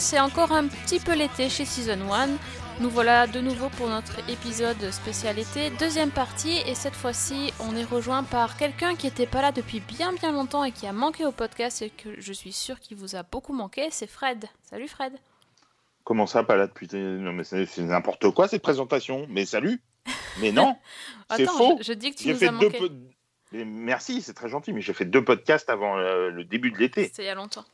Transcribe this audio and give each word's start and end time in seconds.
c'est 0.00 0.18
encore 0.18 0.52
un 0.52 0.66
petit 0.66 0.98
peu 0.98 1.14
l'été 1.14 1.50
chez 1.50 1.66
Season 1.66 2.10
1. 2.10 2.28
Nous 2.80 2.88
voilà 2.88 3.26
de 3.26 3.38
nouveau 3.40 3.68
pour 3.68 3.88
notre 3.88 4.18
épisode 4.30 4.90
spécial 4.90 5.38
été, 5.38 5.68
deuxième 5.78 6.10
partie, 6.10 6.56
et 6.66 6.74
cette 6.74 6.94
fois-ci 6.94 7.52
on 7.60 7.76
est 7.76 7.84
rejoint 7.84 8.22
par 8.22 8.56
quelqu'un 8.56 8.96
qui 8.96 9.06
était 9.06 9.26
pas 9.26 9.42
là 9.42 9.52
depuis 9.52 9.80
bien 9.80 10.14
bien 10.14 10.32
longtemps 10.32 10.64
et 10.64 10.72
qui 10.72 10.86
a 10.86 10.94
manqué 10.94 11.26
au 11.26 11.32
podcast 11.32 11.82
et 11.82 11.90
que 11.90 12.18
je 12.18 12.32
suis 12.32 12.52
sûr 12.52 12.80
qu'il 12.80 12.96
vous 12.96 13.14
a 13.14 13.22
beaucoup 13.24 13.52
manqué, 13.52 13.88
c'est 13.90 14.06
Fred. 14.06 14.46
Salut 14.62 14.88
Fred. 14.88 15.12
Comment 16.02 16.26
ça, 16.26 16.44
pas 16.44 16.56
là 16.56 16.66
depuis 16.66 16.88
Non, 16.92 17.32
mais 17.32 17.44
c'est 17.44 17.66
n'importe 17.78 18.30
quoi 18.30 18.48
cette 18.48 18.62
présentation. 18.62 19.26
Mais 19.28 19.44
salut 19.44 19.82
Mais 20.40 20.50
non 20.50 20.76
C'est 21.36 21.42
Attends, 21.42 21.58
faux 21.58 21.76
je, 21.80 21.84
je 21.84 21.92
dis 21.92 22.12
que 22.12 22.16
tu 22.16 22.28
nous 22.28 22.36
fait 22.36 22.48
as 22.48 22.52
manqué. 22.52 22.90
Merci, 23.52 24.22
c'est 24.22 24.34
très 24.34 24.48
gentil, 24.48 24.72
mais 24.72 24.80
j'ai 24.80 24.94
fait 24.94 25.04
deux 25.04 25.24
podcasts 25.24 25.68
avant 25.68 25.98
euh, 25.98 26.30
le 26.30 26.44
début 26.44 26.70
de 26.70 26.78
l'été. 26.78 27.04
C'était 27.04 27.24
il 27.24 27.26
y 27.26 27.28
a 27.28 27.34
longtemps. 27.34 27.66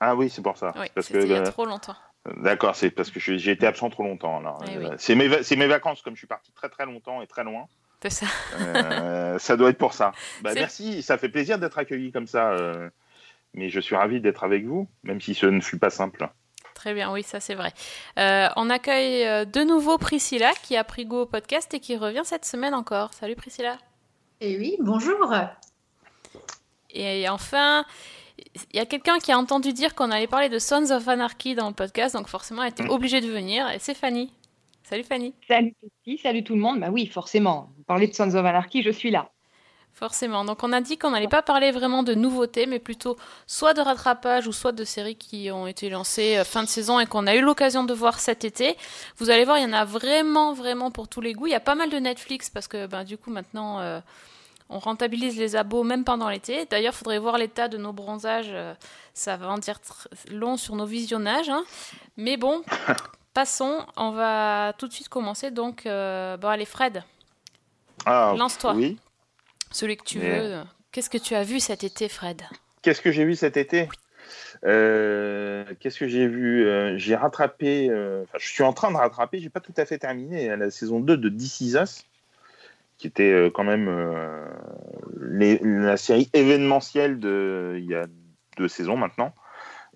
Ah 0.00 0.14
oui, 0.16 0.30
c'est 0.30 0.42
pour 0.42 0.56
ça. 0.56 0.72
Oui, 0.76 0.86
parce 0.94 1.08
que, 1.08 1.20
c'était 1.20 1.26
il 1.26 1.32
y 1.32 1.34
a 1.34 1.40
euh, 1.40 1.50
trop 1.50 1.66
longtemps. 1.66 1.96
D'accord, 2.36 2.76
c'est 2.76 2.90
parce 2.90 3.10
que 3.10 3.18
j'ai 3.18 3.50
été 3.50 3.66
absent 3.66 3.88
trop 3.90 4.02
longtemps. 4.02 4.38
alors, 4.38 4.62
Eh 4.70 4.76
oui. 4.78 4.86
C'est 4.98 5.14
mes, 5.14 5.28
mes 5.28 5.66
vacances, 5.66 6.02
comme 6.02 6.14
je 6.14 6.20
suis 6.20 6.26
parti 6.26 6.52
très 6.52 6.68
très 6.68 6.84
longtemps 6.84 7.22
et 7.22 7.26
très 7.26 7.44
loin. 7.44 7.66
C'est 8.02 8.10
ça. 8.10 8.26
Euh, 8.58 9.38
ça 9.38 9.56
doit 9.56 9.70
être 9.70 9.78
pour 9.78 9.92
ça. 9.92 10.12
Bah, 10.42 10.52
merci, 10.54 11.02
ça 11.02 11.18
fait 11.18 11.28
plaisir 11.28 11.58
d'être 11.58 11.78
accueilli 11.78 12.12
comme 12.12 12.26
ça. 12.26 12.50
euh, 12.52 12.88
mais 13.52 13.68
je 13.68 13.80
suis 13.80 13.96
ravi 13.96 14.20
d'être 14.20 14.44
avec 14.44 14.64
vous, 14.64 14.88
même 15.02 15.20
si 15.20 15.34
ce 15.34 15.46
ne 15.46 15.60
fut 15.60 15.78
pas 15.78 15.90
simple. 15.90 16.28
Très 16.74 16.94
bien, 16.94 17.12
oui, 17.12 17.22
ça 17.22 17.40
c'est 17.40 17.54
vrai. 17.54 17.72
Euh, 18.18 18.48
on 18.56 18.70
accueille 18.70 19.46
de 19.46 19.64
nouveau 19.64 19.98
Priscilla 19.98 20.52
qui 20.62 20.76
a 20.76 20.84
pris 20.84 21.04
goût 21.04 21.18
au 21.18 21.26
podcast 21.26 21.74
et 21.74 21.80
qui 21.80 21.96
revient 21.96 22.22
cette 22.24 22.44
semaine 22.44 22.74
encore. 22.74 23.12
Salut 23.12 23.34
Priscilla. 23.34 23.76
Et 24.40 24.56
oui, 24.56 24.76
bonjour. 24.80 25.34
Et 26.90 27.28
enfin, 27.28 27.84
il 28.72 28.76
y 28.76 28.80
a 28.80 28.86
quelqu'un 28.86 29.18
qui 29.18 29.32
a 29.32 29.38
entendu 29.38 29.72
dire 29.72 29.94
qu'on 29.94 30.10
allait 30.10 30.26
parler 30.26 30.48
de 30.48 30.58
Sons 30.58 30.90
of 30.90 31.06
Anarchy 31.08 31.54
dans 31.54 31.68
le 31.68 31.74
podcast, 31.74 32.14
donc 32.14 32.28
forcément 32.28 32.62
elle 32.62 32.70
était 32.70 32.82
Mm. 32.84 32.90
obligée 32.90 33.20
de 33.20 33.28
venir, 33.28 33.68
et 33.70 33.78
c'est 33.78 33.94
Fanny. 33.94 34.32
Salut 34.82 35.04
Fanny. 35.04 35.34
Salut 35.46 35.74
Sophie, 35.82 36.18
salut 36.18 36.42
tout 36.44 36.54
le 36.54 36.60
monde. 36.60 36.80
Bah 36.80 36.88
oui, 36.90 37.06
forcément. 37.06 37.70
Vous 37.76 37.84
parlez 37.84 38.08
de 38.08 38.14
Sons 38.14 38.34
of 38.34 38.44
Anarchy, 38.44 38.82
je 38.82 38.90
suis 38.90 39.10
là. 39.10 39.30
Forcément. 39.92 40.44
Donc 40.44 40.62
on 40.62 40.72
a 40.72 40.80
dit 40.80 40.96
qu'on 40.98 41.10
n'allait 41.10 41.28
pas 41.28 41.42
parler 41.42 41.72
vraiment 41.72 42.02
de 42.02 42.14
nouveautés, 42.14 42.66
mais 42.66 42.78
plutôt 42.78 43.16
soit 43.46 43.74
de 43.74 43.80
rattrapage 43.80 44.46
ou 44.46 44.52
soit 44.52 44.72
de 44.72 44.84
séries 44.84 45.16
qui 45.16 45.50
ont 45.50 45.66
été 45.66 45.90
lancées 45.90 46.38
euh, 46.38 46.44
fin 46.44 46.62
de 46.62 46.68
saison 46.68 46.98
et 47.00 47.06
qu'on 47.06 47.26
a 47.26 47.34
eu 47.34 47.40
l'occasion 47.42 47.84
de 47.84 47.92
voir 47.92 48.18
cet 48.18 48.44
été. 48.44 48.76
Vous 49.18 49.30
allez 49.30 49.44
voir, 49.44 49.58
il 49.58 49.62
y 49.62 49.66
en 49.66 49.72
a 49.72 49.84
vraiment, 49.84 50.52
vraiment 50.54 50.90
pour 50.90 51.08
tous 51.08 51.20
les 51.20 51.34
goûts. 51.34 51.48
Il 51.48 51.52
y 51.52 51.56
a 51.56 51.60
pas 51.60 51.74
mal 51.74 51.90
de 51.90 51.98
Netflix 51.98 52.48
parce 52.50 52.66
que 52.68 52.86
ben, 52.86 53.04
du 53.04 53.18
coup 53.18 53.30
maintenant 53.30 53.80
euh, 53.80 54.00
on 54.70 54.78
rentabilise 54.78 55.36
les 55.38 55.56
abos 55.56 55.82
même 55.82 56.04
pendant 56.04 56.28
l'été. 56.30 56.64
D'ailleurs, 56.66 56.94
faudrait 56.94 57.18
voir 57.18 57.36
l'état 57.36 57.68
de 57.68 57.76
nos 57.76 57.92
bronzages. 57.92 58.48
euh, 58.52 58.72
ça 59.12 59.36
va 59.36 59.48
en 59.50 59.58
dire 59.58 59.78
long 60.30 60.56
sur 60.56 60.76
nos 60.76 60.86
visionnages. 60.86 61.50
hein. 61.50 61.64
Mais 62.16 62.36
bon, 62.38 62.62
passons. 63.34 63.84
On 63.96 64.12
va 64.12 64.72
tout 64.78 64.88
de 64.88 64.92
suite 64.92 65.08
commencer. 65.08 65.50
Donc, 65.50 65.84
euh, 65.86 66.36
bon 66.38 66.48
allez 66.48 66.64
Fred, 66.64 67.02
Ah, 68.06 68.34
Lance-toi. 68.36 68.74
Oui. 68.74 68.98
celui 69.72 69.96
que 69.96 70.04
tu 70.04 70.18
Mais- 70.20 70.40
veux. 70.40 70.62
Qu'est-ce 70.92 71.10
que 71.10 71.18
tu 71.18 71.34
as 71.34 71.44
vu 71.44 71.60
cet 71.60 71.84
été, 71.84 72.08
Fred? 72.08 72.42
Qu'est-ce 72.82 73.00
que 73.02 73.12
j'ai 73.12 73.24
vu 73.24 73.36
cet 73.36 73.56
été? 73.56 73.88
Euh, 74.64 75.64
Qu'est-ce 75.80 75.98
que 75.98 76.08
j'ai 76.08 76.26
vu? 76.26 76.66
Euh, 76.66 76.96
J'ai 76.98 77.14
rattrapé, 77.16 77.88
euh, 77.90 78.22
enfin, 78.24 78.38
je 78.38 78.48
suis 78.48 78.62
en 78.62 78.72
train 78.72 78.90
de 78.90 78.96
rattraper, 78.96 79.38
j'ai 79.40 79.50
pas 79.50 79.60
tout 79.60 79.72
à 79.76 79.84
fait 79.86 79.98
terminé, 79.98 80.50
hein, 80.50 80.56
la 80.56 80.70
saison 80.70 81.00
2 81.00 81.16
de 81.16 81.28
This 81.28 81.60
Is 81.60 81.76
Us, 81.76 82.04
qui 83.00 83.06
était 83.06 83.32
euh, 83.32 83.50
quand 83.50 83.64
même 83.64 83.88
euh, 83.88 84.44
la 85.16 85.96
série 85.96 86.28
événementielle 86.34 87.18
de, 87.18 87.76
il 87.78 87.86
y 87.86 87.94
a 87.94 88.06
deux 88.58 88.68
saisons 88.68 88.98
maintenant, 88.98 89.34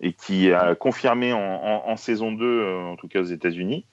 et 0.01 0.11
qui 0.11 0.51
a 0.51 0.73
confirmé 0.73 1.31
en, 1.31 1.95
saison 1.97 2.31
2, 2.31 2.43
euh, 2.43 2.81
en 2.81 2.95
tout 2.95 3.07
cas 3.07 3.19
aux 3.19 3.25
États-Unis. 3.25 3.85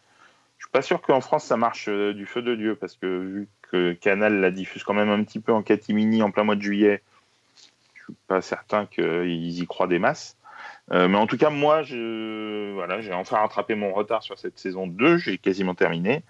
Je 0.56 0.64
suis 0.64 0.70
pas 0.70 0.80
sûr 0.80 1.02
qu'en 1.02 1.20
France 1.20 1.44
ça 1.44 1.58
marche 1.58 1.90
du 1.90 2.24
feu 2.24 2.40
de 2.40 2.54
Dieu, 2.54 2.74
parce 2.74 2.96
que 2.96 3.06
vu 3.06 3.48
que 3.70 3.92
Canal 3.92 4.40
la 4.40 4.50
diffuse 4.50 4.82
quand 4.82 4.94
même 4.94 5.10
un 5.10 5.22
petit 5.24 5.40
peu 5.40 5.52
en 5.52 5.62
catimini 5.62 6.22
en 6.22 6.30
plein 6.30 6.44
mois 6.44 6.56
de 6.56 6.62
juillet, 6.62 7.02
je 7.94 8.04
suis 8.04 8.14
pas 8.28 8.40
certain 8.40 8.86
qu'ils 8.86 9.60
y 9.60 9.66
croient 9.66 9.88
des 9.88 9.98
masses. 9.98 10.38
Mais 10.90 11.16
en 11.16 11.26
tout 11.26 11.38
cas, 11.38 11.50
moi, 11.50 11.82
voilà, 11.82 13.00
j'ai 13.00 13.12
enfin 13.12 13.38
rattrapé 13.38 13.74
mon 13.74 13.92
retard 13.92 14.22
sur 14.22 14.38
cette 14.38 14.58
saison 14.58 14.86
2. 14.86 15.16
J'ai 15.16 15.38
quasiment 15.38 15.74
terminé. 15.74 16.22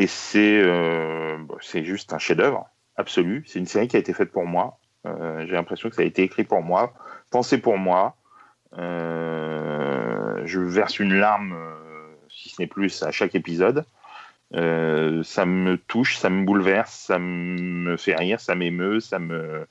Et 0.00 0.06
c'est 0.06 0.62
euh, 0.64 1.36
c'est 1.60 1.84
juste 1.84 2.14
un 2.14 2.18
chef-d'œuvre 2.18 2.70
absolu. 2.96 3.44
C'est 3.46 3.58
une 3.58 3.66
série 3.66 3.86
qui 3.86 3.96
a 3.96 3.98
été 3.98 4.14
faite 4.14 4.32
pour 4.32 4.46
moi. 4.46 4.78
Euh, 5.06 5.44
j'ai 5.46 5.52
l'impression 5.52 5.90
que 5.90 5.94
ça 5.94 6.00
a 6.00 6.06
été 6.06 6.22
écrit 6.22 6.44
pour 6.44 6.62
moi, 6.62 6.94
pensé 7.30 7.58
pour 7.58 7.76
moi. 7.76 8.16
Euh, 8.78 10.40
je 10.46 10.58
verse 10.58 11.00
une 11.00 11.12
larme, 11.12 11.54
si 12.30 12.48
ce 12.48 12.62
n'est 12.62 12.66
plus, 12.66 13.02
à 13.02 13.10
chaque 13.10 13.34
épisode. 13.34 13.84
Ça 14.54 15.44
me 15.44 15.76
touche, 15.76 16.16
ça 16.16 16.30
me 16.30 16.46
bouleverse, 16.46 16.94
ça 16.94 17.18
me 17.18 17.98
fait 17.98 18.14
rire, 18.14 18.40
ça 18.40 18.54
m'émeut, 18.54 19.00
ça 19.00 19.18
me. 19.18 19.66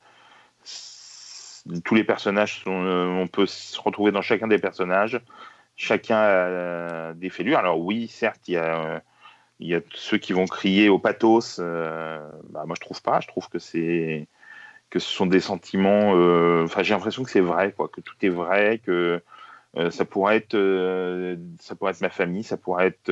Tous 1.83 1.95
les 1.95 2.03
personnages 2.03 2.61
sont. 2.63 2.69
On 2.69 3.25
peut 3.25 3.47
se 3.47 3.81
retrouver 3.81 4.11
dans 4.11 4.21
chacun 4.21 4.45
des 4.45 4.59
personnages. 4.59 5.19
Chacun 5.75 6.17
a 6.17 7.13
des 7.15 7.31
fêlures. 7.31 7.57
Alors, 7.57 7.79
oui, 7.79 8.07
certes, 8.07 8.47
il 8.47 8.53
y 8.53 8.57
a. 8.57 9.01
Il 9.59 9.67
y 9.67 9.75
a 9.75 9.81
ceux 9.93 10.17
qui 10.17 10.33
vont 10.33 10.45
crier 10.45 10.89
au 10.89 10.99
pathos. 10.99 11.57
euh, 11.59 12.19
bah, 12.49 12.63
moi, 12.65 12.75
je 12.75 12.81
trouve 12.81 13.01
pas. 13.01 13.19
Je 13.19 13.27
trouve 13.27 13.49
que 13.49 13.59
c'est 13.59 14.27
que 14.89 14.99
ce 14.99 15.09
sont 15.09 15.25
des 15.25 15.41
sentiments. 15.41 16.15
euh, 16.15 16.63
Enfin, 16.63 16.83
j'ai 16.83 16.93
l'impression 16.93 17.23
que 17.23 17.29
c'est 17.29 17.41
vrai, 17.41 17.73
quoi, 17.73 17.89
que 17.89 18.01
tout 18.01 18.15
est 18.21 18.29
vrai, 18.29 18.79
que 18.83 19.21
euh, 19.77 19.91
ça 19.91 20.05
pourrait 20.05 20.37
être, 20.37 20.57
ça 21.59 21.75
pourrait 21.75 21.91
être 21.91 22.01
ma 22.01 22.09
famille, 22.09 22.43
ça 22.43 22.57
pourrait 22.57 22.87
être 22.87 23.11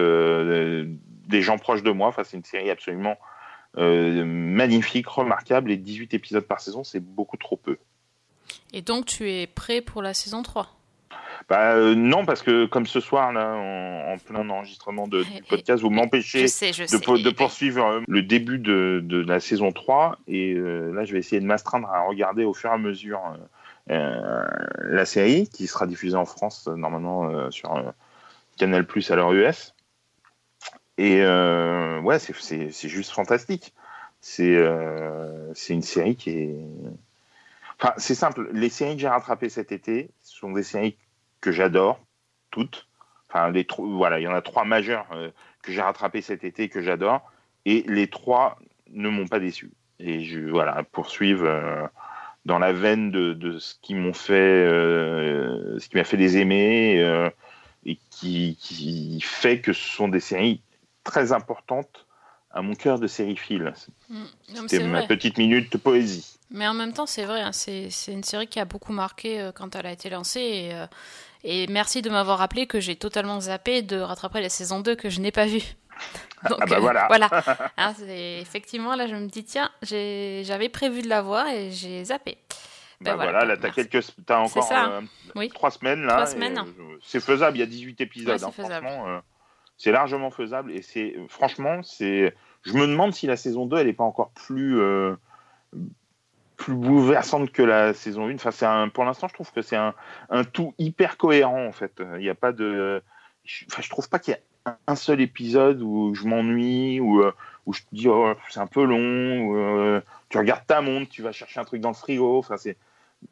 des 1.28 1.41
gens 1.41 1.57
proches 1.57 1.84
de 1.84 1.91
moi. 1.91 2.07
Enfin, 2.07 2.24
c'est 2.24 2.38
une 2.38 2.46
série 2.46 2.72
absolument 2.72 3.18
magnifique, 3.75 5.07
remarquable. 5.07 5.72
Et 5.72 5.78
18 5.78 6.13
épisodes 6.13 6.46
par 6.46 6.62
saison, 6.62 6.84
c'est 6.84 7.02
beaucoup 7.02 7.38
trop 7.38 7.57
peu. 7.57 7.78
Et 8.74 8.81
donc, 8.81 9.06
tu 9.06 9.30
es 9.30 9.47
prêt 9.47 9.81
pour 9.81 10.02
la 10.02 10.13
saison 10.13 10.41
3 10.44 10.77
Bah, 11.50 11.74
euh, 11.75 11.96
non, 11.96 12.25
parce 12.25 12.42
que 12.42 12.66
comme 12.66 12.86
ce 12.86 13.00
soir, 13.00 13.31
là, 13.34 13.53
en, 13.56 14.14
en 14.14 14.18
plein 14.18 14.50
enregistrement 14.50 15.08
de, 15.08 15.24
du 15.24 15.44
podcast, 15.44 15.81
vous 15.84 15.90
m'empêchez 15.90 16.44
de, 16.84 16.88
sais. 16.88 17.00
po- 17.02 17.18
de 17.18 17.30
poursuivre 17.30 17.86
euh, 17.86 18.02
le 18.08 18.22
début 18.22 18.59
de, 18.59 19.02
de 19.03 19.22
la 19.22 19.40
saison 19.40 19.72
3. 19.72 20.18
Et 20.28 20.53
euh, 20.53 20.92
là, 20.94 21.06
je 21.06 21.14
vais 21.14 21.20
essayer 21.20 21.40
de 21.42 21.46
m'astreindre 21.46 21.88
à 21.90 22.02
regarder 22.02 22.44
au 22.44 22.53
fur 22.53 22.70
et 22.70 22.74
à 22.74 22.78
mesure 22.78 23.22
euh, 23.90 24.46
la 24.84 25.06
série, 25.06 25.48
qui 25.48 25.68
sera 25.68 25.88
diffusée 25.88 26.18
en 26.18 26.25
France, 26.25 26.68
normalement, 26.68 27.50
sur 27.52 27.94
Canal 28.58 28.86
Plus 28.86 29.09
à 29.12 29.16
l'heure 29.16 29.31
US. 29.34 29.74
Et 30.98 31.22
ouais, 32.02 32.19
c'est- 32.19 32.72
juste 32.90 33.12
fantastique. 33.12 33.74
C'est 34.19 34.58
c'est 35.54 35.74
une 35.74 35.84
série 35.84 36.16
qui 36.16 36.31
est. 36.31 36.56
Enfin, 37.80 37.94
c'est 37.98 38.16
simple. 38.16 38.50
Les 38.54 38.69
séries 38.69 38.96
que 38.96 39.02
j'ai 39.02 39.08
rattrapées 39.08 39.50
cet 39.50 39.72
été 39.72 40.09
ce 40.24 40.36
sont 40.38 40.52
des 40.52 40.64
séries 40.64 40.98
que 41.47 41.53
j'adore, 41.53 42.06
toutes. 42.52 42.90
Enfin, 43.30 43.51
les 43.51 43.66
voilà, 43.77 44.19
il 44.19 44.24
y 44.24 44.27
en 44.27 44.33
a 44.33 44.42
trois 44.42 44.66
majeures 44.66 45.07
euh, 45.13 45.30
que 45.63 45.72
j'ai 45.72 45.81
rattrapées 45.81 46.19
cet 46.19 46.44
été 46.44 46.68
que 46.68 46.81
j'adore. 46.81 47.22
Et 47.63 47.86
les 47.88 48.07
trois 48.07 48.60
ne 48.89 49.07
m'ont 49.07 49.27
pas 49.27 49.39
déçu. 49.39 49.72
Et 50.00 50.25
je 50.25 50.42
voilà, 50.42 50.83
poursuivre 50.83 51.45
euh, 51.45 51.88
dans 52.44 52.60
la 52.60 52.74
veine 52.74 53.12
de, 53.12 53.60
ce 53.60 53.75
qui 53.81 53.95
m'ont 53.95 54.12
fait, 54.12 54.33
euh, 54.33 55.80
ce 55.80 55.88
qui 55.88 55.95
m'a 55.95 56.04
fait 56.04 56.18
les 56.18 56.38
aimer 56.38 57.31
et 57.86 57.98
qui 58.10 59.22
fait 59.24 59.62
que 59.62 59.72
ce 59.72 59.88
sont 59.89 60.10
des 60.10 60.19
séries 60.19 60.62
très 61.06 61.31
importantes 61.31 62.06
à 62.57 62.62
mon 62.63 62.74
cœur 62.74 63.00
de 63.00 63.06
sériephile. 63.07 63.71
Mm. 64.09 64.24
C'était 64.68 64.83
ma 64.83 65.00
vrai. 65.00 65.07
petite 65.07 65.38
minute 65.38 65.71
de 65.71 65.77
poésie. 65.77 66.39
Mais 66.50 66.68
en 66.68 66.74
même 66.74 66.92
temps, 66.92 67.06
c'est 67.06 67.24
vrai, 67.25 67.42
hein, 67.42 67.51
c'est 67.51 67.89
une 68.07 68.24
série 68.24 68.48
qui 68.48 68.59
a 68.59 68.65
beaucoup 68.65 68.94
marqué 68.94 69.39
euh, 69.39 69.51
quand 69.51 69.75
elle 69.75 69.86
a 69.86 69.92
été 69.92 70.09
lancée. 70.09 70.39
Et, 70.42 70.74
euh, 70.74 70.88
et 71.44 71.68
merci 71.68 72.01
de 72.01 72.09
m'avoir 72.09 72.39
rappelé 72.39 72.65
que 72.65 72.80
j'ai 72.80 72.95
totalement 72.95 73.39
zappé 73.42 73.83
de 73.83 73.98
rattraper 73.98 74.42
la 74.42 74.50
saison 74.50 74.80
2 74.80 74.95
que 74.95 75.09
je 75.09 75.21
n'ai 75.21 75.31
pas 75.31 75.45
vue. 75.45 75.62
Donc, 76.50 76.57
Ah 76.62 76.65
bah 76.65 76.77
euh, 76.77 77.07
voilà. 77.07 77.30
Hein, 77.77 77.94
effectivement, 78.09 78.95
là, 78.95 79.06
je 79.06 79.15
me 79.15 79.27
dis, 79.27 79.44
tiens, 79.44 79.69
j'avais 79.83 80.69
prévu 80.69 81.03
de 81.03 81.10
la 81.10 81.21
voir 81.21 81.48
et 81.48 81.69
j'ai 81.71 82.06
zappé. 82.06 82.39
Ben 83.01 83.12
Bah 83.12 83.15
voilà, 83.18 83.31
voilà, 83.31 83.45
là, 83.45 83.57
t'as 83.57 83.69
quelques, 83.69 84.03
t'as 84.25 84.39
encore 84.39 84.63
ça, 84.63 85.01
Oui. 85.36 85.50
trois 85.50 85.69
semaines 85.69 86.01
là. 86.01 86.15
Trois 86.15 86.31
et, 86.31 86.33
semaines. 86.33 86.60
c'est 87.03 87.19
faisable. 87.19 87.57
Il 87.57 87.60
y 87.60 87.63
a 87.63 87.68
18 87.68 88.01
épisodes. 88.01 88.30
Ouais, 88.42 88.51
c'est 88.56 88.74
hein, 88.74 89.21
c'est 89.77 89.92
largement 89.92 90.31
faisable. 90.31 90.71
Et 90.71 90.81
c'est, 90.81 91.15
franchement, 91.30 91.81
c'est. 91.83 92.36
Je 92.63 92.74
me 92.74 92.88
demande 92.88 93.13
si 93.13 93.27
la 93.27 93.38
saison 93.38 93.65
2, 93.65 93.77
elle 93.77 93.88
n'est 93.88 93.94
pas 93.94 94.04
encore 94.04 94.31
plus, 94.31 94.80
euh, 94.80 95.15
plus 96.57 96.74
bouleversante 96.74 97.51
que 97.51 97.62
la 97.62 97.94
saison 97.94 98.27
1. 98.27 98.36
Enfin, 98.36 98.51
c'est 98.51 98.65
un, 98.65 98.89
pour 98.89 99.06
l'instant, 99.06 99.27
je 99.27 99.33
trouve 99.33 99.51
que 99.51 99.62
c'est 99.62 99.75
un, 99.75 99.94
un 100.30 100.44
tout 100.44 100.74
hyper 100.77 101.18
cohérent 101.18 101.65
en 101.65 101.71
fait. 101.71 102.01
Il 102.15 102.21
n'y 102.21 102.30
a 102.30 102.36
pas 102.36 102.51
de. 102.51 103.01
Je, 103.45 103.65
enfin, 103.71 103.81
trouve 103.89 104.09
pas 104.09 104.19
qu'il 104.19 104.33
y 104.33 104.38
a 104.38 104.77
un 104.88 104.95
seul 104.95 105.21
épisode 105.21 105.81
où 105.81 106.13
je 106.13 106.27
m'ennuie, 106.27 107.00
où, 107.00 107.21
euh, 107.21 107.31
où 107.65 107.74
je 107.74 107.81
te 107.81 107.88
dis 107.94 108.07
oh, 108.07 108.33
c'est 108.50 108.60
un 108.60 108.68
peu 108.68 108.83
long, 108.83 109.56
euh, 109.56 110.01
tu 110.30 110.38
regardes 110.38 110.65
ta 110.65 110.81
montre, 110.81 111.10
tu 111.10 111.21
vas 111.21 111.31
chercher 111.31 111.60
un 111.60 111.65
truc 111.65 111.81
dans 111.81 111.89
le 111.89 111.95
frigo. 111.95 112.38
Enfin, 112.39 112.57
c'est 112.57 112.77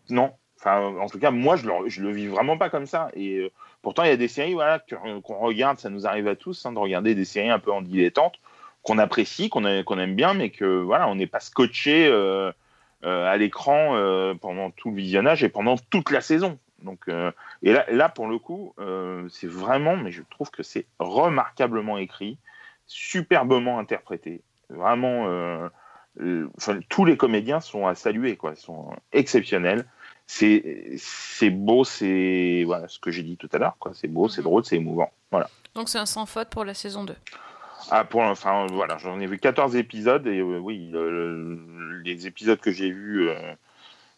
non. 0.10 0.34
Enfin, 0.58 0.96
en 1.00 1.10
tout 1.10 1.20
cas, 1.20 1.32
moi, 1.32 1.58
je 1.58 1.68
le, 1.68 1.90
je 1.90 2.02
le 2.02 2.12
vis 2.12 2.28
vraiment 2.28 2.58
pas 2.58 2.70
comme 2.70 2.86
ça. 2.86 3.10
Et 3.14 3.52
pourtant, 3.82 4.04
il 4.04 4.10
y 4.10 4.14
a 4.14 4.18
des 4.18 4.28
séries 4.28 4.54
voilà, 4.54 4.80
qu'on 4.80 5.38
regarde, 5.40 5.80
ça 5.80 5.90
nous 5.90 6.08
arrive 6.08 6.28
à 6.28 6.36
tous, 6.36 6.66
hein, 6.66 6.72
de 6.72 6.80
regarder 6.80 7.14
des 7.14 7.26
séries 7.26 7.50
un 7.50 7.60
peu 7.60 7.72
en 7.72 7.82
dilettante, 7.82 8.36
qu'on 8.86 9.00
apprécie, 9.00 9.50
qu'on 9.50 9.66
aime 9.66 10.16
bien, 10.16 10.36
mais 10.36 10.52
que 10.52 10.82
voilà, 10.82 11.10
on 11.10 11.16
n'est 11.16 11.28
pas 11.28 11.40
scotché 11.40 12.08
euh, 12.08 12.52
euh, 13.04 13.26
à 13.26 13.36
l'écran 13.36 13.96
euh, 13.96 14.36
pendant 14.36 14.70
tout 14.70 14.92
le 14.92 14.98
visionnage 14.98 15.44
et 15.44 15.50
pendant 15.50 15.76
toute 15.90 16.12
la 16.12 16.22
saison. 16.22 16.60
Donc, 16.84 17.08
et 17.64 17.74
là, 17.74 17.84
là, 17.90 18.10
pour 18.10 18.28
le 18.28 18.38
coup, 18.38 18.76
c'est 19.32 19.48
vraiment, 19.48 19.98
mais 19.98 20.12
je 20.12 20.22
trouve 20.30 20.52
que 20.52 20.62
c'est 20.62 20.86
remarquablement 21.00 21.98
écrit, 21.98 22.38
superbement 22.86 23.80
interprété. 23.80 24.42
Vraiment, 24.70 25.68
enfin, 26.56 26.80
tous 26.88 27.06
les 27.06 27.18
comédiens 27.18 27.60
sont 27.60 27.88
à 27.88 27.96
saluer, 27.96 28.38
quoi, 28.38 28.56
sont 28.56 28.92
exceptionnels. 29.14 29.86
C'est 30.28 30.94
c'est 30.98 31.50
beau, 31.50 31.86
c'est 31.86 32.64
voilà 32.68 32.88
ce 32.88 33.00
que 33.00 33.10
j'ai 33.10 33.24
dit 33.24 33.38
tout 33.38 33.50
à 33.52 33.58
l'heure, 33.58 33.78
quoi. 33.80 33.94
C'est 33.96 34.08
beau, 34.08 34.30
c'est 34.30 34.44
drôle, 34.44 34.64
c'est 34.64 34.76
émouvant. 34.76 35.12
Voilà. 35.32 35.50
Donc 35.74 35.90
c'est 35.90 35.98
un 35.98 36.06
sans 36.06 36.28
faute 36.28 36.50
pour 36.50 36.66
la 36.66 36.76
saison 36.76 37.04
2. 37.04 37.16
Ah, 37.92 38.04
pour 38.04 38.22
enfin 38.22 38.66
voilà, 38.72 38.98
j'en 38.98 39.20
ai 39.20 39.28
vu 39.28 39.38
14 39.38 39.76
épisodes 39.76 40.26
et 40.26 40.40
euh, 40.40 40.58
oui, 40.58 40.92
euh, 40.96 41.58
les 42.04 42.26
épisodes 42.26 42.60
que 42.60 42.72
j'ai 42.72 42.90
vus, 42.90 43.30
euh, 43.30 43.54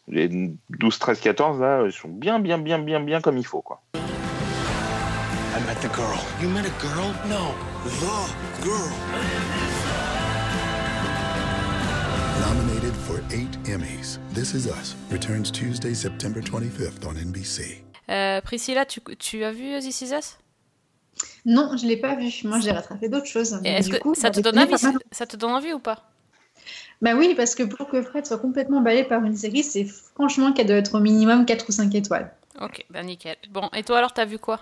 les 0.08 0.28
12, 0.70 0.98
13, 0.98 1.20
14 1.20 1.60
là, 1.60 1.82
ils 1.84 1.92
sont 1.92 2.08
bien, 2.08 2.38
bien, 2.38 2.56
bien, 2.58 2.78
bien, 2.78 3.00
bien 3.00 3.20
comme 3.20 3.36
il 3.36 3.44
faut, 3.46 3.60
quoi. 3.60 3.82
I 3.94 5.60
met 5.66 5.74
the 5.80 5.92
girl. 5.94 6.18
You 6.40 6.48
met 6.48 6.64
a 6.64 6.70
girl? 6.80 7.12
No, 7.28 7.52
the 7.84 8.64
girl. 8.64 8.88
Nominated 12.40 12.94
for 12.96 13.20
eight 13.32 13.58
Emmys, 13.64 14.18
This 14.32 14.54
Is 14.54 14.66
Us 14.66 14.96
returns 15.10 15.50
Tuesday, 15.50 15.92
September 15.94 16.40
25th 16.40 17.06
on 17.06 17.14
NBC. 17.14 17.82
Euh, 18.08 18.40
Priscilla, 18.40 18.86
tu, 18.86 19.00
tu 19.18 19.44
as 19.44 19.52
vu 19.52 19.78
This 19.80 20.00
Is 20.00 20.12
Us? 20.12 20.38
Non, 21.48 21.78
je 21.78 21.86
l'ai 21.86 21.96
pas 21.96 22.14
vu. 22.14 22.30
Moi, 22.44 22.60
j'ai 22.60 22.72
rattrapé 22.72 23.08
d'autres 23.08 23.26
choses. 23.26 23.58
Est-ce 23.64 23.88
que 23.88 23.96
coup, 23.96 24.14
ça 24.14 24.30
te 24.30 24.38
donne 24.38 24.58
envie 24.58 24.70
pas 24.70 24.82
mal. 24.82 24.98
Ça 25.10 25.26
te 25.26 25.34
donne 25.34 25.52
envie 25.52 25.72
ou 25.72 25.78
pas? 25.78 26.04
Bah 27.00 27.14
oui, 27.16 27.34
parce 27.34 27.54
que 27.54 27.62
pour 27.62 27.88
que 27.88 28.02
Fred 28.02 28.26
soit 28.26 28.36
complètement 28.36 28.78
emballé 28.78 29.02
par 29.02 29.24
une 29.24 29.34
série, 29.34 29.62
c'est 29.62 29.86
franchement 29.86 30.52
qu'elle 30.52 30.66
doit 30.66 30.76
être 30.76 30.94
au 30.94 31.00
minimum 31.00 31.46
4 31.46 31.64
ou 31.70 31.72
5 31.72 31.94
étoiles. 31.94 32.30
Ok, 32.60 32.84
bah 32.90 33.02
nickel. 33.02 33.36
Bon, 33.50 33.70
et 33.74 33.82
toi 33.82 33.96
alors, 33.96 34.12
t'as 34.12 34.26
vu 34.26 34.38
quoi? 34.38 34.60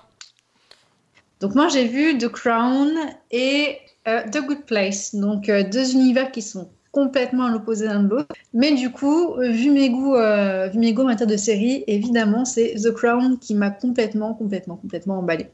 Donc 1.40 1.56
moi, 1.56 1.66
j'ai 1.66 1.88
vu 1.88 2.16
The 2.18 2.28
Crown 2.28 2.94
et 3.32 3.78
euh, 4.06 4.22
The 4.30 4.46
Good 4.46 4.62
Place. 4.66 5.16
Donc 5.16 5.48
euh, 5.48 5.64
deux 5.64 5.92
univers 5.92 6.30
qui 6.30 6.40
sont 6.40 6.70
complètement 6.92 7.46
à 7.46 7.50
l'opposé 7.50 7.86
l'un 7.86 8.04
de 8.04 8.10
l'autre. 8.10 8.32
Mais 8.54 8.74
du 8.74 8.92
coup, 8.92 9.34
vu 9.40 9.72
mes 9.72 9.90
goûts, 9.90 10.14
euh, 10.14 10.68
vu 10.68 10.78
mes 10.78 10.92
goûts 10.92 11.02
en 11.02 11.06
matière 11.06 11.26
de 11.26 11.36
série, 11.36 11.82
évidemment, 11.88 12.44
c'est 12.44 12.76
The 12.76 12.92
Crown 12.92 13.40
qui 13.40 13.56
m'a 13.56 13.70
complètement, 13.70 14.34
complètement, 14.34 14.76
complètement 14.76 15.18
emballé. 15.18 15.48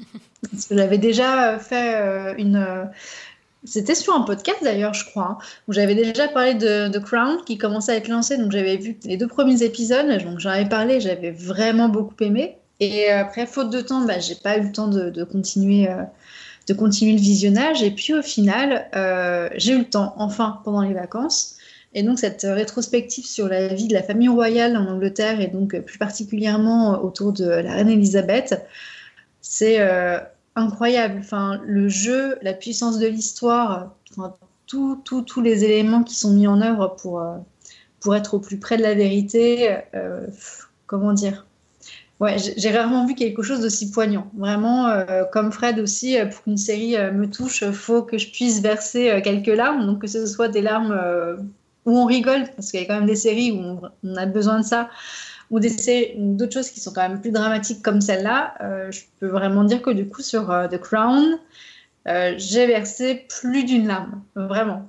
J'avais 0.70 0.98
déjà 0.98 1.58
fait 1.58 1.96
euh, 1.96 2.34
une... 2.38 2.56
euh, 2.56 2.84
C'était 3.64 3.94
sur 3.94 4.14
un 4.14 4.22
podcast 4.22 4.58
d'ailleurs, 4.62 4.94
je 4.94 5.04
crois, 5.04 5.24
hein, 5.24 5.38
où 5.68 5.72
j'avais 5.72 5.94
déjà 5.94 6.28
parlé 6.28 6.54
de 6.54 6.98
Crown 6.98 7.38
qui 7.44 7.58
commençait 7.58 7.92
à 7.92 7.96
être 7.96 8.08
lancé. 8.08 8.38
Donc 8.38 8.50
j'avais 8.52 8.76
vu 8.76 8.96
les 9.04 9.16
deux 9.16 9.28
premiers 9.28 9.62
épisodes, 9.62 10.08
donc 10.24 10.38
j'en 10.38 10.50
avais 10.50 10.68
parlé, 10.68 11.00
j'avais 11.00 11.30
vraiment 11.30 11.88
beaucoup 11.88 12.14
aimé. 12.20 12.56
Et 12.80 13.10
euh, 13.10 13.20
après, 13.20 13.46
faute 13.46 13.70
de 13.70 13.80
temps, 13.80 14.04
bah, 14.06 14.18
j'ai 14.18 14.34
pas 14.34 14.56
eu 14.56 14.62
le 14.62 14.72
temps 14.72 14.88
de, 14.88 15.24
continuer, 15.24 15.88
de 16.66 16.74
continuer 16.74 17.12
le 17.12 17.20
visionnage. 17.20 17.82
Et 17.82 17.90
puis 17.90 18.14
au 18.14 18.22
final, 18.22 18.88
j'ai 19.56 19.74
eu 19.74 19.78
le 19.78 19.88
temps, 19.88 20.14
enfin, 20.16 20.60
pendant 20.64 20.80
les 20.80 20.94
vacances. 20.94 21.56
Et 21.92 22.04
donc 22.04 22.20
cette 22.20 22.46
rétrospective 22.48 23.26
sur 23.26 23.48
la 23.48 23.66
vie 23.68 23.88
de 23.88 23.94
la 23.94 24.02
famille 24.02 24.28
royale 24.28 24.76
en 24.76 24.86
Angleterre 24.86 25.40
et 25.40 25.48
donc 25.48 25.76
plus 25.80 25.98
particulièrement 25.98 27.02
autour 27.02 27.32
de 27.32 27.44
la 27.44 27.72
reine 27.72 27.88
Elisabeth, 27.90 28.64
c'est 29.52 29.80
euh, 29.80 30.20
incroyable. 30.54 31.16
Enfin, 31.18 31.60
le 31.66 31.88
jeu, 31.88 32.38
la 32.40 32.54
puissance 32.54 33.00
de 33.00 33.08
l'histoire, 33.08 33.96
enfin, 34.12 34.36
tout- 34.68 35.02
tout- 35.04 35.22
tous 35.22 35.40
les 35.40 35.64
éléments 35.64 36.04
qui 36.04 36.14
sont 36.14 36.30
mis 36.32 36.46
en 36.46 36.60
œuvre 36.62 36.94
pour, 37.02 37.20
euh, 37.20 37.34
pour 38.00 38.14
être 38.14 38.34
au 38.34 38.38
plus 38.38 38.58
près 38.58 38.76
de 38.76 38.82
la 38.82 38.94
vérité, 38.94 39.76
euh, 39.94 40.24
comment 40.86 41.12
dire? 41.12 41.46
Ouais, 42.20 42.36
j'ai 42.38 42.70
rarement 42.70 43.06
vu 43.06 43.16
quelque 43.16 43.42
chose 43.42 43.60
d'aussi 43.60 43.90
poignant. 43.90 44.30
Vraiment, 44.36 44.86
comme 45.32 45.50
Fred 45.50 45.78
aussi, 45.80 46.16
pour 46.30 46.42
qu'une 46.44 46.58
série 46.58 46.94
me 47.12 47.26
touche, 47.28 47.64
faut 47.70 48.02
que 48.02 48.18
je 48.18 48.30
puisse 48.30 48.60
verser 48.60 49.20
quelques 49.24 49.46
larmes. 49.48 49.86
Donc 49.86 50.02
que 50.02 50.06
ce 50.06 50.26
soit 50.26 50.48
des 50.48 50.60
larmes 50.60 50.94
où 51.86 51.98
on 51.98 52.04
rigole, 52.04 52.44
parce 52.54 52.70
qu'il 52.70 52.80
y 52.80 52.84
a 52.84 52.86
quand 52.86 52.96
même 53.00 53.06
des 53.06 53.16
séries 53.16 53.52
où 53.52 53.80
on 54.04 54.16
a 54.16 54.26
besoin 54.26 54.60
de 54.60 54.64
ça, 54.64 54.90
ou 55.50 55.58
des 55.60 55.68
séries- 55.68 56.14
ou 56.16 56.34
d'autres 56.36 56.52
choses 56.54 56.70
qui 56.70 56.80
sont 56.80 56.92
quand 56.92 57.08
même 57.08 57.20
plus 57.20 57.32
dramatiques 57.32 57.82
comme 57.82 58.00
celle-là. 58.00 58.54
Euh, 58.60 58.90
je 58.92 59.00
peux 59.18 59.26
vraiment 59.28 59.64
dire 59.64 59.82
que 59.82 59.90
du 59.90 60.08
coup, 60.08 60.22
sur 60.22 60.50
euh, 60.50 60.68
The 60.68 60.78
Crown, 60.78 61.38
euh, 62.08 62.34
j'ai 62.36 62.66
versé 62.66 63.26
plus 63.40 63.64
d'une 63.64 63.86
larme. 63.88 64.22
Vraiment. 64.36 64.88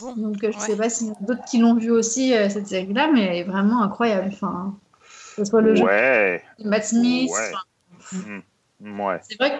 Bon. 0.00 0.14
Donc, 0.14 0.36
je 0.40 0.46
Ouais. 0.48 0.52
sais 0.58 0.76
pas 0.76 0.88
s'il 0.90 1.08
y 1.08 1.10
en 1.10 1.14
a 1.14 1.26
d'autres 1.26 1.44
qui 1.44 1.58
l'ont 1.58 1.74
vu 1.74 1.90
aussi, 1.90 2.34
euh, 2.34 2.48
cette 2.48 2.66
série-là, 2.68 3.10
mais 3.12 3.22
elle 3.22 3.36
est 3.36 3.44
vraiment 3.44 3.82
incroyable. 3.82 4.28
Enfin, 4.32 4.76
que 5.00 5.44
ce 5.44 5.44
soit 5.50 5.62
le 5.62 5.74
jeu 5.74 5.84
Ouais, 5.84 6.42
de 6.58 6.68
Matt 6.68 6.84
Smith. 6.84 7.30
Ouais. 7.30 7.52
enfin, 8.02 8.42
ouais. 8.82 9.20
C'est 9.28 9.36
vrai 9.38 9.50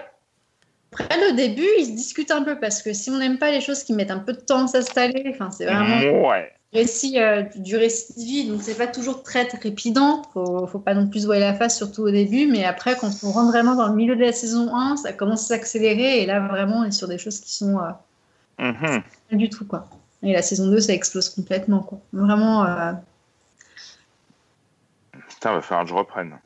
qu'après 0.90 1.30
le 1.30 1.36
début, 1.36 1.66
ils 1.78 1.86
se 1.86 1.90
discutent 1.92 2.30
un 2.30 2.42
peu 2.42 2.58
parce 2.60 2.82
que 2.82 2.92
si 2.92 3.10
on 3.10 3.16
n'aime 3.18 3.38
pas 3.38 3.50
les 3.50 3.60
choses 3.60 3.82
qui 3.82 3.92
mettent 3.94 4.10
un 4.10 4.18
peu 4.18 4.34
de 4.34 4.40
temps 4.40 4.64
à 4.64 4.68
s'installer, 4.68 5.24
enfin, 5.34 5.50
c'est 5.50 5.64
vraiment 5.64 6.28
Ouais. 6.28 6.52
Du 6.72 6.78
récit, 6.78 7.18
euh, 7.18 7.42
du 7.56 7.76
récit 7.76 8.12
de 8.14 8.20
vie, 8.20 8.48
donc 8.48 8.62
c'est 8.62 8.76
pas 8.76 8.86
toujours 8.86 9.22
très 9.22 9.46
trépidant. 9.46 10.22
Faut, 10.32 10.66
faut 10.66 10.78
pas 10.78 10.94
non 10.94 11.08
plus 11.08 11.20
se 11.20 11.26
voiler 11.26 11.40
la 11.40 11.54
face, 11.54 11.76
surtout 11.76 12.02
au 12.02 12.10
début, 12.10 12.46
mais 12.46 12.64
après, 12.64 12.96
quand 12.96 13.10
on 13.24 13.30
rentre 13.32 13.50
vraiment 13.50 13.74
dans 13.74 13.88
le 13.88 13.94
milieu 13.94 14.14
de 14.16 14.20
la 14.24 14.32
saison 14.32 14.74
1, 14.74 14.96
ça 14.96 15.12
commence 15.12 15.44
à 15.44 15.56
s'accélérer 15.56 16.22
et 16.22 16.26
là, 16.26 16.40
vraiment, 16.40 16.78
on 16.78 16.84
est 16.84 16.90
sur 16.92 17.08
des 17.08 17.18
choses 17.18 17.40
qui 17.40 17.52
sont 17.54 17.78
euh, 17.78 17.90
Mhm. 18.60 19.02
pas 19.30 19.36
du 19.36 19.48
tout, 19.48 19.64
quoi. 19.64 19.88
Et 20.22 20.32
la 20.32 20.42
saison 20.42 20.68
2, 20.68 20.80
ça 20.80 20.92
explose 20.92 21.28
complètement, 21.30 21.80
quoi. 21.80 21.98
Vraiment. 22.12 22.64
euh, 22.66 22.92
Putain, 25.28 25.52
va 25.54 25.60
falloir 25.62 25.84
que 25.84 25.90
je 25.90 25.94
reprenne. 25.94 26.38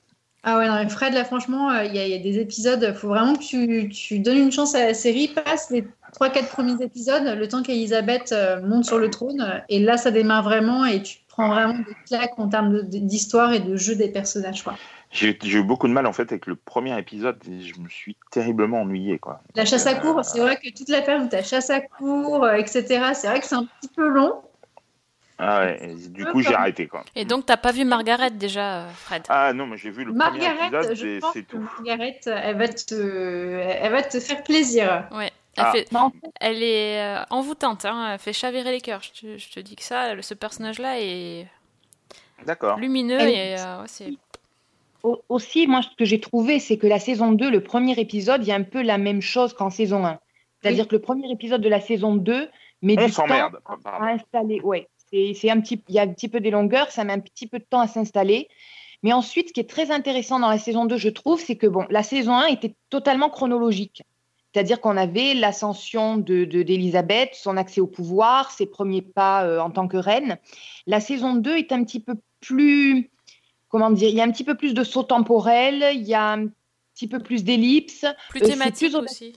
Ah 0.42 0.58
ouais, 0.58 0.68
non, 0.68 0.74
mais 0.74 0.88
Fred, 0.88 1.14
là, 1.14 1.24
franchement, 1.24 1.70
euh, 1.70 1.84
il 1.84 1.94
y, 1.94 1.98
a- 1.98 2.06
il 2.06 2.12
y 2.12 2.14
a 2.14 2.18
des 2.18 2.38
épisodes, 2.38 2.84
il 2.86 2.94
faut 2.94 3.08
vraiment 3.08 3.34
que 3.34 3.42
tu, 3.42 3.88
tu 3.88 4.18
donnes 4.20 4.38
une 4.38 4.52
chance 4.52 4.74
à 4.74 4.84
la 4.84 4.94
série, 4.94 5.28
passe 5.28 5.70
les 5.70 5.84
3-4 6.18 6.48
premiers 6.48 6.82
épisodes, 6.82 7.24
le 7.24 7.48
temps 7.48 7.62
qu'Elisabeth 7.62 8.32
euh, 8.32 8.60
monte 8.62 8.84
sur 8.84 8.98
le 8.98 9.10
trône, 9.10 9.40
euh, 9.40 9.58
et 9.68 9.80
là, 9.80 9.96
ça 9.96 10.10
démarre 10.10 10.42
vraiment, 10.42 10.84
et 10.84 11.02
tu 11.02 11.18
prends 11.28 11.48
vraiment 11.48 11.78
des 11.78 11.96
claques 12.06 12.38
en 12.38 12.48
termes 12.48 12.82
d'histoire 12.82 13.52
et 13.52 13.60
de 13.60 13.76
jeu 13.76 13.94
des 13.96 14.08
personnages, 14.08 14.62
quoi. 14.62 14.74
J'ai 15.14 15.38
j'ai 15.44 15.58
eu 15.60 15.62
beaucoup 15.62 15.86
de 15.86 15.92
mal 15.92 16.06
en 16.06 16.12
fait 16.12 16.32
avec 16.32 16.46
le 16.46 16.56
premier 16.56 16.98
épisode 16.98 17.38
et 17.48 17.60
je 17.60 17.78
me 17.78 17.88
suis 17.88 18.16
terriblement 18.32 18.80
ennuyé 18.80 19.20
quoi. 19.20 19.40
La 19.54 19.64
chasse 19.64 19.86
à 19.86 19.94
cour, 19.94 20.24
c'est 20.24 20.40
vrai 20.40 20.56
que 20.56 20.68
toute 20.76 20.88
la 20.88 21.02
période 21.02 21.32
où 21.32 21.36
tu 21.36 21.44
chasse 21.44 21.70
à 21.70 21.80
cour, 21.80 22.42
euh, 22.42 22.54
etc., 22.54 23.12
c'est 23.14 23.28
vrai 23.28 23.38
que 23.38 23.46
c'est 23.46 23.54
un 23.54 23.64
petit 23.64 23.88
peu 23.94 24.08
long. 24.08 24.42
Ah 25.38 25.60
ouais, 25.60 25.94
du 26.08 26.24
coup 26.26 26.40
j'ai 26.40 26.54
arrêté 26.54 26.88
quoi. 26.88 27.04
Et 27.14 27.24
donc, 27.24 27.46
t'as 27.46 27.56
pas 27.56 27.70
vu 27.70 27.84
Margaret 27.84 28.32
déjà, 28.32 28.86
euh, 28.86 28.88
Fred? 28.92 29.22
Ah 29.28 29.52
non, 29.52 29.66
mais 29.66 29.76
j'ai 29.76 29.90
vu 29.90 30.04
le 30.04 30.12
premier 30.12 30.38
Margaret, 30.48 30.66
épisode 30.66 30.96
je 30.96 31.20
pense 31.20 31.32
c'est 31.32 31.42
que 31.42 31.50
tout. 31.50 31.60
Margaret, 31.60 32.20
elle 32.26 32.56
va 32.56 32.68
te, 32.68 32.94
elle 32.94 33.92
va 33.92 34.02
te 34.02 34.18
faire 34.18 34.42
plaisir. 34.42 35.08
Ouais. 35.12 35.30
Elle, 35.56 35.64
Ah. 35.66 35.72
fait- 35.72 35.88
Bah, 35.92 36.02
en 36.04 36.10
fait, 36.10 36.30
elle 36.40 36.62
est 36.62 37.00
euh, 37.02 37.22
envoûtante, 37.30 37.84
hein, 37.84 38.12
elle 38.14 38.18
fait 38.18 38.32
chavirer 38.32 38.72
les 38.72 38.80
cœurs. 38.80 39.02
Je 39.02 39.20
te, 39.20 39.38
je 39.38 39.50
te 39.50 39.60
dis 39.60 39.76
que 39.76 39.82
ça, 39.84 40.20
ce 40.20 40.34
personnage-là 40.34 41.00
est 41.00 41.46
D'accord. 42.46 42.78
lumineux 42.78 43.18
Elle- 43.20 43.28
et 43.30 43.56
euh, 43.58 43.80
ouais, 43.82 43.86
c'est 43.88 44.12
au- 45.02 45.22
aussi, 45.28 45.66
moi, 45.66 45.82
ce 45.82 45.88
que 45.96 46.04
j'ai 46.04 46.20
trouvé, 46.20 46.58
c'est 46.58 46.76
que 46.78 46.86
la 46.86 46.98
saison 46.98 47.32
2, 47.32 47.50
le 47.50 47.62
premier 47.62 47.98
épisode, 47.98 48.42
il 48.42 48.48
y 48.48 48.52
a 48.52 48.56
un 48.56 48.62
peu 48.62 48.82
la 48.82 48.98
même 48.98 49.20
chose 49.20 49.52
qu'en 49.54 49.70
saison 49.70 50.04
1. 50.04 50.18
C'est-à-dire 50.62 50.88
que 50.88 50.94
le 50.96 51.00
premier 51.02 51.30
épisode 51.30 51.60
de 51.60 51.68
la 51.68 51.80
saison 51.80 52.14
2 52.16 52.48
met 52.82 52.96
On 52.98 53.04
du 53.06 53.12
temps 53.12 53.26
à, 53.84 54.06
installer. 54.12 54.60
Ouais, 54.62 54.88
c'est 55.10 55.34
c'est 55.34 55.50
un 55.50 55.60
petit, 55.60 55.82
il 55.88 55.94
y 55.94 55.98
a 55.98 56.02
un 56.02 56.08
petit 56.08 56.28
peu 56.28 56.40
des 56.40 56.50
longueurs, 56.50 56.90
ça 56.90 57.04
met 57.04 57.12
un 57.12 57.20
petit 57.20 57.46
peu 57.46 57.58
de 57.58 57.64
temps 57.68 57.80
à 57.80 57.86
s'installer. 57.86 58.48
Mais 59.02 59.12
ensuite, 59.12 59.48
ce 59.48 59.52
qui 59.52 59.60
est 59.60 59.68
très 59.68 59.90
intéressant 59.90 60.38
dans 60.40 60.48
la 60.48 60.58
saison 60.58 60.86
2, 60.86 60.96
je 60.96 61.10
trouve, 61.10 61.38
c'est 61.38 61.56
que 61.56 61.66
bon, 61.66 61.84
la 61.90 62.02
saison 62.02 62.34
1 62.36 62.46
était 62.46 62.74
totalement 62.88 63.28
chronologique. 63.28 64.02
C'est-à-dire 64.54 64.80
qu'on 64.80 64.96
avait 64.96 65.34
l'ascension 65.34 66.16
de 66.16 66.44
de- 66.44 66.62
d'Élisabeth, 66.62 67.30
son 67.34 67.56
accès 67.56 67.80
au 67.80 67.88
pouvoir, 67.88 68.52
ses 68.52 68.66
premiers 68.66 69.02
pas 69.02 69.44
euh, 69.44 69.58
en 69.58 69.70
tant 69.70 69.88
que 69.88 69.96
reine. 69.96 70.38
La 70.86 71.00
saison 71.00 71.34
2 71.34 71.56
est 71.56 71.72
un 71.72 71.82
petit 71.82 71.98
peu 71.98 72.14
plus, 72.40 73.10
comment 73.68 73.90
dire, 73.90 74.08
il 74.10 74.14
y 74.14 74.20
a 74.20 74.24
un 74.24 74.30
petit 74.30 74.44
peu 74.44 74.54
plus 74.56 74.72
de 74.72 74.84
saut 74.84 75.02
temporel, 75.02 75.84
il 75.94 76.02
y 76.04 76.14
a 76.14 76.32
un 76.34 76.46
petit 76.94 77.08
peu 77.08 77.18
plus 77.18 77.42
d'ellipses. 77.42 78.06
plus 78.30 78.42
Euh, 78.42 78.44
c'est 78.44 78.52
thématique 78.52 78.90
plus 78.92 78.96
au- 78.96 79.02
aussi. 79.02 79.34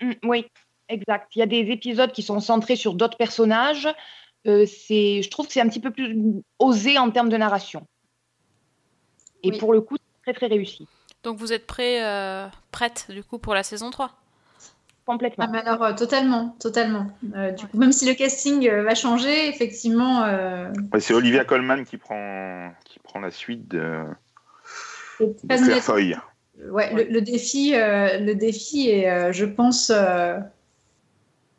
Mm, 0.00 0.12
oui, 0.24 0.46
exact. 0.88 1.34
Il 1.34 1.40
y 1.40 1.42
a 1.42 1.46
des 1.46 1.68
épisodes 1.72 2.12
qui 2.12 2.22
sont 2.22 2.38
centrés 2.38 2.76
sur 2.76 2.94
d'autres 2.94 3.16
personnages. 3.18 3.88
Euh, 4.46 4.64
c'est, 4.64 5.22
je 5.22 5.28
trouve 5.28 5.48
que 5.48 5.52
c'est 5.54 5.60
un 5.60 5.68
petit 5.68 5.80
peu 5.80 5.90
plus 5.90 6.16
osé 6.60 6.98
en 6.98 7.10
termes 7.10 7.30
de 7.30 7.36
narration. 7.36 7.84
Et 9.42 9.50
Oui. 9.50 9.58
pour 9.58 9.72
le 9.72 9.80
coup, 9.80 9.96
c'est 9.98 10.22
très 10.32 10.34
très 10.34 10.46
réussi. 10.54 10.86
Donc 11.24 11.38
vous 11.38 11.52
êtes 11.52 11.66
prêt, 11.66 12.04
euh, 12.04 12.46
prête 12.70 13.06
du 13.10 13.24
coup 13.24 13.38
pour 13.40 13.54
la 13.54 13.64
saison 13.64 13.90
3 13.90 14.12
Complètement. 15.06 15.44
Ah, 15.46 15.50
mais 15.52 15.58
alors, 15.60 15.84
euh, 15.84 15.92
totalement, 15.92 16.56
totalement. 16.58 17.06
Euh, 17.36 17.52
du 17.52 17.64
coup, 17.66 17.78
même 17.78 17.92
si 17.92 18.06
le 18.06 18.14
casting 18.14 18.68
euh, 18.68 18.82
va 18.82 18.96
changer, 18.96 19.48
effectivement, 19.48 20.24
euh, 20.24 20.68
Ouais, 20.92 20.98
c'est 20.98 21.14
Olivia 21.14 21.44
Colman 21.44 21.84
qui 21.84 21.96
prend, 21.96 22.72
qui 22.84 22.98
prend 22.98 23.20
la 23.20 23.30
suite 23.30 23.68
de, 23.68 24.02
de. 25.20 25.80
Foy. 25.80 26.16
Ouais, 26.70 26.92
le, 26.92 27.04
le 27.04 27.20
défi, 27.20 27.74
euh, 27.74 28.18
le 28.18 28.34
défi 28.34 28.90
est, 28.90 29.08
euh, 29.08 29.32
je 29.32 29.44
pense, 29.44 29.92
euh, 29.94 30.38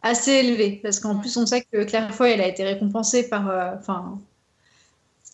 assez 0.02 0.32
élevé 0.32 0.80
parce 0.84 1.00
qu'en 1.00 1.18
plus, 1.18 1.38
on 1.38 1.46
sait 1.46 1.66
que 1.72 1.84
Claire 1.86 2.14
Foy, 2.14 2.32
elle 2.32 2.42
a 2.42 2.48
été 2.48 2.66
récompensée 2.66 3.30
par, 3.30 3.50
euh, 3.50 3.72
enfin, 3.80 4.20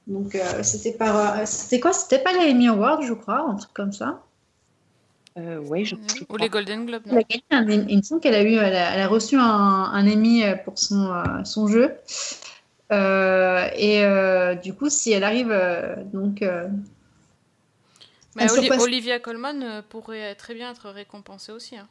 donc 0.05 0.35
euh, 0.35 0.61
c'était 0.61 0.91
par, 0.91 1.39
euh, 1.39 1.45
c'était 1.45 1.79
quoi? 1.79 1.93
C'était 1.93 2.19
pas 2.19 2.33
les 2.33 2.51
Emmy 2.51 2.67
Awards, 2.67 3.01
je 3.01 3.13
crois, 3.13 3.39
un 3.39 3.55
truc 3.55 3.73
comme 3.73 3.93
ça. 3.93 4.21
Euh, 5.37 5.57
ouais, 5.59 5.83
je, 5.83 5.95
je 6.15 6.23
Ou 6.29 6.37
les 6.37 6.47
Golden 6.49 6.85
Globes 6.85 7.01
Elle 7.07 7.13
non 7.13 7.19
a 7.19 7.23
gagné 7.23 7.43
un, 7.49 7.63
Emmy- 7.63 7.85
il 7.89 7.97
me 7.97 8.01
semble 8.03 8.21
qu'elle 8.21 8.35
a 8.35 8.43
eu, 8.43 8.53
elle 8.53 8.75
a, 8.75 8.93
elle 8.95 9.01
a 9.01 9.07
reçu 9.07 9.35
un, 9.35 9.41
un 9.41 10.07
Emmy 10.07 10.43
euh, 10.43 10.55
pour 10.55 10.77
son, 10.77 11.11
euh, 11.11 11.43
son 11.43 11.67
jeu. 11.67 11.91
Euh, 12.91 13.67
et 13.75 14.03
euh, 14.03 14.53
du 14.55 14.73
coup, 14.75 14.89
si 14.89 15.11
elle 15.11 15.23
arrive, 15.23 15.49
euh, 15.51 15.95
donc, 16.13 16.43
euh, 16.43 16.67
Mais 18.35 18.43
Elle 18.43 18.51
Oli- 18.51 18.59
surpasse- 18.67 18.83
Olivia 18.83 19.19
Colman 19.19 19.81
pourrait 19.89 20.35
très 20.35 20.53
bien 20.53 20.71
être 20.71 20.89
récompensée 20.89 21.51
aussi. 21.51 21.77
hein. 21.77 21.87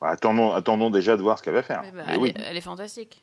Bah, 0.00 0.08
attendons, 0.10 0.52
attendons 0.52 0.90
déjà 0.90 1.16
de 1.16 1.22
voir 1.22 1.38
ce 1.38 1.42
qu'elle 1.42 1.54
va 1.54 1.62
faire. 1.62 1.80
Mais 1.82 1.92
bah, 1.92 2.02
Mais 2.06 2.14
elle, 2.14 2.20
oui. 2.20 2.28
est, 2.36 2.42
elle 2.50 2.56
est 2.56 2.60
fantastique. 2.62 3.22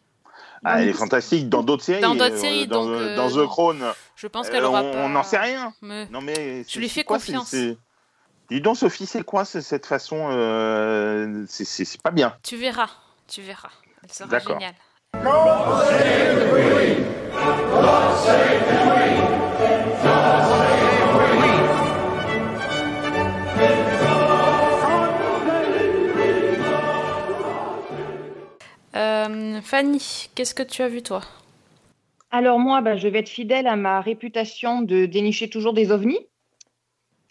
Ah, 0.64 0.82
elle 0.82 0.90
est 0.90 0.94
fantastique 0.94 1.48
dans 1.50 1.64
d'autres 1.64 1.84
séries. 1.84 2.02
Dans 2.02 2.16
d'autres 2.16 2.36
euh, 2.36 2.38
séries, 2.38 2.68
dans, 2.68 2.86
donc, 2.86 2.94
euh, 2.94 3.08
euh, 3.10 3.16
dans 3.16 3.30
non. 3.30 3.46
The 3.46 3.48
Crown. 3.48 3.84
Je 4.16 4.28
pense 4.28 4.48
euh, 4.48 4.52
qu'elle 4.52 4.64
aura 4.66 4.82
on 4.84 4.92
pas. 4.94 5.08
n'en 5.10 5.24
sait 5.24 5.38
rien. 5.38 5.74
Mais- 5.82 6.08
Non 6.10 6.22
mais 6.22 6.64
Je 6.68 6.80
lui 6.80 6.90
fais 6.90 7.04
quoi, 7.04 7.18
confiance. 7.18 7.54
Dis 8.50 8.62
donc 8.62 8.78
Sophie, 8.78 9.06
c'est 9.06 9.24
quoi 9.24 9.46
c'est- 9.46 9.62
cette 9.62 9.86
façon 9.86 10.30
euh, 10.32 11.46
C'est 11.48 12.02
pas 12.02 12.12
bien. 12.12 12.36
Tu 12.44 12.56
verras, 12.58 12.90
tu 13.28 13.42
verras. 13.42 13.70
Elle 14.04 14.12
sera 14.12 14.30
D'accord. 14.30 14.60
géniale. 14.60 14.76
Euh, 28.96 29.62
Fanny, 29.62 30.30
qu'est-ce 30.36 30.56
que 30.56 30.64
tu 30.64 30.82
as 30.82 30.88
vu 30.88 31.02
toi? 31.04 31.22
Alors 32.32 32.60
moi, 32.60 32.82
bah, 32.82 32.96
je 32.98 33.08
vais 33.08 33.20
être 33.20 33.30
fidèle 33.30 33.68
à 33.68 33.76
ma 33.76 34.02
réputation 34.02 34.82
de 34.82 35.06
dénicher 35.06 35.50
toujours 35.50 35.74
des 35.74 35.92
ovnis, 35.92 36.20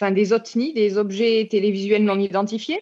enfin 0.00 0.12
des 0.12 0.32
otnis, 0.32 0.72
des 0.72 0.96
objets 0.96 1.46
télévisuels 1.50 2.04
non 2.04 2.18
identifiés. 2.18 2.80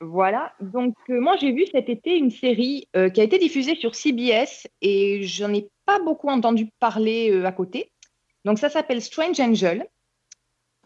Voilà. 0.00 0.52
Donc 0.60 0.94
euh, 1.10 1.20
moi, 1.20 1.36
j'ai 1.40 1.52
vu 1.52 1.66
cet 1.72 1.88
été 1.88 2.16
une 2.16 2.30
série 2.30 2.88
euh, 2.96 3.08
qui 3.08 3.20
a 3.20 3.24
été 3.24 3.38
diffusée 3.38 3.74
sur 3.74 3.94
CBS 3.94 4.66
et 4.80 5.22
j'en 5.22 5.52
ai 5.52 5.68
pas 5.86 5.98
beaucoup 6.00 6.28
entendu 6.28 6.68
parler 6.78 7.30
euh, 7.30 7.44
à 7.44 7.52
côté. 7.52 7.90
Donc 8.44 8.58
ça 8.58 8.68
s'appelle 8.68 9.00
Strange 9.00 9.40
Angel. 9.40 9.86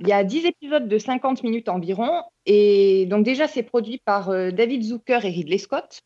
Il 0.00 0.06
y 0.06 0.12
a 0.12 0.22
10 0.22 0.46
épisodes 0.46 0.86
de 0.86 0.98
50 0.98 1.42
minutes 1.42 1.68
environ 1.68 2.22
et 2.46 3.06
donc 3.06 3.24
déjà 3.24 3.48
c'est 3.48 3.64
produit 3.64 3.98
par 4.04 4.28
David 4.52 4.82
Zucker 4.84 5.24
et 5.24 5.30
Ridley 5.30 5.58
Scott. 5.58 6.02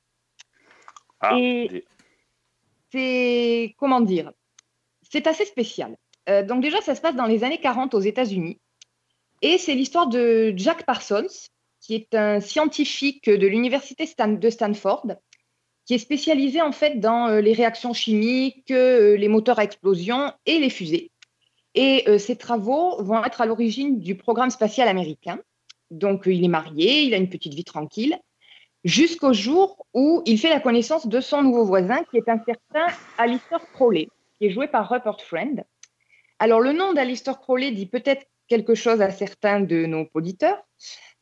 Ah, 1.20 1.36
Et- 1.38 1.84
c'est 2.90 3.74
comment 3.76 4.00
dire 4.00 4.32
C'est 5.02 5.26
assez 5.26 5.44
spécial. 5.44 5.94
Donc 6.26 6.62
déjà, 6.62 6.80
ça 6.80 6.94
se 6.94 7.02
passe 7.02 7.16
dans 7.16 7.26
les 7.26 7.44
années 7.44 7.58
40 7.60 7.92
aux 7.92 8.00
États-Unis, 8.00 8.58
et 9.42 9.58
c'est 9.58 9.74
l'histoire 9.74 10.06
de 10.06 10.54
Jack 10.56 10.86
Parsons, 10.86 11.26
qui 11.80 11.94
est 11.94 12.14
un 12.14 12.40
scientifique 12.40 13.28
de 13.28 13.46
l'université 13.46 14.04
de 14.06 14.50
Stanford, 14.50 15.06
qui 15.84 15.94
est 15.94 15.98
spécialisé 15.98 16.62
en 16.62 16.72
fait 16.72 17.00
dans 17.00 17.28
euh, 17.28 17.40
les 17.40 17.52
réactions 17.52 17.92
chimiques, 17.92 18.70
euh, 18.70 19.16
les 19.16 19.28
moteurs 19.28 19.58
à 19.58 19.64
explosion 19.64 20.32
et 20.46 20.58
les 20.60 20.70
fusées. 20.70 21.10
Et 21.74 22.04
euh, 22.06 22.18
ses 22.18 22.36
travaux 22.36 23.02
vont 23.02 23.24
être 23.24 23.40
à 23.40 23.46
l'origine 23.46 23.98
du 23.98 24.14
programme 24.14 24.50
spatial 24.50 24.86
américain. 24.86 25.40
Donc, 25.90 26.22
il 26.26 26.44
est 26.44 26.48
marié, 26.48 27.02
il 27.02 27.14
a 27.14 27.16
une 27.16 27.28
petite 27.28 27.54
vie 27.54 27.64
tranquille 27.64 28.18
jusqu'au 28.84 29.32
jour 29.32 29.86
où 29.94 30.22
il 30.26 30.38
fait 30.38 30.48
la 30.48 30.60
connaissance 30.60 31.06
de 31.06 31.20
son 31.20 31.42
nouveau 31.42 31.64
voisin, 31.64 32.02
qui 32.10 32.16
est 32.16 32.28
un 32.28 32.38
certain 32.44 32.86
Alistair 33.18 33.60
Crowley, 33.72 34.08
qui 34.38 34.46
est 34.46 34.50
joué 34.50 34.66
par 34.66 34.88
Rupert 34.88 35.20
Friend. 35.20 35.64
Alors, 36.38 36.60
le 36.60 36.72
nom 36.72 36.92
d'Alistair 36.92 37.40
Crowley 37.40 37.70
dit 37.70 37.86
peut-être 37.86 38.26
quelque 38.52 38.74
chose 38.74 39.00
à 39.00 39.10
certains 39.10 39.60
de 39.60 39.86
nos 39.86 40.04
auditeurs. 40.12 40.62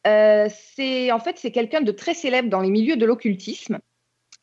Euh, 0.04 0.48
c'est 0.74 1.12
en 1.12 1.20
fait 1.20 1.36
c'est 1.38 1.52
quelqu'un 1.52 1.80
de 1.80 1.92
très 1.92 2.14
célèbre 2.14 2.48
dans 2.48 2.60
les 2.60 2.70
milieux 2.70 2.96
de 2.96 3.06
l'occultisme. 3.06 3.78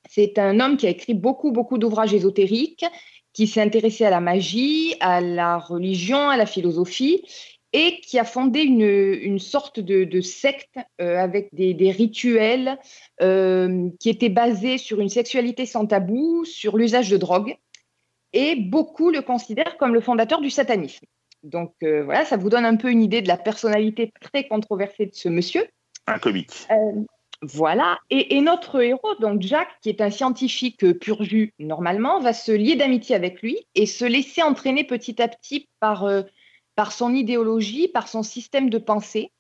C'est 0.10 0.38
un 0.38 0.62
homme 0.62 0.78
qui 0.78 0.88
a 0.88 0.90
écrit 0.90 1.14
beaucoup 1.14 1.52
beaucoup 1.52 1.78
d'ouvrages 1.78 2.14
ésotériques, 2.14 2.86
qui 3.34 3.46
s'est 3.46 3.60
intéressé 3.62 4.06
à 4.06 4.10
la 4.10 4.22
magie, 4.22 4.96
à 5.02 5.20
la 5.20 5.58
religion, 5.58 6.30
à 6.30 6.38
la 6.38 6.46
philosophie, 6.46 7.26
et 7.74 8.00
qui 8.00 8.20
a 8.20 8.24
fondé 8.24 8.62
une, 8.62 8.90
une 9.32 9.40
sorte 9.40 9.82
de, 9.82 10.22
secte 10.22 10.78
euh, 11.02 11.18
avec 11.18 11.54
des, 11.54 11.74
des 11.74 11.92
rituels 11.92 12.80
euh, 13.22 13.90
qui 14.00 14.10
étaient 14.10 14.30
basés 14.30 14.78
sur 14.78 15.02
une 15.02 15.10
sexualité 15.10 15.66
sans 15.66 15.86
tabou, 15.88 16.46
sur 16.46 16.78
l'usage 16.78 17.10
de 17.10 17.18
drogue. 17.18 17.58
Et 18.32 18.56
beaucoup 18.56 19.10
le 19.10 19.22
considèrent 19.22 19.76
comme 19.78 19.94
le 19.94 20.02
fondateur 20.02 20.40
du 20.40 20.50
satanisme. 20.50 21.06
Donc 21.44 21.74
euh, 21.84 22.04
voilà, 22.04 22.26
ça 22.26 22.38
vous 22.38 22.50
donne 22.50 22.66
un 22.66 22.76
peu 22.76 22.90
une 22.90 23.02
idée 23.02 23.22
de 23.22 23.28
la 23.28 23.38
personnalité 23.38 24.12
très 24.22 24.48
controversée 24.48 25.06
de 25.06 25.16
ce 25.16 25.30
monsieur. 25.30 25.66
Un 26.08 26.20
comique. 26.20 26.68
Euh, 26.72 27.02
voilà. 27.42 28.00
Et, 28.10 28.36
et 28.36 28.42
notre 28.42 28.82
héros, 28.82 29.16
donc 29.20 29.42
Jack, 29.42 29.68
qui 29.82 29.90
est 29.90 30.02
un 30.02 30.10
scientifique 30.10 31.00
pur 31.00 31.24
jus 31.24 31.54
normalement, 31.60 32.20
va 32.20 32.34
se 32.34 32.52
lier 32.52 32.76
d'amitié 32.76 33.16
avec 33.16 33.42
lui 33.42 33.58
et 33.76 33.86
se 33.86 34.06
laisser 34.06 34.42
entraîner 34.42 34.84
petit 34.84 35.22
à 35.22 35.28
petit 35.28 35.68
par, 35.80 36.06
euh, 36.06 36.24
par 36.76 36.92
son 36.92 37.14
idéologie, 37.14 37.88
par 37.88 38.08
son 38.08 38.24
système 38.24 38.70
de 38.70 38.78
pensée. 38.80 39.32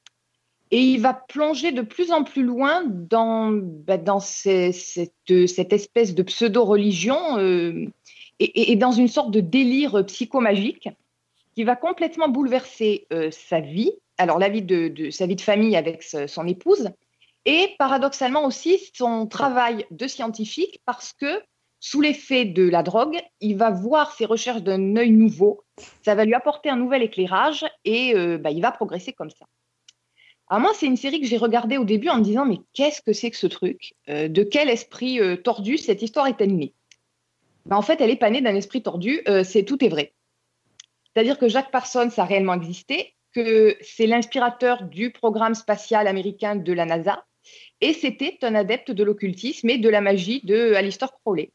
Et 0.69 0.81
il 0.81 0.99
va 0.99 1.13
plonger 1.13 1.71
de 1.71 1.81
plus 1.81 2.11
en 2.11 2.23
plus 2.23 2.43
loin 2.43 2.83
dans, 2.85 3.51
bah, 3.53 3.97
dans 3.97 4.19
ces- 4.19 4.73
cette, 4.73 5.47
cette 5.47 5.71
espèce 5.71 6.13
de 6.13 6.23
pseudo-religion 6.23 7.39
et- 7.39 8.71
et 8.71 8.75
dans 8.75 8.91
une 8.91 9.07
sorte 9.07 9.31
de 9.31 9.39
délire 9.39 10.05
psychomagique 10.05 10.89
qui 11.57 11.63
va 11.63 11.75
complètement 11.75 12.29
bouleverser 12.29 13.07
euh, 13.11 13.31
sa 13.31 13.59
vie, 13.59 13.91
alors 14.19 14.37
la 14.37 14.47
vie 14.47 14.61
de, 14.61 15.09
sa 15.09 15.25
vie 15.25 15.35
de 15.35 15.41
famille 15.41 15.75
avec 15.75 16.03
son 16.03 16.45
épouse, 16.45 16.91
et 17.45 17.73
paradoxalement 17.79 18.45
aussi 18.45 18.79
son 18.93 19.25
travail 19.25 19.87
de 19.89 20.05
scientifique 20.05 20.79
parce 20.85 21.13
que 21.13 21.41
sous 21.79 21.99
l'effet 21.99 22.45
de 22.45 22.69
la 22.69 22.83
drogue, 22.83 23.19
il 23.41 23.57
va 23.57 23.71
voir 23.71 24.11
ses 24.11 24.25
recherches 24.25 24.61
d'un 24.61 24.97
œil 24.97 25.09
nouveau, 25.09 25.63
ça 26.05 26.13
va 26.13 26.25
lui 26.25 26.35
apporter 26.35 26.69
un 26.69 26.75
nouvel 26.75 27.01
éclairage 27.01 27.65
et 27.85 28.13
euh, 28.15 28.37
bah, 28.37 28.51
il 28.51 28.61
va 28.61 28.71
progresser 28.71 29.13
comme 29.13 29.31
ça. 29.31 29.47
Alors 30.49 30.61
moi, 30.61 30.73
c'est 30.75 30.85
une 30.85 30.95
série 30.95 31.21
que 31.21 31.25
j'ai 31.25 31.37
regardée 31.37 31.79
au 31.79 31.85
début 31.85 32.09
en 32.09 32.19
me 32.19 32.23
disant 32.23 32.45
mais 32.45 32.59
qu'est-ce 32.73 33.01
que 33.01 33.13
c'est 33.13 33.31
que 33.31 33.37
ce 33.37 33.47
truc 33.47 33.95
Euh, 34.09 34.27
De 34.27 34.43
quel 34.43 34.69
esprit 34.69 35.19
tordu 35.43 35.79
cette 35.79 36.03
histoire 36.03 36.27
est-elle 36.27 36.55
née 36.55 36.75
Ben, 37.65 37.77
En 37.77 37.81
fait, 37.81 37.99
elle 37.99 38.11
est 38.11 38.15
pas 38.15 38.29
née 38.29 38.41
d'un 38.41 38.53
esprit 38.53 38.83
tordu, 38.83 39.23
c'est 39.43 39.63
tout 39.63 39.83
est 39.83 39.89
vrai. 39.89 40.13
C'est-à-dire 41.17 41.39
que 41.39 41.47
Jacques 41.47 41.71
Parsons 41.71 42.11
a 42.17 42.25
réellement 42.25 42.53
existé, 42.53 43.15
que 43.33 43.75
c'est 43.81 44.05
l'inspirateur 44.05 44.83
du 44.83 45.09
programme 45.09 45.55
spatial 45.55 46.05
américain 46.05 46.55
de 46.55 46.71
la 46.71 46.85
NASA, 46.85 47.25
et 47.81 47.93
c'était 47.93 48.37
un 48.43 48.53
adepte 48.53 48.91
de 48.91 49.03
l'occultisme 49.03 49.67
et 49.67 49.79
de 49.79 49.89
la 49.89 49.99
magie 49.99 50.41
de 50.43 50.75
Alistair 50.75 51.09
Crowley. 51.13 51.49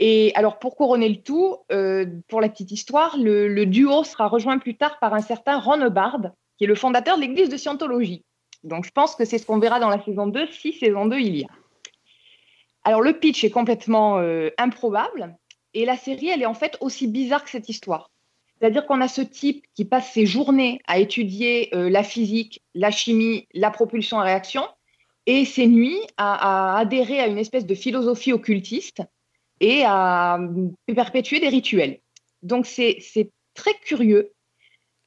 Et 0.00 0.32
alors, 0.34 0.58
pour 0.58 0.74
couronner 0.74 1.08
le 1.08 1.22
tout, 1.22 1.58
euh, 1.70 2.06
pour 2.26 2.40
la 2.40 2.48
petite 2.48 2.72
histoire, 2.72 3.16
le, 3.16 3.66
duo 3.66 4.02
sera 4.02 4.26
rejoint 4.26 4.58
plus 4.58 4.76
tard 4.76 4.98
par 4.98 5.14
un 5.14 5.22
certain 5.22 5.60
Ron 5.60 5.86
Hubbard, 5.86 6.32
qui 6.58 6.64
est 6.64 6.66
le 6.66 6.74
fondateur 6.74 7.18
de 7.18 7.20
l'église 7.20 7.48
de 7.48 7.56
Scientologie. 7.56 8.24
Donc, 8.64 8.84
je 8.84 8.90
pense 8.90 9.14
que 9.14 9.24
c'est 9.24 9.38
ce 9.38 9.46
qu'on 9.46 9.60
verra 9.60 9.78
dans 9.78 9.90
la 9.90 10.02
saison 10.02 10.26
2, 10.26 10.48
si 10.48 10.72
saison 10.72 11.06
2 11.06 11.20
il 11.20 11.36
y 11.36 11.44
a. 11.44 11.48
Alors, 12.82 13.00
le 13.00 13.16
pitch 13.16 13.44
est 13.44 13.50
complètement 13.50 14.18
euh, 14.18 14.50
improbable, 14.58 15.36
et 15.72 15.84
la 15.84 15.96
série, 15.96 16.30
elle 16.30 16.42
est 16.42 16.46
en 16.46 16.54
fait 16.54 16.76
aussi 16.80 17.06
bizarre 17.06 17.44
que 17.44 17.50
cette 17.50 17.68
histoire. 17.68 18.10
C'est-à-dire 18.60 18.86
qu'on 18.86 19.00
a 19.00 19.08
ce 19.08 19.20
type 19.22 19.64
qui 19.74 19.84
passe 19.84 20.12
ses 20.12 20.24
journées 20.26 20.80
à 20.86 20.98
étudier 20.98 21.74
euh, 21.74 21.90
la 21.90 22.02
physique, 22.02 22.62
la 22.74 22.90
chimie, 22.90 23.46
la 23.52 23.70
propulsion 23.70 24.18
à 24.18 24.22
réaction, 24.24 24.66
et 25.26 25.44
ses 25.44 25.66
nuits 25.66 26.00
à, 26.16 26.76
à 26.76 26.78
adhérer 26.78 27.20
à 27.20 27.26
une 27.26 27.38
espèce 27.38 27.66
de 27.66 27.74
philosophie 27.74 28.32
occultiste 28.32 29.02
et 29.60 29.82
à 29.84 30.38
euh, 30.38 30.68
perpétuer 30.94 31.40
des 31.40 31.48
rituels. 31.48 31.98
Donc 32.42 32.64
c'est 32.66 32.98
très 33.54 33.74
curieux. 33.84 34.32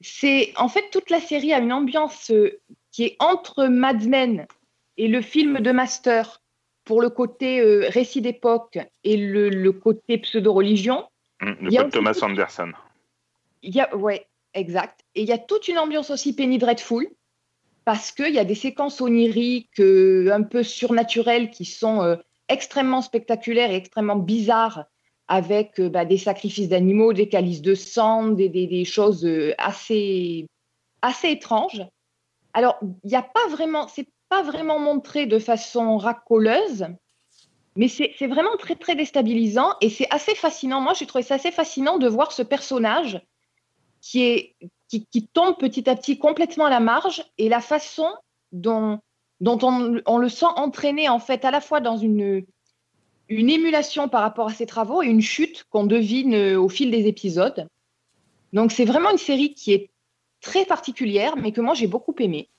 C'est 0.01 0.53
en 0.57 0.69
fait 0.69 0.85
toute 0.91 1.09
la 1.09 1.19
série 1.19 1.53
a 1.53 1.59
une 1.59 1.73
ambiance 1.73 2.31
euh, 2.31 2.59
qui 2.91 3.03
est 3.05 3.15
entre 3.19 3.65
Mad 3.65 4.07
Men 4.07 4.45
et 4.97 5.07
le 5.07 5.21
film 5.21 5.59
de 5.59 5.71
Master 5.71 6.41
pour 6.83 7.01
le 7.01 7.09
côté 7.09 7.59
euh, 7.61 7.87
récit 7.89 8.21
d'époque 8.21 8.77
et 9.03 9.17
le, 9.17 9.49
le 9.49 9.71
côté 9.71 10.17
pseudo-religion. 10.17 11.05
Il 11.41 11.55
Le 11.61 11.71
y 11.71 11.77
a 11.77 11.83
pote 11.83 11.95
aussi- 11.95 11.97
Thomas 11.97 12.19
Anderson. 12.21 12.71
Il 13.61 13.75
y 13.75 13.81
a, 13.81 13.95
ouais, 13.95 14.27
exact. 14.53 15.01
Et 15.15 15.21
il 15.21 15.27
y 15.27 15.33
a 15.33 15.37
toute 15.37 15.67
une 15.67 15.77
ambiance 15.77 16.09
aussi 16.09 16.33
Penny 16.33 16.57
Dreadful, 16.57 17.09
parce 17.85 18.11
qu'il 18.11 18.33
y 18.33 18.39
a 18.39 18.45
des 18.45 18.55
séquences 18.55 19.01
oniriques, 19.01 19.79
euh, 19.79 20.31
un 20.31 20.43
peu 20.43 20.63
surnaturelles, 20.63 21.49
qui 21.49 21.65
sont 21.65 22.01
euh, 22.01 22.15
extrêmement 22.47 23.01
spectaculaires 23.01 23.71
et 23.71 23.75
extrêmement 23.75 24.15
bizarres, 24.15 24.85
avec 25.27 25.79
euh, 25.79 25.89
bah, 25.89 26.05
des 26.05 26.17
sacrifices 26.17 26.69
d'animaux, 26.69 27.13
des 27.13 27.29
calices 27.29 27.61
de 27.61 27.75
sang, 27.75 28.27
des, 28.27 28.85
choses 28.85 29.27
assez, 29.57 30.45
assez 31.01 31.29
étranges. 31.29 31.83
Alors, 32.53 32.77
il 32.81 33.09
n'y 33.09 33.15
a 33.15 33.23
pas 33.23 33.47
vraiment, 33.49 33.87
c'est 33.87 34.07
pas 34.29 34.43
vraiment 34.43 34.79
montré 34.79 35.25
de 35.25 35.39
façon 35.39 35.97
racoleuse, 35.97 36.87
mais 37.75 37.87
c'est 37.87 38.13
c'est 38.17 38.27
vraiment 38.27 38.55
très, 38.57 38.75
très 38.75 38.95
déstabilisant 38.95 39.73
et 39.81 39.89
c'est 39.89 40.07
assez 40.11 40.35
fascinant. 40.35 40.81
Moi, 40.81 40.93
j'ai 40.93 41.05
trouvé 41.05 41.23
ça 41.23 41.35
assez 41.35 41.51
fascinant 41.51 41.97
de 41.97 42.07
voir 42.07 42.31
ce 42.31 42.41
personnage 42.41 43.21
qui, 44.01 44.23
est, 44.23 44.55
qui, 44.87 45.05
qui 45.05 45.27
tombe 45.27 45.57
petit 45.57 45.89
à 45.89 45.95
petit 45.95 46.17
complètement 46.17 46.65
à 46.65 46.69
la 46.69 46.79
marge 46.79 47.23
et 47.37 47.49
la 47.49 47.61
façon 47.61 48.07
dont, 48.51 48.99
dont 49.39 49.59
on, 49.63 50.01
on 50.05 50.17
le 50.17 50.29
sent 50.29 50.45
entraîné 50.55 51.09
en 51.09 51.19
fait 51.19 51.45
à 51.45 51.51
la 51.51 51.61
fois 51.61 51.79
dans 51.79 51.97
une, 51.97 52.45
une 53.27 53.49
émulation 53.49 54.09
par 54.09 54.21
rapport 54.21 54.47
à 54.47 54.53
ses 54.53 54.65
travaux 54.65 55.03
et 55.03 55.07
une 55.07 55.21
chute 55.21 55.65
qu'on 55.69 55.85
devine 55.85 56.33
euh, 56.33 56.59
au 56.59 56.69
fil 56.69 56.91
des 56.91 57.07
épisodes. 57.07 57.67
Donc 58.53 58.71
c'est 58.71 58.85
vraiment 58.85 59.11
une 59.11 59.17
série 59.17 59.53
qui 59.53 59.73
est 59.73 59.91
très 60.41 60.65
particulière 60.65 61.35
mais 61.37 61.51
que 61.51 61.61
moi 61.61 61.73
j'ai 61.73 61.87
beaucoup 61.87 62.15
aimé. 62.19 62.49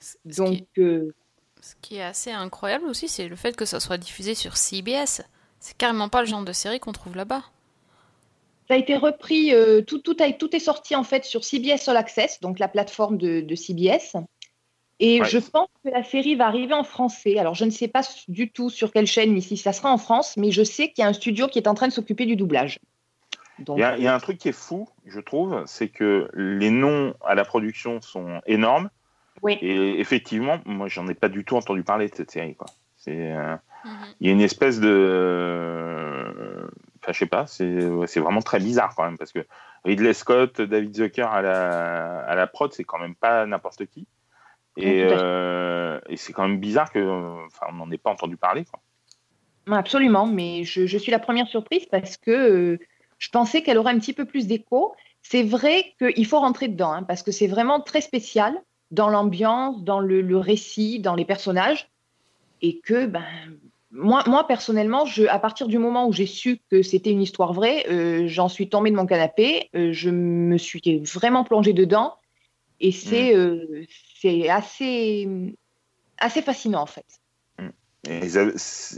Ce 0.00 0.16
qui, 0.16 0.36
Donc 0.36 0.66
euh, 0.78 1.14
ce 1.60 1.74
qui 1.82 1.96
est 1.96 2.02
assez 2.02 2.30
incroyable 2.30 2.86
aussi, 2.86 3.08
c'est 3.08 3.28
le 3.28 3.36
fait 3.36 3.56
que 3.56 3.64
ça 3.64 3.80
soit 3.80 3.98
diffusé 3.98 4.34
sur 4.34 4.56
CBS. 4.56 5.22
C'est 5.58 5.76
carrément 5.76 6.08
pas 6.08 6.20
le 6.20 6.26
genre 6.26 6.44
de 6.44 6.52
série 6.52 6.80
qu'on 6.80 6.92
trouve 6.92 7.16
là-bas. 7.16 7.42
Ça 8.70 8.76
a 8.76 8.78
été 8.78 8.96
repris, 8.96 9.52
euh, 9.52 9.82
tout, 9.82 9.98
tout, 9.98 10.16
a- 10.20 10.30
tout 10.32 10.54
est 10.54 10.60
sorti 10.60 10.94
en 10.94 11.02
fait 11.02 11.24
sur 11.24 11.42
CBS 11.42 11.88
All 11.88 11.96
Access, 11.96 12.40
donc 12.40 12.60
la 12.60 12.68
plateforme 12.68 13.18
de, 13.18 13.40
de 13.40 13.54
CBS. 13.56 14.14
Et 15.00 15.20
Ouais. 15.20 15.28
je 15.28 15.38
pense 15.38 15.66
que 15.82 15.90
la 15.90 16.04
série 16.04 16.36
va 16.36 16.46
arriver 16.46 16.74
en 16.74 16.84
français. 16.84 17.36
Alors 17.38 17.54
je 17.54 17.64
ne 17.64 17.70
sais 17.70 17.88
pas 17.88 18.02
du 18.28 18.52
tout 18.52 18.70
sur 18.70 18.92
quelle 18.92 19.06
chaîne 19.08 19.34
ni 19.34 19.42
si 19.42 19.56
ça 19.56 19.72
sera 19.72 19.90
en 19.92 19.98
France, 19.98 20.36
mais 20.36 20.52
je 20.52 20.62
sais 20.62 20.88
qu'il 20.92 21.02
y 21.02 21.04
a 21.04 21.08
un 21.08 21.12
studio 21.12 21.48
qui 21.48 21.58
est 21.58 21.66
en 21.66 21.74
train 21.74 21.88
de 21.88 21.92
s'occuper 21.92 22.26
du 22.26 22.36
doublage. 22.36 22.78
Donc, 23.58 23.78
Il 23.78 23.80
y, 23.80 23.84
a, 23.84 23.96
il 23.98 24.04
y 24.04 24.06
a 24.06 24.14
un 24.14 24.20
truc 24.20 24.38
qui 24.38 24.48
est 24.50 24.52
fou, 24.52 24.88
je 25.04 25.18
trouve, 25.18 25.64
c'est 25.66 25.88
que 25.88 26.30
les 26.34 26.70
noms 26.70 27.12
à 27.26 27.34
la 27.34 27.44
production 27.44 28.00
sont 28.00 28.40
énormes. 28.46 28.88
Oui. 29.42 29.58
Et 29.62 29.98
effectivement, 29.98 30.60
moi, 30.64 30.86
j'en 30.88 31.08
ai 31.08 31.14
pas 31.14 31.28
du 31.28 31.44
tout 31.44 31.56
entendu 31.56 31.82
parler 31.82 32.08
de 32.08 32.14
cette 32.14 32.30
série. 32.30 32.54
Quoi. 32.54 32.68
C'est, 32.96 33.32
euh, 33.32 33.56
Mhm. 33.84 33.90
il 34.20 34.26
y 34.26 34.30
a 34.30 34.32
une 34.34 34.40
espèce 34.42 34.78
de, 34.80 36.70
enfin, 37.02 37.12
je 37.12 37.18
sais 37.18 37.26
pas, 37.26 37.46
c'est, 37.46 37.86
ouais, 37.86 38.06
vraiment 38.16 38.42
très 38.42 38.58
bizarre 38.58 38.94
quand 38.96 39.04
même 39.04 39.18
parce 39.18 39.32
que 39.32 39.46
Ridley 39.84 40.12
Scott, 40.12 40.60
David 40.60 40.94
Zucker 40.94 41.28
à 41.30 41.42
la, 41.42 42.20
à 42.20 42.34
la 42.34 42.46
prod, 42.46 42.72
c'est 42.72 42.84
quand 42.84 42.98
même 42.98 43.14
pas 43.14 43.46
n'importe 43.46 43.86
qui. 43.86 44.06
Et, 44.76 45.04
euh, 45.04 45.98
et 46.08 46.16
c'est 46.16 46.32
quand 46.32 46.46
même 46.46 46.58
bizarre 46.58 46.92
que, 46.92 47.46
enfin, 47.46 47.66
on 47.70 47.74
n'en 47.74 47.90
ait 47.90 47.98
pas 47.98 48.10
entendu 48.10 48.36
parler. 48.36 48.64
Quoi. 48.64 48.80
Absolument, 49.76 50.26
mais 50.26 50.64
je, 50.64 50.86
je 50.86 50.98
suis 50.98 51.12
la 51.12 51.18
première 51.18 51.48
surprise 51.48 51.86
parce 51.86 52.16
que 52.16 52.30
euh, 52.30 52.78
je 53.18 53.28
pensais 53.30 53.62
qu'elle 53.62 53.78
aurait 53.78 53.92
un 53.92 53.98
petit 53.98 54.12
peu 54.14 54.24
plus 54.24 54.46
d'écho. 54.46 54.94
C'est 55.22 55.42
vrai 55.42 55.94
qu'il 55.98 56.26
faut 56.26 56.40
rentrer 56.40 56.68
dedans, 56.68 56.92
hein, 56.92 57.02
parce 57.02 57.22
que 57.22 57.30
c'est 57.30 57.46
vraiment 57.46 57.80
très 57.80 58.00
spécial 58.00 58.54
dans 58.90 59.08
l'ambiance, 59.08 59.82
dans 59.84 60.00
le, 60.00 60.22
le 60.22 60.38
récit, 60.38 61.00
dans 61.00 61.14
les 61.14 61.24
personnages. 61.24 61.88
Et 62.62 62.80
que, 62.80 63.06
ben, 63.06 63.24
moi, 63.92 64.22
moi 64.26 64.46
personnellement, 64.46 65.04
je, 65.04 65.24
à 65.24 65.38
partir 65.38 65.66
du 65.68 65.78
moment 65.78 66.06
où 66.06 66.12
j'ai 66.12 66.26
su 66.26 66.58
que 66.70 66.82
c'était 66.82 67.10
une 67.10 67.22
histoire 67.22 67.52
vraie, 67.52 67.86
euh, 67.90 68.28
j'en 68.28 68.48
suis 68.48 68.68
tombée 68.68 68.90
de 68.90 68.96
mon 68.96 69.06
canapé, 69.06 69.68
euh, 69.74 69.92
je 69.92 70.10
me 70.10 70.58
suis 70.58 70.80
vraiment 71.12 71.44
plongée 71.44 71.72
dedans. 71.72 72.14
Et 72.80 72.92
c'est 72.92 73.34
euh, 73.36 73.84
c'est 74.16 74.48
assez, 74.48 75.28
assez 76.18 76.40
fascinant, 76.42 76.82
en 76.82 76.86
fait. 76.86 77.04
Et 78.08 78.20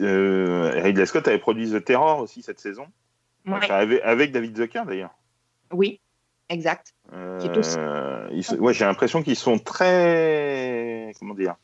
euh, 0.00 0.70
Ridley 0.80 1.06
Scott 1.06 1.26
avait 1.26 1.38
produit 1.40 1.68
The 1.70 1.84
Terror 1.84 2.20
aussi 2.20 2.42
cette 2.42 2.60
saison, 2.60 2.86
Ouais. 3.44 3.54
Enfin, 3.56 3.74
avec, 3.74 4.00
avec 4.04 4.30
David 4.30 4.56
Zucker 4.56 4.84
d'ailleurs. 4.86 5.10
Oui, 5.72 6.00
exact. 6.48 6.94
Aussi- 7.12 7.74
Euh, 7.76 8.28
ils 8.30 8.44
sont- 8.44 8.56
ouais, 8.58 8.72
j'ai 8.72 8.84
l'impression 8.84 9.24
qu'ils 9.24 9.34
sont 9.34 9.58
très. 9.58 11.10
Comment 11.18 11.34
dire 11.34 11.56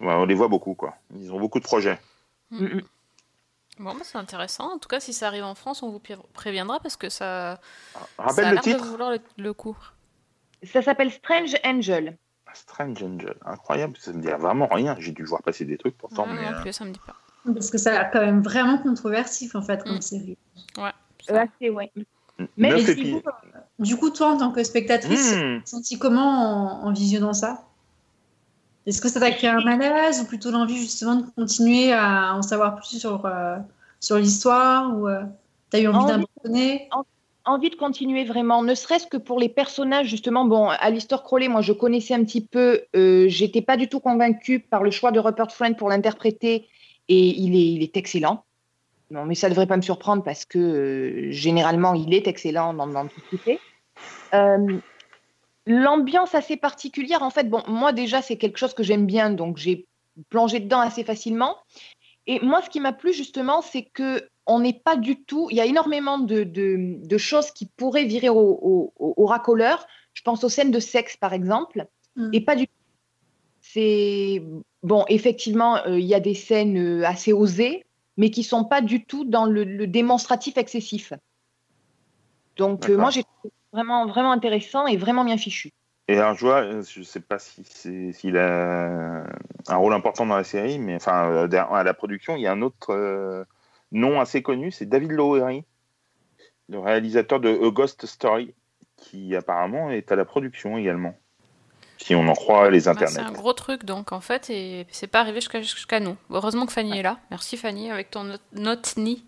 Ouais, 0.00 0.14
On 0.14 0.24
les 0.24 0.34
voit 0.34 0.48
beaucoup, 0.48 0.74
quoi. 0.74 0.94
Ils 1.14 1.32
ont 1.32 1.38
beaucoup 1.38 1.58
de 1.58 1.64
projets. 1.64 1.98
Mm, 2.50 2.64
mm. 2.64 2.82
Bon, 3.80 3.94
bah, 3.94 4.00
c'est 4.02 4.18
intéressant. 4.18 4.74
En 4.74 4.78
tout 4.78 4.88
cas, 4.88 5.00
si 5.00 5.12
ça 5.12 5.26
arrive 5.28 5.44
en 5.44 5.54
France, 5.54 5.82
on 5.82 5.90
vous 5.90 5.98
pré- 6.00 6.18
préviendra 6.34 6.80
parce 6.80 6.96
que 6.96 7.08
ça, 7.08 7.60
ça 7.94 8.00
Rappelle 8.18 8.44
a 8.46 8.50
le 8.50 8.56
de 8.56 8.62
titre 8.62 8.84
vouloir 8.84 9.10
le, 9.10 9.20
le 9.38 9.52
coup. 9.54 9.76
Ça 10.62 10.82
s'appelle 10.82 11.10
Strange 11.10 11.54
Angel. 11.64 12.18
Strange 12.52 13.02
Angel. 13.02 13.34
Incroyable, 13.44 13.96
ça 13.98 14.12
me 14.12 14.20
dit 14.20 14.28
vraiment 14.28 14.66
rien. 14.66 14.96
J'ai 14.98 15.12
dû 15.12 15.24
voir 15.24 15.42
passer 15.42 15.64
des 15.64 15.78
trucs 15.78 15.96
pourtant. 15.96 16.26
Ouais, 16.26 16.34
mais, 16.34 16.50
non 16.50 16.58
euh, 16.58 16.60
plus, 16.62 16.72
ça 16.72 16.84
me 16.84 16.90
dit 16.90 17.00
pas. 17.06 17.14
Parce 17.54 17.70
que 17.70 17.78
ça 17.78 17.98
a 18.00 18.04
quand 18.04 18.20
même 18.20 18.42
vraiment 18.42 18.76
controversif 18.78 19.54
en 19.54 19.62
fait 19.62 19.82
comme 19.84 19.96
Mm. 19.96 20.02
série. 20.02 20.38
Ouais. 20.76 20.90
Euh, 21.30 21.44
assez, 21.46 21.70
ouais. 21.70 21.90
Mais 22.56 22.74
du, 22.82 22.96
coup, 22.96 23.28
euh, 23.28 23.58
du 23.78 23.96
coup, 23.96 24.10
toi 24.10 24.30
en 24.32 24.38
tant 24.38 24.50
que 24.52 24.62
spectatrice, 24.64 25.34
Hmm. 25.36 25.60
senti 25.64 25.98
comment 25.98 26.82
en, 26.82 26.86
en 26.88 26.92
visionnant 26.92 27.32
ça? 27.34 27.64
Est-ce 28.86 29.00
que 29.00 29.08
ça 29.08 29.20
t'a 29.20 29.30
créé 29.30 29.50
un 29.50 29.60
malaise 29.60 30.20
ou 30.22 30.26
plutôt 30.26 30.50
l'envie 30.50 30.76
justement 30.76 31.16
de 31.16 31.26
continuer 31.36 31.92
à 31.92 32.34
en 32.34 32.42
savoir 32.42 32.76
plus 32.76 32.98
sur, 32.98 33.26
euh, 33.26 33.56
sur 34.00 34.16
l'histoire 34.16 34.96
ou 34.96 35.06
euh, 35.08 35.22
t'as 35.70 35.80
eu 35.80 35.86
envie 35.88 35.98
Envie. 35.98 36.24
d'abandonner? 36.42 36.88
Envie 37.44 37.70
de 37.70 37.76
continuer 37.76 38.24
vraiment, 38.24 38.62
ne 38.62 38.74
serait-ce 38.74 39.06
que 39.06 39.16
pour 39.16 39.38
les 39.38 39.48
personnages, 39.48 40.06
justement. 40.08 40.44
Bon, 40.44 40.68
Alistair 40.68 41.22
Crowley, 41.22 41.48
moi, 41.48 41.62
je 41.62 41.72
connaissais 41.72 42.14
un 42.14 42.22
petit 42.22 42.44
peu. 42.44 42.82
Euh, 42.94 43.26
J'étais 43.28 43.62
pas 43.62 43.76
du 43.78 43.88
tout 43.88 43.98
convaincue 43.98 44.60
par 44.60 44.82
le 44.82 44.90
choix 44.90 45.10
de 45.10 45.18
Rupert 45.20 45.50
Friend 45.50 45.74
pour 45.76 45.88
l'interpréter. 45.88 46.68
Et 47.08 47.28
il 47.40 47.56
est, 47.56 47.72
il 47.72 47.82
est 47.82 47.96
excellent. 47.96 48.44
Non, 49.10 49.24
mais 49.24 49.34
ça 49.34 49.48
devrait 49.48 49.66
pas 49.66 49.76
me 49.76 49.82
surprendre 49.82 50.22
parce 50.22 50.44
que 50.44 51.28
généralement, 51.30 51.94
il 51.94 52.14
est 52.14 52.28
excellent 52.28 52.74
dans, 52.74 52.86
dans 52.86 53.06
tout 53.06 53.20
ce 53.20 53.30
qu'il 53.30 53.38
fait. 53.38 53.58
L'ambiance 55.70 56.34
assez 56.34 56.56
particulière, 56.56 57.22
en 57.22 57.30
fait, 57.30 57.48
bon, 57.48 57.62
moi 57.68 57.92
déjà, 57.92 58.22
c'est 58.22 58.36
quelque 58.36 58.58
chose 58.58 58.74
que 58.74 58.82
j'aime 58.82 59.06
bien, 59.06 59.30
donc 59.30 59.56
j'ai 59.56 59.86
plongé 60.28 60.58
dedans 60.58 60.80
assez 60.80 61.04
facilement. 61.04 61.56
Et 62.26 62.40
moi, 62.40 62.60
ce 62.62 62.68
qui 62.70 62.80
m'a 62.80 62.92
plu 62.92 63.12
justement, 63.12 63.62
c'est 63.62 63.84
que 63.84 64.28
on 64.46 64.58
n'est 64.60 64.80
pas 64.88 64.96
du 64.96 65.22
tout. 65.22 65.46
Il 65.50 65.56
y 65.56 65.60
a 65.60 65.66
énormément 65.66 66.18
de, 66.18 66.42
de- 66.42 66.96
de 67.06 67.18
choses 67.18 67.52
qui 67.52 67.66
pourraient 67.66 68.04
virer 68.04 68.28
au, 68.28 68.36
au, 68.40 68.92
au- 68.98 69.14
au 69.16 69.26
racoleur. 69.26 69.86
Je 70.12 70.22
pense 70.22 70.42
aux 70.42 70.48
scènes 70.48 70.72
de 70.72 70.80
sexe, 70.80 71.16
par 71.16 71.32
exemple, 71.32 71.86
Mm. 72.16 72.30
et 72.32 72.40
pas 72.40 72.56
du 72.56 72.66
tout. 72.66 72.72
C'est 73.60 74.42
bon, 74.82 75.04
effectivement, 75.08 75.76
euh, 75.86 76.00
il 76.00 76.06
y 76.06 76.14
a 76.14 76.20
des 76.20 76.34
scènes 76.34 76.76
euh, 76.78 77.04
assez 77.06 77.32
osées, 77.32 77.84
mais 78.16 78.30
qui 78.30 78.42
sont 78.42 78.64
pas 78.64 78.80
du 78.80 79.04
tout 79.04 79.24
dans 79.24 79.44
le, 79.44 79.62
le 79.62 79.86
démonstratif 79.86 80.56
excessif. 80.58 81.12
Donc, 82.56 82.88
euh, 82.90 82.96
moi, 82.96 83.10
j'ai 83.10 83.22
trouvé 83.22 83.52
vraiment, 83.72 84.06
vraiment 84.06 84.32
intéressant 84.32 84.86
et 84.86 84.96
vraiment 84.96 85.24
bien 85.24 85.36
fichu. 85.36 85.70
Et 86.08 86.18
alors, 86.18 86.34
je 86.34 86.44
vois, 86.44 86.62
euh, 86.62 86.82
je 86.82 87.02
sais 87.02 87.20
pas 87.20 87.38
si 87.38 87.62
c'est- 87.64 88.12
s'il 88.12 88.36
a 88.36 89.22
un 89.68 89.76
rôle 89.76 89.94
important 89.94 90.26
dans 90.26 90.36
la 90.36 90.44
série, 90.44 90.78
mais 90.78 90.96
enfin, 90.96 91.30
euh, 91.30 91.48
à 91.70 91.84
la 91.84 91.94
production, 91.94 92.34
il 92.36 92.42
y 92.42 92.46
a 92.48 92.52
un 92.52 92.62
autre 92.62 92.90
euh, 92.92 93.44
nom 93.92 94.20
assez 94.20 94.42
connu, 94.42 94.72
c'est 94.72 94.86
David 94.86 95.12
Lowery, 95.12 95.64
le 96.68 96.78
réalisateur 96.80 97.38
de 97.38 97.48
A 97.50 97.70
Ghost 97.70 98.06
Story, 98.06 98.54
qui 98.96 99.36
apparemment 99.36 99.90
est 99.90 100.10
à 100.10 100.16
la 100.16 100.24
production 100.24 100.76
également. 100.78 101.14
Si 101.96 102.14
on 102.14 102.26
en 102.28 102.32
croit 102.32 102.70
les 102.70 102.88
internets. 102.88 103.12
c'est 103.12 103.20
un 103.20 103.32
gros 103.32 103.52
truc 103.52 103.84
donc 103.84 104.12
en 104.12 104.20
fait 104.22 104.48
et 104.48 104.86
c'est 104.90 105.06
pas 105.06 105.20
arrivé 105.20 105.40
jusqu'à 105.40 105.60
jusqu'à 105.60 106.00
nous. 106.00 106.16
Heureusement 106.30 106.64
que 106.64 106.72
Fanny 106.72 106.98
est 106.98 107.02
là. 107.02 107.18
Merci 107.30 107.58
Fanny 107.58 107.90
avec 107.90 108.10
ton 108.10 108.24
note, 108.24 108.40
note 108.54 108.94
ni. 108.96 109.22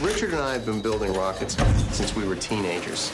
Richard 0.00 0.30
and 0.30 0.38
I 0.40 0.52
have 0.52 0.64
been 0.64 0.80
building 0.80 1.12
rockets 1.14 1.56
since 1.90 2.14
we 2.14 2.24
were 2.24 2.36
teenagers. 2.36 3.10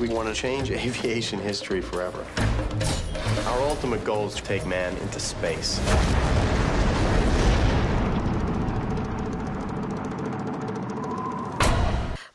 We 0.00 0.08
want 0.08 0.26
to 0.26 0.34
change 0.34 0.70
aviation 0.72 1.38
history 1.38 1.80
forever. 1.80 2.24
Our 3.46 3.60
ultimate 3.68 4.04
goal 4.04 4.26
is 4.26 4.34
to 4.34 4.42
take 4.42 4.66
man 4.66 4.96
into 4.96 5.20
space. 5.20 5.80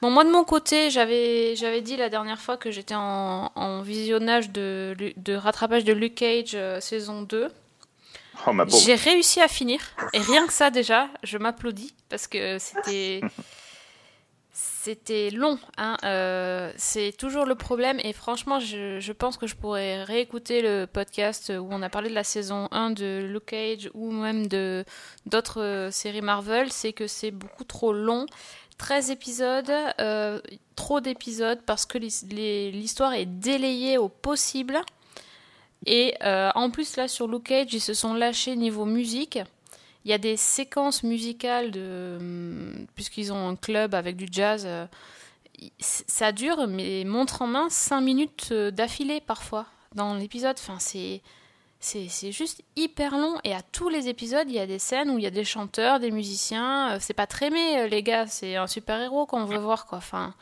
Bon, 0.01 0.09
moi 0.09 0.23
de 0.23 0.31
mon 0.31 0.45
côté, 0.45 0.89
j'avais 0.89 1.81
dit 1.81 1.97
la 1.97 2.07
dernière 2.07 2.39
fois 2.39 2.55
que 2.55 2.71
j'étais 2.71 2.95
en, 2.95 3.51
en 3.55 3.81
visionnage 3.81 4.51
de, 4.51 4.95
de 5.17 5.35
rattrapage 5.35 5.83
de 5.83 5.91
Luke 5.91 6.15
Cage 6.15 6.51
euh, 6.55 6.79
saison 6.79 7.23
2. 7.23 7.49
Oh. 8.47 8.51
J'ai 8.83 8.95
réussi 8.95 9.41
à 9.41 9.47
finir. 9.47 9.79
Et 10.13 10.19
rien 10.19 10.47
que 10.47 10.53
ça, 10.53 10.71
déjà, 10.71 11.09
je 11.23 11.37
m'applaudis 11.37 11.93
parce 12.09 12.27
que 12.27 12.57
c'était. 12.59 13.21
C'était 14.53 15.29
long, 15.29 15.59
hein. 15.77 15.95
euh, 16.03 16.73
c'est 16.75 17.15
toujours 17.15 17.45
le 17.45 17.55
problème 17.55 17.99
et 18.03 18.13
franchement 18.13 18.59
je, 18.59 19.11
pense 19.11 19.37
que 19.37 19.47
je 19.47 19.55
pourrais 19.55 20.03
réécouter 20.03 20.61
le 20.61 20.87
podcast 20.87 21.53
où 21.55 21.67
on 21.71 21.81
a 21.81 21.89
parlé 21.89 22.09
de 22.09 22.15
la 22.15 22.23
saison 22.23 22.67
1 22.71 22.89
de 22.91 23.21
Luke 23.31 23.45
Cage 23.45 23.89
ou 23.93 24.11
même 24.11 24.47
de 24.47 24.83
d'autres 25.25 25.61
euh, 25.61 25.91
séries 25.91 26.21
Marvel, 26.21 26.71
c'est 26.71 26.93
que 26.93 27.07
c'est 27.07 27.31
beaucoup 27.31 27.63
trop 27.63 27.93
long, 27.93 28.25
13 28.77 29.11
épisodes, 29.11 29.71
euh, 29.99 30.41
trop 30.75 30.99
d'épisodes 30.99 31.59
parce 31.65 31.85
que 31.85 31.97
l'histoire 31.99 33.13
est 33.13 33.27
délayée 33.27 33.97
au 33.99 34.09
possible. 34.09 34.81
Et 35.85 36.15
euh, 36.23 36.51
en 36.55 36.69
plus, 36.69 36.95
là, 36.97 37.07
sur 37.07 37.27
Luke 37.27 37.45
Cage, 37.45 37.73
ils 37.73 37.81
se 37.81 37.93
sont 37.93 38.13
lâchés 38.13 38.55
niveau 38.55 38.85
musique. 38.85 39.39
Il 40.05 40.11
y 40.11 40.13
a 40.13 40.17
des 40.17 40.37
séquences 40.37 41.03
musicales 41.03 41.71
de. 41.71 42.17
hum, 42.19 42.87
Puisqu'ils 42.95 43.31
ont 43.33 43.49
un 43.49 43.55
club 43.55 43.93
avec 43.95 44.15
du 44.15 44.27
jazz. 44.31 44.63
euh, 44.65 44.85
ça 45.79 46.31
dure, 46.31 46.67
mais 46.67 47.03
montre 47.05 47.41
en 47.43 47.47
main 47.47 47.69
5 47.69 48.01
minutes 48.01 48.49
euh, 48.51 48.71
d'affilée 48.71 49.21
parfois 49.21 49.65
dans 49.95 50.13
l'épisode. 50.15 50.55
Enfin, 50.59 50.77
c'est. 50.79 51.21
C'est 51.83 52.09
c'est 52.09 52.31
juste 52.31 52.61
hyper 52.75 53.17
long 53.17 53.39
et 53.43 53.55
à 53.55 53.63
tous 53.63 53.89
les 53.89 54.07
épisodes, 54.07 54.45
il 54.47 54.53
y 54.53 54.59
a 54.59 54.67
des 54.67 54.77
scènes 54.77 55.09
où 55.09 55.17
il 55.17 55.23
y 55.23 55.27
a 55.27 55.31
des 55.31 55.43
chanteurs, 55.43 55.99
des 55.99 56.11
musiciens. 56.11 56.99
C'est 56.99 57.15
pas 57.15 57.25
Trémé, 57.25 57.89
les 57.89 58.03
gars, 58.03 58.27
c'est 58.27 58.55
un 58.55 58.67
super-héros 58.67 59.25
qu'on 59.25 59.45
veut 59.45 59.57
voir, 59.57 59.87
quoi. 59.87 59.97
Enfin, 59.97 60.35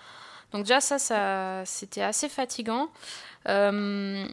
donc 0.52 0.64
déjà, 0.64 0.82
ça, 0.82 1.00
ça 1.00 1.64
c'était 1.66 2.02
assez 2.02 2.28
fatigant. 2.28 2.90
Euh, 3.48 4.28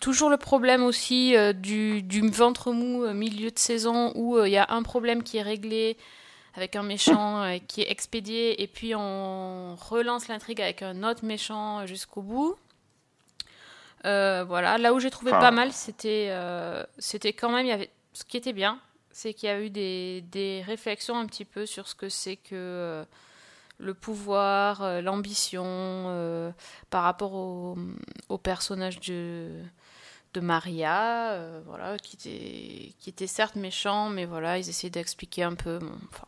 toujours 0.00 0.30
le 0.30 0.36
problème 0.36 0.82
aussi 0.82 1.36
euh, 1.36 1.52
du, 1.52 2.02
du 2.02 2.28
ventre 2.30 2.72
mou 2.72 3.04
euh, 3.04 3.12
milieu 3.14 3.50
de 3.50 3.58
saison 3.58 4.12
où 4.14 4.36
euh, 4.36 4.48
il 4.48 4.52
y 4.52 4.56
a 4.58 4.66
un 4.70 4.82
problème 4.82 5.22
qui 5.22 5.36
est 5.38 5.42
réglé 5.42 5.96
avec 6.54 6.76
un 6.76 6.82
méchant 6.82 7.58
qui 7.66 7.80
est 7.80 7.90
expédié 7.90 8.62
et 8.62 8.66
puis 8.66 8.94
on 8.94 9.74
relance 9.76 10.28
l'intrigue 10.28 10.60
avec 10.60 10.82
un 10.82 11.02
autre 11.02 11.24
méchant 11.24 11.86
jusqu'au 11.86 12.20
bout. 12.20 12.56
Voilà, 14.04 14.76
là 14.76 14.92
où 14.92 15.00
j'ai 15.00 15.08
trouvé 15.10 15.30
Enfin- 15.30 15.40
pas 15.40 15.50
mal, 15.50 15.72
c'était 15.72 16.30
c'était 16.98 17.32
quand 17.32 17.48
même, 17.50 17.64
il 17.64 17.70
y 17.70 17.72
avait, 17.72 17.88
ce 18.12 18.24
qui 18.24 18.36
était 18.36 18.52
bien, 18.52 18.78
c'est 19.10 19.32
qu'il 19.32 19.48
y 19.48 19.52
a 19.52 19.60
eu 19.62 19.70
des, 19.70 20.20
des 20.30 20.62
réflexions 20.66 21.16
un 21.18 21.24
petit 21.24 21.46
peu 21.46 21.64
sur 21.64 21.88
ce 21.88 21.94
que 21.94 22.10
c'est 22.10 22.36
que 22.36 23.02
le 23.78 23.94
pouvoir, 23.94 25.00
l'ambition, 25.00 25.64
par 26.90 27.02
rapport 27.04 27.32
au, 27.32 27.78
au 28.28 28.36
personnage 28.36 29.00
de, 29.00 29.48
de 30.34 30.40
Maria, 30.40 31.32
euh, 31.32 31.60
voilà, 31.66 31.96
qui 31.98 32.16
était, 32.16 32.92
qui 32.98 33.10
était 33.10 33.26
certes 33.26 33.56
méchant, 33.56 34.08
mais 34.08 34.24
voilà, 34.24 34.58
ils 34.58 34.68
essayaient 34.68 34.90
d'expliquer 34.90 35.42
un 35.42 35.54
peu. 35.54 35.78
bon, 35.78 35.92
enfin. 36.10 36.26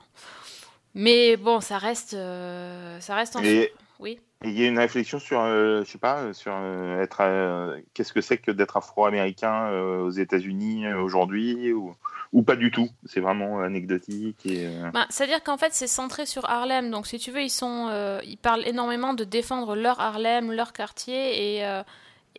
mais 0.94 1.36
bon, 1.36 1.60
ça 1.60 1.78
reste, 1.78 2.14
euh, 2.14 3.00
ça 3.00 3.14
reste 3.14 3.36
en 3.36 3.42
Et- 3.42 3.72
Oui. 4.00 4.18
Il 4.46 4.58
y 4.58 4.64
a 4.64 4.68
une 4.68 4.78
réflexion 4.78 5.18
sur, 5.18 5.40
euh, 5.40 5.82
je 5.84 5.90
sais 5.90 5.98
pas, 5.98 6.34
sur 6.34 6.52
euh, 6.54 7.00
être, 7.00 7.78
qu'est-ce 7.94 8.12
que 8.12 8.20
c'est 8.20 8.36
que 8.36 8.50
d'être 8.50 8.76
afro-américain 8.76 9.70
aux 9.70 10.10
États-Unis 10.10 10.92
aujourd'hui 10.92 11.72
ou, 11.72 11.94
ou 12.34 12.42
pas 12.42 12.56
du 12.56 12.70
tout. 12.70 12.90
C'est 13.06 13.20
vraiment 13.20 13.60
anecdotique 13.60 14.44
et. 14.44 14.68
Ben, 14.92 15.06
C'est-à-dire 15.08 15.42
qu'en 15.42 15.56
fait, 15.56 15.72
c'est 15.72 15.86
centré 15.86 16.26
sur 16.26 16.44
Harlem. 16.44 16.90
Donc, 16.90 17.06
si 17.06 17.18
tu 17.18 17.30
veux, 17.30 17.40
ils, 17.40 17.48
sont, 17.48 17.88
ils 18.22 18.36
parlent 18.36 18.66
énormément 18.66 19.14
de 19.14 19.24
défendre 19.24 19.74
leur 19.76 19.98
Harlem, 19.98 20.52
leur 20.52 20.74
quartier. 20.74 21.56
Et, 21.60 21.64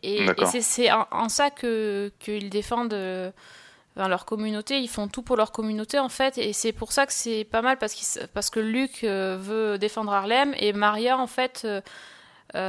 et, 0.04 0.26
c'est- 0.62 0.92
en, 0.92 1.08
en 1.12 1.30
ça 1.30 1.50
que 1.52 2.12
qu'ils 2.20 2.50
défendent 2.50 2.94
euh, 2.94 3.32
enfin, 3.98 4.08
leur 4.10 4.26
communauté. 4.26 4.80
Ils 4.80 4.90
font 4.90 5.08
tout 5.08 5.22
pour 5.24 5.38
leur 5.38 5.52
communauté, 5.52 6.00
en 6.00 6.10
fait. 6.10 6.38
Et 6.38 6.54
c'est 6.54 6.74
pour 6.74 6.92
ça 6.92 7.06
que 7.06 7.14
c'est 7.14 7.46
pas 7.46 7.62
mal, 7.62 7.78
parce, 7.78 7.94
s- 7.94 8.20
parce 8.34 8.50
que 8.50 8.60
Luc 8.60 9.04
euh, 9.04 9.38
veut 9.40 9.78
défendre 9.78 10.14
Harlem. 10.14 10.54
Et 10.60 10.74
Maria, 10.74 11.18
en 11.18 11.28
fait, 11.28 11.66
euh, 11.66 11.82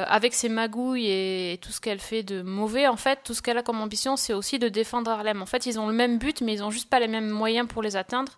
avec 0.09 0.35
ses 0.35 0.49
magouilles 0.49 1.07
et, 1.07 1.53
et 1.55 1.59
tout 1.59 1.71
ce 1.73 1.81
qu'elle 1.81 2.01
fait 2.01 2.23
de 2.23 2.43
mauvais, 2.43 2.89
en 2.89 2.97
fait, 2.97 3.21
tout 3.25 3.35
ce 3.35 3.43
qu'elle 3.43 3.59
a 3.59 3.62
comme 3.62 3.81
ambition, 3.81 4.17
c'est 4.17 4.33
aussi 4.35 4.59
de 4.59 4.69
défendre 4.69 5.11
Harlem. 5.11 5.43
En 5.43 5.47
fait, 5.47 5.67
ils 5.67 5.79
ont 5.79 5.87
le 5.89 5.93
même 5.95 6.19
but, 6.19 6.41
mais 6.41 6.55
ils 6.55 6.62
ont 6.65 6.71
juste 6.71 6.91
pas 6.91 7.01
les 7.01 7.09
mêmes 7.09 7.31
moyens 7.31 7.69
pour 7.69 7.83
les 7.83 7.97
atteindre. 7.97 8.33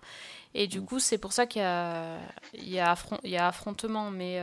Et 0.55 0.67
du 0.67 0.81
coup, 0.83 0.99
c'est 0.99 1.19
pour 1.19 1.33
ça 1.33 1.47
qu'il 1.47 1.63
y 1.63 1.65
y 2.73 2.75
y 2.77 3.37
a 3.37 3.47
affrontement. 3.49 4.11
Mais 4.11 4.41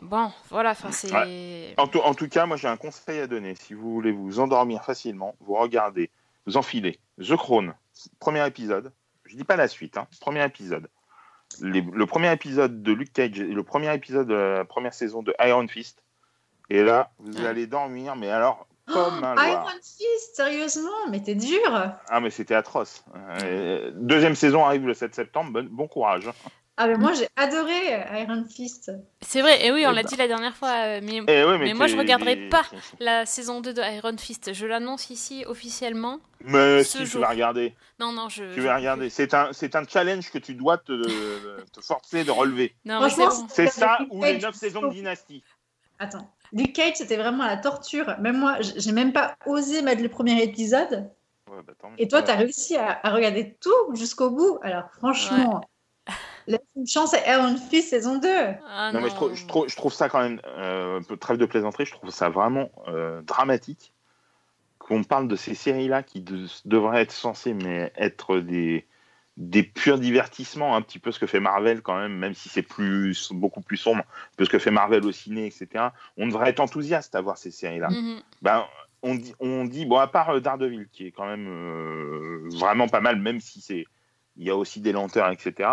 bon, 0.00 0.30
voilà, 0.50 0.70
enfin, 0.70 0.90
c'est. 0.92 1.74
En 1.78 1.86
tout, 1.88 2.00
en 2.00 2.14
tout 2.14 2.28
cas, 2.28 2.46
moi 2.46 2.56
j'ai 2.56 2.68
un 2.68 2.76
conseil 2.76 3.20
à 3.20 3.26
donner. 3.26 3.54
Si 3.54 3.74
vous 3.74 3.92
voulez 3.92 4.12
vous 4.12 4.40
endormir 4.40 4.84
facilement, 4.84 5.34
vous 5.40 5.54
regardez, 5.54 6.10
vous 6.46 6.56
enfilez 6.56 6.98
The 7.20 7.36
Crown, 7.36 7.74
premier 8.20 8.46
épisode. 8.46 8.92
Je 9.24 9.36
dis 9.36 9.44
pas 9.44 9.56
la 9.56 9.68
suite, 9.68 9.96
hein, 9.98 10.06
premier 10.20 10.44
épisode. 10.44 10.88
Les- 11.60 11.80
le 11.80 12.06
premier 12.06 12.32
épisode 12.32 12.82
de 12.82 12.92
Luke 12.92 13.12
Cage 13.12 13.40
et 13.40 13.44
le 13.44 13.62
premier 13.62 13.92
épisode 13.94 14.28
de 14.28 14.34
la 14.34 14.64
première 14.64 14.92
saison 14.94 15.22
de 15.22 15.34
Iron 15.40 15.66
Fist. 15.68 16.02
Et 16.70 16.82
là, 16.82 17.10
vous 17.18 17.38
Ouais. 17.40 17.46
allez 17.46 17.66
dormir, 17.66 18.16
mais 18.16 18.30
alors 18.30 18.66
comme 18.86 19.22
un 19.24 19.34
Oh, 19.36 19.42
Iron. 19.46 19.66
Fist, 19.82 20.34
sérieusement, 20.36 21.08
mais 21.10 21.22
t'es 21.22 21.34
dur. 21.34 21.58
Ah, 22.08 22.20
mais 22.20 22.30
c'était 22.30 22.54
atroce. 22.54 23.04
Euh, 23.42 23.90
deuxième 23.94 24.34
saison 24.34 24.64
arrive 24.64 24.86
le 24.86 24.94
7 24.94 25.14
septembre. 25.14 25.50
Bon, 25.52 25.68
bon 25.70 25.88
courage. 25.88 26.28
Ah, 26.80 26.86
mais 26.86 26.94
moi 26.96 27.12
j'ai 27.12 27.26
adoré 27.34 27.92
euh, 27.92 28.20
Iron 28.20 28.44
Fist. 28.48 28.92
C'est 29.20 29.42
vrai, 29.42 29.66
et 29.66 29.72
oui, 29.72 29.84
on 29.84 29.90
l'a 29.90 30.02
ben. 30.02 30.08
dit 30.08 30.14
la 30.16 30.28
dernière 30.28 30.56
fois, 30.56 30.68
euh, 30.70 31.00
mais 31.02 31.20
Eh 31.26 31.44
ouais, 31.44 31.58
Mais 31.58 31.74
moi, 31.74 31.88
je 31.88 31.96
regarderai 31.96 32.48
pas. 32.50 32.62
la 33.00 33.26
saison 33.26 33.60
2 33.60 33.74
de 33.74 33.82
Iron 33.96 34.16
Fist, 34.16 34.52
je 34.54 34.64
l'annonce 34.64 35.10
ici 35.10 35.44
officiellement. 35.46 36.20
Mais 36.44 36.84
Ce 36.84 36.92
si, 36.92 36.98
tu 36.98 37.06
jour. 37.06 37.22
vas 37.22 37.30
regarder. 37.30 37.74
Non, 37.98 38.12
non, 38.12 38.28
je. 38.28 38.54
Tu 38.54 38.60
vas 38.60 38.76
regarder. 38.76 39.10
C'est 39.10 39.34
un, 39.34 39.52
c'est 39.52 39.74
un 39.74 39.82
challenge 39.88 40.30
que 40.30 40.38
tu 40.38 40.54
dois 40.54 40.78
te, 40.78 40.92
te 41.72 41.80
forcer 41.80 42.22
de 42.22 42.30
relever. 42.30 42.76
Non, 42.84 43.00
mais 43.02 43.10
c'est 43.10 43.22
Franchement, 43.22 43.40
bon. 43.42 43.48
C'est 43.50 43.66
ça 43.66 43.98
ou 44.10 44.22
les 44.22 44.34
Cage, 44.34 44.42
9 44.42 44.54
saisons 44.54 44.82
de 44.82 44.90
Dynasty. 44.90 45.42
Attends. 45.98 46.30
Luke 46.52 46.72
Cage, 46.74 46.94
c'était 46.94 47.16
vraiment 47.16 47.44
la 47.44 47.56
torture. 47.56 48.14
Même 48.20 48.38
moi, 48.38 48.58
j'ai 48.60 48.92
même 48.92 49.12
pas 49.12 49.36
osé 49.46 49.82
mettre 49.82 50.00
le 50.02 50.08
premier 50.08 50.40
épisode. 50.44 51.10
Ouais, 51.50 51.58
bah. 51.66 51.72
Et 51.98 52.06
toi, 52.06 52.22
tu 52.22 52.30
as 52.30 52.36
réussi 52.36 52.76
à, 52.76 53.00
à 53.02 53.10
regarder 53.10 53.56
tout 53.60 53.94
jusqu'au 53.94 54.30
bout. 54.30 54.58
Alors, 54.62 54.84
franchement, 54.96 55.60
laisse 56.48 56.60
une 56.76 56.86
chance 56.86 57.14
à 57.14 57.34
Iron 57.34 57.56
Fist 57.56 57.90
saison 57.90 58.18
2. 58.18 58.28
Ah, 58.66 58.92
Non, 58.92 59.00
mais 59.00 59.10
je 59.10 59.14
trouve, 59.14 59.34
je, 59.34 59.46
trouve, 59.46 59.68
je 59.68 59.76
trouve 59.76 59.92
ça 59.92 60.08
quand 60.08 60.20
même, 60.20 60.40
euh, 60.46 60.98
un 60.98 61.02
peu 61.02 61.16
trêve 61.16 61.36
de 61.36 61.46
plaisanterie, 61.46 61.84
je 61.86 61.92
trouve 61.92 62.10
ça 62.10 62.28
vraiment 62.28 62.70
euh, 62.88 63.22
dramatique 63.22 63.92
qu'on 64.78 65.04
parle 65.04 65.28
de 65.28 65.36
ces 65.36 65.54
séries-là 65.54 66.02
qui 66.02 66.20
de- 66.20 66.46
devraient 66.64 67.02
être 67.02 67.12
censées 67.12 67.52
mais 67.52 67.92
être 67.96 68.38
des, 68.38 68.86
des 69.36 69.62
purs 69.62 69.98
divertissements, 69.98 70.74
un 70.76 70.82
petit 70.82 70.98
peu 70.98 71.12
ce 71.12 71.18
que 71.18 71.26
fait 71.26 71.40
Marvel 71.40 71.82
quand 71.82 71.98
même, 71.98 72.16
même 72.16 72.34
si 72.34 72.48
c'est 72.48 72.62
plus, 72.62 73.30
beaucoup 73.32 73.60
plus 73.60 73.76
sombre 73.76 74.04
que 74.36 74.44
ce 74.44 74.50
que 74.50 74.58
fait 74.58 74.70
Marvel 74.70 75.04
au 75.04 75.12
ciné, 75.12 75.46
etc. 75.46 75.90
On 76.16 76.26
devrait 76.26 76.50
être 76.50 76.60
enthousiaste 76.60 77.14
à 77.14 77.20
voir 77.20 77.36
ces 77.38 77.50
séries-là. 77.50 77.90
Mhm. 77.90 78.20
Ben, 78.42 78.64
on 79.02 79.14
dit, 79.14 79.34
on 79.38 79.64
dit, 79.64 79.84
bon, 79.86 79.98
à 79.98 80.06
part 80.06 80.30
euh, 80.30 80.40
Daredevil, 80.40 80.88
qui 80.90 81.06
est 81.06 81.12
quand 81.12 81.26
même 81.26 81.46
euh, 81.48 82.48
vraiment 82.52 82.88
pas 82.88 83.00
mal, 83.00 83.16
même 83.20 83.40
si 83.40 83.60
c'est, 83.60 83.84
il 84.36 84.46
y 84.46 84.50
a 84.50 84.56
aussi 84.56 84.80
des 84.80 84.92
lenteurs, 84.92 85.30
etc. 85.30 85.68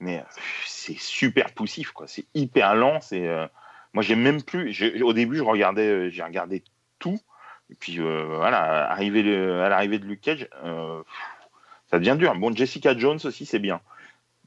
Mais 0.00 0.18
pff, 0.34 0.64
c'est 0.66 0.98
super 0.98 1.52
poussif, 1.52 1.90
quoi. 1.92 2.06
C'est 2.06 2.24
hyper 2.34 2.74
lent. 2.74 3.00
C'est, 3.00 3.26
euh, 3.28 3.46
moi, 3.92 4.02
j'ai 4.02 4.16
même 4.16 4.42
plus. 4.42 5.02
Au 5.02 5.12
début, 5.12 5.36
je 5.36 5.42
regardais, 5.42 5.86
euh, 5.86 6.08
j'ai 6.10 6.22
regardé 6.22 6.64
tout. 6.98 7.20
Et 7.70 7.74
puis 7.74 8.00
euh, 8.00 8.24
voilà, 8.36 8.90
arrivé 8.90 9.22
le- 9.22 9.62
à 9.62 9.68
l'arrivée 9.68 9.98
de 10.00 10.04
Luke 10.04 10.20
Cage, 10.22 10.48
euh, 10.64 11.02
ça 11.90 11.98
devient 11.98 12.16
dur. 12.18 12.34
Bon, 12.34 12.54
Jessica 12.54 12.96
Jones 12.96 13.20
aussi, 13.24 13.46
c'est 13.46 13.60
bien. 13.60 13.80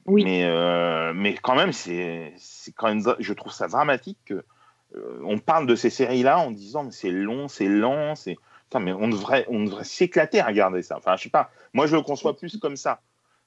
Oui. 0.05 0.25
Mais, 0.25 0.43
euh, 0.43 1.13
mais 1.15 1.35
quand 1.35 1.55
même, 1.55 1.71
c'est, 1.71 2.33
c'est 2.37 2.73
quand 2.73 2.87
même, 2.87 3.01
je 3.19 3.33
trouve 3.33 3.53
ça 3.53 3.67
dramatique 3.67 4.17
que 4.25 4.43
euh, 4.95 5.19
on 5.23 5.39
parle 5.39 5.67
de 5.67 5.75
ces 5.75 5.89
séries-là 5.89 6.39
en 6.39 6.51
disant 6.51 6.83
mais 6.83 6.91
c'est 6.91 7.11
long, 7.11 7.47
c'est 7.47 7.67
lent, 7.67 8.15
c'est. 8.15 8.37
Mais 8.79 8.91
on 8.91 9.07
devrait, 9.07 9.45
on 9.49 9.63
devrait 9.65 9.83
s'éclater 9.83 10.39
à 10.39 10.47
regarder 10.47 10.81
ça. 10.81 10.97
Enfin, 10.97 11.15
je 11.15 11.23
sais 11.23 11.29
pas. 11.29 11.51
Moi, 11.73 11.85
je 11.85 11.95
le 11.95 12.01
conçois 12.01 12.35
plus 12.35 12.57
comme 12.57 12.75
ça. 12.75 13.01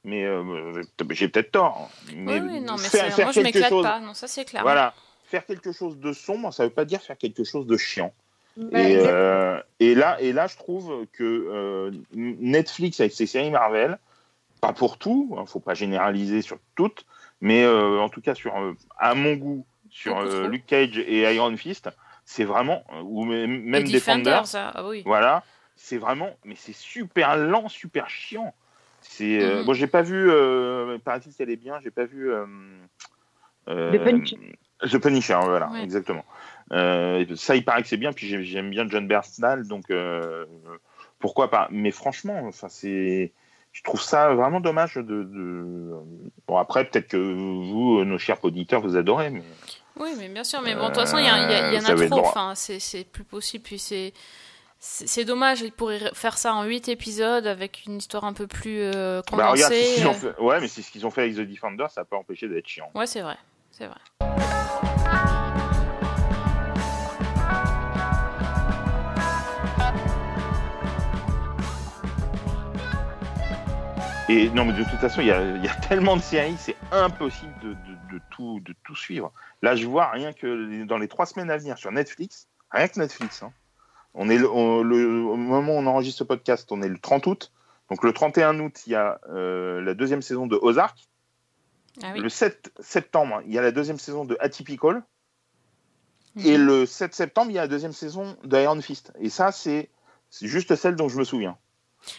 Mais 0.04 0.24
euh, 0.24 0.82
j'ai 1.10 1.28
peut-être 1.28 1.50
tort. 1.52 1.90
Mais 2.14 2.40
Oui, 2.40 2.48
oui, 2.52 2.60
non, 2.60 2.74
mais 2.76 2.88
faire, 2.88 3.12
faire 3.12 3.26
moi 3.26 3.32
je 3.32 3.40
quelque 3.40 3.54
m'éclate 3.54 3.70
chose, 3.70 3.82
pas. 3.84 3.98
Non, 4.00 4.14
ça 4.14 4.28
c'est 4.28 4.44
clair. 4.44 4.62
voilà, 4.62 4.94
faire 5.24 5.44
quelque 5.44 5.72
chose 5.72 5.98
de 5.98 6.12
sombre, 6.12 6.52
ça 6.52 6.64
veut 6.64 6.70
pas 6.70 6.84
dire 6.84 7.00
faire 7.02 7.18
quelque 7.18 7.42
chose 7.44 7.66
de 7.66 7.76
chiant. 7.76 8.12
Ouais, 8.56 8.90
Et, 8.92 8.94
exact- 8.94 9.10
euh, 9.10 9.60
et 9.80 9.94
là, 9.94 10.16
et 10.20 10.32
là, 10.32 10.46
je 10.46 10.56
trouve 10.56 11.06
que 11.12 11.24
euh, 11.24 11.90
Netflix 12.14 13.00
avec 13.00 13.12
ses 13.12 13.26
séries 13.26 13.50
Marvel, 13.50 13.98
pas 14.60 14.72
pour 14.72 14.96
tout, 14.98 15.36
hein, 15.38 15.44
faut 15.46 15.60
pas 15.60 15.74
généraliser 15.74 16.40
sur 16.40 16.58
toutes, 16.76 17.04
mais 17.40 17.64
euh, 17.64 17.98
en 18.00 18.08
tout 18.08 18.20
cas 18.22 18.34
sur, 18.34 18.56
euh, 18.56 18.72
à 18.98 19.14
mon 19.14 19.34
goût, 19.34 19.66
sur 19.90 20.16
euh. 20.18 20.48
Luke 20.48 20.66
Cage 20.66 20.96
et 20.98 21.22
Iron 21.34 21.56
Fist, 21.56 21.90
c'est 22.24 22.44
vraiment 22.44 22.82
ou 23.02 23.24
même 23.24 23.52
Et 23.52 23.58
même 23.70 23.84
Defender, 23.84 24.40
ça, 24.44 24.70
ah 24.74 24.86
oui. 24.86 25.02
voilà, 25.04 25.42
c'est 25.74 25.98
vraiment, 25.98 26.30
mais 26.44 26.54
c'est 26.56 26.74
super 26.74 27.36
lent, 27.36 27.68
super 27.68 28.08
chiant. 28.08 28.54
C'est, 29.08 29.40
euh, 29.42 29.58
Mhm. 29.60 29.64
bon, 29.66 29.72
j'ai 29.72 29.86
pas 29.86 30.02
vu, 30.02 30.30
euh, 30.30 30.98
paraît-il 30.98 31.34
qu'elle 31.34 31.50
est 31.50 31.56
bien, 31.56 31.80
j'ai 31.82 31.90
pas 31.90 32.04
vu. 32.04 32.30
euh, 32.32 32.44
euh, 33.68 33.92
The 33.92 34.02
Punisher. 34.04 34.36
The 34.82 34.98
Punisher, 34.98 35.38
voilà, 35.42 35.70
Ouais. 35.70 35.82
exactement. 35.82 36.24
Ça, 36.70 37.56
il 37.56 37.64
paraît 37.64 37.82
que 37.82 37.88
c'est 37.88 37.96
bien, 37.96 38.12
puis 38.12 38.26
j'ai- 38.26 38.44
j'aime 38.44 38.70
bien 38.70 38.86
John 38.88 39.06
Bernthal, 39.08 39.66
donc 39.66 39.84
pourquoi 41.18 41.50
pas. 41.50 41.68
Mais 41.70 41.90
franchement, 41.90 42.42
enfin, 42.46 42.68
c'est, 42.68 43.32
je 43.72 43.82
trouve 43.82 44.00
ça 44.02 44.34
vraiment 44.34 44.60
dommage 44.60 44.94
de. 44.96 45.02
de- 45.02 45.94
Bon, 46.46 46.58
après, 46.58 46.84
peut-être 46.84 47.08
que 47.08 47.16
vous, 47.16 48.04
nos 48.04 48.18
chers 48.18 48.44
auditeurs, 48.44 48.80
vous 48.82 48.96
adorez, 48.96 49.30
mais 49.30 49.42
Oui, 49.98 50.10
mais 50.18 50.28
bien 50.28 50.44
sûr. 50.44 50.60
Mais 50.62 50.74
bon, 50.74 50.82
de 50.82 50.86
toute 50.88 50.96
façon, 50.96 51.16
il 51.18 51.24
y, 51.24 51.28
a- 51.28 51.38
y 51.38 51.54
a- 51.54 51.72
y 51.72 51.78
en 51.78 51.80
va 51.80 51.88
a 51.88 52.06
trop. 52.08 52.20
Enfin, 52.20 52.52
c'est 52.54 52.78
c'est 52.78 53.04
plus 53.04 53.24
possible. 53.24 53.64
Puis 53.64 53.78
c'est. 53.78 54.12
C'est 54.78 55.24
dommage, 55.24 55.62
ils 55.62 55.72
pourraient 55.72 56.10
faire 56.12 56.36
ça 56.36 56.54
en 56.54 56.64
8 56.64 56.88
épisodes 56.88 57.46
avec 57.46 57.84
une 57.86 57.96
histoire 57.96 58.24
un 58.24 58.34
peu 58.34 58.46
plus 58.46 58.80
euh, 58.80 59.22
condensée. 59.22 59.36
Bah 59.36 59.50
regarde, 59.50 59.72
ce 59.72 60.06
ont 60.06 60.10
euh. 60.10 60.32
fait... 60.34 60.40
Ouais, 60.40 60.60
mais 60.60 60.68
c'est 60.68 60.82
ce 60.82 60.90
qu'ils 60.90 61.06
ont 61.06 61.10
fait 61.10 61.22
avec 61.22 61.34
The 61.34 61.40
Defender, 61.40 61.86
ça 61.90 62.02
n'a 62.02 62.04
pas 62.04 62.16
empêché 62.16 62.46
d'être 62.46 62.68
chiant. 62.68 62.90
Ouais, 62.94 63.06
c'est 63.06 63.22
vrai, 63.22 63.36
c'est 63.70 63.86
vrai. 63.86 63.98
Et 74.28 74.50
non, 74.50 74.64
mais 74.64 74.72
de 74.72 74.82
toute 74.82 74.98
façon, 74.98 75.20
il 75.20 75.28
y 75.28 75.30
a, 75.30 75.74
tellement 75.88 76.16
de 76.16 76.22
séries, 76.22 76.56
c'est 76.58 76.76
impossible 76.90 77.52
de, 77.62 78.20
tout, 78.30 78.96
suivre. 78.96 79.32
Là, 79.62 79.76
je 79.76 79.86
vois 79.86 80.10
rien 80.10 80.32
que 80.32 80.84
dans 80.84 80.98
les 80.98 81.08
trois 81.08 81.26
semaines 81.26 81.50
à 81.50 81.56
venir 81.56 81.78
sur 81.78 81.92
Netflix, 81.92 82.48
rien 82.72 82.88
que 82.88 82.98
Netflix, 82.98 83.42
hein, 83.42 83.52
on 84.16 84.28
est 84.28 84.38
le, 84.38 84.50
on- 84.50 84.82
le- 84.82 85.22
au 85.24 85.36
moment 85.36 85.74
où 85.74 85.76
on 85.76 85.86
enregistre 85.86 86.18
ce 86.18 86.24
podcast, 86.24 86.70
on 86.72 86.82
est 86.82 86.88
le 86.88 86.98
30 86.98 87.26
août. 87.26 87.52
Donc 87.90 88.02
le 88.02 88.12
31 88.12 88.58
août, 88.60 88.82
il 88.86 88.92
y 88.92 88.94
a 88.96 89.20
euh, 89.28 89.80
la 89.82 89.94
deuxième 89.94 90.22
saison 90.22 90.46
de 90.46 90.56
Ozark. 90.60 90.98
Ah 92.02 92.12
oui. 92.14 92.20
Le 92.20 92.28
7 92.28 92.72
septembre, 92.80 93.42
il 93.46 93.52
y 93.54 93.58
a 93.58 93.62
la 93.62 93.70
deuxième 93.72 93.98
saison 93.98 94.24
de 94.24 94.36
Atypical. 94.40 95.02
Mhm. 96.34 96.46
Et 96.46 96.58
le 96.58 96.84
7 96.86 97.14
septembre, 97.14 97.50
il 97.50 97.54
y 97.54 97.58
a 97.58 97.62
la 97.62 97.68
deuxième 97.68 97.92
saison 97.92 98.36
d'Iron 98.44 98.80
Fist. 98.80 99.12
Et 99.20 99.30
ça, 99.30 99.52
c'est 99.52 99.90
juste 100.42 100.74
celle 100.76 100.96
dont 100.96 101.08
je 101.08 101.18
me 101.18 101.24
souviens. 101.24 101.56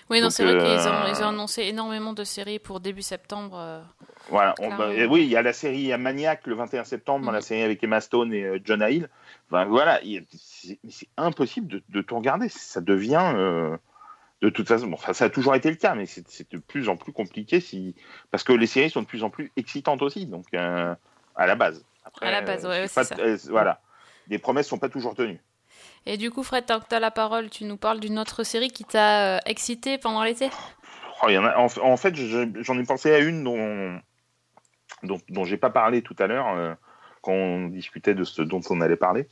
Oui, 0.09 0.21
non, 0.21 0.29
c'est 0.29 0.43
vrai 0.43 0.53
euh, 0.55 0.59
qu'ils 0.59 0.87
ont, 0.89 1.07
ils 1.07 1.23
ont 1.23 1.29
annoncé 1.29 1.63
énormément 1.63 2.13
de 2.13 2.23
séries 2.23 2.59
pour 2.59 2.79
début 2.79 3.01
septembre. 3.01 3.57
euh. 3.59 3.81
Voilà. 4.29 4.53
on- 4.59 4.67
Clairement. 4.67 4.77
bah, 4.87 4.93
et 4.93 5.05
oui, 5.05 5.21
il 5.23 5.29
y 5.29 5.35
a 5.37 5.41
la 5.41 5.53
série 5.53 5.91
à 5.93 5.97
Maniac 5.97 6.45
le 6.47 6.55
21 6.55 6.83
septembre, 6.83 7.31
la 7.31 7.41
série 7.41 7.61
avec 7.63 7.83
Emma 7.83 8.01
Stone 8.01 8.33
et 8.33 8.43
euh, 8.43 8.59
John 8.63 8.85
Hill. 8.89 9.09
Enfin, 9.49 9.65
voilà, 9.65 9.99
c'est 10.37 10.79
impossible 11.15 11.67
de, 11.67 11.83
de 11.89 12.01
tout 12.01 12.15
regarder. 12.17 12.49
Ça 12.49 12.81
devient. 12.81 13.31
euh, 13.35 13.77
de 14.41 14.49
toute 14.49 14.67
façon, 14.67 14.85
bon, 14.87 14.93
enfin, 14.93 15.13
ça 15.13 15.25
a 15.25 15.29
toujours 15.29 15.55
été 15.55 15.69
le 15.69 15.77
cas, 15.77 15.95
mais 15.95 16.05
c'est 16.05 16.51
de 16.51 16.59
plus 16.59 16.89
en 16.89 16.95
plus 16.95 17.11
compliqué 17.11 17.59
si, 17.59 17.95
parce 18.29 18.43
que 18.43 18.53
les 18.53 18.67
séries 18.67 18.91
sont 18.91 19.01
de 19.01 19.07
plus 19.07 19.23
en 19.23 19.31
plus 19.31 19.51
excitantes 19.55 20.03
aussi, 20.03 20.27
donc 20.27 20.45
euh, 20.53 20.93
à 21.35 21.47
la 21.47 21.55
base. 21.55 21.83
Après, 22.05 22.27
À 22.27 22.31
la 22.31 22.41
base, 22.41 22.63
euh, 22.65 22.69
ouais, 22.69 22.79
ouais, 22.81 22.87
c'est 22.87 23.03
c'est 23.03 23.15
pas- 23.15 23.15
ça. 23.17 23.23
euh, 23.23 23.37
voilà, 23.49 23.81
les 24.27 24.37
promesses 24.37 24.67
sont 24.67 24.77
pas 24.77 24.89
toujours 24.89 25.15
tenues. 25.15 25.39
Et 26.05 26.17
du 26.17 26.31
coup, 26.31 26.43
Fred, 26.43 26.65
tant 26.65 26.79
que 26.79 26.85
tu 26.87 26.95
as 26.95 26.99
la 26.99 27.11
parole, 27.11 27.49
tu 27.49 27.65
nous 27.65 27.77
parles 27.77 27.99
d'une 27.99 28.17
autre 28.19 28.43
série 28.43 28.69
qui 28.69 28.85
t'a 28.85 29.35
euh, 29.37 29.39
excité 29.45 29.97
pendant 29.97 30.23
l'été? 30.23 30.49
Oh, 31.23 31.29
y 31.29 31.37
en, 31.37 31.45
a, 31.45 31.57
en, 31.57 31.67
en 31.81 31.97
fait, 31.97 32.15
je- 32.15 32.47
j'en 32.61 32.77
ai 32.79 32.83
pensé 32.83 33.13
à 33.13 33.19
une 33.19 33.43
dont, 33.43 33.99
dont, 35.03 35.17
dont 35.29 35.45
j'ai 35.45 35.57
pas 35.57 35.69
parlé 35.69 36.01
tout 36.01 36.15
à 36.19 36.27
l'heure 36.27 36.47
euh, 36.55 36.73
quand 37.21 37.33
on 37.33 37.67
discutait 37.67 38.13
de 38.15 38.23
ce 38.23 38.41
dont 38.41 38.61
on 38.69 38.81
allait 38.81 38.95
parler. 38.95 39.27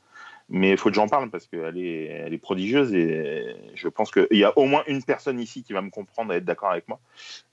Mais 0.49 0.71
il 0.71 0.77
faut 0.77 0.89
que 0.89 0.95
j'en 0.95 1.07
parle 1.07 1.31
parce 1.31 1.47
qu'elle 1.47 1.77
est, 1.77 2.05
elle 2.05 2.33
est 2.33 2.37
prodigieuse 2.37 2.93
et 2.93 3.55
je 3.73 3.87
pense 3.87 4.11
qu'il 4.11 4.27
y 4.31 4.43
a 4.43 4.55
au 4.57 4.65
moins 4.65 4.83
une 4.87 5.01
personne 5.03 5.39
ici 5.39 5.63
qui 5.63 5.73
va 5.73 5.81
me 5.81 5.89
comprendre 5.89 6.33
et 6.33 6.37
être 6.37 6.45
d'accord 6.45 6.69
avec 6.71 6.87
moi. 6.87 6.99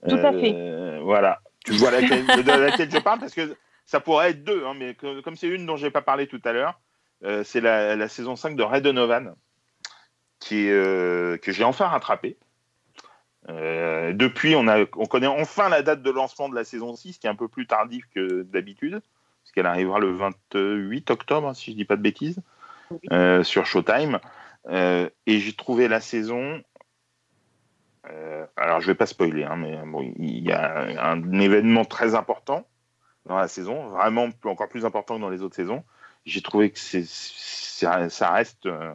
Tout 0.07 0.17
à 0.17 0.31
Euh, 0.31 1.01
Voilà. 1.03 1.41
Tu 1.65 1.73
vois 1.73 1.91
laquelle, 1.91 2.27
de 2.27 2.51
laquelle 2.51 2.91
je 2.91 2.99
parle 2.99 3.21
parce 3.21 3.35
que 3.35 3.57
ça 3.87 4.01
pourrait 4.01 4.31
être 4.31 4.45
deux, 4.45 4.65
hein, 4.67 4.75
mais 4.79 4.95
que- 4.95 5.21
comme 5.21 5.37
c'est 5.37 5.49
une 5.49 5.65
dont 5.65 5.77
j'ai 5.77 5.91
pas 5.91 6.03
parlé 6.03 6.27
tout 6.27 6.41
à 6.45 6.53
l'heure, 6.53 6.81
euh, 7.25 7.45
c'est 7.45 7.61
la, 7.61 7.97
la 7.97 8.09
saison 8.09 8.37
5 8.37 8.57
de 8.57 8.63
Red 8.63 8.85
Donovan 8.85 9.35
qui 10.41 10.67
est, 10.67 10.73
euh, 10.73 11.37
que 11.39 11.53
j'ai 11.53 11.65
enfin 11.65 11.87
rattrapé. 11.87 12.37
Euh, 13.49 14.13
depuis, 14.13 14.55
on, 14.55 14.69
a, 14.69 14.85
on 14.97 15.07
connaît 15.07 15.27
enfin 15.27 15.69
la 15.69 15.83
date 15.83 16.03
de 16.03 16.11
lancement 16.11 16.49
de 16.49 16.55
la 16.55 16.65
saison 16.65 16.95
6, 16.95 17.19
qui 17.19 17.27
est 17.27 17.31
un 17.31 17.35
peu 17.35 17.49
plus 17.49 17.67
tardive 17.67 18.05
que 18.15 18.43
d'habitude, 18.43 19.01
parce 19.01 19.53
qu'elle 19.53 19.67
arrivera 19.67 19.99
le 19.99 20.13
28 20.13 21.11
octobre, 21.11 21.55
si 21.55 21.73
je 21.73 21.77
dis 21.77 21.85
pas 21.85 21.97
de 21.97 22.03
bêtises, 22.03 22.41
sur 23.43 23.67
Showtime. 23.67 24.19
Et 24.71 25.11
j'ai 25.27 25.53
trouvé 25.53 25.89
la 25.89 26.01
saison. 26.01 26.63
euh, 28.11 28.47
alors, 28.57 28.81
je 28.81 28.87
vais 28.89 28.95
pas 28.95 29.07
spoiler, 29.07 29.45
hein, 29.45 29.57
mais 29.57 29.77
bon, 29.87 30.13
il 30.19 30.41
y 30.45 30.53
a 30.53 31.11
un 31.11 31.41
événement 31.41 31.85
très 31.85 32.15
important 32.15 32.67
dans 33.27 33.37
la 33.37 33.49
saison, 33.49 33.89
vraiment 33.91 34.29
encore 34.45 34.69
plus 34.69 34.85
important 34.85 35.17
que 35.17 35.21
dans 35.21 35.31
les 35.31 35.43
autres 35.43 35.55
saisons. 35.57 35.85
J'ai 36.25 36.41
trouvé 36.41 36.71
que 36.71 36.79
ça, 36.79 38.31
reste. 38.31 38.67
euh, 38.67 38.93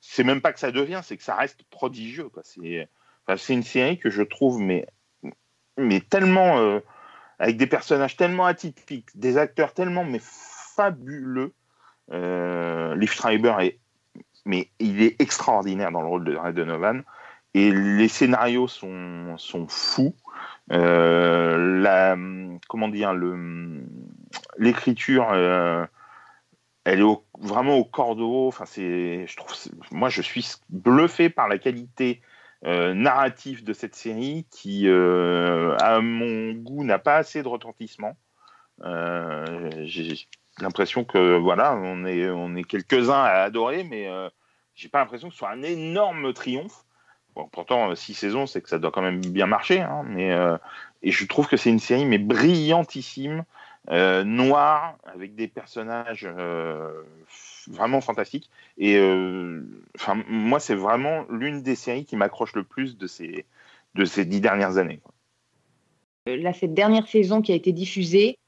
c'est 0.00 0.24
même 0.24 0.40
pas 0.40 0.52
que 0.52 0.60
ça 0.60 0.70
devient, 0.70 1.00
c'est 1.02 1.16
que 1.16 1.22
ça 1.22 1.34
reste 1.34 1.62
prodigieux. 1.64 2.30
C'est, 2.42 3.54
une 3.54 3.62
série 3.62 3.98
que 3.98 4.10
je 4.10 4.22
trouve 4.22 4.60
mais, 4.60 4.86
mais 5.76 6.00
tellement 6.00 6.58
euh, 6.58 6.80
avec 7.38 7.56
des 7.56 7.66
personnages 7.66 8.16
tellement 8.16 8.46
atypiques, 8.46 9.08
des 9.14 9.36
acteurs 9.36 9.74
tellement 9.74 10.04
mais 10.04 10.20
fabuleux. 10.22 11.52
Euh, 12.12 13.06
Schreiber 13.06 13.56
est 13.60 13.78
mais 14.44 14.70
il 14.78 15.02
est 15.02 15.20
extraordinaire 15.20 15.90
dans 15.90 16.02
le 16.02 16.06
rôle 16.06 16.24
de 16.24 16.36
Red 16.36 16.54
Donovan 16.54 17.02
et 17.54 17.72
les 17.72 18.08
scénarios 18.08 18.68
sont, 18.68 19.36
sont 19.38 19.66
fous. 19.66 20.14
Euh, 20.72 21.80
la 21.80 22.16
comment 22.68 22.88
dire 22.88 23.12
le 23.12 23.82
l'écriture 24.58 25.28
elle 26.86 27.00
est 27.00 27.02
au- 27.02 27.24
vraiment 27.40 27.76
au 27.76 27.84
cordeau. 27.84 28.46
Enfin, 28.46 28.64
c'est, 28.64 29.26
je 29.26 29.36
trouve, 29.36 29.52
moi, 29.90 30.08
je 30.08 30.22
suis 30.22 30.46
bluffé 30.70 31.28
par 31.28 31.48
la 31.48 31.58
qualité 31.58 32.20
euh, 32.64 32.94
narrative 32.94 33.64
de 33.64 33.72
cette 33.72 33.96
série 33.96 34.46
qui, 34.52 34.88
euh, 34.88 35.76
à 35.78 36.00
mon 36.00 36.52
goût, 36.52 36.84
n'a 36.84 37.00
pas 37.00 37.16
assez 37.16 37.42
de 37.42 37.48
retentissement. 37.48 38.16
Euh, 38.84 39.68
j'ai 39.82 40.28
l'impression 40.60 41.04
que 41.04 41.36
voilà, 41.36 41.74
on 41.74 42.04
est, 42.06 42.30
on 42.30 42.54
est 42.54 42.62
quelques-uns 42.64 43.24
à 43.24 43.42
adorer, 43.42 43.82
mais 43.82 44.08
j'ai 44.76 44.88
pas 44.88 45.00
l'impression 45.00 45.28
que 45.28 45.34
ce 45.34 45.38
soit 45.38 45.50
un 45.50 45.62
énorme 45.62 46.32
triomphe. 46.32 46.84
Pourtant, 47.52 47.94
six 47.96 48.14
saisons, 48.14 48.46
c'est 48.46 48.62
que 48.62 48.68
ça 48.68 48.78
doit 48.78 48.92
quand 48.92 49.02
même 49.02 49.20
bien 49.20 49.46
marcher, 49.46 49.80
hein, 49.80 50.04
mais 50.06 50.34
et 51.02 51.10
je 51.10 51.26
trouve 51.26 51.48
que 51.48 51.56
c'est 51.56 51.68
une 51.68 51.78
série 51.80 52.06
mais 52.06 52.18
brillantissime, 52.18 53.44
euh, 53.90 54.24
noire, 54.24 54.98
avec 55.04 55.34
des 55.34 55.48
personnages 55.48 56.26
euh, 56.26 57.02
vraiment 57.68 58.00
fantastiques. 58.00 58.50
Et 58.78 58.96
euh, 58.96 59.62
enfin, 59.96 60.22
moi, 60.28 60.60
c'est 60.60 60.74
vraiment 60.74 61.24
l'une 61.30 61.62
des 61.62 61.74
séries 61.76 62.04
qui 62.04 62.16
m'accroche 62.16 62.54
le 62.54 62.64
plus 62.64 62.96
de 62.98 63.06
ces 63.06 63.44
de 63.94 64.04
ces 64.04 64.24
dix 64.24 64.40
dernières 64.40 64.76
années. 64.76 65.00
quoi. 65.02 65.12
Là, 66.26 66.52
cette 66.52 66.74
dernière 66.74 67.06
saison 67.06 67.40
qui 67.40 67.52
a 67.52 67.54
été 67.54 67.72
diffusée, 67.72 68.38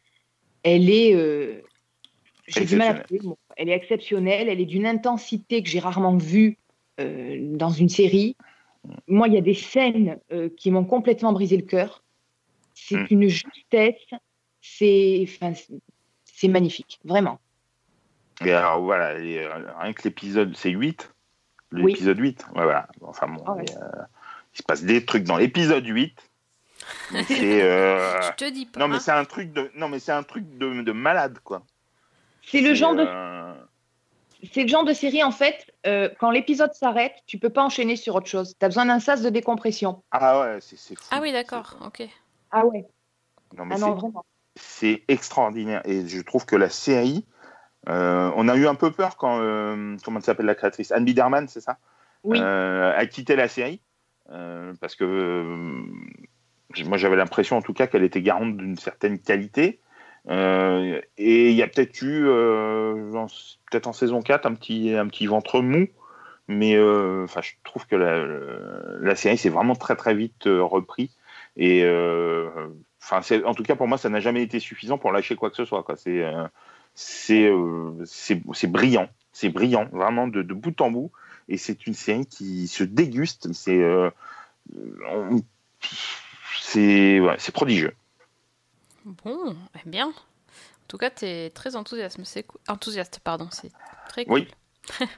elle 0.63 0.91
est. 0.91 1.63
j'ai 2.49 2.65
du 2.65 2.77
mal 2.77 2.97
à 2.97 3.01
trouver. 3.01 3.21
Elle 3.57 3.69
est 3.69 3.77
exceptionnelle. 3.77 4.49
Elle 4.49 4.61
est 4.61 4.67
d'une 4.67 4.87
intensité 4.87 5.63
que 5.63 5.69
j'ai 5.69 5.81
rarement 5.81 6.17
vue 6.17 6.59
dans 6.99 7.71
une 7.71 7.89
série. 7.89 8.37
Moi, 9.07 9.29
il 9.29 9.35
y 9.35 9.39
a 9.39 9.43
des 9.43 9.55
scènes 9.55 10.19
euh, 10.33 10.49
qui 10.57 10.71
m'ont 10.71 10.85
complètement 10.85 11.33
brisé 11.33 11.57
le 11.57 11.63
cœur. 11.63 12.03
C'est 12.75 12.97
Mm. 12.97 13.07
une 13.11 13.29
justesse. 13.29 14.11
C'est, 14.77 15.27
enfin, 15.29 15.53
magnifique, 16.49 17.01
vraiment. 17.05 17.41
Et 18.45 18.53
alors 18.53 18.81
voilà, 18.83 19.19
et, 19.19 19.39
euh, 19.45 19.73
rien 19.81 19.93
que 19.93 20.03
l'épisode, 20.05 20.55
c'est 20.57 20.71
8 20.71 21.13
Oui. 21.73 21.93
L'épisode 21.93 22.19
8 22.19 22.47
ouais, 22.55 22.63
voilà. 22.63 22.89
Enfin 23.03 23.27
bon, 23.27 23.43
Ah 23.47 23.55
ouais. 23.55 23.65
euh, 23.83 24.03
il 24.55 24.59
se 24.59 24.63
passe 24.63 24.85
des 24.85 25.05
trucs 25.05 25.25
dans 25.25 25.37
l'épisode 25.37 25.85
8. 25.85 26.17
mais 27.13 27.25
c'est. 27.25 27.63
euh, 27.63 28.23
Je 28.23 28.33
te 28.37 28.51
dis 28.51 28.67
pas. 28.67 28.79
Non, 28.81 28.89
mais 28.89 29.01
c'est 29.01 29.11
un 29.11 29.25
truc 29.25 29.53
de, 29.53 29.71
non, 29.75 29.89
mais 29.89 29.99
c'est 29.99 30.13
un 30.13 30.23
truc 30.23 30.45
de, 30.59 30.83
de 30.83 30.93
malade, 30.93 31.39
quoi. 31.43 31.63
C'est 32.43 32.61
le 32.61 32.75
genre 32.75 32.95
de 32.95 33.07
c'est 34.53 34.63
le 34.63 34.69
genre 34.69 34.85
de 34.85 34.93
série, 34.93 35.25
en 35.25 35.33
fait, 35.33 35.75
euh, 35.85 36.09
quand 36.21 36.31
l'épisode 36.31 36.73
s'arrête, 36.73 37.15
tu 37.27 37.39
peux 37.41 37.51
pas 37.51 37.65
enchaîner 37.65 37.97
sur 37.97 38.15
autre 38.15 38.29
chose. 38.29 38.55
Tu 38.57 38.65
as 38.65 38.69
besoin 38.69 38.87
d'un 38.87 39.01
sas 39.01 39.21
de 39.21 39.31
décompression. 39.31 40.05
Ah 40.13 40.41
ouais, 40.41 40.59
c'est 40.61 40.77
fou. 40.95 41.09
Ah 41.11 41.19
oui, 41.21 41.33
d'accord, 41.33 41.77
ok. 41.85 42.05
Ah 42.53 42.65
ouais. 42.65 42.87
Non, 43.57 43.65
mais 43.65 43.75
Ah 43.75 43.79
c'est- 43.79 43.85
non, 43.87 43.95
vraiment. 43.97 44.25
C'est 44.59 45.03
extraordinaire. 45.09 45.83
Et 45.85 46.07
je 46.07 46.21
trouve 46.21 46.45
que 46.47 46.57
la 46.57 46.69
série, 46.69 47.25
euh, 47.89 48.31
on 48.37 48.49
a 48.49 48.57
eu 48.57 48.67
un 48.67 48.75
peu 48.75 48.91
peur 48.91 49.17
quand, 49.17 49.41
euh, 49.41 49.97
comment 50.05 50.19
elle 50.19 50.25
s'appelle 50.25 50.47
la 50.47 50.55
créatrice? 50.55 50.93
Anne 50.93 51.05
Biderman, 51.05 51.49
c'est 51.49 51.61
ça? 51.61 51.79
Oui. 52.25 52.39
Euh, 52.41 52.93
a 52.97 53.07
quitté 53.07 53.37
la 53.37 53.49
série. 53.49 53.81
euh, 54.31 54.75
parce 54.81 54.95
que 54.95 55.43
moi, 56.85 56.99
j'avais 56.99 57.17
l'impression, 57.17 57.57
en 57.57 57.63
tout 57.63 57.73
cas, 57.73 57.87
qu'elle 57.87 58.05
était 58.05 58.21
garante 58.21 58.57
d'une 58.57 58.77
certaine 58.77 59.19
qualité. 59.19 59.81
Et 60.29 61.51
il 61.51 61.55
y 61.55 61.63
a 61.63 61.67
peut-être 61.69 62.03
eu, 62.03 62.25
peut-être 63.71 63.87
en 63.87 63.95
saison 63.95 64.21
4, 64.21 64.45
un 64.47 64.55
petit, 64.55 64.95
un 64.95 65.07
petit 65.07 65.27
ventre 65.27 65.61
mou. 65.63 65.89
Mais 66.49 66.79
enfin, 66.79 67.41
je 67.41 67.53
trouve 67.65 67.87
que 67.87 67.97
la, 67.97 68.23
la 69.01 69.17
série 69.17 69.39
s'est 69.39 69.49
vraiment 69.49 69.75
très 69.75 69.97
très 69.97 70.15
vite 70.15 70.45
repris. 70.45 71.11
Et 71.57 71.83
euh, 71.85 72.49
enfin, 73.11 73.23
c'est- 73.23 73.43
en 73.45 73.55
tout 73.55 73.63
cas 73.63 73.75
pour 73.77 73.89
moi, 73.89 73.97
ça 73.99 74.09
n'a 74.11 74.21
jamais 74.21 74.43
été 74.43 74.61
suffisant 74.61 74.99
pour 74.99 75.13
lâcher 75.13 75.35
quoi 75.35 75.49
que 75.51 75.57
ce 75.57 75.65
soit. 75.65 75.83
Quoi. 75.83 75.97
C'est, 75.97 76.23
euh, 76.23 76.47
c'est, 76.95 77.45
euh, 77.47 77.93
c'est, 78.05 78.43
c'est 78.53 78.67
brillant, 78.71 79.09
c'est 79.33 79.49
brillant, 79.49 79.89
vraiment 79.93 80.29
de, 80.29 80.43
de 80.43 80.53
bout 80.55 80.79
en 80.81 80.91
bout. 80.91 81.11
Et 81.49 81.57
c'est 81.57 81.87
une 81.87 81.95
série 81.95 82.27
qui 82.27 82.69
se 82.69 82.85
déguste. 82.85 83.53
C'est, 83.55 83.83
euh, 83.83 84.11
on- 85.11 85.41
c'est, 86.61 87.21
ouais, 87.21 87.37
c'est 87.39 87.53
prodigieux. 87.53 87.95
Bon, 89.07 89.57
eh 89.75 89.89
bien. 89.89 90.09
En 90.09 90.87
tout 90.89 90.99
cas, 90.99 91.09
tu 91.11 91.25
es 91.25 91.49
très 91.51 91.75
enthousiaste. 91.77 92.19
C'est 92.25 92.43
cool. 92.43 92.61
Enthousiaste, 92.69 93.21
pardon. 93.25 93.49
C'est 93.51 93.73
très 94.11 94.27
cool. 94.27 94.41
Oui. 94.41 94.49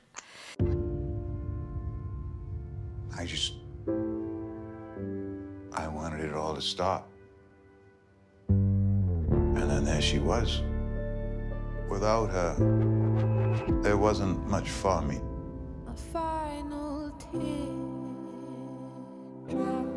I 3.18 3.26
just. 3.26 3.55
I 5.72 5.88
wanted 5.88 6.24
it 6.24 6.33
all 6.35 6.55
to 6.55 6.61
stop. 6.61 7.09
There 9.90 10.00
she 10.00 10.20
was. 10.20 10.62
Without 11.90 12.31
her, 12.31 12.55
there 13.83 13.96
wasn't 13.96 14.38
much 14.48 14.68
for 14.70 15.03
me. 15.03 15.18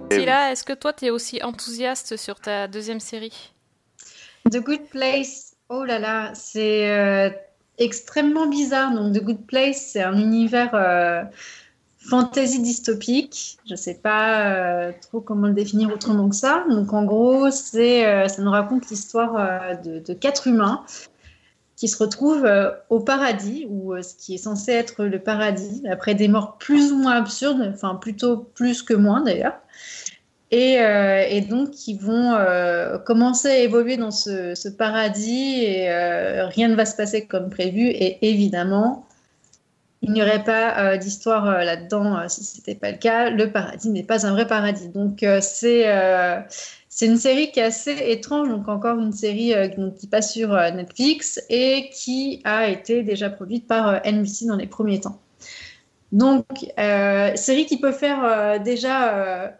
Attila, 0.09 0.51
est-ce 0.51 0.63
que 0.63 0.73
toi, 0.73 0.93
tu 0.93 1.05
es 1.05 1.09
aussi 1.11 1.43
enthousiaste 1.43 2.17
sur 2.17 2.39
ta 2.39 2.67
deuxième 2.67 2.99
série? 2.99 3.53
The 4.49 4.57
Good 4.57 4.89
Place, 4.89 5.55
oh 5.69 5.83
là 5.83 5.99
là, 5.99 6.31
c'est 6.33 6.89
euh, 6.89 7.29
extrêmement 7.77 8.47
bizarre. 8.47 8.95
Donc, 8.95 9.13
The 9.13 9.23
Good 9.23 9.45
Place, 9.45 9.91
c'est 9.93 10.01
un 10.01 10.17
univers 10.17 10.73
euh, 10.73 11.23
fantasy 12.03 12.61
dystopique. 12.61 13.57
Je 13.65 13.73
ne 13.73 13.77
sais 13.77 13.95
pas 13.95 14.45
euh, 14.55 14.91
trop 15.01 15.21
comment 15.21 15.47
le 15.47 15.53
définir 15.53 15.91
autrement 15.91 16.29
que 16.29 16.35
ça. 16.35 16.65
Donc, 16.69 16.93
en 16.93 17.05
gros, 17.05 17.49
c'est, 17.49 18.05
euh, 18.05 18.27
ça 18.27 18.41
nous 18.41 18.51
raconte 18.51 18.89
l'histoire 18.89 19.35
euh, 19.37 19.75
de, 19.75 20.13
quatre 20.13 20.47
humains 20.47 20.83
qui 21.75 21.87
se 21.87 22.01
retrouvent 22.01 22.49
au 22.89 22.99
paradis, 23.01 23.65
ou 23.69 23.93
ce 24.01 24.15
qui 24.15 24.35
est 24.35 24.37
censé 24.37 24.71
être 24.71 25.03
le 25.03 25.19
paradis, 25.19 25.83
après 25.91 26.15
des 26.15 26.29
morts 26.29 26.57
plus 26.57 26.93
ou 26.93 26.97
moins 26.97 27.15
absurdes, 27.15 27.73
enfin 27.73 27.95
plutôt 27.95 28.37
plus 28.37 28.83
que 28.83 28.93
moins 28.93 29.21
d'ailleurs. 29.21 29.57
Et, 30.51 30.75
et 30.75 31.41
donc, 31.41 31.87
ils 31.87 31.97
vont 31.97 32.37
commencer 33.05 33.49
à 33.49 33.57
évoluer 33.57 33.97
dans 33.97 34.11
ce, 34.11 34.55
ce 34.55 34.69
paradis 34.69 35.63
et 35.65 35.91
rien 35.91 36.69
ne 36.69 36.75
va 36.75 36.85
se 36.85 36.95
passer 36.95 37.25
comme 37.25 37.49
prévu. 37.49 37.87
Et 37.87 38.29
évidemment, 38.29 39.05
il 40.03 40.11
n'y 40.11 40.21
aurait 40.21 40.43
pas 40.43 40.77
euh, 40.77 40.97
d'histoire 40.97 41.47
euh, 41.47 41.63
là-dedans 41.63 42.17
euh, 42.17 42.27
si 42.27 42.43
ce 42.43 42.57
n'était 42.57 42.75
pas 42.75 42.91
le 42.91 42.97
cas. 42.97 43.29
Le 43.29 43.51
paradis 43.51 43.89
n'est 43.89 44.03
pas 44.03 44.27
un 44.27 44.31
vrai 44.31 44.45
paradis. 44.45 44.89
Donc, 44.89 45.25
c'est 45.41 45.85
c'est 46.89 47.07
une 47.07 47.17
série 47.17 47.51
qui 47.51 47.59
est 47.59 47.63
assez 47.63 47.95
étrange. 48.11 48.49
Donc, 48.49 48.67
encore 48.67 48.99
une 48.99 49.13
série 49.13 49.53
qui 49.99 50.05
passe 50.05 50.33
sur 50.33 50.49
Netflix 50.49 51.41
et 51.49 51.89
qui 51.91 52.41
a 52.43 52.67
été 52.67 53.01
déjà 53.01 53.31
produite 53.31 53.65
par 53.65 54.01
NBC 54.05 54.45
dans 54.45 54.57
les 54.57 54.67
premiers 54.67 54.99
temps. 54.99 55.19
Donc, 56.11 56.45
série 57.35 57.65
qui 57.65 57.79
peut 57.79 57.93
faire 57.93 58.59
déjà 58.59 59.55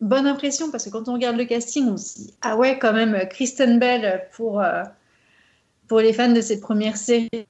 bonne 0.00 0.26
impression 0.26 0.72
parce 0.72 0.86
que 0.86 0.90
quand 0.90 1.08
on 1.08 1.12
regarde 1.12 1.36
le 1.36 1.44
casting, 1.44 1.88
on 1.88 1.96
se 1.96 2.16
dit 2.16 2.34
Ah 2.42 2.56
ouais, 2.56 2.78
quand 2.80 2.92
même, 2.92 3.28
Kristen 3.28 3.78
Bell 3.78 4.26
pour, 4.32 4.60
pour 5.86 6.00
les 6.00 6.12
fans 6.12 6.32
de 6.32 6.40
cette 6.40 6.60
première 6.60 6.96
série. 6.96 7.46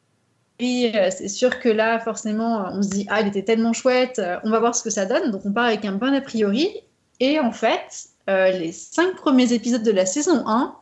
Euh, 0.61 1.11
C'est 1.11 1.29
sûr 1.29 1.61
que 1.61 1.69
là, 1.69 1.99
forcément, 2.01 2.69
on 2.73 2.83
se 2.83 2.89
dit 2.89 3.07
Ah, 3.11 3.21
il 3.21 3.29
était 3.29 3.45
tellement 3.45 3.73
chouette, 3.73 4.19
euh, 4.19 4.39
on 4.45 4.51
va 4.51 4.59
voir 4.59 4.75
ce 4.75 4.83
que 4.83 4.91
ça 4.91 5.07
donne. 5.07 5.31
Donc, 5.31 5.43
on 5.45 5.53
part 5.53 5.67
avec 5.67 5.85
un 5.85 5.93
bon 5.93 6.15
a 6.15 6.21
priori. 6.21 6.71
Et 7.21 7.39
en 7.41 7.53
fait, 7.53 8.09
euh, 8.29 8.51
les 8.51 8.73
cinq 8.73 9.17
premiers 9.17 9.53
épisodes 9.53 9.83
de 9.83 9.91
la 9.91 10.07
saison 10.07 10.45
1, 10.47 10.77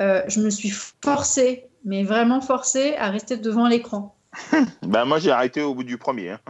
euh, 0.00 0.22
je 0.28 0.40
me 0.40 0.50
suis 0.50 0.70
forcée, 0.70 1.66
mais 1.84 2.04
vraiment 2.04 2.40
forcée, 2.40 2.94
à 2.96 3.10
rester 3.10 3.36
devant 3.36 3.66
l'écran. 3.68 4.16
Bah, 4.82 5.04
moi, 5.04 5.18
j'ai 5.18 5.30
arrêté 5.30 5.62
au 5.62 5.74
bout 5.74 5.84
du 5.84 5.98
premier. 5.98 6.30
hein. 6.30 6.40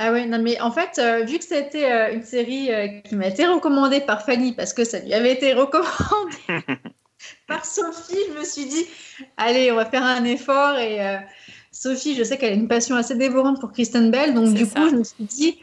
Ah 0.00 0.12
ouais, 0.12 0.26
non 0.26 0.38
mais 0.40 0.60
en 0.60 0.70
fait, 0.70 1.00
euh, 1.00 1.24
vu 1.24 1.38
que 1.40 1.44
c'était 1.44 2.14
une 2.14 2.22
série 2.22 2.70
qui 3.04 3.16
m'a 3.16 3.26
été 3.26 3.44
recommandée 3.46 4.00
par 4.00 4.24
Fanny 4.24 4.52
parce 4.52 4.72
que 4.72 4.84
ça 4.84 5.00
lui 5.00 5.12
avait 5.12 5.32
été 5.32 5.52
recommandé 5.54 6.36
par 7.48 7.64
Sophie, 7.64 8.14
je 8.32 8.38
me 8.38 8.44
suis 8.44 8.66
dit, 8.66 8.86
allez, 9.36 9.72
on 9.72 9.74
va 9.74 9.86
faire 9.86 10.04
un 10.04 10.22
effort 10.22 10.78
et 10.78 11.18
Sophie, 11.80 12.14
je 12.16 12.24
sais 12.24 12.38
qu'elle 12.38 12.52
a 12.52 12.56
une 12.56 12.68
passion 12.68 12.96
assez 12.96 13.14
dévorante 13.14 13.60
pour 13.60 13.72
Kristen 13.72 14.10
Bell, 14.10 14.34
donc 14.34 14.52
du 14.54 14.64
ça. 14.66 14.80
coup, 14.80 14.88
je 14.90 14.96
me 14.96 15.04
suis 15.04 15.24
dit, 15.24 15.58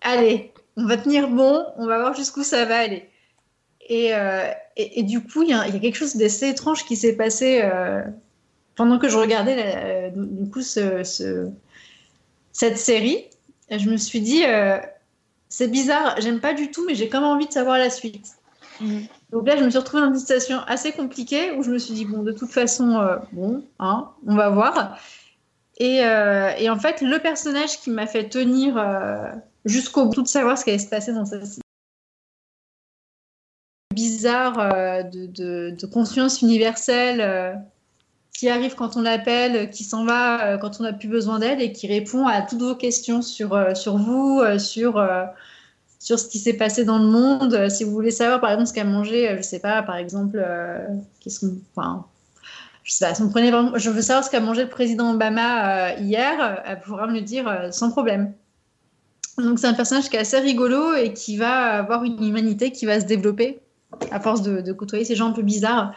allez, 0.00 0.52
on 0.76 0.86
va 0.86 0.96
tenir 0.96 1.28
bon, 1.28 1.64
on 1.76 1.86
va 1.86 1.98
voir 1.98 2.14
jusqu'où 2.14 2.42
ça 2.42 2.64
va 2.64 2.78
aller. 2.78 3.08
Et, 3.86 4.14
euh, 4.14 4.48
et, 4.76 5.00
et 5.00 5.02
du 5.02 5.20
coup, 5.22 5.42
il 5.42 5.50
y, 5.50 5.52
a 5.52 5.66
il 5.68 5.74
y 5.74 5.76
a 5.76 5.80
quelque 5.80 5.96
chose 5.98 6.16
d'assez 6.16 6.48
étrange 6.48 6.86
qui 6.86 6.96
s'est 6.96 7.12
passé 7.16 7.60
euh, 7.62 8.00
pendant 8.74 8.98
que 8.98 9.08
je 9.10 9.18
regardais 9.18 9.56
la- 9.56 9.76
euh, 9.84 10.10
du 10.14 10.50
coup 10.50 10.62
ce- 10.62 11.04
ce- 11.04 11.50
cette 12.52 12.78
série. 12.78 13.24
Je 13.70 13.88
me 13.90 13.96
suis 13.98 14.20
dit, 14.20 14.42
c'est 15.48 15.68
bizarre, 15.68 16.16
j'aime 16.20 16.40
pas 16.40 16.54
du 16.54 16.70
tout, 16.70 16.84
mais 16.86 16.94
j'ai 16.94 17.08
quand 17.08 17.20
même 17.20 17.30
envie 17.30 17.46
de 17.46 17.52
savoir 17.52 17.76
la 17.78 17.90
suite. 17.90 18.28
Mhm. 18.80 19.02
Donc 19.32 19.46
là, 19.46 19.56
je 19.56 19.64
me 19.64 19.70
suis 19.70 19.78
retrouvée 19.78 20.02
dans 20.02 20.08
une 20.10 20.18
situation 20.18 20.58
assez 20.66 20.92
compliquée 20.92 21.52
où 21.52 21.62
je 21.62 21.70
me 21.70 21.78
suis 21.78 21.94
dit, 21.94 22.04
bon, 22.04 22.22
de 22.22 22.32
toute 22.32 22.50
façon, 22.50 23.18
bon, 23.32 23.64
hein, 23.78 24.08
on 24.26 24.36
va 24.36 24.48
voir. 24.50 24.98
Et, 25.78 26.04
euh, 26.04 26.52
et 26.58 26.70
en 26.70 26.78
fait, 26.78 27.00
le 27.00 27.18
personnage 27.18 27.80
qui 27.80 27.90
m'a 27.90 28.06
fait 28.06 28.28
tenir 28.28 28.78
euh, 28.78 29.30
jusqu'au 29.64 30.06
bout 30.06 30.22
de 30.22 30.28
savoir 30.28 30.56
ce 30.56 30.64
qui 30.64 30.70
allait 30.70 30.78
se 30.78 30.88
passer 30.88 31.12
dans 31.12 31.26
cette 31.26 31.42
bizarre 33.92 34.58
euh, 34.58 35.02
de, 35.02 35.26
de, 35.26 35.76
de 35.78 35.86
conscience 35.86 36.42
universelle 36.42 37.60
qui 38.36 38.48
arrive 38.48 38.74
quand 38.74 38.96
on 38.96 39.02
l'appelle, 39.02 39.70
qui 39.70 39.84
s'en 39.84 40.04
va 40.04 40.58
quand 40.58 40.80
on 40.80 40.82
n'a 40.82 40.92
plus 40.92 41.08
besoin 41.08 41.38
d'elle 41.38 41.62
et 41.62 41.72
qui 41.72 41.86
répond 41.86 42.26
à 42.26 42.42
toutes 42.42 42.62
vos 42.62 42.74
questions 42.74 43.22
sur, 43.22 43.76
sur 43.76 43.96
vous, 43.96 44.42
sur, 44.58 45.00
sur 46.00 46.18
ce 46.18 46.26
qui 46.26 46.40
s'est 46.40 46.56
passé 46.56 46.84
dans 46.84 46.98
le 46.98 47.06
monde. 47.06 47.68
Si 47.70 47.84
vous 47.84 47.92
voulez 47.92 48.10
savoir, 48.10 48.40
par 48.40 48.50
exemple, 48.50 48.68
ce 48.68 48.72
qu'a 48.74 48.84
mangé, 48.84 49.36
je 49.36 49.42
sais 49.42 49.60
pas, 49.60 49.82
par 49.84 49.96
exemple, 49.96 50.44
qu'est-ce 51.20 51.40
qu'on. 51.40 52.04
Je 52.84 52.92
sais 52.92 53.06
pas, 53.06 53.20
on 53.22 53.30
prenait 53.30 53.50
vraiment- 53.50 53.76
je 53.76 53.90
veux 53.90 54.02
savoir 54.02 54.24
ce 54.24 54.30
qu'a 54.30 54.40
mangé 54.40 54.62
le 54.62 54.68
président 54.68 55.14
Obama 55.14 55.90
euh, 55.90 56.00
hier, 56.00 56.38
euh, 56.40 56.54
elle 56.66 56.80
pourra 56.80 57.06
me 57.06 57.14
le 57.14 57.22
dire 57.22 57.48
euh, 57.48 57.70
sans 57.70 57.90
problème. 57.90 58.34
Donc 59.38 59.58
c'est 59.58 59.66
un 59.66 59.74
personnage 59.74 60.10
qui 60.10 60.16
est 60.16 60.20
assez 60.20 60.38
rigolo 60.38 60.94
et 60.94 61.14
qui 61.14 61.38
va 61.38 61.78
avoir 61.78 62.04
une 62.04 62.22
humanité 62.22 62.70
qui 62.70 62.84
va 62.86 63.00
se 63.00 63.06
développer 63.06 63.58
à 64.10 64.20
force 64.20 64.42
de, 64.42 64.72
côtoyer 64.72 65.04
ces 65.04 65.16
gens 65.16 65.30
un 65.30 65.32
peu 65.32 65.42
bizarres. 65.42 65.92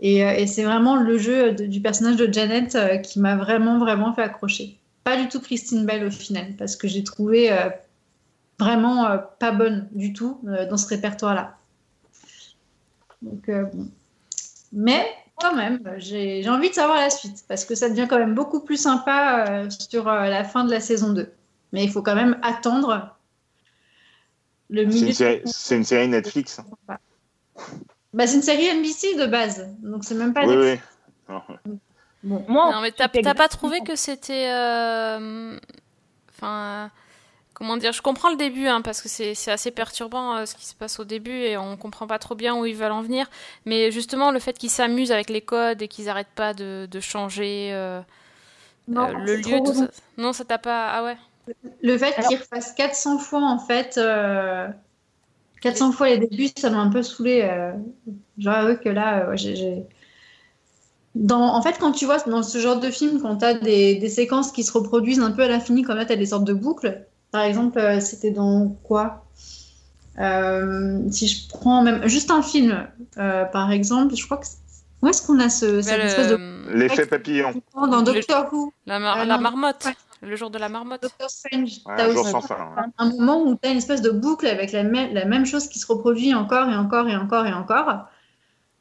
Et, 0.00 0.46
c'est 0.46 0.64
vraiment 0.64 0.96
le 0.96 1.18
jeu 1.18 1.52
du 1.52 1.80
personnage 1.80 2.16
de 2.16 2.32
Janet 2.32 2.76
qui 3.02 3.20
m'a 3.20 3.36
vraiment, 3.36 3.78
vraiment 3.78 4.14
fait 4.14 4.22
accrocher. 4.22 4.78
Pas 5.04 5.16
du 5.16 5.28
tout 5.28 5.40
Christine 5.40 5.84
Bell 5.84 6.04
au 6.04 6.10
final, 6.10 6.54
parce 6.56 6.74
que 6.74 6.88
j'ai 6.88 7.04
trouvé 7.04 7.50
vraiment 8.58 9.18
pas 9.38 9.52
bonne 9.52 9.88
du 9.92 10.12
tout 10.12 10.40
dans 10.42 10.76
ce 10.76 10.86
répertoire-là. 10.88 11.56
Donc, 13.20 13.50
bon. 13.50 13.88
Mais 14.72 15.04
quand 15.40 15.54
même, 15.54 15.80
j'ai 15.98 16.42
j'ai 16.42 16.50
envie 16.50 16.68
de 16.70 16.74
savoir 16.74 16.98
la 16.98 17.10
suite, 17.10 17.44
parce 17.48 17.64
que 17.64 17.74
ça 17.74 17.88
devient 17.88 18.06
quand 18.08 18.18
même 18.18 18.34
beaucoup 18.34 18.60
plus 18.60 18.76
sympa 18.76 19.44
euh, 19.48 19.70
sur 19.70 20.08
euh, 20.08 20.28
la 20.28 20.44
fin 20.44 20.64
de 20.64 20.70
la 20.70 20.80
saison 20.80 21.12
2. 21.12 21.32
Mais 21.72 21.84
il 21.84 21.90
faut 21.90 22.02
quand 22.02 22.14
même 22.14 22.38
attendre 22.42 23.16
le 24.68 24.82
C'est 24.82 24.86
milieu. 24.94 25.06
une, 25.08 25.12
série- 25.14 25.42
c'est 25.46 25.76
une 25.76 25.84
série 25.84 26.08
Netflix. 26.08 26.60
Bah, 28.12 28.26
c'est 28.26 28.34
une 28.36 28.42
série 28.42 28.66
NBC 28.66 29.16
de 29.16 29.26
base, 29.26 29.68
donc 29.82 30.04
c'est 30.04 30.14
même 30.14 30.34
pas. 30.34 30.44
Oui, 30.46 30.56
Netflix. 30.56 30.82
oui. 31.28 31.78
Bon, 32.22 32.44
moi, 32.48 32.70
Non, 32.72 32.80
mais 32.82 32.92
t'as 32.92 33.08
pas 33.34 33.48
trouvé 33.48 33.80
que 33.80 33.96
c'était. 33.96 34.50
euh, 34.52 35.56
Enfin. 36.30 36.90
Comment 37.60 37.76
dire 37.76 37.92
Je 37.92 38.00
comprends 38.00 38.30
le 38.30 38.36
début, 38.36 38.66
hein, 38.68 38.80
parce 38.80 39.02
que 39.02 39.08
c'est 39.10 39.50
assez 39.50 39.70
perturbant 39.70 40.34
euh, 40.34 40.46
ce 40.46 40.54
qui 40.54 40.64
se 40.64 40.74
passe 40.74 40.98
au 40.98 41.04
début 41.04 41.30
et 41.42 41.58
on 41.58 41.76
comprend 41.76 42.06
pas 42.06 42.18
trop 42.18 42.34
bien 42.34 42.56
où 42.56 42.64
ils 42.64 42.74
veulent 42.74 42.90
en 42.90 43.02
venir. 43.02 43.28
Mais 43.66 43.90
justement, 43.90 44.30
le 44.30 44.38
fait 44.38 44.56
qu'ils 44.58 44.70
s'amusent 44.70 45.12
avec 45.12 45.28
les 45.28 45.42
codes 45.42 45.82
et 45.82 45.86
qu'ils 45.88 46.08
arrêtent 46.08 46.34
pas 46.34 46.54
de, 46.54 46.88
de 46.90 47.00
changer 47.00 47.68
euh, 47.74 48.00
Non, 48.88 49.08
euh, 49.10 49.12
le 49.26 49.36
lieu, 49.36 49.60
tout 49.62 49.74
ça. 49.74 49.88
Non, 50.16 50.32
ça 50.32 50.46
t'a 50.46 50.56
pas. 50.56 50.88
Ah 50.90 51.04
ouais 51.04 51.18
Le 51.82 51.98
fait 51.98 52.14
Alors- 52.16 52.28
qu'il 52.30 52.38
refasse 52.38 52.72
400 52.72 53.18
fois, 53.18 53.42
en 53.42 53.58
fait, 53.58 53.98
euh, 53.98 54.66
400 55.60 55.92
fois 55.92 56.08
les 56.08 56.16
débuts, 56.16 56.48
ça 56.56 56.70
m'a 56.70 56.78
un 56.78 56.88
peu 56.88 57.02
saoulé. 57.02 57.42
Euh, 57.42 57.72
J'avoue 58.38 58.78
que 58.78 58.88
là, 58.88 59.24
euh, 59.26 59.30
ouais, 59.32 59.36
j'ai. 59.36 59.54
j'ai- 59.54 59.84
Dans, 61.14 61.42
en 61.54 61.60
fait, 61.60 61.76
quand 61.78 61.92
tu 61.92 62.06
vois 62.06 62.16
dans 62.20 62.42
ce 62.42 62.56
genre 62.58 62.80
de 62.80 62.88
film, 62.88 63.20
quand 63.20 63.36
tu 63.36 63.44
as 63.44 63.52
des, 63.52 63.96
des 63.96 64.08
séquences 64.08 64.50
qui 64.50 64.62
se 64.62 64.72
reproduisent 64.72 65.20
un 65.20 65.32
peu 65.32 65.42
à 65.42 65.48
l'infini, 65.48 65.82
comme 65.82 65.96
là, 65.96 66.06
tu 66.06 66.12
as 66.12 66.16
des 66.16 66.24
sortes 66.26 66.44
de 66.44 66.54
boucles. 66.54 67.04
Par 67.32 67.42
exemple, 67.42 67.78
euh, 67.78 68.00
c'était 68.00 68.30
dans 68.30 68.68
quoi? 68.82 69.24
Euh, 70.18 71.00
Si 71.10 71.28
je 71.28 71.48
prends 71.48 71.82
même 71.82 72.06
juste 72.08 72.30
un 72.30 72.42
film, 72.42 72.86
euh, 73.18 73.44
par 73.44 73.70
exemple, 73.72 74.14
je 74.16 74.24
crois 74.24 74.38
que. 74.38 74.46
Où 75.02 75.08
est-ce 75.08 75.26
qu'on 75.26 75.38
a 75.40 75.48
ce, 75.48 75.80
cette 75.80 75.96
le- 75.98 76.04
espèce 76.04 76.28
de. 76.28 76.38
L'effet 76.74 77.06
papillon. 77.06 77.54
Dans 77.74 77.86
le- 78.00 78.02
Doctor 78.02 78.52
Who, 78.52 78.72
la, 78.84 78.98
mar- 78.98 79.24
la 79.24 79.38
marmotte. 79.38 79.86
Ouais. 79.86 79.96
Le 80.28 80.36
jour 80.36 80.50
de 80.50 80.58
la 80.58 80.68
marmotte. 80.68 81.00
Doctor 81.00 81.30
Strange, 81.30 81.78
Ouais, 81.86 81.94
t'as 81.96 82.08
un 82.08 82.12
jour 82.12 82.20
aussi- 82.22 82.30
sans 82.32 82.42
fin. 82.42 82.56
ouais. 82.76 82.82
un 82.98 83.08
moment 83.10 83.42
où 83.42 83.54
tu 83.54 83.66
as 83.66 83.72
une 83.72 83.78
espèce 83.78 84.02
de 84.02 84.10
boucle 84.10 84.46
avec 84.46 84.72
la, 84.72 84.82
même- 84.82 85.14
la 85.14 85.24
même 85.24 85.46
chose 85.46 85.68
qui 85.68 85.78
se 85.78 85.86
reproduit 85.86 86.34
encore 86.34 86.68
et 86.68 86.76
encore 86.76 87.08
et 87.08 87.16
encore 87.16 87.46
et 87.46 87.52
encore, 87.54 88.08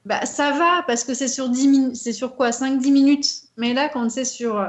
bah, 0.06 0.26
ça 0.26 0.52
va 0.52 0.84
parce 0.88 1.06
que 1.06 1.14
c'est 1.14 1.30
sur 1.30 1.48
10 1.48 1.70
minutes, 1.70 1.96
c'est 1.96 2.12
sur 2.12 2.36
quoi? 2.36 2.52
5-10 2.52 2.92
minutes. 2.92 3.44
Mais 3.56 3.74
là, 3.74 3.88
quand 3.88 4.10
c'est 4.12 4.26
sur 4.26 4.60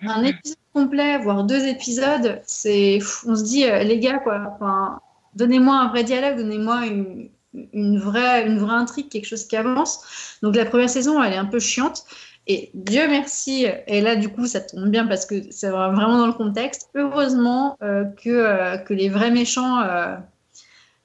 un 0.00 0.22
épisode 0.24 0.56
complet, 0.72 1.18
voire 1.18 1.44
deux 1.44 1.66
épisodes, 1.66 2.40
c'est, 2.46 2.98
on 3.26 3.34
se 3.34 3.42
dit, 3.42 3.64
euh, 3.64 3.82
les 3.82 3.98
gars, 3.98 4.18
quoi, 4.18 5.00
donnez-moi 5.34 5.74
un 5.74 5.88
vrai 5.88 6.04
dialogue, 6.04 6.36
donnez-moi 6.38 6.86
une, 6.86 7.98
vraie, 7.98 8.44
intrigue, 8.46 9.08
quelque 9.08 9.26
chose 9.26 9.46
qui 9.46 9.56
avance. 9.56 10.38
Donc 10.42 10.54
la 10.54 10.64
première 10.66 10.90
saison, 10.90 11.22
elle 11.22 11.32
est 11.32 11.38
un 11.38 11.46
peu 11.46 11.58
chiante. 11.58 12.04
Et 12.46 12.70
Dieu 12.72 13.06
merci, 13.08 13.66
et 13.86 14.00
là 14.00 14.16
du 14.16 14.30
coup 14.30 14.46
ça 14.46 14.62
tombe 14.62 14.88
bien 14.88 15.06
parce 15.06 15.26
que 15.26 15.34
c'est 15.50 15.68
vraiment 15.68 16.16
dans 16.16 16.26
le 16.26 16.32
contexte. 16.32 16.88
Heureusement 16.94 17.76
euh, 17.82 18.04
que, 18.04 18.30
euh, 18.30 18.78
que 18.78 18.94
les 18.94 19.10
vrais 19.10 19.30
méchants, 19.30 19.82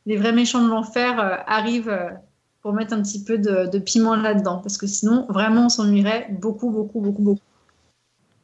les 0.06 0.16
vrais 0.16 0.32
méchants 0.32 0.64
de 0.64 0.70
l'enfer 0.70 1.44
arrivent 1.46 2.14
pour 2.62 2.72
mettre 2.72 2.94
un 2.94 3.02
petit 3.02 3.26
peu 3.26 3.38
de, 3.38 3.70
de 3.70 3.80
piment 3.80 4.16
là-dedans, 4.16 4.60
parce 4.60 4.78
que 4.78 4.88
sinon 4.88 5.26
vraiment 5.28 5.66
on 5.66 5.70
s'ennuierait 5.70 6.28
beaucoup, 6.32 6.70
beaucoup, 6.70 7.02
beaucoup, 7.02 7.22
beaucoup. 7.22 7.53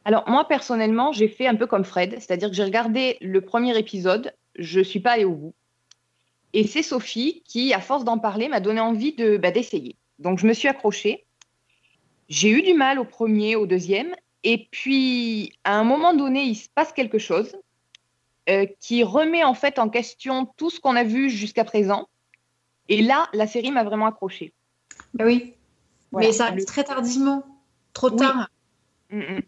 Alors, 0.04 0.28
moi, 0.28 0.46
personnellement, 0.46 1.12
j'ai 1.12 1.28
fait 1.28 1.46
un 1.46 1.54
peu 1.54 1.66
comme 1.66 1.84
Fred, 1.84 2.14
c'est-à-dire 2.18 2.48
que 2.48 2.56
j'ai 2.56 2.64
regardé 2.64 3.18
le 3.20 3.40
premier 3.40 3.76
épisode, 3.78 4.32
je 4.56 4.80
suis 4.80 5.00
pas 5.00 5.12
allée 5.12 5.24
au 5.24 5.34
bout. 5.34 5.54
Et 6.52 6.66
c'est 6.66 6.82
Sophie 6.82 7.42
qui, 7.44 7.72
à 7.74 7.80
force 7.80 8.04
d'en 8.04 8.18
parler, 8.18 8.48
m'a 8.48 8.60
donné 8.60 8.80
envie 8.80 9.12
de 9.12 9.36
bah, 9.36 9.50
d'essayer. 9.50 9.96
Donc 10.18 10.38
je 10.38 10.46
me 10.46 10.52
suis 10.52 10.68
accrochée. 10.68 11.24
J'ai 12.28 12.50
eu 12.50 12.62
du 12.62 12.74
mal 12.74 12.98
au 12.98 13.04
premier, 13.04 13.56
au 13.56 13.66
deuxième. 13.66 14.14
Et 14.42 14.68
puis, 14.70 15.52
à 15.64 15.78
un 15.78 15.84
moment 15.84 16.14
donné, 16.14 16.42
il 16.44 16.54
se 16.54 16.68
passe 16.68 16.92
quelque 16.92 17.18
chose 17.18 17.56
euh, 18.48 18.66
qui 18.80 19.02
remet 19.04 19.44
en 19.44 19.54
fait 19.54 19.78
en 19.78 19.88
question 19.88 20.46
tout 20.56 20.70
ce 20.70 20.80
qu'on 20.80 20.96
a 20.96 21.04
vu 21.04 21.28
jusqu'à 21.28 21.64
présent. 21.64 22.08
Et 22.88 23.02
là, 23.02 23.28
la 23.32 23.46
série 23.46 23.70
m'a 23.70 23.84
vraiment 23.84 24.06
accrochée. 24.06 24.52
Bah 25.14 25.24
oui. 25.26 25.54
Voilà. 26.10 26.26
Mais 26.26 26.32
ça 26.32 26.46
arrive 26.46 26.64
très 26.64 26.84
tardivement, 26.84 27.44
trop 27.92 28.10
Oui. 28.10 28.16
tard. 28.16 28.50
Mm, 29.10 29.18
mm. 29.18 29.40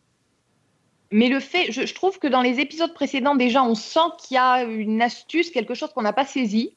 Mais 1.13 1.29
le 1.29 1.39
fait, 1.41 1.71
je, 1.71 1.87
je 1.87 1.95
trouve 1.95 2.19
que 2.19 2.27
dans 2.27 2.41
les 2.43 2.59
épisodes 2.59 2.93
précédents, 2.95 3.35
déjà, 3.35 3.63
on 3.63 3.75
sent 3.75 4.01
qu'il 4.19 4.35
y 4.35 4.39
a 4.39 4.63
une 4.65 5.01
astuce, 5.03 5.51
quelque 5.51 5.75
chose 5.75 5.91
qu'on 5.95 6.03
n'a 6.03 6.13
pas 6.13 6.25
saisi. 6.27 6.77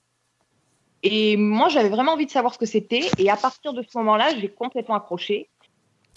Et 1.04 1.38
moi, 1.38 1.70
j'avais 1.70 1.90
vraiment 1.90 2.14
envie 2.14 2.26
de 2.26 2.32
savoir 2.32 2.54
ce 2.54 2.60
que 2.60 2.66
c'était. 2.66 3.02
Et 3.18 3.30
à 3.30 3.38
partir 3.38 3.74
de 3.74 3.82
ce 3.82 3.98
moment-là, 3.98 4.30
j'ai 4.40 4.50
complètement 4.50 4.96
accroché. 4.96 5.50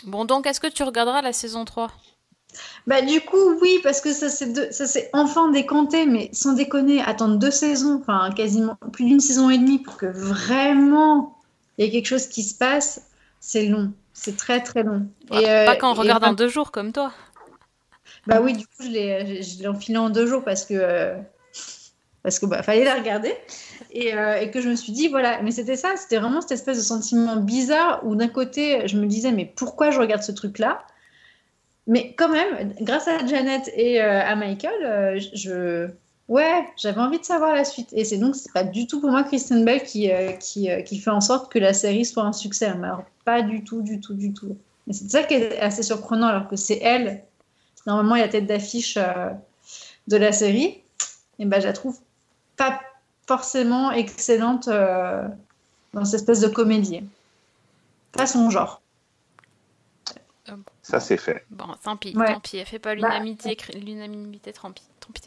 Bon, 0.04 0.24
donc, 0.24 0.46
est-ce 0.46 0.60
que 0.60 0.66
tu 0.66 0.82
regarderas 0.82 1.22
la 1.22 1.32
saison 1.32 1.64
3 1.64 1.90
Bah 2.86 3.02
du 3.02 3.20
coup 3.20 3.58
oui 3.60 3.78
parce 3.82 4.00
que 4.00 4.12
ça 4.12 4.28
s'est 4.30 5.10
enfin 5.12 5.50
décanté 5.50 6.06
mais 6.06 6.30
sans 6.32 6.54
déconner 6.54 7.02
attendre 7.02 7.36
deux 7.36 7.50
saisons 7.50 7.98
enfin 8.00 8.30
quasiment 8.34 8.76
plus 8.92 9.04
d'une 9.04 9.20
saison 9.20 9.50
et 9.50 9.58
demie 9.58 9.78
pour 9.80 9.98
que 9.98 10.06
vraiment 10.06 11.36
il 11.76 11.84
y 11.84 11.88
ait 11.88 11.90
quelque 11.90 12.06
chose 12.06 12.26
qui 12.26 12.42
se 12.42 12.56
passe 12.56 13.02
c'est 13.38 13.66
long 13.66 13.92
c'est 14.14 14.36
très 14.38 14.62
très 14.62 14.82
long 14.82 15.06
Ouais, 15.30 15.42
Et, 15.42 15.50
euh, 15.50 15.66
Pas 15.66 15.76
quand 15.76 15.90
on 15.92 15.94
et 15.96 15.98
regarde 16.00 16.22
en 16.24 16.28
vraiment- 16.28 16.34
deux 16.36 16.48
jours 16.48 16.72
comme 16.72 16.90
toi. 16.92 17.12
Bah 18.26 18.40
oui 18.42 18.52
du 18.52 18.66
coup 18.66 18.82
je 18.82 18.88
l'ai 18.88 19.42
je 19.42 19.66
enfilé 19.66 19.98
en 19.98 20.10
deux 20.10 20.26
jours 20.26 20.44
parce 20.44 20.64
que 20.64 20.74
euh, 20.74 21.16
parce 22.22 22.38
que 22.38 22.46
bah 22.46 22.62
fallait 22.62 22.84
la 22.84 22.94
regarder. 22.94 23.34
Et, 23.90 24.14
euh, 24.14 24.38
et 24.38 24.50
que 24.50 24.60
je 24.60 24.68
me 24.68 24.74
suis 24.74 24.92
dit 24.92 25.08
voilà 25.08 25.40
mais 25.42 25.50
c'était 25.50 25.76
ça 25.76 25.96
c'était 25.96 26.18
vraiment 26.18 26.40
cette 26.40 26.52
espèce 26.52 26.76
de 26.76 26.82
sentiment 26.82 27.36
bizarre 27.36 28.00
où 28.04 28.16
d'un 28.16 28.28
côté 28.28 28.86
je 28.86 28.98
me 28.98 29.06
disais 29.06 29.32
mais 29.32 29.46
pourquoi 29.46 29.90
je 29.90 29.98
regarde 29.98 30.22
ce 30.22 30.32
truc 30.32 30.58
là 30.58 30.84
mais 31.86 32.12
quand 32.14 32.28
même 32.28 32.74
grâce 32.80 33.08
à 33.08 33.24
Janet 33.24 33.70
et 33.74 34.02
euh, 34.02 34.20
à 34.22 34.36
Michael 34.36 35.20
je 35.34 35.88
ouais 36.28 36.66
j'avais 36.76 37.00
envie 37.00 37.18
de 37.18 37.24
savoir 37.24 37.54
la 37.54 37.64
suite. 37.64 37.88
Et 37.92 38.04
c'est 38.04 38.18
donc 38.18 38.36
c'est 38.36 38.52
pas 38.52 38.64
du 38.64 38.86
tout 38.86 39.00
pour 39.00 39.10
moi 39.10 39.22
Kristen 39.22 39.64
Bell 39.64 39.82
qui 39.82 40.10
qui, 40.40 40.68
qui 40.84 40.98
fait 40.98 41.10
en 41.10 41.22
sorte 41.22 41.50
que 41.50 41.58
la 41.58 41.72
série 41.72 42.04
soit 42.04 42.24
un 42.24 42.34
succès. 42.34 42.74
Mais 42.74 42.88
alors 42.88 43.04
pas 43.24 43.40
du 43.40 43.64
tout 43.64 43.80
du 43.80 44.00
tout 44.00 44.12
du 44.12 44.34
tout. 44.34 44.56
Et 44.88 44.92
c'est 44.92 45.10
ça 45.10 45.22
qui 45.22 45.34
est 45.34 45.58
assez 45.60 45.82
surprenant 45.82 46.26
alors 46.26 46.48
que 46.48 46.56
c'est 46.56 46.78
elle 46.82 47.22
normalement 47.88 48.14
il 48.14 48.20
y 48.20 48.22
a 48.22 48.28
tête 48.28 48.46
d'affiche 48.46 48.96
euh, 48.96 49.30
de 50.06 50.16
la 50.16 50.30
série 50.30 50.80
et 51.40 51.44
ben 51.46 51.60
je 51.60 51.66
la 51.66 51.72
trouve 51.72 51.98
pas 52.56 52.80
forcément 53.26 53.90
excellente 53.90 54.68
euh, 54.68 55.26
dans 55.94 56.04
cette 56.04 56.20
espèce 56.20 56.40
de 56.40 56.48
comédie. 56.48 57.02
Pas 58.12 58.26
son 58.26 58.48
genre. 58.50 58.80
Ça, 60.82 60.98
c'est 61.00 61.18
fait. 61.18 61.44
Bon, 61.50 61.66
tant 61.84 61.96
pis, 61.98 62.16
Ouais. 62.16 62.32
tant 62.32 62.40
pis. 62.40 62.56
Elle 62.56 62.64
fait 62.66 62.78
pas 62.78 62.94
Bah, 62.94 62.94
l'unanimité, 62.94 63.54
l'unanimité, 63.74 64.52
tant 64.54 64.72
pis. 64.72 64.82
Tant 65.00 65.10
pis. 65.12 65.20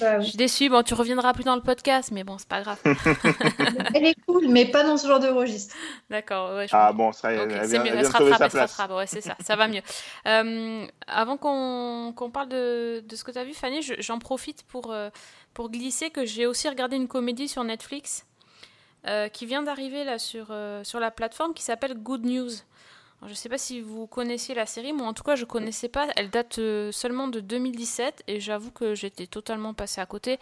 Bah 0.00 0.20
Je 0.20 0.26
suis 0.28 0.36
déçue. 0.36 0.68
Bon, 0.68 0.82
tu 0.82 0.94
reviendras 0.94 1.32
plus 1.32 1.44
dans 1.44 1.54
le 1.56 1.62
podcast, 1.62 2.10
mais 2.12 2.22
bon, 2.24 2.36
c'est 2.38 2.48
pas 2.48 2.60
grave. 2.62 2.78
Elle 3.94 4.06
est 4.06 4.16
cool, 4.26 4.48
mais 4.48 4.66
pas 4.66 4.84
dans 4.84 4.96
ce 4.96 5.06
genre 5.06 5.20
de 5.20 5.28
registre. 5.28 5.74
D'accord, 6.10 6.54
ouais, 6.56 6.68
je 6.68 6.76
Ah 6.76 6.92
bon, 6.92 7.12
ça, 7.12 7.32
elle, 7.32 7.40
Ok, 7.40 7.48
elle 7.52 7.60
c'est 7.62 7.70
vient, 7.72 7.82
mieux, 7.84 7.90
elle 7.92 7.98
elle 7.98 8.06
se 8.06 8.12
rattrape, 8.12 8.40
elle 8.42 8.50
se 8.50 8.56
rattrape, 8.58 8.90
ouais, 8.92 9.06
c'est 9.06 9.20
ça, 9.20 9.36
ça 9.40 9.56
va 9.56 9.68
mieux. 9.68 9.82
Euh, 10.26 10.86
avant 11.06 11.36
qu'on 11.36 12.12
qu'on 12.14 12.30
parle 12.30 12.48
de, 12.48 13.02
de 13.06 13.16
ce 13.16 13.24
que 13.24 13.30
tu 13.30 13.38
as 13.38 13.44
vu, 13.44 13.54
Fanny, 13.54 13.82
je- 13.82 13.94
j'en 13.98 14.18
profite 14.18 14.62
pour, 14.64 14.92
euh, 14.92 15.10
pour 15.54 15.70
glisser 15.70 16.10
que 16.10 16.24
j'ai 16.24 16.46
aussi 16.46 16.68
regardé 16.68 16.96
une 16.96 17.08
comédie 17.08 17.48
sur 17.48 17.64
Netflix 17.64 18.26
euh, 19.06 19.28
qui 19.28 19.46
vient 19.46 19.62
d'arriver 19.62 20.04
là 20.04 20.18
sur, 20.18 20.48
euh, 20.50 20.84
sur 20.84 21.00
la 21.00 21.10
plateforme 21.10 21.54
qui 21.54 21.62
s'appelle 21.62 21.94
Good 21.94 22.24
News. 22.26 22.50
Je 23.22 23.30
ne 23.30 23.34
sais 23.34 23.50
pas 23.50 23.58
si 23.58 23.82
vous 23.82 24.06
connaissiez 24.06 24.54
la 24.54 24.64
série, 24.64 24.94
moi 24.94 25.06
en 25.06 25.12
tout 25.12 25.22
cas 25.22 25.36
je 25.36 25.44
connaissais 25.44 25.88
pas. 25.88 26.08
Elle 26.16 26.30
date 26.30 26.58
euh, 26.58 26.90
seulement 26.90 27.28
de 27.28 27.40
2017 27.40 28.22
et 28.26 28.40
j'avoue 28.40 28.70
que 28.70 28.94
j'étais 28.94 29.26
totalement 29.26 29.74
passée 29.74 30.00
à 30.00 30.06
côté. 30.06 30.38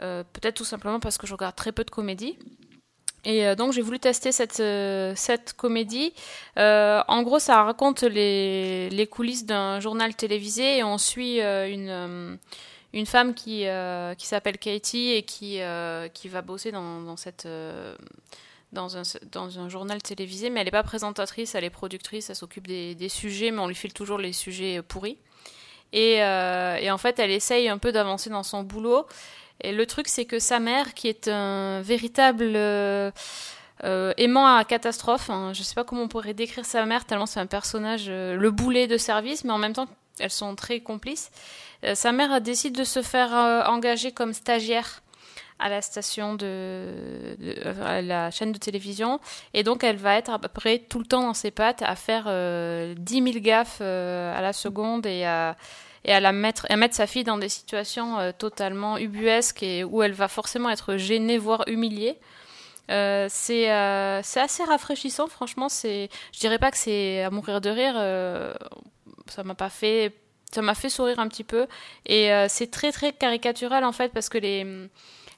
Euh, 0.00 0.24
Peut-être 0.32 0.54
tout 0.54 0.64
simplement 0.64 1.00
parce 1.00 1.18
que 1.18 1.26
je 1.26 1.34
regarde 1.34 1.54
très 1.54 1.70
peu 1.70 1.84
de 1.84 1.90
comédies. 1.90 2.38
Et 3.24 3.46
euh, 3.46 3.54
donc 3.54 3.72
j'ai 3.72 3.82
voulu 3.82 3.98
tester 3.98 4.32
cette, 4.32 4.62
cette 5.18 5.52
comédie. 5.52 6.14
En 6.56 7.22
gros, 7.22 7.38
ça 7.38 7.62
raconte 7.62 8.02
les, 8.02 8.88
les 8.88 9.06
coulisses 9.06 9.44
d'un 9.44 9.80
journal 9.80 10.14
télévisé 10.14 10.78
et 10.78 10.84
on 10.84 10.96
suit 10.96 11.40
une, 11.42 12.38
une 12.94 13.06
femme 13.06 13.34
qui, 13.34 13.66
qui 14.16 14.26
s'appelle 14.26 14.56
Katie 14.56 15.10
et 15.10 15.24
qui, 15.24 15.60
qui 16.14 16.28
va 16.28 16.40
bosser 16.40 16.72
dans, 16.72 17.02
dans 17.02 17.18
cette... 17.18 17.46
dans 18.72 18.96
un, 18.96 19.68
journal 19.68 20.02
télévisé, 20.02 20.50
mais 20.50 20.60
elle 20.60 20.66
n'est 20.66 20.70
pas 20.70 20.82
présentatrice, 20.82 21.54
elle 21.54 21.64
est 21.64 21.70
productrice, 21.70 22.30
elle 22.30 22.36
s'occupe 22.36 22.66
des, 22.66 23.08
sujets, 23.08 23.50
mais 23.50 23.60
on 23.60 23.66
lui 23.66 23.74
file 23.74 23.92
toujours 23.92 24.18
les 24.18 24.32
sujets 24.32 24.82
pourris. 24.82 25.18
Et, 25.92 26.22
euh, 26.22 26.76
et 26.76 26.90
en 26.90 26.98
fait, 26.98 27.18
elle 27.18 27.30
essaye 27.30 27.68
un 27.68 27.78
peu 27.78 27.92
d'avancer 27.92 28.28
dans 28.28 28.42
son 28.42 28.62
boulot. 28.62 29.06
Et 29.62 29.72
le 29.72 29.86
truc, 29.86 30.08
c'est 30.08 30.26
que 30.26 30.38
sa 30.38 30.60
mère, 30.60 30.94
qui 30.94 31.08
est 31.08 31.28
un 31.28 31.80
véritable 31.80 32.52
euh, 32.54 33.10
euh, 33.84 34.12
aimant 34.16 34.46
à 34.46 34.64
catastrophe, 34.64 35.30
hein, 35.30 35.52
je 35.54 35.62
sais 35.62 35.74
pas 35.74 35.84
comment 35.84 36.02
on 36.02 36.08
pourrait 36.08 36.34
décrire 36.34 36.64
sa 36.64 36.84
mère, 36.84 37.04
tellement 37.04 37.26
c'est 37.26 37.40
un 37.40 37.46
personnage, 37.46 38.06
euh, 38.08 38.36
le 38.36 38.50
boulet 38.50 38.86
de 38.86 38.96
service, 38.96 39.44
mais 39.44 39.52
en 39.52 39.58
même 39.58 39.72
temps, 39.72 39.88
elles 40.18 40.30
sont 40.30 40.54
très 40.54 40.80
complices. 40.80 41.30
Euh, 41.84 41.94
sa 41.94 42.12
mère 42.12 42.40
décide 42.40 42.76
de 42.76 42.84
se 42.84 43.02
faire 43.02 43.34
euh, 43.34 43.62
engager 43.64 44.12
comme 44.12 44.32
stagiaire 44.32 45.02
à 45.58 45.68
la 45.68 45.82
station 45.82 46.34
de, 46.34 46.46
euh, 46.46 47.84
à 47.84 48.00
la 48.02 48.30
chaîne 48.30 48.52
de 48.52 48.58
télévision. 48.58 49.20
Et 49.54 49.62
donc 49.62 49.84
elle 49.84 49.96
va 49.96 50.16
être 50.16 50.30
à 50.30 50.38
peu 50.38 50.48
près 50.48 50.78
tout 50.78 50.98
le 50.98 51.04
temps 51.04 51.22
dans 51.22 51.34
ses 51.34 51.50
pattes 51.50 51.82
à 51.82 51.96
faire 51.96 52.24
euh, 52.26 52.94
10 52.96 53.32
000 53.32 53.38
gaffes 53.40 53.78
euh, 53.80 54.36
à 54.36 54.40
la 54.40 54.52
seconde 54.52 55.06
et 55.06 55.24
à 55.24 55.56
et 56.04 56.12
à 56.12 56.20
la 56.20 56.32
mettre 56.32 56.64
à 56.70 56.76
mettre 56.76 56.94
sa 56.94 57.06
fille 57.08 57.24
dans 57.24 57.38
des 57.38 57.48
situations 57.48 58.18
euh, 58.18 58.30
totalement 58.36 58.98
ubuesques 58.98 59.62
et 59.62 59.82
où 59.84 60.02
elle 60.02 60.12
va 60.12 60.28
forcément 60.28 60.70
être 60.70 60.96
gênée 60.96 61.38
voire 61.38 61.64
humiliée. 61.66 62.18
Euh, 62.90 63.26
c'est 63.28 63.68
assez 63.68 64.64
rafraîchissant 64.64 65.26
franchement. 65.26 65.68
C'est 65.68 66.08
je 66.32 66.38
dirais 66.38 66.58
pas 66.58 66.70
que 66.70 66.78
c'est 66.78 67.22
à 67.22 67.30
mourir 67.30 67.60
de 67.60 67.70
rire 67.70 67.94
ça 69.26 69.42
m'a 69.42 69.54
pas 69.54 69.68
fait 69.68 70.14
ça 70.50 70.62
m'a 70.62 70.74
fait 70.74 70.88
sourire 70.88 71.18
un 71.18 71.28
petit 71.28 71.44
peu. 71.44 71.66
Et 72.06 72.30
c'est 72.48 72.70
très 72.70 72.92
très 72.92 73.12
caricatural 73.12 73.84
en 73.84 73.92
fait 73.92 74.12
parce 74.12 74.28
que 74.28 74.38
les 74.38 74.88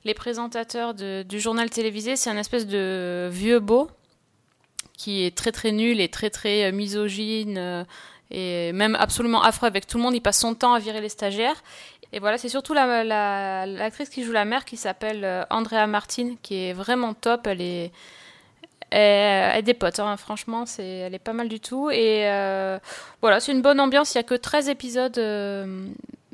les 0.05 0.15
présentateurs 0.15 0.95
du 0.95 1.41
journal 1.41 1.69
télévisé, 1.71 2.17
c'est 2.17 2.31
un 2.31 2.37
espèce 2.39 2.67
de 2.67 3.29
vieux 3.31 3.59
beau 3.61 3.91
qui 4.97 5.25
est 5.25 5.35
très 5.37 5.53
très 5.53 5.73
nul 5.73 6.01
et 6.01 6.09
très 6.09 6.29
très 6.31 6.65
euh, 6.65 6.73
misogyne 6.73 7.57
euh, 7.59 7.85
et 8.31 8.73
même 8.73 8.95
absolument 8.97 9.43
affreux 9.43 9.67
avec 9.67 9.87
tout 9.87 9.97
le 9.97 10.03
monde. 10.03 10.15
Il 10.15 10.21
passe 10.21 10.39
son 10.41 10.55
temps 10.55 10.75
à 10.75 10.79
virer 10.79 11.01
les 11.01 11.09
stagiaires. 11.09 11.63
Et 12.13 12.19
voilà, 12.19 12.37
c'est 12.39 12.49
surtout 12.51 12.75
la- 12.75 13.03
la- 13.05 13.67
l'actrice 13.67 14.09
qui 14.11 14.25
joue 14.25 14.33
la 14.33 14.45
mère 14.45 14.65
qui 14.65 14.77
s'appelle 14.77 15.25
euh, 15.25 15.45
Andrea 15.51 15.87
Martin, 15.87 16.35
qui 16.43 16.57
est 16.67 16.73
vraiment 16.75 17.15
top. 17.15 17.47
Elle 17.47 17.61
est, 17.63 17.93
elle, 18.91 19.59
est 19.59 19.63
des 19.63 19.75
potes, 19.75 20.01
hein. 20.01 20.17
franchement, 20.17 20.67
c'est, 20.67 20.85
elle 20.85 21.15
est 21.15 21.19
pas 21.19 21.33
mal 21.33 21.49
du 21.49 21.61
tout. 21.61 21.91
Et 21.91 22.25
voilà, 23.23 23.41
c'est 23.41 23.53
une 23.53 23.63
bonne 23.63 23.81
ambiance. 23.81 24.15
Il 24.15 24.19
y 24.19 24.21
a 24.21 24.25
que 24.25 24.35
13 24.35 24.69
épisodes 24.69 25.19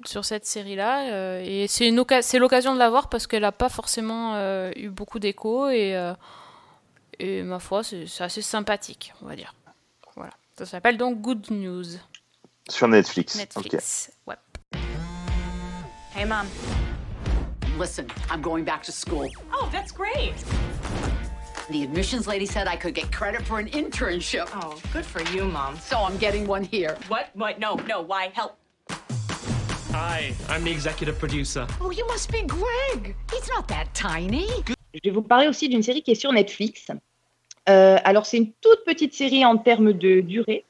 sur 0.08 0.24
cette 0.24 0.46
série-là. 0.46 1.10
euh, 1.12 1.42
et 1.44 1.66
c'est, 1.68 1.88
une 1.88 1.98
oca- 2.00 2.22
c'est 2.22 2.38
l'occasion 2.38 2.74
de 2.74 2.78
la 2.78 2.90
voir 2.90 3.08
parce 3.08 3.26
qu'elle 3.26 3.42
n'a 3.42 3.52
pas 3.52 3.68
forcément 3.68 4.34
euh, 4.34 4.70
eu 4.76 4.88
beaucoup 4.88 5.18
d'écho. 5.18 5.68
Et, 5.68 5.96
euh, 5.96 6.14
et 7.18 7.42
ma 7.42 7.58
foi, 7.58 7.82
c'est, 7.82 8.06
c'est 8.06 8.24
assez 8.24 8.42
sympathique, 8.42 9.12
on 9.22 9.26
va 9.26 9.36
dire. 9.36 9.54
Voilà. 10.16 10.32
Ça 10.58 10.66
s'appelle 10.66 10.96
donc 10.96 11.20
Good 11.20 11.50
News. 11.50 11.84
Sur 12.68 12.88
Netflix. 12.88 13.36
Netflix. 13.36 14.10
Ouais. 14.26 14.36
Hey, 16.14 16.24
Mom. 16.24 16.46
Listen, 17.78 18.06
I'm 18.30 18.40
going 18.40 18.64
back 18.64 18.82
to 18.84 18.92
school. 18.92 19.28
Oh, 19.52 19.68
that's 19.70 19.92
great. 19.92 20.34
The 21.68 21.82
admissions 21.82 22.26
lady 22.26 22.46
said 22.46 22.66
I 22.68 22.76
could 22.76 22.94
get 22.94 23.10
credit 23.12 23.42
for 23.42 23.58
an 23.58 23.68
internship. 23.68 24.48
Oh, 24.54 24.76
good 24.92 25.04
for 25.04 25.20
you, 25.34 25.44
Mom. 25.44 25.76
So 25.78 25.98
I'm 25.98 26.16
getting 26.16 26.46
one 26.46 26.62
here. 26.64 26.96
What? 27.08 27.28
What? 27.34 27.58
No, 27.58 27.74
no. 27.86 28.00
Why? 28.02 28.30
Help. 28.34 28.56
Hi, 29.98 30.34
I'm 30.50 30.62
the 30.62 30.70
executive 30.70 31.18
producer. 31.18 31.66
Oh, 31.80 31.90
you 31.90 32.06
must 32.08 32.30
be 32.30 32.42
Greg. 32.42 33.16
He's 33.32 33.48
not 33.48 33.66
that 33.68 33.86
tiny. 33.94 34.46
Je 34.92 35.00
vais 35.02 35.10
vous 35.10 35.22
parler 35.22 35.48
aussi 35.48 35.70
d'une 35.70 35.82
série 35.82 36.02
qui 36.02 36.10
est 36.10 36.20
sur 36.20 36.34
Netflix. 36.34 36.88
Euh, 37.70 37.96
alors, 38.04 38.26
c'est 38.26 38.36
une 38.36 38.52
toute 38.60 38.84
petite 38.84 39.14
série 39.14 39.46
en 39.46 39.56
termes 39.56 39.94
de 39.94 40.20
durée. 40.20 40.66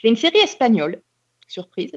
C'est 0.00 0.06
une 0.06 0.14
série 0.14 0.38
espagnole, 0.38 1.02
surprise, 1.48 1.90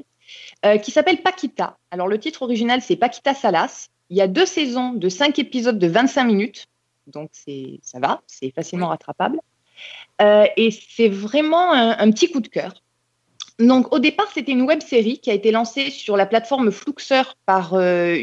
euh, 0.66 0.76
qui 0.78 0.90
s'appelle 0.90 1.22
Paquita. 1.22 1.78
Alors, 1.92 2.08
le 2.08 2.18
titre 2.18 2.42
original, 2.42 2.82
c'est 2.82 2.96
Paquita 2.96 3.32
Salas. 3.32 3.88
Il 4.10 4.16
y 4.16 4.20
a 4.20 4.26
deux 4.26 4.46
saisons 4.46 4.92
de 4.92 5.08
cinq 5.08 5.38
épisodes 5.38 5.78
de 5.78 5.86
25 5.86 6.24
minutes. 6.24 6.66
Donc, 7.06 7.30
c'est, 7.30 7.78
ça 7.82 8.00
va, 8.00 8.22
c'est 8.26 8.50
facilement 8.50 8.88
rattrapable. 8.88 9.38
Euh, 10.20 10.46
et 10.56 10.72
c'est 10.72 11.08
vraiment 11.08 11.72
un, 11.72 11.96
un 11.96 12.10
petit 12.10 12.28
coup 12.32 12.40
de 12.40 12.48
cœur. 12.48 12.74
Donc, 13.58 13.92
au 13.94 13.98
départ, 13.98 14.30
c'était 14.32 14.52
une 14.52 14.62
web 14.62 14.80
série 14.80 15.18
qui 15.18 15.30
a 15.30 15.34
été 15.34 15.50
lancée 15.50 15.90
sur 15.90 16.16
la 16.16 16.26
plateforme 16.26 16.70
Fluxer 16.70 17.22
par 17.46 17.74
euh, 17.74 18.16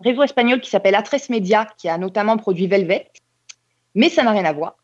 un 0.00 0.04
réseau 0.04 0.22
espagnol 0.22 0.60
qui 0.60 0.70
s'appelle 0.70 0.94
Atres 0.94 1.30
Media, 1.30 1.66
qui 1.78 1.88
a 1.88 1.98
notamment 1.98 2.36
produit 2.36 2.66
Velvet. 2.66 3.10
mais 3.94 4.08
ça 4.08 4.22
n'a 4.22 4.32
rien 4.32 4.44
à 4.44 4.52
voir. 4.52 4.76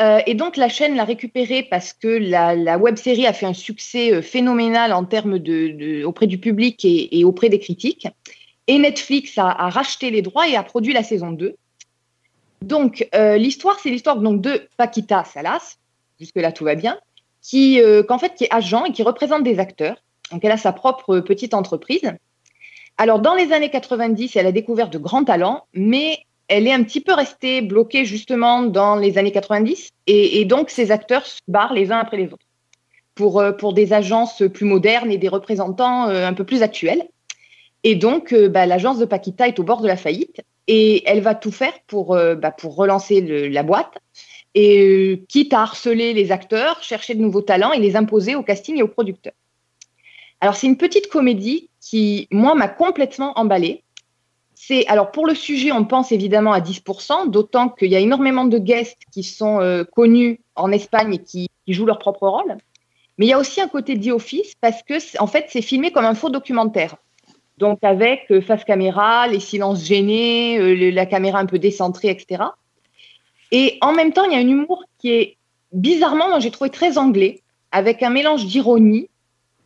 Euh, 0.00 0.20
et 0.26 0.34
donc 0.34 0.58
la 0.58 0.68
chaîne 0.68 0.94
l'a 0.94 1.04
récupéré 1.04 1.62
parce 1.62 1.94
que 1.94 2.08
la, 2.08 2.76
web 2.76 2.96
série 2.96 3.26
a 3.26 3.32
fait 3.32 3.46
un 3.46 3.54
succès 3.54 4.12
euh, 4.12 4.20
phénoménal 4.20 4.92
en 4.92 5.04
termes 5.04 5.38
de, 5.38 6.04
auprès 6.04 6.26
du 6.26 6.38
public 6.38 6.84
et, 6.84 7.24
auprès 7.24 7.48
des 7.48 7.58
critiques. 7.58 8.06
Et 8.66 8.78
Netflix 8.78 9.38
a, 9.38 9.70
racheté 9.70 10.10
les 10.10 10.22
droits 10.22 10.48
et 10.48 10.56
a 10.56 10.62
produit 10.62 10.92
la 10.92 11.02
saison 11.02 11.30
2. 11.30 11.56
Donc 12.62 13.08
euh, 13.14 13.36
l'histoire, 13.36 13.78
c'est 13.80 13.90
l'histoire 13.90 14.18
donc 14.18 14.42
de 14.42 14.68
Paquita 14.76 15.24
Salas, 15.24 15.78
jusque 16.20 16.36
là 16.36 16.52
tout 16.52 16.64
va 16.64 16.74
bien, 16.74 16.98
qui 17.46 17.80
euh, 17.80 18.02
qu'en 18.02 18.18
fait 18.18 18.34
qui 18.34 18.44
est 18.44 18.52
agent 18.52 18.84
et 18.84 18.92
qui 18.92 19.04
représente 19.04 19.44
des 19.44 19.60
acteurs. 19.60 19.96
Donc 20.32 20.44
elle 20.44 20.50
a 20.50 20.56
sa 20.56 20.72
propre 20.72 21.20
petite 21.20 21.54
entreprise. 21.54 22.12
Alors 22.98 23.20
dans 23.20 23.34
les 23.34 23.52
années 23.52 23.70
90, 23.70 24.34
elle 24.34 24.46
a 24.46 24.52
découvert 24.52 24.88
de 24.90 24.98
grands 24.98 25.22
talents, 25.22 25.64
mais 25.72 26.18
elle 26.48 26.66
est 26.66 26.72
un 26.72 26.82
petit 26.82 27.00
peu 27.00 27.12
restée 27.12 27.62
bloquée 27.62 28.04
justement 28.04 28.62
dans 28.62 28.96
les 28.96 29.16
années 29.18 29.30
90 29.30 29.90
et, 30.08 30.44
donc 30.44 30.70
ces 30.70 30.90
acteurs 30.90 31.24
se 31.26 31.38
barrent 31.46 31.74
les 31.74 31.92
uns 31.92 31.98
après 31.98 32.16
les 32.16 32.26
autres 32.26 32.46
pour, 33.14 33.40
euh, 33.40 33.52
pour 33.52 33.72
des 33.74 33.92
agences 33.92 34.42
plus 34.52 34.66
modernes 34.66 35.12
et 35.12 35.18
des 35.18 35.28
représentants 35.28 36.08
euh, 36.08 36.26
un 36.26 36.32
peu 36.32 36.44
plus 36.44 36.62
actuels. 36.62 37.06
Et 37.84 37.94
donc 37.94 38.34
bah, 38.34 38.66
l'agence 38.66 38.98
de 38.98 39.04
Paquita 39.04 39.46
est 39.46 39.60
au 39.60 39.62
bord 39.62 39.82
de 39.82 39.86
la 39.86 39.96
faillite 39.96 40.40
et 40.66 41.08
elle 41.08 41.20
va 41.20 41.36
tout 41.36 41.52
faire 41.52 41.74
pour, 41.86 42.16
bah, 42.16 42.50
pour 42.50 42.74
relancer 42.74 43.20
la 43.20 43.62
boîte 43.62 43.94
et 44.56 44.78
euh, 44.80 45.16
quitte 45.28 45.52
à 45.52 45.60
harceler 45.60 46.14
les 46.14 46.32
acteurs, 46.32 46.82
chercher 46.82 47.14
de 47.14 47.20
nouveaux 47.20 47.42
talents 47.42 47.72
et 47.72 47.78
les 47.78 47.94
imposer 47.94 48.34
au 48.34 48.42
casting 48.42 48.78
et 48.78 48.82
aux 48.82 48.88
producteurs. 48.88 49.34
Alors 50.40 50.56
c'est 50.56 50.66
une 50.66 50.78
petite 50.78 51.08
comédie 51.08 51.68
qui, 51.80 52.26
moi, 52.30 52.54
m'a 52.54 52.68
complètement 52.68 53.38
emballée. 53.38 53.84
C'est 54.54 54.86
alors 54.86 55.12
pour 55.12 55.26
le 55.26 55.34
sujet, 55.34 55.72
on 55.72 55.84
pense 55.84 56.10
évidemment 56.10 56.52
à 56.52 56.60
10%, 56.60 57.30
d'autant 57.30 57.68
qu'il 57.68 57.90
y 57.90 57.96
a 57.96 58.00
énormément 58.00 58.46
de 58.46 58.58
guests 58.58 59.02
qui 59.12 59.22
sont 59.22 59.60
euh, 59.60 59.84
connus 59.84 60.40
en 60.54 60.72
Espagne 60.72 61.14
et 61.14 61.18
qui, 61.18 61.50
jouent 61.68 61.84
leur 61.84 61.98
propre 61.98 62.26
rôle. 62.26 62.56
Mais 63.18 63.26
il 63.26 63.28
y 63.28 63.32
a 63.32 63.38
aussi 63.38 63.60
un 63.60 63.68
côté 63.68 63.98
The 63.98 64.08
Office 64.08 64.54
parce 64.60 64.82
que 64.82 64.94
en 65.18 65.26
fait 65.26 65.46
c'est 65.48 65.62
filmé 65.62 65.90
comme 65.90 66.04
un 66.06 66.14
faux 66.14 66.30
documentaire. 66.30 66.96
Donc 67.58 67.80
avec 67.82 68.30
euh, 68.30 68.40
face 68.40 68.64
caméra, 68.64 69.26
les 69.26 69.40
silences 69.40 69.84
gênés, 69.84 70.92
la 70.92 71.04
caméra 71.04 71.40
un 71.40 71.46
peu 71.46 71.58
décentrée, 71.58 72.08
etc. 72.08 72.44
Et 73.52 73.78
en 73.80 73.92
même 73.92 74.12
temps, 74.12 74.24
il 74.24 74.32
y 74.32 74.36
a 74.36 74.38
un 74.38 74.48
humour 74.48 74.84
qui 74.98 75.10
est 75.10 75.36
bizarrement, 75.72 76.28
moi 76.28 76.40
j'ai 76.40 76.50
trouvé 76.50 76.70
très 76.70 76.98
anglais, 76.98 77.42
avec 77.70 78.02
un 78.02 78.10
mélange 78.10 78.46
d'ironie, 78.46 79.08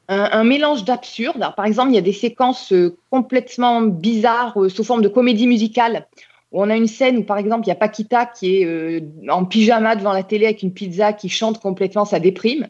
un, 0.08 0.42
mélange 0.44 0.84
d'absurde. 0.84 1.52
Par 1.56 1.64
exemple, 1.64 1.92
il 1.92 1.94
y 1.94 1.98
a 1.98 2.02
des 2.02 2.12
séquences 2.12 2.72
euh, 2.72 2.96
complètement 3.10 3.80
bizarres 3.82 4.60
euh, 4.60 4.68
sous 4.68 4.82
forme 4.82 5.02
de 5.02 5.08
comédie 5.08 5.46
musicale. 5.46 6.08
Où 6.50 6.62
on 6.64 6.68
a 6.68 6.76
une 6.76 6.88
scène 6.88 7.18
où, 7.18 7.22
par 7.22 7.38
exemple, 7.38 7.64
il 7.66 7.68
y 7.68 7.72
a 7.72 7.76
Paquita 7.76 8.26
qui 8.26 8.56
est 8.56 8.64
euh, 8.64 9.00
en 9.28 9.44
pyjama 9.44 9.94
devant 9.94 10.12
la 10.12 10.24
télé 10.24 10.46
avec 10.46 10.64
une 10.64 10.72
pizza 10.72 11.12
qui 11.12 11.28
chante 11.28 11.60
complètement 11.60 12.04
sa 12.04 12.18
déprime. 12.18 12.66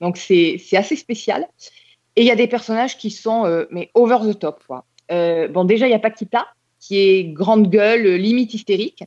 Donc, 0.00 0.16
c'est 0.18 0.60
assez 0.74 0.94
spécial. 0.94 1.48
Et 2.14 2.20
il 2.22 2.26
y 2.28 2.30
a 2.30 2.36
des 2.36 2.46
personnages 2.46 2.96
qui 2.96 3.10
sont 3.10 3.66
mais 3.70 3.90
over 3.94 4.18
the 4.28 4.38
top. 4.38 4.62
Quoi. 4.66 4.84
Bon, 5.08 5.64
déjà, 5.64 5.88
il 5.88 5.90
y 5.90 5.94
a 5.94 5.98
Paquita 5.98 6.46
qui 6.78 6.98
est 6.98 7.24
grande 7.24 7.70
gueule, 7.70 8.16
limite 8.16 8.54
hystérique, 8.54 9.04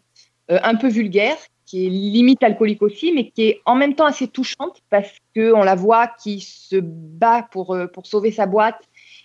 un 0.50 0.76
peu 0.76 0.88
vulgaire, 0.88 1.38
qui 1.68 1.86
est 1.86 1.90
limite 1.90 2.42
alcoolique 2.44 2.82
aussi, 2.82 3.12
mais 3.12 3.30
qui 3.30 3.44
est 3.50 3.62
en 3.66 3.76
même 3.76 3.94
temps 3.94 4.06
assez 4.06 4.28
touchante 4.28 4.82
parce 4.90 5.12
qu'on 5.36 5.64
la 5.64 5.76
voit 5.76 6.08
qui 6.08 6.40
se 6.40 6.78
bat 6.78 7.46
pour, 7.52 7.76
euh, 7.76 7.88
pour 7.88 8.08
sauver 8.08 8.32
sa 8.32 8.46
boîte. 8.46 8.80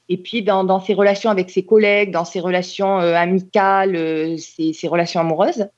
Et 0.09 0.17
puis, 0.17 0.43
dans, 0.43 0.81
ses 0.81 0.93
relations 0.93 1.31
avec 1.31 1.49
ses 1.49 1.65
collègues, 1.65 2.11
dans 2.11 2.25
ses 2.25 2.41
relations 2.41 2.99
euh, 3.01 3.15
amicales, 3.15 3.95
euh, 3.95 4.37
ses, 4.37 4.89
relations 4.89 5.21
amoureuses. 5.21 5.69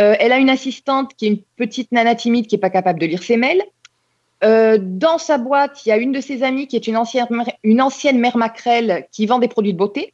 Euh, 0.00 0.16
elle 0.18 0.32
a 0.32 0.38
une 0.38 0.50
assistante 0.50 1.14
qui 1.14 1.26
est 1.26 1.28
une 1.28 1.42
petite 1.56 1.92
nana 1.92 2.16
timide 2.16 2.48
qui 2.48 2.56
n'est 2.56 2.60
pas 2.60 2.70
capable 2.70 2.98
de 2.98 3.06
lire 3.06 3.22
ses 3.22 3.36
mails. 3.36 3.62
Euh, 4.42 4.78
dans 4.80 5.18
sa 5.18 5.38
boîte, 5.38 5.86
il 5.86 5.90
y 5.90 5.92
a 5.92 5.96
une 5.96 6.10
de 6.10 6.20
ses 6.20 6.42
amies 6.42 6.66
qui 6.66 6.74
est 6.74 6.88
une 6.88 6.96
ancienne, 6.96 7.26
une 7.62 7.80
ancienne 7.80 8.18
mère 8.18 8.36
maquerelle 8.36 9.06
qui 9.12 9.26
vend 9.26 9.38
des 9.38 9.48
produits 9.48 9.72
de 9.72 9.78
beauté. 9.78 10.12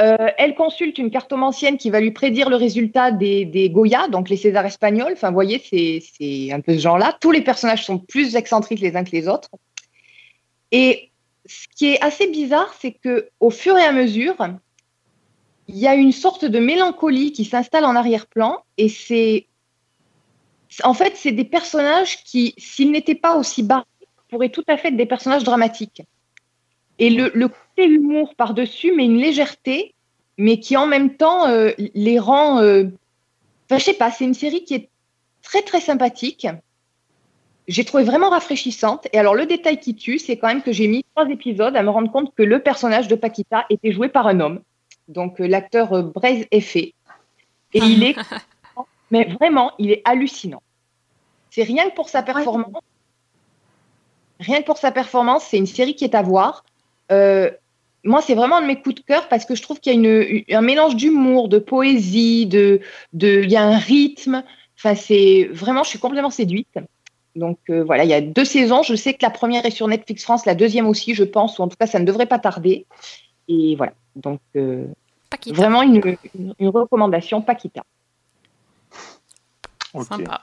Euh, 0.00 0.28
elle 0.38 0.54
consulte 0.54 0.98
une 0.98 1.10
cartomancienne 1.10 1.76
qui 1.76 1.90
va 1.90 2.00
lui 2.00 2.12
prédire 2.12 2.48
le 2.50 2.56
résultat 2.56 3.10
des, 3.10 3.44
des 3.44 3.68
Goya, 3.68 4.06
donc 4.08 4.28
les 4.28 4.36
Césars 4.36 4.66
espagnols. 4.66 5.12
Enfin, 5.12 5.28
vous 5.28 5.34
voyez, 5.34 5.58
c'est 5.58 6.52
un 6.52 6.60
peu 6.60 6.74
ce 6.74 6.78
genre-là. 6.78 7.16
Tous 7.20 7.32
les 7.32 7.40
personnages 7.40 7.84
sont 7.84 7.98
plus 7.98 8.36
excentriques 8.36 8.80
les 8.80 8.94
uns 8.96 9.02
que 9.02 9.10
les 9.10 9.26
autres. 9.26 9.50
Et 10.70 11.10
ce 11.46 11.66
qui 11.74 11.86
est 11.86 12.00
assez 12.04 12.28
bizarre, 12.28 12.72
c'est 12.78 12.92
que 12.92 13.28
au 13.40 13.50
fur 13.50 13.76
et 13.76 13.84
à 13.84 13.92
mesure, 13.92 14.36
il 15.66 15.76
y 15.76 15.88
a 15.88 15.94
une 15.94 16.12
sorte 16.12 16.44
de 16.44 16.58
mélancolie 16.60 17.32
qui 17.32 17.44
s'installe 17.44 17.84
en 17.84 17.96
arrière-plan. 17.96 18.58
Et 18.76 18.88
c'est. 18.88 19.46
En 20.84 20.94
fait, 20.94 21.16
c'est 21.16 21.32
des 21.32 21.44
personnages 21.44 22.22
qui, 22.22 22.54
s'ils 22.56 22.92
n'étaient 22.92 23.16
pas 23.16 23.36
aussi 23.36 23.64
barrés, 23.64 23.84
pourraient 24.28 24.50
tout 24.50 24.64
à 24.68 24.76
fait 24.76 24.88
être 24.88 24.96
des 24.96 25.06
personnages 25.06 25.42
dramatiques. 25.42 26.02
Et 26.98 27.10
le, 27.10 27.30
le 27.34 27.48
côté 27.48 27.86
humour 27.86 28.34
par-dessus, 28.34 28.92
mais 28.96 29.04
une 29.04 29.18
légèreté, 29.18 29.94
mais 30.36 30.58
qui 30.60 30.76
en 30.76 30.86
même 30.86 31.16
temps 31.16 31.46
euh, 31.46 31.70
les 31.94 32.18
rend. 32.18 32.60
euh, 32.60 32.84
Enfin, 33.70 33.78
je 33.78 33.84
sais 33.84 33.94
pas, 33.94 34.10
c'est 34.10 34.24
une 34.24 34.34
série 34.34 34.64
qui 34.64 34.74
est 34.74 34.88
très 35.42 35.62
très 35.62 35.80
sympathique. 35.80 36.46
J'ai 37.68 37.84
trouvé 37.84 38.02
vraiment 38.02 38.30
rafraîchissante. 38.30 39.06
Et 39.12 39.18
alors, 39.18 39.34
le 39.34 39.44
détail 39.44 39.78
qui 39.78 39.94
tue, 39.94 40.18
c'est 40.18 40.38
quand 40.38 40.48
même 40.48 40.62
que 40.62 40.72
j'ai 40.72 40.88
mis 40.88 41.04
trois 41.14 41.28
épisodes 41.28 41.76
à 41.76 41.82
me 41.82 41.90
rendre 41.90 42.10
compte 42.10 42.34
que 42.34 42.42
le 42.42 42.60
personnage 42.62 43.08
de 43.08 43.14
Paquita 43.14 43.66
était 43.68 43.92
joué 43.92 44.08
par 44.08 44.26
un 44.26 44.40
homme. 44.40 44.62
Donc, 45.08 45.38
euh, 45.40 45.46
l'acteur 45.46 46.02
Braise 46.02 46.46
Effet. 46.50 46.94
Et 47.74 47.78
il 47.80 48.04
est. 48.04 48.16
Mais 49.10 49.24
vraiment, 49.24 49.72
il 49.78 49.90
est 49.90 50.02
hallucinant. 50.06 50.62
C'est 51.50 51.62
rien 51.62 51.88
que 51.90 51.94
pour 51.94 52.08
sa 52.08 52.22
performance. 52.22 52.82
Rien 54.40 54.60
que 54.60 54.66
pour 54.66 54.78
sa 54.78 54.92
performance, 54.92 55.44
c'est 55.44 55.58
une 55.58 55.66
série 55.66 55.94
qui 55.94 56.04
est 56.04 56.14
à 56.14 56.22
voir. 56.22 56.64
Euh, 57.10 57.50
moi, 58.04 58.22
c'est 58.22 58.34
vraiment 58.34 58.56
un 58.56 58.62
de 58.62 58.66
mes 58.66 58.80
coups 58.80 58.96
de 58.96 59.00
cœur 59.00 59.28
parce 59.28 59.44
que 59.44 59.54
je 59.54 59.62
trouve 59.62 59.80
qu'il 59.80 59.92
y 59.92 59.96
a 59.96 59.98
une, 59.98 60.44
un 60.56 60.60
mélange 60.60 60.96
d'humour, 60.96 61.48
de 61.48 61.58
poésie, 61.58 62.46
de, 62.46 62.80
de, 63.12 63.42
il 63.42 63.50
y 63.50 63.56
a 63.56 63.62
un 63.62 63.76
rythme. 63.78 64.42
Enfin, 64.78 64.94
c'est 64.94 65.48
vraiment, 65.52 65.82
je 65.82 65.88
suis 65.90 65.98
complètement 65.98 66.30
séduite. 66.30 66.78
Donc 67.34 67.58
euh, 67.70 67.84
voilà, 67.84 68.04
il 68.04 68.10
y 68.10 68.14
a 68.14 68.20
deux 68.20 68.44
saisons. 68.44 68.82
Je 68.82 68.94
sais 68.94 69.14
que 69.14 69.22
la 69.22 69.30
première 69.30 69.64
est 69.66 69.70
sur 69.70 69.88
Netflix 69.88 70.22
France, 70.22 70.46
la 70.46 70.54
deuxième 70.54 70.86
aussi, 70.86 71.14
je 71.14 71.24
pense, 71.24 71.58
ou 71.58 71.62
en 71.62 71.68
tout 71.68 71.76
cas, 71.78 71.86
ça 71.86 71.98
ne 71.98 72.04
devrait 72.04 72.26
pas 72.26 72.38
tarder. 72.38 72.86
Et 73.48 73.76
voilà, 73.76 73.92
donc 74.16 74.40
euh, 74.56 74.86
vraiment 75.46 75.82
une, 75.82 76.02
une, 76.34 76.54
une 76.58 76.68
recommandation 76.68 77.42
Paquita. 77.42 77.82
Sympa. 80.08 80.42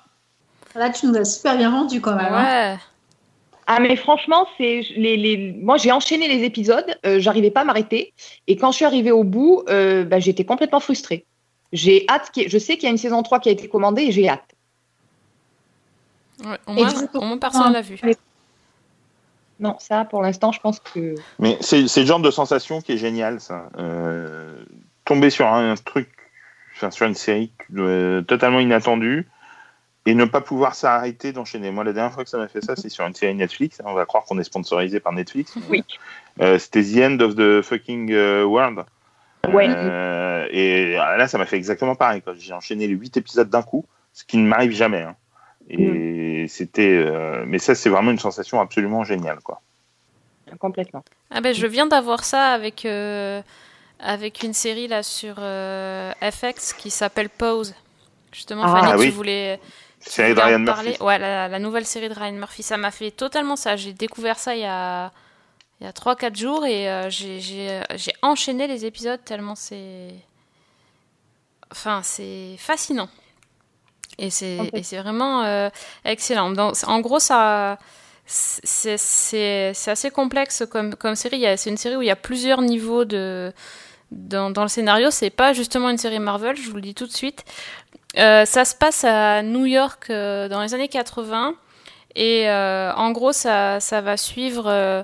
Là, 0.76 0.90
tu 0.90 1.06
nous 1.06 1.14
l'as 1.14 1.26
super 1.26 1.56
bien 1.58 1.70
vendu 1.70 2.02
quand 2.02 2.16
même. 2.16 2.34
hein. 2.34 2.78
Ah 3.68 3.80
mais 3.80 3.96
franchement, 3.96 4.48
c'est 4.58 4.82
les, 4.96 5.18
les... 5.18 5.54
moi 5.54 5.78
j'ai 5.78 5.92
enchaîné 5.92 6.28
les 6.28 6.44
épisodes, 6.44 6.86
euh, 7.06 7.20
j'arrivais 7.20 7.50
pas 7.50 7.62
à 7.62 7.64
m'arrêter 7.64 8.14
et 8.48 8.58
quand 8.58 8.72
je 8.72 8.76
suis 8.78 8.86
arrivée 8.86 9.12
au 9.12 9.24
bout, 9.24 9.64
euh, 9.70 10.04
bah, 10.04 10.20
j'étais 10.20 10.46
complètement 10.46 10.80
frustrée. 10.80 11.26
J'ai 11.74 12.06
hâte, 12.08 12.30
ait- 12.38 12.48
je 12.48 12.58
sais 12.60 12.76
qu'il 12.76 12.84
y 12.84 12.88
a 12.88 12.92
une 12.92 12.98
saison 13.00 13.24
3 13.24 13.40
qui 13.40 13.50
a 13.50 13.52
été 13.52 13.68
commandée 13.68 14.04
et 14.04 14.12
j'ai 14.12 14.30
hâte. 14.30 14.54
Ouais, 16.44 16.58
au, 16.68 16.72
Et 16.72 16.76
moins, 16.76 16.90
vous- 16.90 17.20
au 17.20 17.22
moins, 17.24 17.38
personne 17.38 17.74
l'a 17.74 17.82
vu. 17.82 18.00
Non, 19.60 19.78
ça 19.80 20.06
pour 20.06 20.22
l'instant, 20.22 20.52
je 20.52 20.60
pense 20.60 20.80
que 20.80 21.16
Mais 21.40 21.58
c'est 21.62 21.88
c'est 21.88 22.02
le 22.02 22.06
genre 22.06 22.20
de 22.20 22.30
sensation 22.30 22.82
qui 22.82 22.92
est 22.92 22.98
génial, 22.98 23.40
ça. 23.40 23.70
Euh, 23.80 24.64
tomber 25.06 25.30
sur 25.30 25.48
un, 25.48 25.74
truc, 25.76 26.10
enfin, 26.76 26.92
sur 26.92 27.08
une 27.08 27.16
série 27.16 27.52
euh, 27.76 28.22
totalement 28.22 28.60
inattendue 28.60 29.28
et 30.06 30.14
ne 30.14 30.26
pas 30.26 30.42
pouvoir 30.42 30.76
s'arrêter 30.76 31.32
d'enchaîner. 31.32 31.72
Moi, 31.72 31.84
la 31.84 31.94
dernière 31.94 32.14
fois 32.14 32.24
que 32.24 32.30
ça 32.30 32.38
m'a 32.38 32.48
fait 32.48 32.62
ça, 32.64 32.76
c'est 32.76 32.90
sur 32.90 33.06
une 33.06 33.16
série 33.16 33.34
Netflix. 33.36 33.82
On 33.86 33.94
va 33.94 34.06
croire 34.06 34.24
qu'on 34.26 34.38
est 34.40 34.44
sponsorisé 34.44 35.00
par 35.00 35.14
Netflix. 35.14 35.56
Oui. 35.70 35.84
Euh, 36.42 36.60
C'était 36.60 36.84
The 36.84 36.98
End 36.98 37.20
of 37.22 37.36
the 37.36 37.62
Fucking 37.62 38.12
euh, 38.12 38.44
World. 38.44 38.84
Ouais. 39.52 39.68
Euh, 39.70 40.48
et 40.52 40.94
là, 40.94 41.28
ça 41.28 41.38
m'a 41.38 41.46
fait 41.46 41.56
exactement 41.58 41.96
pareil. 41.96 42.22
quoi. 42.22 42.34
J'ai 42.38 42.54
enchaîné 42.54 42.88
les 42.88 42.94
huit 42.94 43.16
épisodes 43.18 43.50
d'un 43.50 43.62
coup, 43.64 43.86
ce 44.14 44.24
qui 44.26 44.38
ne 44.38 44.48
m'arrive 44.48 44.72
jamais. 44.72 45.02
hein. 45.02 45.16
Et 45.70 46.46
c'était, 46.48 46.96
euh, 47.00 47.44
mais 47.48 47.58
ça, 47.58 47.74
c'est 47.74 47.90
vraiment 47.90 48.12
une 48.12 48.20
sensation 48.20 48.60
absolument 48.62 49.04
géniale, 49.04 49.40
quoi. 49.44 49.62
complètement. 50.60 51.04
Ah 51.32 51.42
ben, 51.42 51.54
je 51.56 51.66
viens 51.66 51.88
d'avoir 51.88 52.24
ça 52.24 52.50
avec, 52.50 52.86
euh, 52.86 53.42
avec 54.00 54.44
une 54.44 54.54
série 54.54 54.88
là 54.88 55.02
sur 55.02 55.36
euh, 55.40 56.12
FX 56.22 56.74
qui 56.74 56.92
s'appelle 56.92 57.30
Pause. 57.30 57.74
Justement, 58.32 58.64
Ah, 58.66 58.82
Fanny, 58.82 59.00
oui. 59.00 59.06
tu 59.08 59.12
voulais, 59.12 59.60
Série 60.08 60.30
de 60.30 60.34
voulais 60.36 60.46
en 60.54 60.58
Ryan 60.58 60.66
parler. 60.66 60.90
Murphy. 60.90 61.04
Ouais, 61.04 61.20
la, 61.20 61.48
la 61.48 61.60
nouvelle 61.60 61.86
série 61.86 62.10
de 62.10 62.14
Ryan 62.14 62.34
Murphy. 62.34 62.64
Ça 62.64 62.78
m'a 62.78 62.92
fait 62.92 63.12
totalement 63.12 63.56
ça. 63.56 63.76
J'ai 63.76 63.94
découvert 63.94 64.38
ça 64.40 64.56
il 64.56 64.62
y 64.62 64.66
a, 64.66 65.12
il 65.82 65.86
y 65.86 65.88
a 65.88 65.92
3-4 65.92 66.36
jours 66.36 66.66
et 66.66 66.90
euh, 66.90 67.10
j'ai- 67.10 67.40
j'ai 67.40 67.82
j'ai 67.96 68.14
enchaîné 68.22 68.68
les 68.68 68.86
épisodes 68.86 69.20
tellement 69.26 69.56
c'est. 69.56 70.10
Enfin, 71.72 72.02
c'est 72.04 72.56
fascinant. 72.58 73.10
Et 74.18 74.30
c'est 74.30 74.70
et 74.74 74.84
c'est 74.84 74.98
vraiment 75.00 75.44
euh, 75.44 75.70
excellent. 76.06 76.52
Dans- 76.52 76.72
en 76.88 77.00
gros, 77.02 77.20
ça. 77.20 77.78
C'est 78.28 78.98
c'est- 78.98 79.72
c'est 79.76 79.92
assez 79.92 80.10
complexe 80.10 80.64
comme, 80.72 80.96
comme 80.96 81.16
série. 81.16 81.38
Il 81.38 81.42
y 81.42 81.48
a- 81.48 81.58
C'est 81.58 81.70
une 81.70 81.78
série 81.78 81.96
où 81.96 82.02
il 82.02 82.08
y 82.08 82.12
a 82.12 82.16
plusieurs 82.16 82.62
niveaux 82.62 83.06
de, 83.06 83.54
dans, 84.12 84.50
dans 84.50 84.64
le 84.64 84.68
scénario. 84.68 85.12
C'est 85.12 85.30
pas 85.30 85.54
justement 85.54 85.90
une 85.92 85.98
série 86.00 86.18
Marvel, 86.20 86.56
je 86.56 86.70
vous 86.70 86.76
le 86.78 86.82
dis 86.82 86.96
tout 86.96 87.06
de 87.06 87.12
suite. 87.14 87.44
Euh, 88.18 88.46
ça 88.46 88.64
se 88.66 88.76
passe 88.76 89.04
à 89.04 89.42
New 89.44 89.66
York 89.66 90.08
euh, 90.10 90.48
dans 90.48 90.62
les 90.62 90.74
années 90.74 90.88
80 90.88 91.54
et 92.16 92.48
euh, 92.50 92.94
en 92.94 93.12
gros 93.12 93.34
ça, 93.34 93.80
ça 93.82 94.00
va 94.00 94.16
suivre 94.16 95.04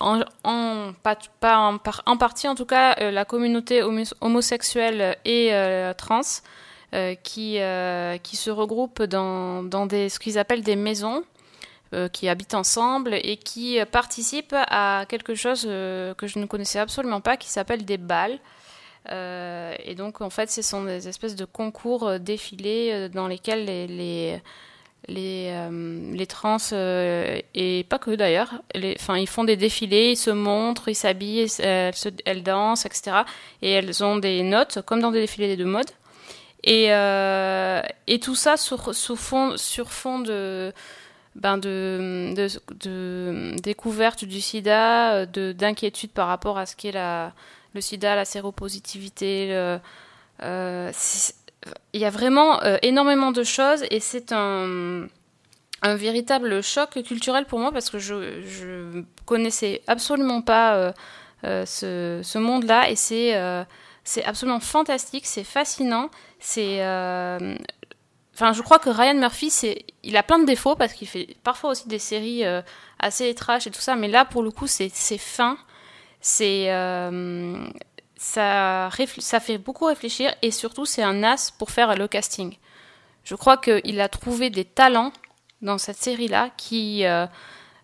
en, 0.00 0.20
en- 0.44 0.92
partie 2.18 2.48
en 2.48 2.54
tout 2.54 2.66
cas 2.66 3.10
la 3.10 3.24
communauté 3.24 3.82
homo- 3.82 4.12
homosexuelle 4.20 5.16
et 5.24 5.50
trans 5.96 6.20
qui, 7.22 7.58
qui 8.22 8.36
se 8.36 8.50
regroupent 8.50 9.02
dans, 9.02 9.62
dans 9.62 9.86
des, 9.86 10.08
ce 10.10 10.18
qu'ils 10.18 10.38
appellent 10.38 10.62
des 10.62 10.76
maisons 10.76 11.22
qui 12.12 12.28
habitent 12.28 12.54
ensemble 12.54 13.14
et 13.14 13.36
qui 13.36 13.78
participent 13.90 14.54
à 14.68 15.04
quelque 15.08 15.34
chose 15.34 15.62
que 15.62 16.26
je 16.26 16.38
ne 16.38 16.44
connaissais 16.46 16.78
absolument 16.80 17.20
pas 17.22 17.36
qui 17.38 17.48
s'appelle 17.48 17.84
des 17.84 17.98
balles. 17.98 18.38
Euh, 19.08 19.74
et 19.84 19.94
donc, 19.94 20.20
en 20.20 20.30
fait, 20.30 20.50
ce 20.50 20.62
sont 20.62 20.84
des 20.84 21.08
espèces 21.08 21.34
de 21.36 21.44
concours 21.44 22.06
euh, 22.06 22.18
défilés 22.18 22.90
euh, 22.92 23.08
dans 23.08 23.26
lesquels 23.28 23.64
les, 23.64 23.86
les, 23.86 24.40
les, 25.08 25.52
les 26.12 26.26
trans, 26.26 26.58
et 26.72 27.86
pas 27.88 27.98
que 27.98 28.14
d'ailleurs, 28.14 28.62
ils 28.74 29.26
font 29.28 29.44
des 29.44 29.56
défilés, 29.56 30.10
ils 30.10 30.16
se 30.16 30.30
montrent, 30.30 30.88
ils 30.88 30.94
s'habillent, 30.94 31.46
elles, 31.60 31.94
se- 31.94 32.08
elles 32.26 32.42
dansent, 32.42 32.84
etc. 32.86 33.22
Et 33.62 33.70
elles 33.70 34.04
ont 34.04 34.16
des 34.18 34.42
notes, 34.42 34.82
comme 34.82 35.00
dans 35.00 35.10
des 35.10 35.20
défilés 35.22 35.56
de 35.56 35.64
mode. 35.64 35.90
Et, 36.62 36.88
et 38.06 38.20
tout 38.20 38.34
ça 38.34 38.58
sur, 38.58 38.92
fond, 38.94 39.56
sur 39.56 39.90
fond 39.90 40.18
de, 40.18 40.72
ben 41.34 41.56
de, 41.56 42.34
de, 42.36 42.48
de 42.84 43.56
découverte 43.62 44.26
du 44.26 44.42
sida, 44.42 45.24
de, 45.24 45.52
d'inquiétude 45.52 46.10
par 46.10 46.28
rapport 46.28 46.58
à 46.58 46.66
ce 46.66 46.76
qu'est 46.76 46.92
la, 46.92 47.32
le 47.74 47.80
sida, 47.80 48.14
la 48.16 48.24
séropositivité. 48.24 49.78
euh, 50.42 50.92
il 51.92 52.00
y 52.00 52.04
a 52.04 52.10
vraiment 52.10 52.62
euh, 52.62 52.78
énormément 52.82 53.32
de 53.32 53.42
choses 53.42 53.84
et 53.90 54.00
c'est 54.00 54.32
un, 54.32 55.06
véritable 55.82 56.62
choc 56.62 57.02
culturel 57.02 57.46
pour 57.46 57.58
moi 57.58 57.72
parce 57.72 57.88
que 57.88 57.98
je, 57.98 58.42
je 58.42 59.02
connaissais 59.24 59.80
absolument 59.86 60.42
pas 60.42 60.92
euh, 61.44 61.64
ce, 61.64 62.38
monde-là 62.38 62.90
et 62.90 62.96
c'est 62.96 63.34
c'est 64.04 64.24
absolument 64.24 64.60
fantastique, 64.60 65.26
c'est 65.26 65.44
fascinant, 65.44 66.10
c'est 66.38 66.80
Enfin, 68.34 68.54
je 68.54 68.62
crois 68.62 68.78
que 68.78 68.88
Ryan 68.88 69.16
Murphy, 69.16 69.52
il 70.02 70.16
a 70.16 70.22
plein 70.22 70.38
de 70.38 70.46
défauts 70.46 70.74
parce 70.74 70.94
qu'il 70.94 71.06
fait 71.06 71.36
parfois 71.42 71.70
aussi 71.70 71.88
des 71.88 71.98
séries 71.98 72.42
assez 72.98 73.34
trash 73.34 73.66
et 73.66 73.70
tout 73.70 73.80
ça, 73.80 73.96
mais 73.96 74.08
là, 74.08 74.24
pour 74.24 74.42
le 74.42 74.50
coup, 74.50 74.66
c'est 74.66 74.88
fin, 75.18 75.58
c'est, 76.20 76.70
euh, 76.70 77.64
ça, 78.16 78.90
fait 79.40 79.58
beaucoup 79.58 79.86
réfléchir 79.86 80.32
et 80.42 80.50
surtout, 80.50 80.84
c'est 80.84 81.02
un 81.02 81.22
as 81.24 81.50
pour 81.50 81.70
faire 81.70 81.96
le 81.96 82.08
casting. 82.08 82.56
Je 83.24 83.34
crois 83.34 83.56
qu'il 83.56 84.00
a 84.00 84.08
trouvé 84.08 84.50
des 84.50 84.64
talents 84.64 85.12
dans 85.62 85.78
cette 85.78 85.96
série-là 85.96 86.50
qui, 86.56 87.06
euh, 87.06 87.26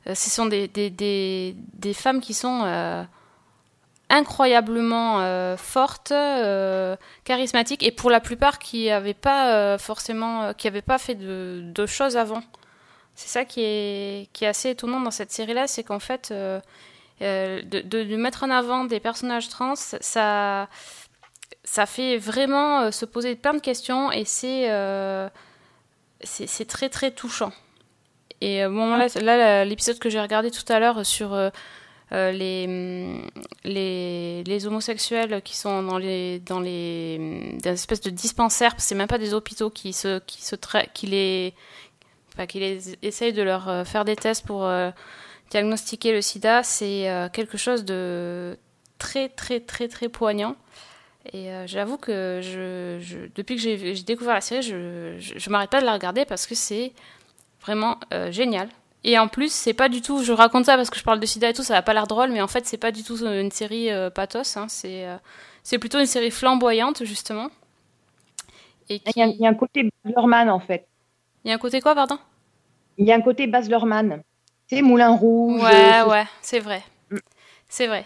ce 0.06 0.30
sont 0.30 0.46
des, 0.46 0.68
des, 0.68 0.90
des, 0.90 1.94
femmes 1.94 2.20
qui 2.20 2.34
sont 2.34 2.62
euh, 2.64 3.04
incroyablement 4.10 5.56
fortes, 5.56 6.12
charismatiques 7.24 7.82
et 7.82 7.90
pour 7.90 8.10
la 8.10 8.20
plupart 8.20 8.58
qui 8.58 8.86
n'avaient 8.86 9.14
pas 9.14 9.78
forcément, 9.78 10.52
qui 10.54 10.70
pas 10.70 10.98
fait 10.98 11.14
de, 11.14 11.62
de 11.64 11.86
choses 11.86 12.16
avant. 12.16 12.42
C'est 13.14 13.28
ça 13.28 13.46
qui 13.46 13.62
est, 13.62 14.28
qui 14.34 14.44
est 14.44 14.48
assez 14.48 14.70
étonnant 14.70 15.00
dans 15.00 15.10
cette 15.10 15.32
série-là, 15.32 15.66
c'est 15.66 15.84
qu'en 15.84 16.00
fait, 16.00 16.32
de, 17.20 17.80
de, 17.80 18.16
mettre 18.16 18.44
en 18.44 18.50
avant 18.50 18.84
des 18.84 19.00
personnages 19.00 19.48
trans, 19.48 19.74
ça, 19.76 20.68
ça 21.64 21.86
fait 21.86 22.18
vraiment 22.18 22.82
euh, 22.82 22.90
se 22.90 23.04
poser 23.04 23.36
plein 23.36 23.54
de 23.54 23.60
questions 23.60 24.12
et 24.12 24.24
c'est 24.24 24.70
euh, 24.70 25.28
c'est 26.22 26.66
très 26.66 26.88
très 26.88 27.10
touchant. 27.10 27.52
Et 28.40 28.64
euh, 28.64 28.68
bon, 28.68 28.96
là, 28.96 29.64
l'épisode 29.64 29.98
que 29.98 30.10
j'ai 30.10 30.20
regardé 30.20 30.50
tout 30.50 30.70
à 30.70 30.78
l'heure 30.78 31.04
sur 31.06 31.32
euh, 31.32 31.50
euh, 32.12 32.30
les, 32.30 32.66
hum, 32.68 33.28
les, 33.64 34.44
les 34.44 34.66
homosexuels 34.66 35.42
qui 35.42 35.56
sont 35.56 35.82
dans 35.82 35.98
les, 35.98 36.38
dans 36.40 36.60
les 36.60 37.16
hum, 37.18 37.58
des 37.58 37.70
espèces 37.70 38.00
de 38.00 38.10
dispensaires, 38.10 38.74
c'est 38.78 38.94
même 38.94 39.08
pas 39.08 39.18
des 39.18 39.34
hôpitaux 39.34 39.70
qui, 39.70 39.92
se, 39.92 40.20
qui, 40.20 40.44
se 40.44 40.54
qui, 40.94 41.06
les, 41.06 41.54
enfin, 42.32 42.46
qui 42.46 42.60
les 42.60 42.94
essayent 43.02 43.32
de 43.32 43.42
leur 43.42 43.68
euh, 43.68 43.84
faire 43.84 44.04
des 44.04 44.16
tests 44.16 44.46
pour 44.46 44.64
euh, 44.64 44.90
diagnostiquer 45.50 46.12
le 46.12 46.22
sida, 46.22 46.62
c'est 46.62 47.08
euh, 47.10 47.28
quelque 47.28 47.58
chose 47.58 47.84
de 47.84 48.58
très 48.98 49.28
très 49.28 49.60
très 49.60 49.88
très 49.88 50.08
poignant. 50.08 50.56
Et 51.32 51.50
euh, 51.52 51.66
j'avoue 51.66 51.98
que 51.98 52.40
je, 52.42 52.98
je- 53.00 53.26
depuis 53.34 53.56
que 53.56 53.62
j'ai 53.62 53.94
découvert 54.04 54.34
la 54.34 54.40
série, 54.42 54.62
je, 54.62 55.16
je, 55.18 55.38
je 55.38 55.50
m'arrête 55.50 55.70
pas 55.70 55.80
de 55.80 55.86
la 55.86 55.94
regarder 55.94 56.24
parce 56.24 56.46
que 56.46 56.54
c'est 56.54 56.92
vraiment 57.62 57.98
euh, 58.14 58.32
génial. 58.32 58.68
Et 59.04 59.18
en 59.18 59.28
plus, 59.28 59.52
c'est 59.52 59.74
pas 59.74 59.88
du 59.88 60.02
tout. 60.02 60.22
Je 60.24 60.32
raconte 60.32 60.66
ça 60.66 60.76
parce 60.76 60.90
que 60.90 60.98
je 60.98 61.04
parle 61.04 61.20
de 61.20 61.26
sida 61.26 61.50
et 61.50 61.54
tout, 61.54 61.62
ça 61.64 61.76
a 61.76 61.82
pas 61.82 61.94
l'air 61.94 62.06
drôle, 62.08 62.30
mais 62.32 62.40
en 62.42 62.48
fait, 62.48 62.66
c'est 62.66 62.78
pas 62.78 62.92
du 62.92 63.04
tout 63.04 63.16
une 63.26 63.50
série 63.52 63.90
euh, 63.90 64.10
pathos. 64.10 64.56
hein, 64.56 64.66
c'est 64.68 65.78
plutôt 65.78 65.98
une 66.00 66.06
série 66.06 66.30
flamboyante 66.30 67.04
justement. 67.04 67.50
Et 68.88 69.00
Il 69.16 69.20
y, 69.20 69.22
a, 69.22 69.26
il 69.26 69.36
y 69.40 69.46
a 69.46 69.48
un 69.50 69.54
côté 69.54 69.82
Baz 69.84 69.92
Luhrmann, 70.14 70.48
en 70.50 70.60
fait. 70.60 70.86
Il 71.44 71.48
y 71.48 71.50
a 71.50 71.54
un 71.54 71.58
côté 71.58 71.80
quoi, 71.80 71.94
pardon? 71.94 72.18
Il 72.98 73.06
y 73.06 73.12
a 73.12 73.16
un 73.16 73.22
côté 73.22 73.46
Baz 73.46 73.70
Luhrmann. 73.70 74.22
C'est 74.68 74.82
Moulin 74.82 75.10
Rouge. 75.10 75.62
Ouais, 75.62 76.02
ouais, 76.02 76.24
c'est 76.42 76.60
vrai. 76.60 76.82
C'est 77.68 77.86
vrai. 77.86 78.04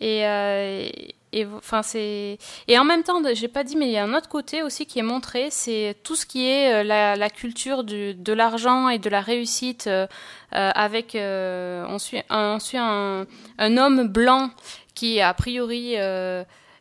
Et, 0.00 0.26
euh, 0.26 0.88
et 1.32 1.46
enfin 1.46 1.82
c'est 1.82 2.38
et 2.66 2.78
en 2.78 2.84
même 2.84 3.02
temps, 3.04 3.22
j'ai 3.34 3.48
pas 3.48 3.62
dit, 3.62 3.76
mais 3.76 3.86
il 3.86 3.92
y 3.92 3.96
a 3.98 4.02
un 4.04 4.14
autre 4.14 4.28
côté 4.28 4.62
aussi 4.62 4.84
qui 4.86 4.98
est 4.98 5.02
montré, 5.04 5.48
c'est 5.50 5.96
tout 6.02 6.16
ce 6.16 6.26
qui 6.26 6.48
est 6.48 6.72
euh, 6.74 6.82
la, 6.82 7.14
la 7.14 7.30
culture 7.30 7.84
du, 7.84 8.14
de 8.14 8.32
l'argent 8.32 8.88
et 8.88 8.98
de 8.98 9.08
la 9.08 9.20
réussite. 9.20 9.86
euh, 9.86 10.06
avec, 10.50 11.14
euh, 11.14 11.86
on 11.88 11.98
suit, 11.98 12.22
un, 12.28 12.56
on 12.56 12.58
suit 12.58 12.78
un, 12.78 13.26
un 13.58 13.76
homme 13.78 14.08
blanc 14.08 14.50
qui 14.94 15.20
a 15.20 15.32
priori 15.32 15.94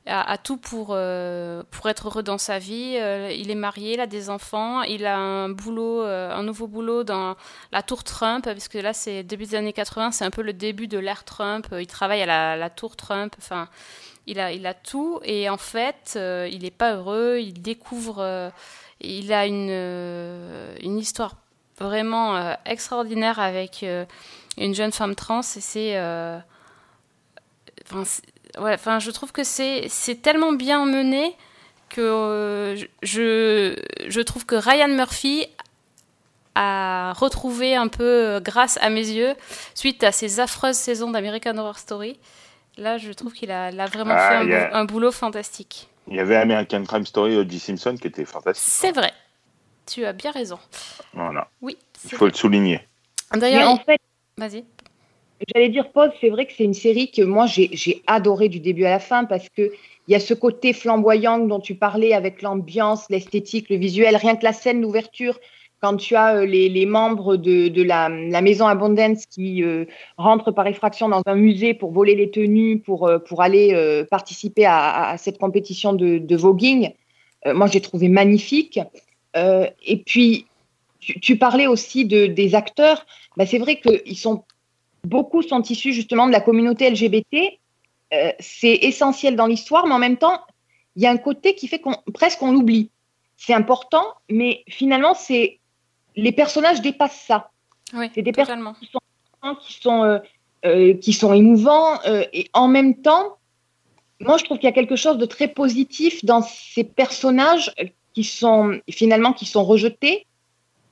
a, 0.07 0.37
tout 0.37 0.57
pour 0.57 0.89
euh, 0.91 1.63
pour 1.69 1.87
être 1.89 2.07
heureux 2.07 2.23
dans 2.23 2.37
sa 2.37 2.57
vie. 2.59 2.95
Euh, 2.97 3.31
il 3.31 3.51
est 3.51 3.55
marié, 3.55 3.93
il 3.93 3.99
a 3.99 4.07
des 4.07 4.29
enfants, 4.29 4.81
il 4.81 5.05
a 5.05 5.17
un 5.17 5.49
boulot, 5.49 6.01
euh, 6.01 6.31
un 6.31 6.43
nouveau 6.43 6.67
boulot 6.67 7.03
dans 7.03 7.35
la 7.71 7.83
tour 7.83 8.03
Trump, 8.03 8.45
parce 8.45 8.67
que 8.67 8.79
là 8.79 8.93
c'est 8.93 9.23
début 9.23 9.45
des 9.45 9.55
années 9.55 9.73
80, 9.73 10.11
c'est 10.11 10.25
un 10.25 10.31
peu 10.31 10.41
le 10.41 10.53
début 10.53 10.87
de 10.87 10.97
l'ère 10.97 11.23
Trump. 11.23 11.67
Il 11.79 11.87
travaille 11.87 12.21
à 12.23 12.55
la, 12.57 12.69
tour 12.69 12.95
Trump, 12.95 13.35
enfin 13.37 13.67
il 14.27 14.39
a 14.39 14.51
il 14.51 14.65
a 14.65 14.73
tout 14.73 15.19
et 15.23 15.49
en 15.49 15.57
fait 15.57 16.13
il 16.15 16.59
n'est 16.63 16.71
pas 16.71 16.95
heureux. 16.95 17.37
Il 17.39 17.61
découvre, 17.61 18.51
il 19.01 19.33
a 19.33 19.45
une 19.45 19.69
une 20.81 20.97
histoire 20.97 21.35
vraiment 21.77 22.55
extraordinaire 22.65 23.39
avec 23.39 23.85
une 24.57 24.75
jeune 24.75 24.91
femme 24.91 25.15
trans 25.15 25.41
et 25.41 25.61
c'est- 25.61 26.41
ouais, 28.59 28.73
enfin, 28.73 28.99
je 28.99 29.11
trouve 29.11 29.31
que 29.31 29.43
c'est 29.43 29.85
c'est 29.89 30.21
tellement 30.21 30.51
bien 30.53 30.85
mené 30.85 31.35
que 31.89 32.01
euh, 32.01 32.75
je, 33.03 33.75
je 34.07 34.21
trouve 34.21 34.45
que 34.45 34.55
Ryan 34.55 34.87
Murphy 34.87 35.45
a 36.55 37.13
retrouvé 37.13 37.75
un 37.75 37.87
peu, 37.87 38.03
euh, 38.03 38.39
grâce 38.41 38.77
à 38.81 38.89
mes 38.89 39.07
yeux, 39.07 39.35
suite 39.73 40.03
à 40.03 40.11
ces 40.11 40.39
affreuses 40.39 40.75
saisons 40.75 41.09
d'American 41.11 41.57
Horror 41.57 41.79
Story. 41.79 42.19
Là, 42.77 42.97
je 42.97 43.11
trouve 43.11 43.33
qu'il 43.33 43.51
a, 43.51 43.71
vraiment 43.87 44.15
Ah, 44.17 44.41
fait 44.45 44.71
un, 44.73 44.81
a- 44.81 44.85
boulot 44.85 45.11
fantastique. 45.11 45.89
Il 46.07 46.15
y 46.15 46.19
avait 46.19 46.35
American 46.35 46.83
Crime 46.83 47.05
Story 47.05 47.37
O.J. 47.37 47.59
Simpson 47.59 47.95
qui 47.99 48.07
était 48.07 48.25
fantastique. 48.25 48.73
C'est 48.73 48.91
vrai. 48.91 49.13
Tu 49.85 50.05
as 50.05 50.13
bien 50.13 50.31
raison. 50.31 50.59
Voilà. 51.13 51.49
Oui. 51.61 51.77
Il 52.05 52.11
faut 52.17 52.25
le 52.27 52.33
souligner. 52.33 52.87
D'ailleurs, 53.33 53.69
en 53.69 53.77
fait, 53.77 53.99
vas-y. 54.37 54.65
J'allais 55.47 55.69
dire, 55.69 55.91
Pause, 55.91 56.11
c'est 56.19 56.29
vrai 56.29 56.45
que 56.45 56.53
c'est 56.55 56.63
une 56.63 56.73
série 56.73 57.09
que 57.09 57.21
moi, 57.21 57.45
j'ai 57.47 58.01
adoré 58.07 58.49
du 58.49 58.59
début 58.59 58.85
à 58.85 58.91
la 58.91 58.99
fin 58.99 59.25
parce 59.25 59.49
qu'il 59.49 59.71
y 60.07 60.15
a 60.15 60.19
ce 60.19 60.33
côté 60.33 60.73
flamboyant 60.73 61.39
dont 61.39 61.59
tu 61.59 61.75
parlais 61.75 62.13
avec 62.13 62.41
l'ambiance, 62.41 63.05
l'esthétique, 63.09 63.69
le 63.69 63.77
visuel. 63.77 64.15
Rien 64.15 64.35
que 64.35 64.43
la 64.43 64.53
scène 64.53 64.81
d'ouverture, 64.81 65.39
quand 65.81 65.97
tu 65.97 66.15
as 66.15 66.35
euh, 66.35 66.45
les, 66.45 66.69
les 66.69 66.85
membres 66.85 67.37
de, 67.37 67.69
de 67.69 67.81
la, 67.81 68.09
maison 68.09 68.67
Abundance 68.67 69.25
qui 69.25 69.63
euh, 69.63 69.85
rentrent 70.17 70.51
par 70.51 70.67
effraction 70.67 71.09
dans 71.09 71.23
un 71.25 71.35
musée 71.35 71.73
pour 71.73 71.91
voler 71.91 72.15
les 72.15 72.29
tenues, 72.29 72.79
pour, 72.79 73.07
euh, 73.07 73.17
pour 73.17 73.41
aller 73.41 74.05
participer 74.11 74.65
à, 74.65 75.09
à- 75.09 75.17
cette 75.17 75.39
compétition 75.39 75.93
de, 75.93 76.19
de 76.19 76.35
voguing, 76.35 76.91
moi, 77.45 77.65
j'ai 77.65 77.81
trouvé 77.81 78.07
magnifique. 78.07 78.79
Et 79.35 79.97
puis, 80.05 80.45
tu, 80.99 81.19
tu 81.19 81.37
parlais 81.37 81.65
aussi 81.65 82.05
de, 82.05 82.27
des 82.27 82.53
acteurs. 82.53 83.07
Bah, 83.35 83.47
c'est 83.47 83.57
vrai 83.57 83.79
qu'ils 83.79 84.17
sont 84.17 84.43
beaucoup 85.03 85.41
sont 85.41 85.61
issus 85.61 85.93
justement 85.93 86.27
de 86.27 86.31
la 86.31 86.41
communauté 86.41 86.89
LGBT. 86.89 87.59
Euh, 88.13 88.31
c'est 88.39 88.73
essentiel 88.73 89.35
dans 89.35 89.47
l'histoire, 89.47 89.87
mais 89.87 89.93
en 89.93 89.99
même 89.99 90.17
temps, 90.17 90.41
il 90.95 91.03
y 91.03 91.05
a 91.05 91.11
un 91.11 91.17
côté 91.17 91.55
qui 91.55 91.67
fait 91.67 91.79
qu'on 91.79 91.95
presque 92.13 92.41
on 92.41 92.51
l'oublie. 92.51 92.89
C'est 93.37 93.53
important, 93.53 94.05
mais 94.29 94.63
finalement, 94.67 95.13
c'est 95.13 95.59
les 96.15 96.31
personnages 96.31 96.81
dépassent 96.81 97.23
ça. 97.27 97.49
Oui, 97.93 98.09
c'est 98.13 98.21
des 98.21 98.31
totalement. 98.31 98.73
personnages 98.73 98.79
qui 98.79 98.91
sont, 98.91 99.55
qui 99.55 99.81
sont, 99.81 100.03
euh, 100.03 100.19
euh, 100.65 100.93
qui 100.95 101.13
sont 101.13 101.33
émouvants 101.33 101.99
euh, 102.05 102.23
et 102.33 102.49
en 102.53 102.67
même 102.67 103.01
temps, 103.01 103.37
moi, 104.19 104.37
je 104.37 104.43
trouve 104.43 104.57
qu'il 104.57 104.67
y 104.67 104.71
a 104.71 104.73
quelque 104.73 104.95
chose 104.95 105.17
de 105.17 105.25
très 105.25 105.47
positif 105.47 106.23
dans 106.23 106.41
ces 106.43 106.83
personnages 106.83 107.73
qui 108.13 108.23
sont 108.23 108.79
finalement 108.89 109.33
qui 109.33 109.45
sont 109.45 109.63
rejetés, 109.63 110.27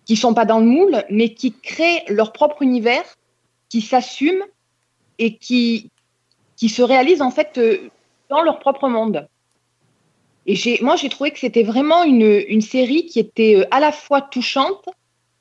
qui 0.05 0.15
sont 0.15 0.33
pas 0.33 0.45
dans 0.45 0.59
le 0.59 0.65
moule, 0.65 1.03
mais 1.11 1.33
qui 1.33 1.53
créent 1.53 2.03
leur 2.07 2.33
propre 2.33 2.63
univers, 2.63 3.03
qui 3.69 3.81
s'assument 3.81 4.43
et 5.17 5.35
qui 5.37 5.89
qui 6.55 6.67
se 6.69 6.81
réalisent 6.81 7.21
en 7.21 7.31
fait 7.31 7.57
euh, 7.57 7.89
dans 8.29 8.41
leur 8.41 8.59
propre 8.59 8.89
monde. 8.89 9.27
Et 10.45 10.55
j'ai, 10.55 10.79
moi, 10.81 10.95
j'ai 10.95 11.09
trouvé 11.09 11.31
que 11.31 11.39
c'était 11.39 11.63
vraiment 11.63 12.03
une, 12.03 12.43
une 12.47 12.61
série 12.61 13.05
qui 13.05 13.19
était 13.19 13.55
euh, 13.57 13.65
à 13.71 13.79
la 13.79 13.91
fois 13.91 14.21
touchante 14.21 14.89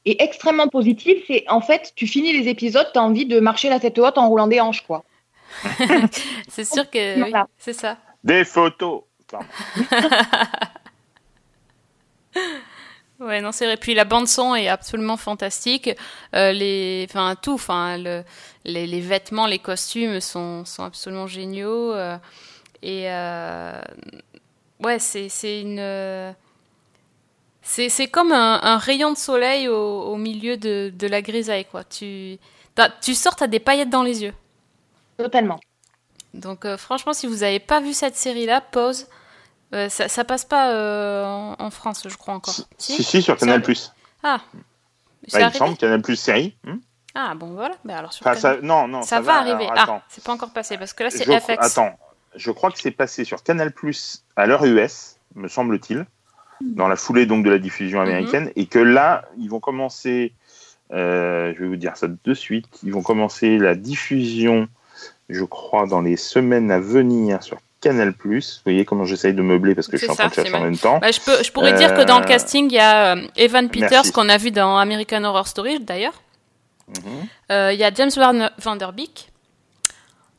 et 0.04 0.22
extrêmement 0.22 0.68
positive. 0.68 1.16
C'est 1.26 1.44
en 1.48 1.60
fait, 1.60 1.92
tu 1.96 2.06
finis 2.06 2.32
les 2.32 2.48
épisodes, 2.48 2.88
tu 2.92 2.98
as 2.98 3.02
envie 3.02 3.26
de 3.26 3.40
marcher 3.40 3.68
la 3.68 3.80
tête 3.80 3.98
haute 3.98 4.16
en 4.18 4.28
roulant 4.28 4.46
des 4.46 4.60
hanches, 4.60 4.82
quoi. 4.82 5.04
c'est 6.48 6.64
sûr 6.64 6.88
que 6.90 7.14
oui, 7.14 7.20
Voilà. 7.30 7.48
c'est 7.58 7.72
ça. 7.72 7.96
Des 8.22 8.44
photos. 8.44 9.02
Ouais, 13.20 13.40
non, 13.40 13.50
c'est 13.50 13.66
vrai. 13.66 13.76
Puis 13.76 13.94
la 13.94 14.04
bande 14.04 14.28
son 14.28 14.54
est 14.54 14.68
absolument 14.68 15.16
fantastique. 15.16 15.90
Euh, 16.36 16.52
les, 16.52 17.04
enfin 17.10 17.34
tout, 17.40 17.54
enfin 17.54 17.98
le, 17.98 18.22
les, 18.64 18.86
les 18.86 19.00
vêtements, 19.00 19.46
les 19.46 19.58
costumes 19.58 20.20
sont, 20.20 20.64
sont 20.64 20.84
absolument 20.84 21.26
géniaux. 21.26 21.92
euh, 21.94 22.16
et 22.82 23.10
euh, 23.10 23.80
ouais, 24.80 24.98
c'est, 25.00 25.28
c'est 25.28 25.60
une, 25.62 26.34
c'est, 27.62 27.88
c'est 27.88 28.08
comme 28.08 28.32
un, 28.32 28.60
un 28.62 28.78
rayon 28.78 29.12
de 29.12 29.18
soleil 29.18 29.68
au, 29.68 30.02
au 30.02 30.16
milieu 30.16 30.56
de, 30.56 30.92
de 30.96 31.06
la 31.06 31.20
grisaille, 31.22 31.64
quoi. 31.66 31.84
Tu, 31.84 32.38
tu 33.02 33.14
sors, 33.14 33.36
t'as 33.36 33.46
des 33.48 33.60
paillettes 33.60 33.90
dans 33.90 34.02
les 34.02 34.22
yeux. 34.22 34.34
Totalement. 35.16 35.60
Donc 36.34 36.64
euh, 36.64 36.76
franchement, 36.76 37.12
si 37.12 37.26
vous 37.26 37.38
n'avez 37.38 37.58
pas 37.60 37.80
vu 37.80 37.92
cette 37.94 38.16
série-là, 38.16 38.60
pause. 38.60 39.06
Euh, 39.74 39.88
ça, 39.88 40.08
ça 40.08 40.24
passe 40.24 40.44
pas 40.44 40.72
euh, 40.72 41.24
en, 41.24 41.56
en 41.58 41.70
France, 41.70 42.06
je 42.08 42.16
crois 42.16 42.34
encore. 42.34 42.54
Si, 42.78 43.02
si, 43.02 43.20
sur 43.22 43.36
Canal+. 43.36 43.60
Plus. 43.62 43.92
Ah. 44.22 44.40
Bah, 45.32 45.40
il 45.40 45.46
me 45.46 45.50
semble, 45.52 45.76
Canal 45.76 46.00
Plus 46.00 46.16
série. 46.16 46.56
hmm 46.64 46.76
Ah 47.14 47.34
bon 47.34 47.52
voilà. 47.54 47.74
Bah, 47.84 47.98
alors 47.98 48.12
sur 48.12 48.26
Enfin, 48.26 48.38
ça, 48.38 48.56
non, 48.62 48.88
non, 48.88 49.02
ça, 49.02 49.16
ça, 49.16 49.20
va, 49.20 49.34
arriver. 49.36 49.66
alors, 49.68 49.96
ah, 50.00 50.02
c'est 50.08 50.24
pas 50.24 50.32
encore 50.32 50.50
passé 50.52 50.78
parce 50.78 50.92
que 50.92 51.02
là 51.04 51.10
c'est 51.10 51.24
Je- 51.24 51.32
FX. 51.38 51.56
Attends, 51.58 51.98
je 52.34 52.50
crois 52.50 52.70
que 52.70 52.78
c'est 52.78 52.90
passé 52.92 53.24
sur 53.24 53.42
Canal 53.42 53.72
Plus 53.72 54.24
à 54.36 54.46
l'heure 54.46 54.64
US, 54.64 55.16
me 55.34 55.48
semble-t-il, 55.48 56.06
dans 56.62 56.88
la 56.88 56.96
foulée 56.96 57.26
donc 57.26 57.44
de 57.44 57.50
la 57.50 57.58
diffusion 57.58 58.00
américaine, 58.00 58.44
Mhm. 58.46 58.52
et 58.56 58.66
que 58.66 58.78
là, 58.78 59.26
ils 59.38 59.48
vont 59.50 59.60
commencer, 59.60 60.32
euh, 60.92 61.52
je 61.54 61.62
vais 61.62 61.68
vous 61.68 61.76
dire 61.76 61.96
ça 61.96 62.06
de 62.08 62.34
suite, 62.34 62.66
ils 62.82 62.92
vont 62.92 63.02
commencer 63.02 63.58
la 63.58 63.74
diffusion, 63.74 64.66
je 65.28 65.44
crois, 65.44 65.86
dans 65.86 66.00
les 66.00 66.16
semaines 66.16 66.70
à 66.70 66.80
venir 66.80 67.42
sur 67.42 67.58
Canal 67.80 68.12
Plus. 68.12 68.56
Vous 68.56 68.70
voyez 68.72 68.84
comment 68.84 69.04
j'essaye 69.04 69.34
de 69.34 69.42
meubler 69.42 69.74
parce 69.74 69.86
que 69.86 69.96
je 69.96 70.02
suis 70.02 70.10
en 70.10 70.14
train 70.14 70.24
ça, 70.24 70.30
de 70.30 70.34
chercher 70.34 70.54
en 70.54 70.60
même 70.64 70.76
temps. 70.76 70.98
Bah, 70.98 71.10
je, 71.12 71.20
peux, 71.20 71.42
je 71.42 71.52
pourrais 71.52 71.74
dire 71.74 71.94
que 71.94 72.02
dans 72.02 72.18
le 72.18 72.24
Euh, 72.24 72.28
casting, 72.28 72.66
il 72.70 72.74
y 72.74 72.78
a 72.78 73.14
euh, 73.16 73.26
Evan 73.36 73.68
Peters 73.68 74.12
qu'on 74.12 74.28
a 74.28 74.36
vu 74.36 74.50
dans 74.50 74.76
American 74.78 75.22
Horror 75.24 75.46
Story 75.46 75.78
d'ailleurs. 75.80 76.20
Mhm. 76.88 77.28
Euh, 77.52 77.72
Il 77.72 77.78
y 77.78 77.84
a 77.84 77.92
James 77.94 78.10
Van 78.16 78.48
Vanderbeek. 78.58 79.30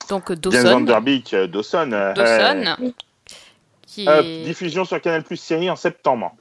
Donc 0.09 0.31
euh, 0.31 0.35
Dawson. 0.35 0.57
James 0.59 0.71
Van 0.73 0.81
Der 0.81 1.01
Beek, 1.01 1.33
euh, 1.33 1.47
Dawson. 1.47 1.91
euh, 1.93 2.13
Dawson. 2.13 2.75
euh, 2.83 2.89
Qui 3.87 4.07
Hop, 4.07 4.23
est- 4.25 4.43
diffusion 4.43 4.85
sur 4.85 4.99
Canal 5.01 5.23
Plus 5.23 5.37
série 5.37 5.69
en 5.69 5.75
septembre. 5.75 6.31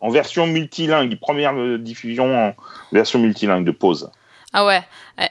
En 0.00 0.10
version 0.10 0.46
multilingue, 0.46 1.18
première 1.18 1.54
euh, 1.58 1.78
diffusion 1.78 2.48
en 2.48 2.54
version 2.92 3.18
multilingue 3.18 3.64
de 3.64 3.70
pause. 3.70 4.10
Ah 4.52 4.66
ouais. 4.66 4.82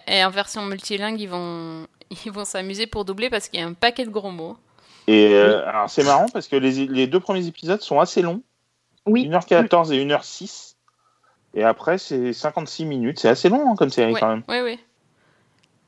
Et- 0.08 0.18
Et 0.20 0.24
en 0.26 0.30
version 0.30 0.62
multilingue, 0.64 1.20
ils 1.20 1.30
vont 1.30 1.86
ils 2.26 2.32
vont 2.32 2.46
s'amuser 2.46 2.88
pour 2.88 3.06
doubler 3.06 3.30
parce 3.30 3.48
qu'il 3.50 3.60
y 3.60 3.64
a 3.64 3.68
un 3.68 3.74
paquet 3.74 4.06
de 4.06 4.10
gros 4.10 4.32
mots. 4.32 4.58
Et 5.08 5.34
euh, 5.34 5.68
alors 5.68 5.90
c'est 5.90 6.04
marrant 6.04 6.28
parce 6.32 6.48
que 6.48 6.56
les, 6.56 6.88
les 6.88 7.08
deux 7.08 7.20
premiers 7.20 7.46
épisodes 7.48 7.82
sont 7.82 8.00
assez 8.00 8.22
longs. 8.22 8.42
Oui. 9.06 9.28
1h14 9.28 9.92
et 9.94 10.06
1h06. 10.06 10.76
Et 11.56 11.64
après, 11.64 11.98
c'est 11.98 12.34
56 12.34 12.86
minutes. 12.86 13.20
C'est 13.20 13.30
assez 13.30 13.50
long 13.50 13.70
hein, 13.72 13.76
comme 13.76 13.90
série 13.90 14.14
Ouais, 14.14 14.20
quand 14.20 14.30
même. 14.30 14.44
ouais, 14.48 14.62
ouais. 14.62 14.80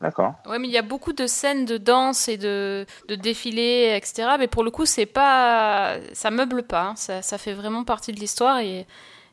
D'accord. 0.02 0.34
Ouais, 0.46 0.60
mais 0.60 0.68
il 0.68 0.74
y 0.74 0.78
a 0.78 0.82
beaucoup 0.84 1.14
de 1.14 1.26
scènes 1.26 1.66
de 1.66 1.78
danse 1.78 2.28
et 2.28 2.38
de, 2.38 2.86
de 3.08 3.16
défilés, 3.16 3.94
etc. 3.96 4.32
Mais 4.38 4.48
pour 4.48 4.64
le 4.64 4.70
coup, 4.70 4.86
c'est 4.86 5.06
pas, 5.06 5.96
ça 6.14 6.30
meuble 6.30 6.64
pas. 6.64 6.82
hein. 6.90 6.96
Ça, 6.98 7.22
ça 7.22 7.38
fait 7.38 7.54
vraiment 7.54 7.86
partie 7.86 8.12
de 8.12 8.20
l'histoire 8.20 8.60
et, 8.60 8.86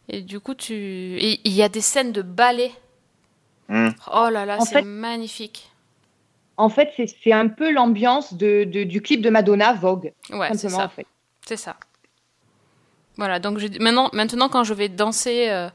et 0.09 0.23
du 0.23 0.39
coup, 0.39 0.55
tu, 0.55 1.19
il 1.19 1.53
y 1.53 1.63
a 1.65 1.69
des 1.69 1.81
scènes 1.81 2.13
de 2.13 2.23
ballet. 2.23 2.71
Hmm. 3.69 3.89
Oh 4.15 4.29
là 4.31 4.47
là, 4.47 4.61
c'est 4.61 4.77
fait- 4.77 4.83
magnifique. 4.83 5.69
En 6.57 6.69
fait, 6.69 6.93
c'est- 6.97 7.33
un 7.33 7.49
peu 7.49 7.73
l'ambiance 7.73 8.35
de, 8.35 8.65
de- 8.65 8.85
du 8.85 9.01
clip 9.03 9.23
de 9.23 9.31
Madonna, 9.31 9.73
Vogue. 9.73 10.13
Ouais, 10.31 10.49
c'est 10.55 10.69
ça. 10.69 10.85
en 10.85 10.89
fait. 10.89 11.07
C'est 11.47 11.57
ça. 11.57 11.77
Voilà. 13.17 13.39
Donc 13.41 13.59
maintenant, 13.81 14.11
maintenant, 14.13 14.49
quand 14.49 14.65
je 14.65 14.75
vais 14.75 14.89
danser, 14.89 15.49
euh, 15.51 15.69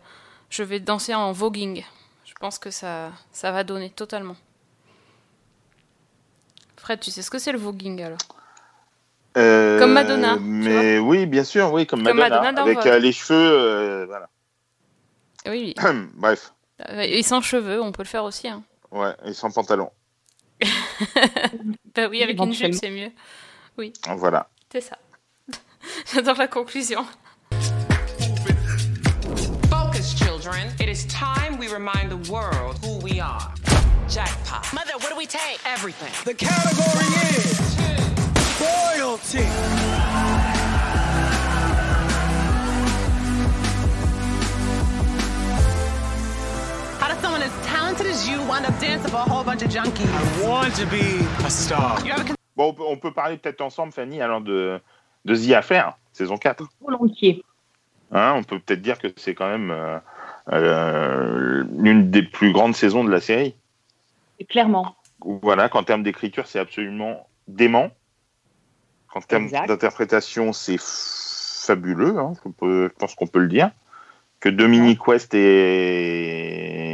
je 0.49 0.63
vais 0.63 0.80
danser 0.80 1.13
en 1.15 1.32
voguing. 1.32 1.84
Je 2.25 2.34
pense 2.39 2.59
que 2.59 2.69
ça, 2.71 3.11
ça 3.32 3.51
va 3.51 3.63
donner 3.63 3.89
totalement. 3.89 4.36
Fred, 6.78 6.99
tu 6.99 7.11
sais 7.11 7.21
ce 7.21 7.30
que 7.32 7.39
c'est 7.39 7.51
le 7.51 7.57
voguing 7.57 8.01
alors? 8.03 8.17
Euh, 9.38 9.78
Comme 9.80 9.93
Madonna, 9.93 10.36
tu 10.36 10.41
Mais 10.43 10.97
oui, 10.99 11.25
bien 11.25 11.43
sûr, 11.43 11.71
oui, 11.73 11.86
comme, 11.86 12.03
Comme 12.03 12.17
Madonna. 12.17 12.61
Avec 12.61 12.86
euh, 12.86 12.97
les 12.99 13.11
cheveux. 13.11 13.38
euh, 13.39 14.05
voilà. 14.07 14.30
Oui, 15.47 15.73
oui. 15.78 15.89
Bref. 16.15 16.53
Et 16.99 17.23
sans 17.23 17.41
cheveux, 17.41 17.82
on 17.82 17.91
peut 17.91 18.03
le 18.03 18.07
faire 18.07 18.23
aussi. 18.23 18.47
Hein. 18.47 18.63
Ouais, 18.91 19.13
et 19.25 19.34
sans 19.34 19.51
pantalon. 19.51 19.89
Bah 21.95 22.08
oui, 22.10 22.22
avec 22.24 22.39
une 22.39 22.53
jupe, 22.53 22.74
c'est 22.74 22.89
mieux. 22.91 23.12
Oui, 23.78 23.93
Voilà. 24.18 24.49
c'est 24.72 24.82
ça. 24.82 24.97
J'adore 26.14 26.38
la 26.38 26.47
conclusion. 26.47 27.05
Focus, 29.70 30.16
children. 30.18 30.68
It 30.80 30.89
is 30.89 31.05
time 31.05 31.58
we 31.60 31.68
remind 31.72 32.10
the 32.12 32.32
world 32.32 32.78
who 32.84 32.97
we 33.03 33.20
are. 33.20 33.53
Jackpot. 34.10 34.66
Mother, 34.74 34.93
what 34.99 35.10
do 35.10 35.18
we 35.18 35.26
take? 35.28 35.60
Everything. 35.66 36.12
The 36.26 36.34
category 36.34 37.08
is 37.38 37.60
royalty. 38.60 39.45
Someone 47.38 47.44
as 47.44 47.68
talented 47.68 48.08
as 48.08 48.28
you 48.28 48.38
wind 48.48 48.66
up 48.66 48.80
dancing 48.80 49.10
for 49.10 49.18
a 49.18 49.30
whole 49.30 49.44
bunch 49.44 49.62
of 49.62 49.70
junkies? 49.70 50.08
I 50.44 50.48
want 50.48 50.76
to 50.76 50.86
be 50.88 51.26
a 51.46 51.50
star. 51.50 52.00
Bon, 52.56 52.70
on 52.70 52.74
peut, 52.74 52.84
on 52.88 52.98
peut 52.98 53.12
parler 53.12 53.38
peut-être 53.38 53.62
ensemble, 53.62 53.94
Fanny, 53.94 54.22
alors 54.22 54.42
de, 54.42 54.80
de 55.26 55.36
The 55.36 55.52
Affair, 55.54 55.98
saison 56.12 56.38
4. 56.38 56.64
Volontiers. 56.82 57.44
Hein, 58.12 58.34
on 58.38 58.44
peut 58.44 58.60
peut-être 58.60 58.82
dire 58.82 58.98
que 58.98 59.08
c'est 59.18 59.36
quand 59.36 59.50
même 59.50 59.70
euh, 59.72 60.00
euh, 60.54 61.64
l'une 61.78 62.10
des 62.10 62.24
plus 62.24 62.52
grandes 62.52 62.76
saisons 62.76 63.04
de 63.04 63.12
la 63.12 63.20
série. 63.22 63.56
Clairement. 64.50 64.96
Voilà, 65.20 65.70
qu'en 65.70 65.84
termes 65.84 66.04
d'écriture, 66.04 66.48
c'est 66.48 66.60
absolument 66.60 67.28
dément. 67.48 67.90
Qu'en 69.10 69.22
termes 69.22 69.50
d'interprétation, 69.50 70.54
c'est 70.54 70.80
fabuleux, 70.80 72.18
hein, 72.18 72.34
on 72.46 72.52
peut- 72.52 72.90
je 72.92 72.98
pense 73.00 73.14
qu'on 73.16 73.28
peut 73.28 73.40
le 73.40 73.48
dire. 73.48 73.72
Que 74.40 74.50
Dominique 74.50 75.06
West 75.08 75.34
et, 75.34 76.87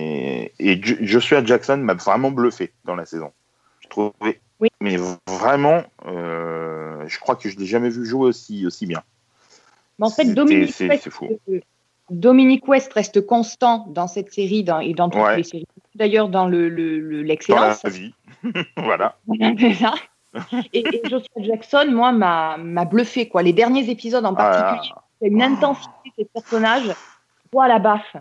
et 0.72 0.82
Jo- 0.82 0.96
Joshua 1.02 1.44
Jackson 1.44 1.78
m'a 1.78 1.94
vraiment 1.94 2.32
bluffé 2.32 2.74
dans 2.86 2.96
la 2.96 3.06
saison. 3.06 3.32
Je 3.82 3.88
trouvais, 3.90 4.40
Oui. 4.60 4.70
mais 4.82 4.98
vraiment, 5.28 5.84
euh, 6.06 7.04
je 7.08 7.20
crois 7.20 7.36
que 7.36 7.50
je 7.50 7.58
l'ai 7.58 7.66
jamais 7.66 7.90
vu 7.90 8.06
jouer 8.06 8.28
aussi, 8.28 8.66
aussi 8.66 8.86
bien. 8.86 9.04
Mais 10.00 10.08
en 10.08 10.10
fait, 10.10 10.26
Dominique 10.34 10.76
West, 10.80 11.10
euh, 11.50 11.60
Dominique 12.10 12.68
West 12.68 12.94
reste 12.94 13.26
constant 13.26 13.86
dans 13.90 14.08
cette 14.08 14.34
série 14.34 14.64
dans- 14.64 14.80
et 14.80 14.94
dans 14.94 15.10
toutes 15.10 15.22
Ouais. 15.22 15.38
les 15.38 15.44
séries. 15.44 15.66
D'ailleurs, 15.96 16.30
dans 16.30 16.48
le- 16.48 16.70
le- 16.70 17.00
le- 17.00 17.22
Dans 17.22 17.28
l'excellence. 17.28 17.84
la 17.84 17.90
vie. 17.90 18.14
voilà. 18.78 19.16
Ça. 19.80 19.94
et, 20.74 20.80
et 20.96 21.02
Joshua 21.08 21.42
Jackson, 21.44 21.88
moi, 21.92 22.12
m'a 22.12 22.86
bluffé. 22.86 23.28
Quoi. 23.30 23.44
Les 23.44 23.54
derniers 23.54 23.90
épisodes 23.90 24.26
en 24.26 24.34
Ah, 24.34 24.36
particulier, 24.36 24.94
il 25.22 25.28
y 25.28 25.30
a 25.30 25.34
une 25.34 25.44
intensité 25.44 25.92
de 26.18 26.24
personnages. 26.34 26.92
À 27.56 27.68
la 27.68 27.78
baffe. 27.78 28.16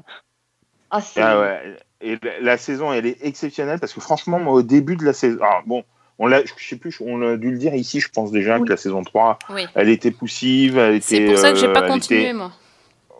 Ah, 0.90 1.00
Ah 1.16 1.40
ouais. 1.40 1.76
Et 2.02 2.18
la, 2.22 2.40
la 2.40 2.58
saison, 2.58 2.92
elle 2.92 3.06
est 3.06 3.24
exceptionnelle 3.24 3.78
parce 3.78 3.92
que 3.92 4.00
franchement, 4.00 4.38
moi, 4.38 4.52
au 4.54 4.62
début 4.62 4.96
de 4.96 5.04
la 5.04 5.12
saison, 5.12 5.38
alors, 5.42 5.62
bon, 5.66 5.84
on 6.18 6.26
l'a, 6.26 6.42
je 6.44 6.52
sais 6.68 6.76
plus, 6.76 6.98
on 7.00 7.22
a 7.22 7.36
dû 7.36 7.50
le 7.50 7.58
dire 7.58 7.74
ici, 7.74 8.00
je 8.00 8.08
pense 8.08 8.30
déjà 8.30 8.58
Oui. 8.58 8.64
que 8.66 8.70
la 8.70 8.76
saison 8.76 9.02
3, 9.02 9.38
Oui. 9.50 9.66
elle 9.74 9.88
était 9.88 10.10
poussive, 10.10 10.78
elle 10.78 10.96
était. 10.96 11.04
C'est 11.06 11.24
pour 11.26 11.38
ça 11.38 11.52
que 11.52 11.58
j'ai 11.58 11.68
euh, 11.68 11.72
pas 11.72 11.82
continué, 11.88 12.22
était- 12.22 12.32
moi. 12.32 12.52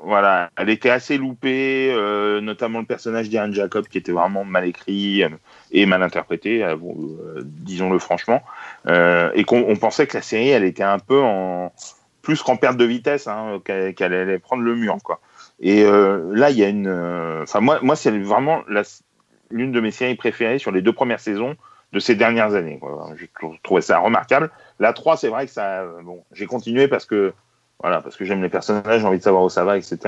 Voilà, 0.04 0.50
elle 0.56 0.68
était 0.68 0.90
assez 0.90 1.16
loupée, 1.16 1.92
euh, 1.94 2.40
notamment 2.40 2.80
le 2.80 2.84
personnage 2.84 3.28
d'Ian 3.30 3.52
Jacob 3.52 3.86
qui 3.86 3.98
était 3.98 4.10
vraiment 4.10 4.42
mal 4.44 4.66
écrit 4.66 5.22
euh, 5.22 5.28
et 5.70 5.86
mal 5.86 6.02
interprété, 6.02 6.64
euh, 6.64 6.76
disons-le 7.44 8.00
franchement, 8.00 8.42
euh, 8.88 9.30
et 9.34 9.44
qu'on 9.44 9.64
on 9.68 9.76
pensait 9.76 10.08
que 10.08 10.16
la 10.16 10.22
série, 10.22 10.48
elle 10.48 10.64
était 10.64 10.82
un 10.82 10.98
peu 10.98 11.20
en 11.22 11.72
plus 12.20 12.42
qu'en 12.42 12.56
perte 12.56 12.76
de 12.78 12.84
vitesse, 12.84 13.28
hein, 13.28 13.60
qu'elle 13.64 13.94
qu'elle 13.94 14.12
allait 14.12 14.40
prendre 14.40 14.64
le 14.64 14.74
mur, 14.74 14.96
quoi. 15.04 15.20
Et 15.62 15.84
euh, 15.84 16.30
là, 16.34 16.50
il 16.50 16.58
y 16.58 16.64
a 16.64 16.68
une, 16.68 16.88
euh, 16.88 17.42
enfin 17.44 17.60
moi, 17.60 17.78
moi, 17.82 17.96
c'est 17.96 18.10
vraiment 18.18 18.62
l'une 19.50 19.72
de 19.72 19.80
mes 19.80 19.90
séries 19.92 20.16
préférées 20.16 20.58
sur 20.58 20.72
les 20.72 20.82
deux 20.82 20.92
premières 20.92 21.20
saisons. 21.20 21.56
de 21.92 22.00
ces 22.00 22.14
dernières 22.14 22.54
années. 22.54 22.80
J'ai 23.18 23.28
trou- 23.28 23.54
trouvé 23.62 23.82
ça 23.82 23.98
remarquable. 23.98 24.50
La 24.80 24.94
3, 24.94 25.18
c'est 25.18 25.28
vrai 25.28 25.44
que 25.44 25.52
ça. 25.52 25.84
Bon, 26.02 26.24
j'ai 26.32 26.46
continué 26.46 26.88
parce 26.88 27.04
que 27.04 27.34
voilà, 27.82 28.00
parce 28.00 28.16
que 28.16 28.24
j'aime 28.24 28.42
les 28.42 28.48
personnages, 28.48 29.00
j'ai 29.02 29.06
envie 29.06 29.18
de 29.18 29.22
savoir 29.22 29.42
où 29.44 29.50
ça 29.50 29.64
va, 29.64 29.76
etc. 29.76 29.98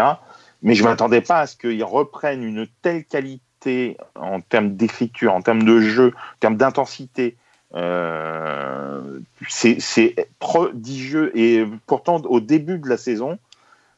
Mais 0.62 0.74
je 0.74 0.82
m'attendais 0.82 1.20
pas 1.20 1.40
à 1.40 1.46
ce 1.46 1.56
qu'ils 1.56 1.84
reprennent 1.84 2.42
une 2.42 2.66
telle 2.80 3.04
qualité 3.04 3.98
en 4.14 4.40
termes 4.40 4.76
d'écriture, 4.76 5.34
en 5.34 5.42
termes 5.42 5.62
de 5.62 5.80
jeu, 5.80 6.14
en 6.16 6.38
termes 6.40 6.56
d'intensité. 6.56 7.36
Euh, 7.74 9.18
c'est 9.48 10.14
prodigieux. 10.38 11.36
Et 11.36 11.66
pourtant, 11.86 12.16
au 12.22 12.40
début 12.40 12.78
de 12.78 12.88
la 12.88 12.96
saison, 12.96 13.38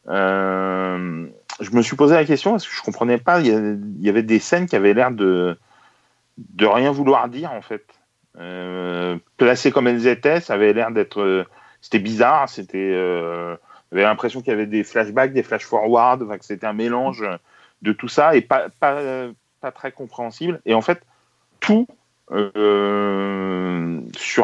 euh, 0.08 1.26
je 1.60 1.70
me 1.70 1.82
suis 1.82 1.96
posé 1.96 2.14
la 2.14 2.24
question 2.24 2.52
parce 2.52 2.66
que 2.66 2.74
je 2.74 2.82
comprenais 2.82 3.18
pas. 3.18 3.40
Il 3.40 4.00
y, 4.00 4.08
avait 4.08 4.22
des 4.22 4.38
scènes 4.38 4.66
qui 4.66 4.76
avaient 4.76 4.94
l'air 4.94 5.10
de 5.10 5.58
de 6.38 6.66
rien 6.66 6.92
vouloir 6.92 7.28
dire 7.28 7.52
en 7.52 7.62
fait. 7.62 7.84
Euh, 8.38 9.16
placées 9.38 9.70
comme 9.70 9.88
elles 9.88 10.06
étaient, 10.06 10.40
ça 10.40 10.54
avait 10.54 10.72
l'air 10.72 10.90
d'être. 10.90 11.20
euh, 11.20 11.44
c'était 11.80 11.98
bizarre. 11.98 12.48
C'était. 12.48 12.92
J'avais 13.92 14.02
l'impression 14.02 14.40
qu'il 14.40 14.50
y 14.50 14.52
avait 14.52 14.66
des 14.66 14.84
flashbacks, 14.84 15.32
des 15.32 15.42
flash 15.42 15.64
forward, 15.64 16.22
enfin, 16.22 16.38
que 16.38 16.44
c'était 16.44 16.66
un 16.66 16.72
mélange 16.72 17.24
de 17.82 17.92
tout 17.92 18.08
ça 18.08 18.34
et 18.34 18.40
pas 18.40 18.68
pas 18.80 19.28
pas 19.60 19.70
très 19.70 19.92
compréhensible. 19.92 20.60
Et 20.66 20.74
en 20.74 20.82
fait, 20.82 21.00
tout 21.60 21.86
sur 22.28 22.38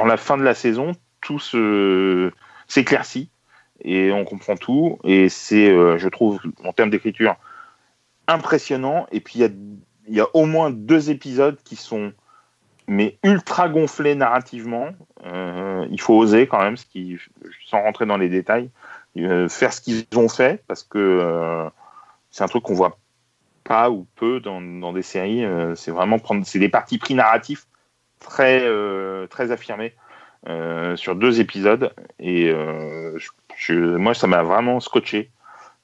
la 0.06 0.16
fin 0.16 0.38
de 0.38 0.42
la 0.42 0.54
saison, 0.54 0.92
tout 1.20 1.40
se 1.40 2.30
s'éclaircit 2.68 3.28
et 3.84 4.12
on 4.12 4.24
comprend 4.24 4.56
tout. 4.56 4.98
Et 5.04 5.28
c'est, 5.28 5.70
euh, 5.70 5.98
je 5.98 6.08
trouve, 6.08 6.40
en 6.64 6.72
termes 6.72 6.90
d'écriture, 6.90 7.36
impressionnant. 8.28 9.06
Et 9.12 9.20
puis 9.20 9.40
il 9.40 9.42
y 9.42 9.44
a, 9.44 9.48
y 10.08 10.20
a 10.20 10.26
au 10.34 10.46
moins 10.46 10.70
deux 10.70 11.10
épisodes 11.10 11.58
qui 11.64 11.76
sont 11.76 12.12
mais 12.88 13.16
ultra 13.22 13.68
gonflés 13.68 14.14
narrativement. 14.14 14.88
Euh, 15.24 15.86
il 15.90 16.00
faut 16.00 16.14
oser 16.14 16.46
quand 16.46 16.60
même, 16.60 16.76
sans 17.66 17.80
rentrer 17.80 18.06
dans 18.06 18.16
les 18.16 18.28
détails, 18.28 18.70
euh, 19.18 19.48
faire 19.48 19.72
ce 19.72 19.80
qu'ils 19.80 20.04
ont 20.16 20.28
fait 20.28 20.64
parce 20.66 20.82
que 20.82 21.70
c'est 22.30 22.42
un 22.42 22.48
truc 22.48 22.64
qu'on 22.64 22.74
voit 22.74 22.98
pas 23.64 23.90
ou 23.90 24.06
peu 24.16 24.40
dans, 24.40 24.60
dans 24.60 24.92
des 24.92 25.02
séries. 25.02 25.44
C'est 25.76 25.92
vraiment 25.92 26.18
prendre, 26.18 26.44
c'est 26.44 26.58
des 26.58 26.68
partis 26.68 26.98
pris 26.98 27.14
narratifs 27.14 27.66
très 28.18 28.66
très 29.28 29.52
affirmés 29.52 29.94
sur 30.96 31.14
deux 31.14 31.40
épisodes 31.40 31.92
et 32.18 32.50
euh, 32.50 33.18
moi 33.70 34.14
ça 34.14 34.26
m'a 34.26 34.42
vraiment 34.42 34.80
scotché. 34.80 35.30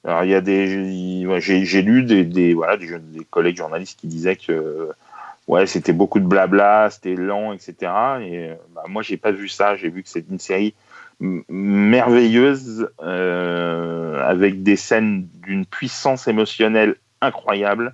Alors 0.05 0.23
il 0.23 0.31
y 0.31 0.35
a 0.35 0.41
des, 0.41 1.39
j'ai 1.39 1.81
lu 1.81 2.03
des, 2.03 2.53
voilà 2.53 2.77
des, 2.77 3.25
collègues 3.29 3.57
journalistes 3.57 3.99
qui 3.99 4.07
disaient 4.07 4.37
que 4.37 4.89
ouais 5.47 5.65
c'était 5.65 5.93
beaucoup 5.93 6.19
de 6.19 6.25
blabla, 6.25 6.89
c'était 6.89 7.15
lent, 7.15 7.53
etc. 7.53 7.73
Et 8.21 8.49
euh, 8.49 8.55
bah, 8.73 8.83
moi 8.87 9.01
j'ai 9.01 9.17
pas 9.17 9.31
vu 9.31 9.47
ça. 9.49 9.75
J'ai 9.75 9.89
vu 9.89 10.03
que 10.03 10.09
c'est 10.09 10.25
une 10.29 10.39
série 10.39 10.73
merveilleuse 11.19 12.89
euh, 13.01 14.25
avec 14.25 14.63
des 14.63 14.77
scènes 14.77 15.27
d'une 15.41 15.65
puissance 15.65 16.27
émotionnelle 16.27 16.95
incroyable, 17.21 17.93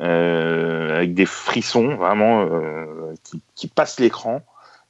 euh, 0.00 0.96
avec 0.96 1.12
des 1.12 1.26
frissons 1.26 1.94
vraiment 1.96 2.42
euh, 2.42 3.14
qui 3.54 3.68
passent 3.68 4.00
l'écran. 4.00 4.42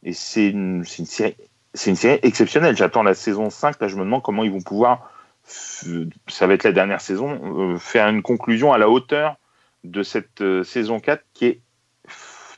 Et 0.03 0.12
c'est 0.12 0.49
une, 0.49 0.84
c'est 0.84 0.99
une 1.01 1.07
série, 1.07 1.36
c'est 1.74 1.90
une 1.90 1.96
série 1.96 2.20
exceptionnelle. 2.22 2.76
J'attends 2.76 3.03
la 3.03 3.14
saison 3.14 3.51
5. 3.51 3.80
Là, 3.80 3.88
je 3.88 3.96
me 3.96 4.03
demande 4.05 4.22
comment 4.22 4.44
ils 4.44 4.51
vont 4.53 4.62
pouvoir, 4.62 5.11
f- 5.49 6.11
ça 6.28 6.46
va 6.46 6.55
être 6.55 6.64
la 6.64 6.72
dernière 6.72 7.01
saison, 7.01 7.74
euh, 7.74 7.78
faire 7.78 8.09
une 8.09 8.22
conclusion 8.22 8.72
à 8.72 8.78
la 8.78 8.88
hauteur 8.88 9.36
de 9.84 10.03
cette 10.03 10.40
euh, 10.40 10.64
saison 10.64 11.01
4 11.01 11.22
qui 11.34 11.46
est 11.46 11.61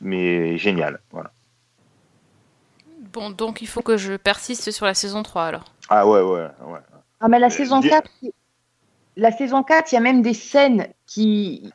mais 0.01 0.57
géniale. 0.57 0.99
Voilà. 1.11 1.31
Bon, 3.13 3.29
donc 3.29 3.61
il 3.61 3.67
faut 3.67 3.81
que 3.81 3.97
je 3.97 4.13
persiste 4.13 4.71
sur 4.71 4.85
la 4.85 4.93
saison 4.93 5.21
3 5.23 5.43
alors. 5.45 5.65
Ah 5.89 6.07
ouais, 6.07 6.21
ouais, 6.21 6.47
ouais. 6.65 6.79
Ah, 7.19 7.27
mais 7.27 7.39
la 7.39 7.49
saison 7.49 7.79
dis- 7.79 7.89
4, 7.89 8.09
la 9.17 9.31
saison 9.31 9.61
4, 9.63 9.91
il 9.91 9.95
y 9.95 9.97
a 9.97 10.01
même 10.01 10.21
des 10.21 10.33
scènes 10.33 10.87
qui, 11.05 11.71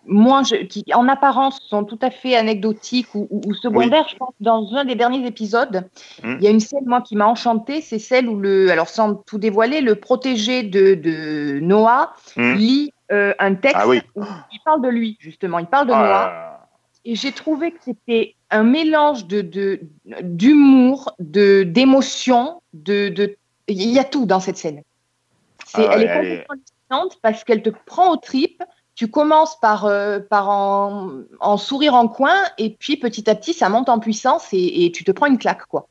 qui 0.70 0.84
en 0.95 1.07
apparence 1.09 1.61
sont 1.68 1.84
tout 1.84 1.99
à 2.01 2.11
fait 2.11 2.34
anecdotiques 2.34 3.14
ou, 3.14 3.26
ou- 3.30 3.43
ou 3.47 3.55
secondaires. 3.55 4.07
Je 4.11 4.16
pense 4.16 4.32
dans 4.41 4.66
un 4.74 4.84
des 4.87 4.95
derniers 4.95 5.26
épisodes, 5.26 5.89
Mm. 6.22 6.37
il 6.39 6.43
y 6.45 6.47
a 6.47 6.51
une 6.51 6.61
scène, 6.61 6.84
moi, 6.87 7.03
qui 7.03 7.14
m'a 7.14 7.26
enchantée. 7.26 7.82
C'est 7.82 7.99
celle 7.99 8.28
où, 8.28 8.39
le, 8.39 8.70
alors 8.70 8.89
sans 8.89 9.14
tout 9.14 9.39
dévoiler, 9.39 9.82
le 9.82 9.97
protégé 9.97 10.62
de, 10.62 10.95
de 10.95 11.59
Noah 11.61 12.12
Mm. 12.37 12.55
lit 12.55 12.93
euh, 13.12 13.34
un 13.39 13.55
texte 13.55 13.76
Ah 13.78 13.87
oui. 13.89 14.01
où 14.16 14.24
il 14.53 14.59
parle 14.64 14.82
de 14.82 14.89
lui, 14.89 15.16
justement. 15.20 15.59
Il 15.59 15.66
parle 15.66 15.87
de 15.87 15.93
Ah, 15.93 15.99
Noah. 16.03 16.68
Et 17.05 17.14
j'ai 17.14 17.30
trouvé 17.30 17.70
que 17.70 17.78
c'était 17.84 18.34
un 18.51 18.64
mélange 18.64 19.26
de 19.26 19.41
de- 19.43 19.80
d'humour, 20.22 21.12
de 21.20 21.62
d'émotion, 21.62 22.62
de, 22.72 23.09
de 23.11 23.37
il 23.68 23.91
y 23.91 23.99
a 24.01 24.05
tout 24.05 24.26
dans 24.26 24.41
cette 24.41 24.57
scène. 24.57 24.82
Ah 25.74 25.82
elle 25.93 26.03
est- 26.03 26.07
complètement 26.47 26.55
parce 27.22 27.45
qu'elle 27.45 27.62
te 27.62 27.70
prend 27.70 28.12
aux 28.12 28.16
tripes. 28.16 28.62
Tu 28.95 29.09
commences 29.09 29.61
par 29.61 29.84
euh, 29.84 30.20
par 30.20 30.49
en, 30.49 31.11
en 31.41 31.57
sourire 31.59 31.95
en 31.95 32.09
coin 32.09 32.34
et 32.57 32.70
puis 32.70 32.97
petit 32.97 33.28
à 33.28 33.34
petit 33.34 33.53
ça 33.53 33.68
monte 33.68 33.91
en 33.91 33.99
puissance 33.99 34.49
et, 34.53 34.87
et 34.87 34.93
tu 34.93 35.05
te 35.05 35.12
prends 35.12 35.26
une 35.26 35.37
claque 35.37 35.66
quoi. 35.66 35.87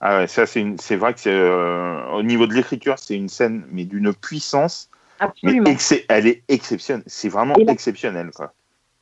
Ah 0.00 0.18
ouais, 0.18 0.26
ça 0.28 0.46
c'est 0.46 0.96
vrai 0.96 1.12
que 1.12 1.20
c'est 1.20 1.30
euh, 1.30 2.06
au 2.12 2.22
niveau 2.22 2.46
de 2.46 2.54
l'écriture, 2.54 2.98
c'est 2.98 3.16
une 3.16 3.28
scène 3.28 3.66
mais 3.70 3.84
d'une 3.84 4.14
puissance. 4.14 4.88
Mais 5.20 5.26
Absolument. 5.26 5.70
excep- 5.70 6.04
elle 6.08 6.26
est 6.26 6.42
exceptionnelle. 6.48 7.04
C'est 7.06 7.28
vraiment 7.28 7.54
la- 7.58 7.72
exceptionnel 7.72 8.30
quoi. 8.34 8.54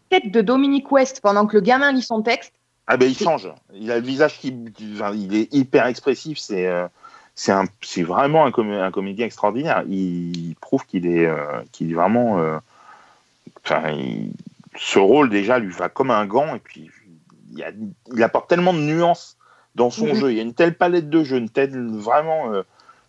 Tête 0.08 0.30
de 0.32 0.40
Dominique 0.40 0.90
West 0.90 1.20
pendant 1.20 1.46
que 1.46 1.54
le 1.56 1.60
gamin 1.60 1.92
lit 1.92 2.02
son 2.02 2.22
texte. 2.22 2.52
Ah 2.88 2.96
ben 2.96 3.08
il 3.08 3.16
change. 3.16 3.48
Il 3.74 3.90
a 3.92 3.96
le 4.00 4.04
visage 4.04 4.38
qui, 4.38 4.48
il 4.78 5.34
est 5.36 5.54
hyper 5.54 5.86
expressif. 5.86 6.38
C'est 6.38 6.66
euh, 6.66 6.88
c'est 7.36 7.52
un, 7.52 7.66
c'est 7.82 8.02
vraiment 8.02 8.44
un, 8.46 8.50
comé- 8.50 8.80
un 8.80 8.90
comédien 8.90 9.26
extraordinaire. 9.26 9.84
Il, 9.88 10.56
prouve 10.60 10.84
qu'il 10.86 11.06
est, 11.06 11.26
euh, 11.26 11.62
qu'il 11.70 11.90
est 11.92 11.94
vraiment. 11.94 12.40
euh, 12.40 12.58
Enfin, 13.64 13.90
il- 13.90 14.32
ce 14.76 14.98
rôle 14.98 15.28
déjà 15.30 15.58
lui 15.58 15.72
va 15.72 15.88
comme 15.88 16.10
un 16.10 16.24
gant 16.26 16.54
et 16.54 16.58
puis 16.58 16.90
il, 17.52 17.58
y 17.58 17.62
a- 17.64 17.70
il 18.14 18.22
apporte 18.22 18.48
tellement 18.48 18.72
de 18.72 18.78
nuances 18.80 19.36
dans 19.74 19.90
son 19.90 20.06
Mhm. 20.06 20.14
jeu. 20.14 20.30
Il 20.32 20.36
y 20.36 20.40
a 20.40 20.42
une 20.42 20.54
telle 20.54 20.74
palette 20.76 21.08
de 21.10 21.22
jeux, 21.24 21.38
une 21.38 21.50
telle 21.50 21.76
vraiment. 21.90 22.52
euh, 22.52 22.62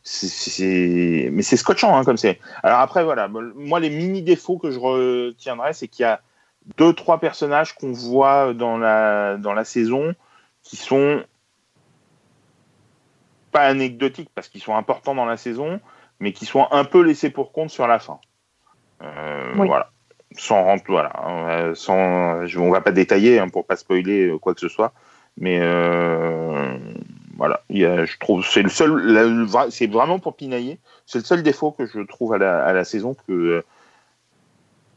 c'est- 0.03 1.29
mais 1.33 1.41
c'est 1.43 1.57
scotchant 1.57 1.95
hein, 1.97 2.03
comme 2.05 2.15
c'est. 2.17 2.39
Alors 2.63 2.79
après 2.79 3.03
voilà, 3.03 3.27
moi 3.27 3.79
les 3.79 3.89
mini 3.89 4.21
défauts 4.21 4.57
que 4.57 4.71
je 4.71 4.79
retiendrai, 4.79 5.73
c'est 5.73 5.87
qu'il 5.89 6.03
y 6.03 6.05
a 6.05 6.21
deux 6.77 6.93
trois 6.93 7.19
personnages 7.19 7.75
qu'on 7.75 7.91
voit 7.91 8.53
dans 8.53 8.77
la 8.77 9.37
dans 9.37 9.53
la 9.53 9.65
saison 9.65 10.13
qui 10.63 10.75
sont 10.77 11.21
pas 13.57 13.65
anecdotiques 13.65 14.29
parce 14.35 14.47
qu'ils 14.49 14.61
sont 14.61 14.75
importants 14.75 15.15
dans 15.15 15.25
la 15.25 15.37
saison, 15.37 15.79
mais 16.19 16.31
qui 16.31 16.45
sont 16.45 16.67
un 16.71 16.85
peu 16.85 17.01
laissés 17.01 17.31
pour 17.31 17.51
compte 17.51 17.71
sur 17.71 17.87
la 17.87 17.99
fin. 17.99 18.19
Euh, 19.01 19.53
Oui. 19.57 19.67
Voilà. 19.67 19.89
Sans 20.37 20.61
rentrer, 20.63 20.91
voilà, 20.91 21.13
euh, 21.25 21.73
sans, 21.73 22.45
je, 22.45 22.59
on 22.59 22.69
va 22.69 22.81
pas 22.81 22.91
détailler 22.91 23.39
hein, 23.39 23.47
pour 23.49 23.65
pas 23.65 23.77
spoiler 23.77 24.27
euh, 24.27 24.37
quoi 24.37 24.53
que 24.53 24.59
ce 24.59 24.67
soit, 24.67 24.91
mais 25.37 25.57
euh, 25.61 26.77
voilà, 27.37 27.61
il 27.69 27.77
y 27.79 27.85
a, 27.85 28.03
je 28.05 28.17
trouve 28.19 28.45
c'est 28.45 28.61
le 28.61 28.69
seul, 28.69 29.47
c'est 29.71 29.87
vraiment 29.87 30.19
pour 30.19 30.35
pinailler, 30.35 30.79
c'est 31.05 31.19
le 31.19 31.23
seul 31.23 31.43
défaut 31.43 31.71
que 31.71 31.85
je 31.85 32.01
trouve 32.01 32.33
à 32.33 32.37
la, 32.37 32.63
à 32.63 32.73
la 32.73 32.83
saison 32.83 33.15
que 33.25 33.63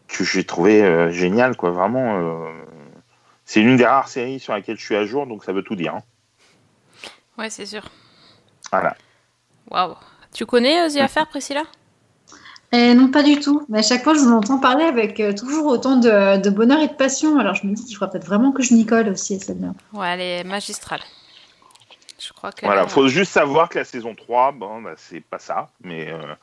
que 0.08 0.24
j'ai 0.24 0.44
trouvé 0.44 0.82
euh, 0.82 1.10
génial, 1.12 1.56
quoi, 1.56 1.70
vraiment. 1.70 2.18
euh, 2.18 2.50
c'est 3.44 3.60
l'une 3.60 3.76
des 3.76 3.86
rares 3.86 4.08
séries 4.08 4.40
sur 4.40 4.52
laquelle 4.52 4.76
je 4.78 4.84
suis 4.84 4.96
à 4.96 5.06
jour, 5.06 5.26
donc 5.28 5.44
ça 5.44 5.52
veut 5.52 5.62
tout 5.62 5.76
dire. 5.76 5.94
hein. 5.94 6.02
Ouais, 7.38 7.50
c'est 7.50 7.66
sûr. 7.66 7.84
Voilà. 8.70 8.96
Waouh. 9.70 9.94
Tu 10.32 10.46
connais 10.46 10.80
euh, 10.80 10.88
The 10.88 10.98
Affair, 10.98 11.26
Priscilla? 11.26 11.62
Et 12.72 12.94
non, 12.94 13.08
pas 13.10 13.24
du 13.24 13.40
tout. 13.40 13.66
Mais 13.68 13.80
à 13.80 13.82
chaque 13.82 14.04
fois, 14.04 14.14
je 14.14 14.20
vous 14.20 14.32
entends 14.32 14.58
parler 14.58 14.84
avec 14.84 15.18
euh, 15.18 15.32
toujours 15.32 15.66
autant 15.66 15.96
de, 15.96 16.40
de 16.40 16.50
bonheur 16.50 16.80
et 16.80 16.88
de 16.88 16.94
passion. 16.94 17.38
Alors 17.38 17.54
je 17.54 17.66
me 17.66 17.74
dis 17.74 17.84
qu'il 17.84 17.96
faudra 17.96 18.12
peut-être 18.12 18.26
vraiment 18.26 18.52
que 18.52 18.62
je 18.62 18.74
m'y 18.74 18.86
colle 18.86 19.08
aussi 19.08 19.34
à 19.34 19.38
celle-là. 19.40 19.72
Ouais, 19.92 20.08
elle 20.08 20.20
est 20.20 20.44
magistrale. 20.44 21.00
Je 22.20 22.32
crois 22.32 22.52
que. 22.52 22.64
Voilà, 22.66 22.86
faut 22.86 23.08
juste 23.08 23.32
savoir 23.32 23.68
que 23.68 23.78
la 23.78 23.84
saison 23.84 24.14
3, 24.14 24.52
bon, 24.52 24.82
bah, 24.82 24.94
c'est 24.96 25.20
pas 25.20 25.38
ça, 25.38 25.70
mais 25.82 26.12
euh, 26.12 26.34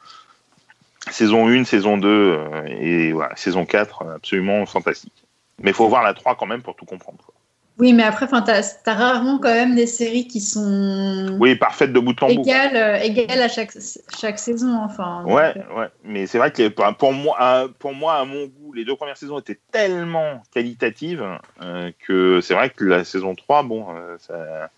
saison 1.11 1.47
1, 1.47 1.63
saison 1.63 1.97
2 1.97 2.07
euh, 2.07 2.65
et 2.65 3.11
voilà, 3.13 3.35
saison 3.35 3.65
4, 3.65 4.01
euh, 4.01 4.15
absolument 4.15 4.65
fantastique. 4.65 5.13
Mais 5.61 5.71
il 5.71 5.73
faut 5.73 5.87
voir 5.87 6.03
la 6.03 6.13
3 6.13 6.35
quand 6.35 6.45
même 6.45 6.61
pour 6.61 6.75
tout 6.75 6.85
comprendre. 6.85 7.19
quoi. 7.23 7.33
Oui, 7.79 7.93
mais 7.93 8.03
après, 8.03 8.25
enfin, 8.25 8.41
t'as 8.41 8.61
as 8.85 8.93
rarement 8.93 9.37
quand 9.37 9.53
même 9.53 9.75
des 9.75 9.85
séries 9.85 10.27
qui 10.27 10.39
sont 10.41 11.37
Oui, 11.39 11.55
parfaite 11.55 11.93
de 11.93 11.99
bout 11.99 12.15
en 12.23 12.33
bout. 12.33 12.41
égales, 12.41 12.75
euh, 12.75 12.97
égales 12.97 13.41
à 13.41 13.47
chaque, 13.47 13.71
chaque 14.19 14.39
saison. 14.39 14.81
Enfin, 14.83 15.23
Ouais, 15.25 15.53
euh, 15.55 15.79
ouais, 15.79 15.87
mais 16.03 16.25
c'est 16.25 16.39
vrai 16.39 16.51
que 16.51 16.69
pour- 16.69 17.13
moi, 17.13 17.35
à, 17.39 17.67
pour 17.79 17.93
moi, 17.93 18.15
à 18.15 18.25
mon 18.25 18.45
goût, 18.47 18.73
les 18.73 18.83
deux 18.83 18.95
premières 18.95 19.17
saisons 19.17 19.37
étaient 19.39 19.59
tellement 19.71 20.41
qualitatives 20.51 21.23
euh, 21.61 21.91
que 22.07 22.41
c'est 22.41 22.55
vrai 22.55 22.71
que 22.71 22.83
la 22.83 23.03
saison 23.03 23.35
3, 23.35 23.61
bon, 23.61 23.85
euh, 23.95 24.17
ça- 24.19 24.71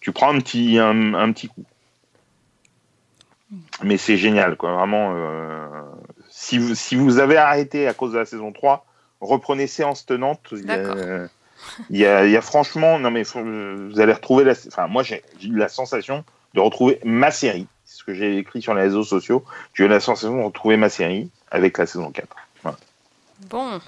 tu 0.00 0.12
prends 0.12 0.34
un 0.34 0.38
petit, 0.38 0.78
un, 0.78 1.14
un 1.14 1.32
petit 1.32 1.48
coup. 1.48 1.64
Mais 3.82 3.96
c'est 3.96 4.16
génial, 4.18 4.56
quoi, 4.56 4.74
vraiment. 4.74 5.14
euh, 5.14 5.68
si, 6.28 6.58
vous, 6.58 6.74
si 6.74 6.96
vous 6.96 7.18
avez 7.18 7.38
arrêté 7.38 7.88
à 7.88 7.94
cause 7.94 8.12
de 8.12 8.18
la 8.18 8.26
saison 8.26 8.52
3, 8.52 8.84
reprenez 9.22 9.66
séance 9.66 10.04
tenante. 10.04 10.52
D'accord. 10.52 10.96
Il 11.90 11.96
y 11.98 12.06
a, 12.06 12.24
il 12.24 12.30
y 12.32 12.36
a 12.36 12.40
franchement, 12.42 12.98
non 12.98 13.10
mais 13.10 13.24
faut- 13.24 13.42
vous 13.42 14.00
allez 14.00 14.12
retrouver 14.12 14.44
la, 14.44 14.52
enfin 14.68 14.86
moi 14.86 15.02
j'ai 15.02 15.22
eu 15.42 15.56
la 15.56 15.68
sensation 15.68 16.24
de 16.54 16.60
retrouver 16.60 16.98
ma 17.04 17.30
série. 17.30 17.66
C'est 17.84 17.98
ce 17.98 18.04
que 18.04 18.14
j'ai 18.14 18.38
écrit 18.38 18.62
sur 18.62 18.74
les 18.74 18.82
réseaux 18.82 19.04
sociaux. 19.04 19.44
J'ai 19.74 19.84
eu 19.84 19.88
la 19.88 20.00
sensation 20.00 20.36
de 20.38 20.42
retrouver 20.44 20.76
ma 20.76 20.88
série 20.88 21.30
avec 21.50 21.78
la 21.78 21.86
saison 21.86 22.10
4. 22.10 22.26
Voilà. 22.62 22.78
Bon, 23.50 23.80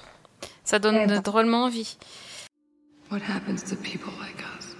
ça 0.63 0.79
donne 0.79 1.19
drôlement 1.21 1.63
envie. 1.65 1.97
What 3.11 3.21
happens 3.27 3.63
to 3.69 3.75
people 3.75 4.11
like 4.19 4.41
us? 4.57 4.75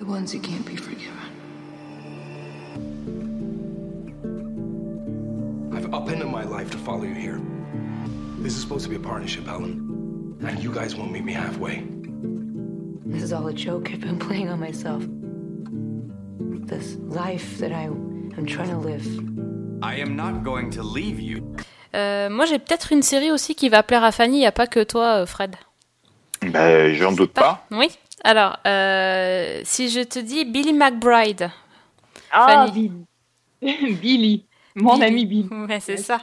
The 0.00 0.04
ones 0.04 0.32
who 0.34 0.40
can't 0.40 0.64
be 0.66 0.76
forgiven. 0.76 1.14
I've 5.72 5.86
upended 5.94 6.26
my 6.28 6.44
life 6.44 6.70
to 6.72 6.78
follow 6.78 7.04
you 7.04 7.14
here. 7.14 7.40
This 8.42 8.54
is 8.56 8.62
supposed 8.62 8.84
to 8.84 8.90
be 8.90 8.96
a 8.96 9.00
partnership, 9.00 9.46
Helen. 9.46 9.99
And 10.42 10.58
you 10.62 10.72
guys 10.72 10.96
won't 10.96 11.12
meet 11.12 11.24
me 11.24 11.34
halfway. 11.34 11.82
This 13.04 13.22
is 13.22 13.32
all 13.32 13.46
a 13.48 13.52
joke 13.52 13.90
I've 13.92 14.00
been 14.00 14.18
playing 14.18 14.48
on 14.48 14.58
myself. 14.58 15.02
This 16.66 16.96
life 17.08 17.58
that 17.58 17.72
I 17.72 17.84
am 17.84 18.46
trying 18.46 18.70
to 18.70 18.78
live. 18.78 19.06
I 19.82 19.96
am 19.96 20.16
not 20.16 20.42
going 20.42 20.70
to 20.70 20.82
leave 20.82 21.20
you. 21.20 21.42
Euh, 21.94 22.30
moi, 22.30 22.46
j'ai 22.46 22.58
peut-être 22.58 22.92
une 22.92 23.02
série 23.02 23.30
aussi 23.30 23.54
qui 23.54 23.68
va 23.68 23.82
plaire 23.82 24.04
à 24.04 24.12
Fanny, 24.12 24.36
il 24.36 24.40
n'y 24.40 24.46
a 24.46 24.52
pas 24.52 24.66
que 24.66 24.82
toi, 24.82 25.22
euh, 25.22 25.26
Fred. 25.26 25.56
Ben, 26.40 26.94
j'en 26.94 27.12
doute 27.12 27.32
pas. 27.32 27.66
Oui 27.70 27.90
Alors, 28.24 28.56
euh, 28.66 29.60
si 29.64 29.90
je 29.90 30.00
te 30.00 30.18
dis 30.18 30.44
Billy 30.44 30.72
McBride. 30.72 31.50
Ah, 32.32 32.66
Fanny. 32.66 32.92
Billy. 33.60 33.94
Billy. 34.00 34.46
Mon 34.74 35.00
ami 35.02 35.26
Billy. 35.26 35.48
Ouais, 35.68 35.80
c'est 35.80 35.96
ça. 35.98 36.20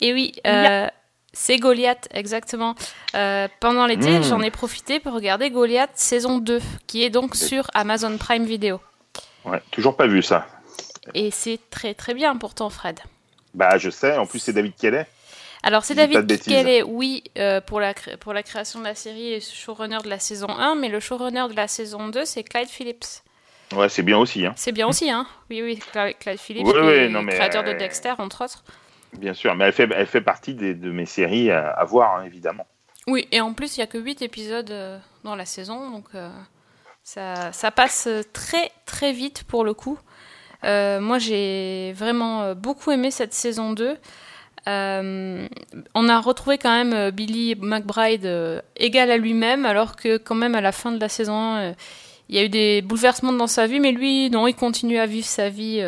Et 0.00 0.12
oui, 0.14 0.32
euh, 0.46 0.86
c'est 1.34 1.58
Goliath, 1.58 2.08
exactement. 2.12 2.74
Euh, 3.14 3.48
pendant 3.60 3.86
l'été, 3.86 4.18
Mm. 4.18 4.22
j'en 4.22 4.40
ai 4.40 4.50
profité 4.50 5.00
pour 5.00 5.12
regarder 5.12 5.50
Goliath 5.50 5.90
saison 5.94 6.38
2, 6.38 6.60
qui 6.86 7.04
est 7.04 7.10
donc 7.10 7.36
sur 7.36 7.70
Amazon 7.74 8.16
Prime 8.16 8.44
Video. 8.44 8.80
Ouais, 9.44 9.60
toujours 9.70 9.96
pas 9.96 10.06
vu 10.06 10.22
ça. 10.22 10.46
Et 11.12 11.30
c'est 11.30 11.60
très 11.70 11.92
très 11.92 12.14
bien 12.14 12.34
pourtant, 12.36 12.70
Fred. 12.70 12.98
Bah 13.52 13.76
je 13.76 13.90
sais. 13.90 14.16
En 14.16 14.24
plus 14.26 14.38
c'est 14.38 14.52
David 14.54 14.74
Kelly. 14.76 15.04
Alors, 15.66 15.82
c'est 15.84 15.94
David. 15.94 16.26
Kelly, 16.42 16.82
oui, 16.82 17.24
euh, 17.38 17.60
pour, 17.62 17.80
la 17.80 17.94
pour 18.20 18.34
la 18.34 18.42
création 18.42 18.80
de 18.80 18.84
la 18.84 18.94
série 18.94 19.32
et 19.32 19.40
showrunner 19.40 19.98
de 20.04 20.10
la 20.10 20.18
saison 20.18 20.48
1, 20.50 20.74
mais 20.74 20.90
le 20.90 21.00
showrunner 21.00 21.46
de 21.48 21.56
la 21.56 21.68
saison 21.68 22.08
2, 22.08 22.26
c'est 22.26 22.42
Clyde 22.42 22.68
Phillips. 22.68 23.06
Ouais, 23.74 23.88
c'est 23.88 24.02
bien 24.02 24.18
aussi. 24.18 24.44
Hein. 24.44 24.52
C'est 24.56 24.72
bien 24.72 24.86
aussi, 24.86 25.10
hein 25.10 25.26
Oui, 25.48 25.62
oui, 25.62 25.78
Clyde 26.20 26.38
Phillips, 26.38 26.66
Oui, 26.66 26.72
qui 26.74 26.78
oui, 26.80 26.92
est 26.92 27.08
non, 27.08 27.22
mais, 27.22 27.32
créateur 27.32 27.64
de 27.64 27.70
euh, 27.70 27.78
Dexter, 27.78 28.12
entre 28.18 28.44
autres. 28.44 28.62
Bien 29.18 29.34
sûr, 29.34 29.54
mais 29.54 29.64
elle 29.64 29.72
fait, 29.72 29.88
elle 29.94 30.06
fait 30.06 30.20
partie 30.20 30.54
de 30.54 30.90
mes 30.90 31.06
séries 31.06 31.50
à, 31.50 31.84
voir 31.84 32.16
hein, 32.16 32.24
évidemment. 32.24 32.66
Oui, 33.06 33.28
et 33.32 33.40
en 33.40 33.52
plus, 33.52 33.76
il 33.76 33.80
n'y 33.80 33.84
a 33.84 33.86
que 33.86 33.98
8 33.98 34.22
épisodes 34.22 34.70
euh, 34.70 34.98
dans 35.24 35.36
la 35.36 35.44
saison, 35.44 35.90
donc 35.90 36.06
euh, 36.14 36.30
ça, 37.02 37.52
ça 37.52 37.70
passe 37.70 38.08
très 38.32 38.70
très 38.86 39.12
vite 39.12 39.44
pour 39.44 39.64
le 39.64 39.74
coup. 39.74 39.98
Euh, 40.64 41.00
moi, 41.00 41.18
j'ai 41.18 41.92
vraiment 41.92 42.54
beaucoup 42.54 42.90
aimé 42.90 43.10
cette 43.10 43.34
saison 43.34 43.72
2. 43.72 43.98
Euh, 44.66 45.46
on 45.94 46.08
a 46.08 46.20
retrouvé 46.20 46.56
quand 46.56 46.70
même 46.70 47.10
Billy 47.10 47.54
McBride 47.60 48.62
égal 48.76 49.10
à 49.10 49.16
lui-même, 49.16 49.66
alors 49.66 49.96
que 49.96 50.16
quand 50.16 50.34
même 50.34 50.54
à 50.54 50.60
la 50.60 50.72
fin 50.72 50.92
de 50.92 51.00
la 51.00 51.08
saison 51.08 51.34
1, 51.34 51.60
euh, 51.60 51.72
il 52.30 52.36
y 52.36 52.38
a 52.38 52.44
eu 52.44 52.48
des 52.48 52.80
bouleversements 52.80 53.32
dans 53.32 53.46
sa 53.46 53.66
vie, 53.66 53.80
mais 53.80 53.92
lui, 53.92 54.30
non, 54.30 54.46
il 54.46 54.54
continue 54.54 54.98
à 54.98 55.04
vivre 55.04 55.26
sa 55.26 55.50
vie 55.50 55.82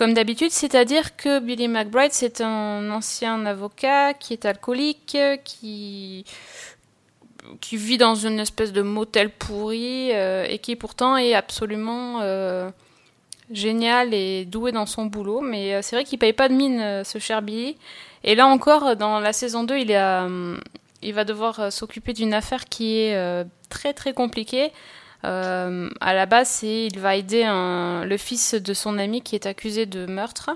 comme 0.00 0.14
d'habitude, 0.14 0.50
c'est-à-dire 0.50 1.14
que 1.14 1.40
Billy 1.40 1.68
McBride, 1.68 2.12
c'est 2.12 2.40
un 2.40 2.90
ancien 2.90 3.44
avocat 3.44 4.14
qui 4.14 4.32
est 4.32 4.46
alcoolique, 4.46 5.14
euh, 5.14 5.36
qui 5.44 6.24
qui 7.60 7.76
vit 7.76 7.98
dans 7.98 8.14
une 8.14 8.40
espèce 8.40 8.72
de 8.72 8.80
motel 8.80 9.28
pourri 9.28 10.08
euh, 10.14 10.46
et 10.48 10.58
qui 10.58 10.74
pourtant 10.74 11.18
est 11.18 11.34
absolument 11.34 12.20
euh, 12.22 12.70
génial 13.50 14.14
et 14.14 14.46
doué 14.46 14.72
dans 14.72 14.86
son 14.86 15.04
boulot. 15.04 15.42
Mais 15.42 15.82
c'est 15.82 15.96
vrai 15.96 16.04
qu'il 16.04 16.18
paye 16.18 16.32
pas 16.32 16.48
de 16.48 16.54
mine, 16.54 17.04
ce 17.04 17.18
cher 17.18 17.42
Billy. 17.42 17.76
Et 18.24 18.34
là 18.34 18.46
encore, 18.46 18.96
dans 18.96 19.20
la 19.20 19.34
saison 19.34 19.64
2, 19.64 19.76
il, 19.76 19.90
il 21.02 21.12
va 21.12 21.24
devoir 21.24 21.70
s'occuper 21.70 22.14
d'une 22.14 22.32
affaire 22.32 22.64
qui 22.64 23.00
est 23.00 23.44
très 23.68 23.92
très 23.92 24.14
compliquée. 24.14 24.72
Euh, 25.24 25.90
à 26.00 26.14
la 26.14 26.26
base, 26.26 26.62
il 26.62 26.98
va 26.98 27.16
aider 27.16 27.44
le 27.44 28.16
fils 28.16 28.54
de 28.54 28.74
son 28.74 28.98
ami 28.98 29.22
qui 29.22 29.34
est 29.34 29.46
accusé 29.46 29.86
de 29.86 30.06
meurtre 30.06 30.50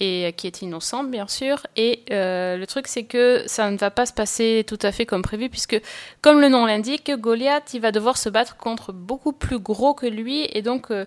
et 0.00 0.32
qui 0.36 0.46
est 0.46 0.62
innocent, 0.62 1.04
bien 1.04 1.28
sûr. 1.28 1.66
Et 1.76 2.02
euh, 2.10 2.56
le 2.56 2.66
truc, 2.66 2.88
c'est 2.88 3.04
que 3.04 3.44
ça 3.46 3.70
ne 3.70 3.76
va 3.76 3.90
pas 3.90 4.04
se 4.04 4.12
passer 4.12 4.64
tout 4.66 4.78
à 4.82 4.90
fait 4.90 5.06
comme 5.06 5.22
prévu, 5.22 5.48
puisque, 5.48 5.80
comme 6.22 6.40
le 6.40 6.48
nom 6.48 6.66
l'indique, 6.66 7.10
Goliath, 7.12 7.72
il 7.74 7.80
va 7.80 7.92
devoir 7.92 8.16
se 8.16 8.28
battre 8.28 8.56
contre 8.56 8.92
beaucoup 8.92 9.32
plus 9.32 9.58
gros 9.58 9.94
que 9.94 10.06
lui, 10.06 10.48
et 10.52 10.62
donc 10.62 10.90
euh, 10.90 11.04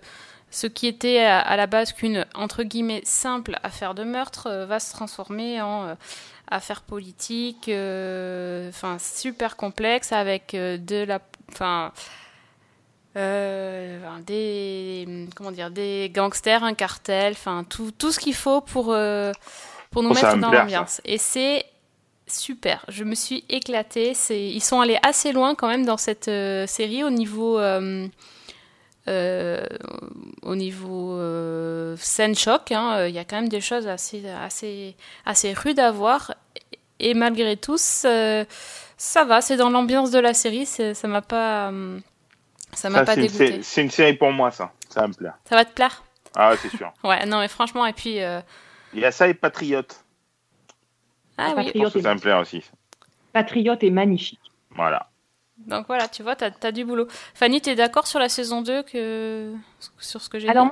ce 0.50 0.66
qui 0.66 0.86
était 0.86 1.18
à, 1.18 1.56
la 1.56 1.66
base 1.66 1.92
qu'une 1.92 2.24
entre 2.34 2.62
guillemets 2.62 3.02
simple 3.04 3.58
affaire 3.62 3.94
de 3.94 4.04
meurtre 4.04 4.48
va 4.66 4.80
se 4.80 4.92
transformer 4.92 5.60
en 5.60 5.96
affaire 6.48 6.82
politique, 6.82 7.64
enfin 7.64 8.96
super 8.98 9.56
complexe 9.56 10.12
avec 10.12 10.52
de 10.54 11.04
la, 11.04 11.18
enfin 11.50 11.92
euh, 13.16 13.98
des 14.26 15.28
comment 15.34 15.50
dire 15.52 15.70
des 15.70 16.10
gangsters, 16.14 16.62
un 16.64 16.74
cartel, 16.74 17.32
enfin 17.32 17.64
tout, 17.68 17.90
tout 17.90 18.12
ce 18.12 18.18
qu'il 18.18 18.34
faut 18.34 18.60
pour 18.60 18.92
euh, 18.92 19.32
pour 19.90 20.02
nous 20.02 20.10
Oh, 20.10 20.14
mettre 20.14 20.36
me 20.36 20.42
dans 20.42 20.50
l'ambiance. 20.62 21.00
Et 21.04 21.18
c'est 21.18 21.64
super. 22.26 22.84
Je 22.88 23.04
me 23.04 23.14
suis 23.14 23.44
éclatée. 23.48 24.12
C'est 24.14 24.42
ils 24.48 24.60
sont 24.62 24.80
allés 24.80 24.98
assez 25.02 25.32
loin 25.32 25.54
quand 25.54 25.68
même 25.68 25.86
dans 25.86 25.96
cette 25.96 26.28
euh, 26.28 26.66
série 26.66 27.02
au 27.04 27.10
niveau 27.10 27.58
au 30.42 30.54
niveau 30.56 31.18
scène 31.96 32.34
choc. 32.34 32.72
hein. 32.72 33.06
Il 33.06 33.14
y 33.14 33.18
a 33.18 33.24
quand 33.24 33.36
même 33.36 33.48
des 33.48 33.60
choses 33.60 33.86
assez 33.86 34.22
assez 34.28 34.94
assez 35.24 35.52
rudes 35.52 35.78
à 35.80 35.90
voir. 35.90 36.34
Et 36.98 37.12
malgré 37.14 37.56
tout, 37.56 37.76
ça, 37.78 38.44
va. 39.26 39.40
C'est 39.42 39.56
dans 39.56 39.70
l'ambiance 39.70 40.10
de 40.10 40.18
la 40.18 40.34
série. 40.34 40.66
c'est- 40.66 40.94
Ça 40.94 41.08
m'a 41.08 41.22
pas 41.22 41.70
euh, 41.70 41.98
ça 42.76 42.88
m'a 42.90 43.04
pas 43.04 43.14
c'est 43.14 43.22
une, 43.22 43.26
dégoûté. 43.26 43.62
c'est 43.62 43.82
une 43.82 43.90
série 43.90 44.14
pour 44.14 44.30
moi 44.32 44.50
ça. 44.50 44.72
Ça 44.88 45.00
va 45.00 45.08
me 45.08 45.14
plaire. 45.14 45.36
Ça 45.48 45.56
va 45.56 45.64
te 45.64 45.72
plaire? 45.72 46.04
Ah 46.34 46.50
ouais, 46.50 46.56
c'est 46.58 46.68
sûr. 46.68 46.92
Ouais, 47.02 47.24
non, 47.26 47.40
mais 47.40 47.48
franchement, 47.48 47.86
et 47.86 47.92
puis. 47.92 48.20
euh, 48.22 48.40
Il 48.92 49.00
y 49.00 49.04
a 49.04 49.10
ça 49.10 49.26
et 49.28 49.34
Patriote. 49.34 50.04
Ah 51.38 51.54
oui. 51.56 51.70
Je 51.74 51.80
pense 51.80 51.92
que 51.92 52.00
ça 52.00 52.08
va 52.10 52.14
me 52.14 52.20
plaire 52.20 52.38
aussi. 52.38 52.62
Patriote 53.32 53.82
est 53.82 53.90
magnifique. 53.90 54.40
Voilà. 54.70 55.08
Donc 55.58 55.86
voilà, 55.86 56.08
tu 56.08 56.22
vois, 56.22 56.36
t'as 56.36 56.50
as 56.62 56.72
du 56.72 56.84
boulot. 56.84 57.06
Fanny, 57.34 57.60
t'es 57.60 57.74
d'accord 57.74 58.06
sur 58.06 58.18
la 58.18 58.28
saison 58.28 58.60
2 58.62 58.82
que... 58.82 59.54
sur 59.98 60.20
ce 60.20 60.28
que 60.28 60.38
j'ai 60.38 60.48
Alors, 60.48 60.66
dit? 60.66 60.70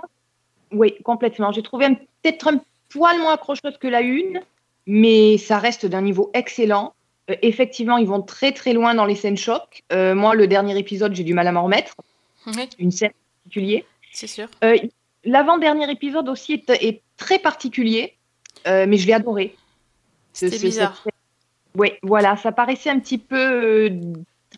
moi, 0.71 0.81
oui, 0.87 1.03
complètement. 1.03 1.53
J'ai 1.53 1.63
trouvé 1.63 1.87
un- 1.87 1.95
peut-être 1.95 2.49
un 2.49 2.61
poil 2.91 3.19
moins 3.19 3.35
accrocheuse 3.35 3.79
que 3.79 3.89
la 3.89 4.03
une, 4.03 4.41
mais 4.87 5.39
ça 5.39 5.59
reste 5.59 5.87
d'un 5.87 6.03
niveau 6.03 6.31
excellent. 6.35 6.95
Euh, 7.31 7.37
effectivement, 7.43 7.97
ils 7.97 8.07
vont 8.07 8.21
très 8.23 8.53
très 8.53 8.73
loin 8.73 8.95
dans 8.95 9.05
les 9.07 9.15
scènes 9.17 9.37
choc. 9.37 9.83
Euh, 9.93 10.15
moi, 10.15 10.35
le 10.35 10.47
dernier 10.47 10.79
épisode, 10.79 11.15
j'ai 11.15 11.25
du 11.25 11.33
mal 11.35 11.47
à 11.47 11.53
m'en 11.53 11.65
remettre. 11.65 11.95
Oui, 12.47 12.69
Une 12.79 12.91
scène 12.91 13.13
particulière. 13.45 13.83
c'est 14.13 14.27
sûr. 14.27 14.49
Euh, 14.63 14.77
L'avant-dernier 15.25 15.91
épisode 15.91 16.29
aussi 16.29 16.53
est, 16.53 16.69
est 16.71 17.01
très 17.17 17.39
particulier, 17.39 18.15
euh, 18.67 18.85
mais 18.87 18.99
je 18.99 19.07
l'ai 19.07 19.15
adoré. 19.15 19.57
C'était 20.35 20.59
bizarre. 20.59 21.03
Oui, 21.77 21.93
voilà, 22.03 22.37
ça 22.37 22.53
paraissait 22.53 22.91
un 22.91 23.01
petit 23.01 23.17
peu 23.19 23.91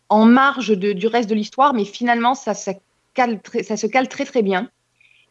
en 0.09 0.25
marge 0.25 0.77
de- 0.77 0.93
du 0.93 1.07
reste 1.07 1.31
de 1.31 1.37
l'histoire, 1.37 1.73
mais 1.73 1.85
finalement, 1.85 2.35
ça, 2.35 2.53
ça, 2.55 2.73
cale 3.14 3.41
très- 3.41 3.62
ça 3.62 3.77
se 3.77 3.87
cale 3.87 4.09
très 4.09 4.25
très 4.25 4.43
bien. 4.43 4.69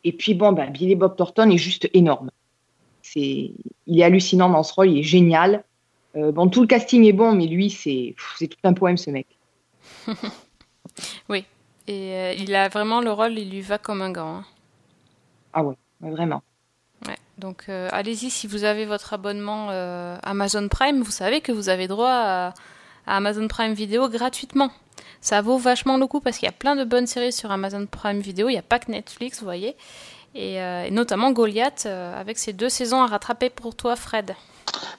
Et 0.06 0.14
puis 0.14 0.34
bon, 0.36 0.54
bah, 0.54 0.68
Billy 0.68 0.96
Bob 0.96 1.18
Thornton 1.18 1.50
est 1.50 1.58
juste 1.58 1.90
énorme. 1.94 2.32
Il 3.16 3.54
est 3.90 4.04
hallucinant 4.04 4.50
dans 4.50 4.64
ce 4.64 4.74
rôle, 4.74 4.90
il 4.90 5.00
est 5.00 5.04
génial. 5.04 5.64
Euh, 6.16 6.32
bon, 6.32 6.48
tout 6.48 6.62
le 6.62 6.68
casting 6.68 7.04
est 7.06 7.14
bon, 7.14 7.34
mais 7.34 7.46
lui, 7.48 7.70
c'est, 7.70 8.16
tout 8.40 8.58
un 8.64 8.74
poème 8.74 8.98
ce 8.98 9.10
mec. 9.10 9.28
Oui. 11.30 11.44
Et 11.88 12.14
euh, 12.14 12.34
il 12.38 12.56
a 12.56 12.70
vraiment 12.70 13.02
le 13.02 13.12
rôle, 13.12 13.38
il 13.38 13.50
lui 13.50 13.62
va 13.62 13.78
comme 13.78 14.02
un 14.02 14.12
gant. 14.12 14.38
hein. 14.38 14.46
Ah 15.52 15.64
ouais, 15.64 15.76
vraiment. 16.00 16.42
Ouais. 17.06 17.18
Donc 17.38 17.66
euh, 17.68 17.90
allez-y, 17.92 18.30
si 18.30 18.48
vous 18.48 18.64
avez 18.64 18.86
votre 18.86 19.14
abonnement 19.14 19.70
Amazon 20.24 20.68
Prime, 20.70 21.02
vous 21.02 21.12
savez 21.12 21.42
que 21.42 21.52
vous 21.52 21.68
avez 21.70 21.88
droit 21.88 22.10
à, 22.10 22.48
à 23.06 23.18
Amazon 23.18 23.48
Prime 23.48 23.74
Video 23.74 24.08
gratuitement. 24.08 24.72
Ça 25.22 25.42
vaut 25.42 25.58
vachement 25.58 25.98
le 25.98 26.08
coup 26.08 26.22
parce 26.22 26.38
qu'il 26.38 26.46
y 26.46 26.50
a 26.50 26.54
plein 26.54 26.76
de 26.76 26.84
bonnes 26.86 27.08
séries 27.08 27.34
sur 27.34 27.52
Amazon 27.52 27.86
Prime 27.88 28.20
Video. 28.20 28.48
Il 28.48 28.54
n'y 28.54 28.60
a 28.60 28.64
pas 28.64 28.80
que 28.80 28.92
Netflix, 28.92 29.40
vous 29.40 29.46
voyez. 29.46 29.76
Et, 30.34 30.56
et 30.56 30.92
notamment 30.92 31.32
Goliath, 31.32 31.88
avec 31.88 32.38
ses 32.38 32.54
deux 32.54 32.70
saisons 32.70 33.02
à 33.02 33.08
rattraper 33.08 33.50
pour 33.50 33.76
toi, 33.76 33.96
Fred. 33.96 34.34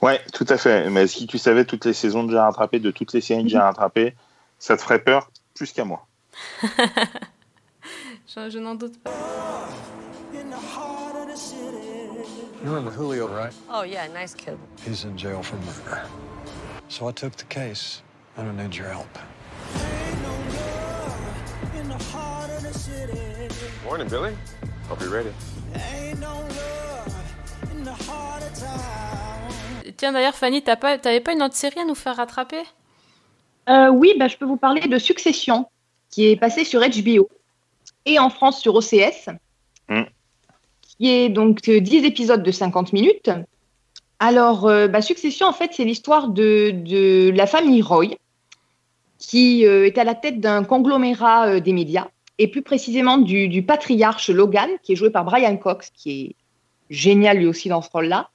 Ouais, 0.01 0.21
tout 0.33 0.45
à 0.49 0.57
fait. 0.57 0.89
Mais 0.89 1.07
si 1.07 1.27
tu 1.27 1.37
savais 1.37 1.65
toutes 1.65 1.85
les 1.85 1.93
saisons 1.93 2.23
déjà 2.23 2.45
rattrapées, 2.45 2.79
de 2.79 2.91
toutes 2.91 3.13
les 3.13 3.21
séries 3.21 3.43
déjà 3.43 3.63
rattrapées, 3.63 4.15
ça 4.59 4.77
te 4.77 4.81
ferait 4.81 4.99
peur 4.99 5.29
plus 5.53 5.71
qu'à 5.71 5.85
moi. 5.85 6.05
Je, 8.27 8.49
je 8.49 8.59
n'en 8.59 8.75
doute 8.75 9.01
pas. 9.01 9.11
You 12.63 12.73
remember 12.73 12.91
Julio, 12.91 13.27
right? 13.27 13.53
Oh, 13.69 13.83
yeah, 13.83 14.07
nice 14.07 14.33
kid. 14.33 14.57
He's 14.85 15.05
in 15.05 15.17
jail 15.17 15.41
for 15.41 15.55
murder. 15.57 16.01
So 16.89 17.07
I 17.07 17.11
took 17.11 17.35
the 17.35 17.45
case. 17.45 18.01
I 18.37 18.43
don't 18.43 18.57
need 18.57 18.75
your 18.75 18.89
help. 18.89 19.07
Morning, 23.85 24.07
Billy. 24.09 24.35
Hope 24.89 25.01
you're 25.01 25.09
ready. 25.09 25.31
Tiens, 29.95 30.11
d'ailleurs, 30.11 30.35
Fanny, 30.35 30.61
t'as 30.61 30.75
pas, 30.75 30.97
t'avais 30.97 31.21
pas 31.21 31.33
une 31.33 31.43
autre 31.43 31.55
série 31.55 31.79
à 31.79 31.85
nous 31.85 31.95
faire 31.95 32.15
rattraper? 32.15 32.63
Euh, 33.69 33.89
oui, 33.89 34.13
bah, 34.17 34.27
je 34.27 34.37
peux 34.37 34.45
vous 34.45 34.57
parler 34.57 34.81
de 34.81 34.97
Succession, 34.97 35.67
qui 36.09 36.27
est 36.27 36.35
passé 36.35 36.63
sur 36.63 36.81
HBO 36.81 37.29
et 38.05 38.19
en 38.19 38.29
France 38.29 38.59
sur 38.61 38.75
OCS, 38.75 39.29
Mm. 39.89 40.03
qui 40.81 41.09
est 41.09 41.29
donc 41.29 41.67
euh, 41.69 41.79
10 41.79 42.03
épisodes 42.03 42.43
de 42.43 42.51
50 42.51 42.93
minutes. 42.93 43.29
Alors, 44.19 44.67
euh, 44.67 44.87
bah, 44.87 45.01
Succession, 45.01 45.47
en 45.47 45.53
fait, 45.53 45.71
c'est 45.73 45.85
l'histoire 45.85 46.29
de, 46.29 46.71
de 46.71 47.31
la 47.35 47.47
famille 47.47 47.81
Roy, 47.81 48.17
qui 49.17 49.65
euh, 49.65 49.85
est 49.85 49.97
à 49.97 50.03
la 50.03 50.15
tête 50.15 50.39
d'un 50.39 50.63
conglomérat 50.63 51.47
euh, 51.47 51.59
des 51.59 51.73
médias, 51.73 52.07
et 52.37 52.47
plus 52.47 52.61
précisément 52.61 53.17
du, 53.17 53.47
du 53.47 53.63
patriarche 53.63 54.29
Logan, 54.29 54.69
qui 54.83 54.93
est 54.93 54.95
joué 54.95 55.09
par 55.09 55.23
Brian 55.23 55.57
Cox, 55.57 55.89
qui 55.95 56.11
est 56.21 56.35
génial 56.89 57.37
lui 57.37 57.47
aussi 57.47 57.69
dans 57.69 57.81
ce 57.81 57.89
rôle-là. 57.91 58.29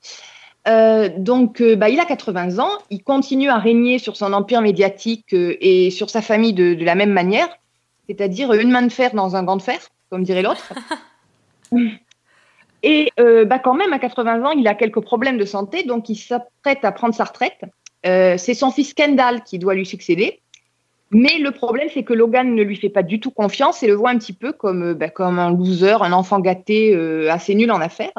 Euh, 0.68 1.08
donc, 1.16 1.60
euh, 1.60 1.74
bah, 1.74 1.88
il 1.88 1.98
a 1.98 2.04
80 2.04 2.58
ans, 2.58 2.70
il 2.90 3.02
continue 3.02 3.48
à 3.48 3.58
régner 3.58 3.98
sur 3.98 4.16
son 4.16 4.32
empire 4.32 4.60
médiatique 4.62 5.34
euh, 5.34 5.56
et 5.60 5.90
sur 5.90 6.08
sa 6.08 6.22
famille 6.22 6.52
de, 6.52 6.74
de 6.74 6.84
la 6.84 6.94
même 6.94 7.12
manière, 7.12 7.48
c'est-à-dire 8.08 8.52
une 8.52 8.70
main 8.70 8.82
de 8.82 8.92
fer 8.92 9.12
dans 9.14 9.34
un 9.34 9.42
gant 9.42 9.56
de 9.56 9.62
fer, 9.62 9.80
comme 10.10 10.22
dirait 10.22 10.42
l'autre. 10.42 10.72
et 12.82 13.10
bah, 13.16 13.58
quand 13.58 13.74
même, 13.74 13.92
à 13.92 13.98
80 13.98 14.44
ans, 14.44 14.50
il 14.52 14.66
a 14.68 14.74
quelques 14.74 15.00
problèmes 15.00 15.38
de 15.38 15.44
santé, 15.44 15.82
donc 15.82 16.08
il 16.08 16.16
s'apprête 16.16 16.84
à 16.84 16.92
prendre 16.92 17.14
sa 17.14 17.24
retraite. 17.24 17.64
C'est 18.04 18.54
son 18.54 18.70
fils 18.70 18.94
Kendall 18.94 19.42
qui 19.44 19.58
doit 19.58 19.74
lui 19.74 19.86
succéder. 19.86 20.40
Mais 21.12 21.38
le 21.38 21.50
problème, 21.50 21.88
c'est 21.92 22.02
que 22.02 22.14
Logan 22.14 22.54
ne 22.54 22.62
lui 22.62 22.76
fait 22.76 22.88
pas 22.88 23.02
du 23.02 23.20
tout 23.20 23.30
confiance 23.30 23.82
et 23.82 23.86
le 23.86 23.94
voit 23.94 24.10
un 24.10 24.18
petit 24.18 24.32
peu 24.32 24.52
comme, 24.52 24.94
bah, 24.94 25.10
comme 25.10 25.38
un 25.38 25.50
loser, 25.50 26.02
un 26.02 26.12
enfant 26.12 26.40
gâté 26.40 26.94
assez 27.28 27.54
nul 27.54 27.70
en 27.70 27.80
affaires. 27.80 28.12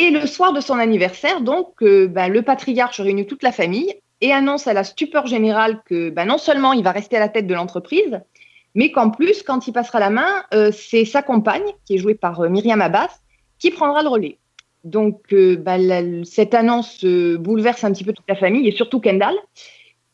Et 0.00 0.10
le 0.10 0.26
soir 0.28 0.52
de 0.52 0.60
son 0.60 0.78
anniversaire, 0.78 1.40
donc, 1.40 1.82
euh, 1.82 2.06
bah, 2.06 2.28
le 2.28 2.42
patriarche 2.42 3.00
réunit 3.00 3.26
toute 3.26 3.42
la 3.42 3.50
famille 3.50 3.92
et 4.20 4.32
annonce 4.32 4.68
à 4.68 4.72
la 4.72 4.84
stupeur 4.84 5.26
générale 5.26 5.82
que 5.84 6.10
bah, 6.10 6.24
non 6.24 6.38
seulement 6.38 6.72
il 6.72 6.84
va 6.84 6.92
rester 6.92 7.16
à 7.16 7.20
la 7.20 7.28
tête 7.28 7.48
de 7.48 7.54
l'entreprise, 7.54 8.20
mais 8.76 8.92
qu'en 8.92 9.10
plus, 9.10 9.42
quand 9.42 9.66
il 9.66 9.72
passera 9.72 9.98
la 9.98 10.10
main, 10.10 10.44
euh, 10.54 10.70
c'est 10.72 11.04
sa 11.04 11.20
compagne, 11.20 11.66
qui 11.84 11.96
est 11.96 11.98
jouée 11.98 12.14
par 12.14 12.40
euh, 12.40 12.48
Myriam 12.48 12.80
Abbas, 12.80 13.08
qui 13.58 13.72
prendra 13.72 14.02
le 14.04 14.08
relais. 14.08 14.38
Donc, 14.84 15.20
euh, 15.32 15.56
bah, 15.56 15.78
cette 16.24 16.54
annonce 16.54 17.04
bouleverse 17.04 17.82
un 17.82 17.92
petit 17.92 18.04
peu 18.04 18.12
toute 18.12 18.28
la 18.28 18.36
famille 18.36 18.68
et 18.68 18.72
surtout 18.72 19.00
Kendall, 19.00 19.34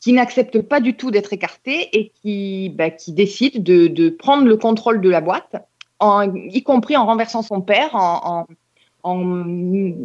qui 0.00 0.14
n'accepte 0.14 0.62
pas 0.62 0.80
du 0.80 0.96
tout 0.96 1.10
d'être 1.10 1.34
écarté 1.34 1.90
et 1.92 2.10
qui, 2.22 2.74
décide 3.08 3.62
de, 3.62 4.08
prendre 4.08 4.46
le 4.46 4.56
contrôle 4.56 5.02
de 5.02 5.10
la 5.10 5.20
boîte, 5.20 5.56
y 6.00 6.62
compris 6.62 6.96
en 6.96 7.04
renversant 7.04 7.42
son 7.42 7.60
père, 7.60 7.94
en- 7.94 8.46
en- 9.04 9.44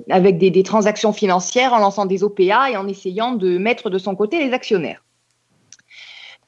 avec 0.10 0.38
des, 0.38 0.52
des 0.52 0.64
transactions 0.64 1.14
financières, 1.14 1.74
en 1.74 1.80
lançant 1.80 2.06
des 2.06 2.24
OPA 2.24 2.70
et 2.72 2.78
en 2.78 2.88
essayant 2.88 3.32
de 3.34 3.58
mettre 3.58 3.90
de 3.90 3.98
son 3.98 4.16
côté 4.16 4.44
les 4.46 4.54
actionnaires. 4.54 5.04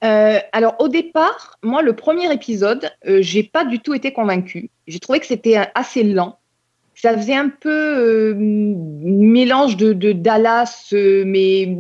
Euh, 0.04 0.40
alors 0.52 0.76
au 0.80 0.88
départ, 0.88 1.58
moi 1.62 1.82
le 1.84 1.96
premier 1.96 2.32
épisode, 2.34 2.92
euh, 3.08 3.20
j'ai 3.22 3.44
pas 3.44 3.66
du 3.66 3.80
tout 3.80 3.94
été 3.94 4.12
convaincue. 4.14 4.70
J'ai 4.88 5.00
trouvé 5.00 5.20
que 5.20 5.28
c'était 5.28 5.58
assez 5.76 6.04
lent. 6.04 6.40
Ça 6.96 7.16
faisait 7.16 7.36
un 7.36 7.50
peu 7.50 7.70
euh, 7.70 8.34
mélange 8.38 9.78
de, 9.78 9.94
de 9.94 10.12
Dallas, 10.12 10.90
euh, 10.94 11.24
mais 11.26 11.78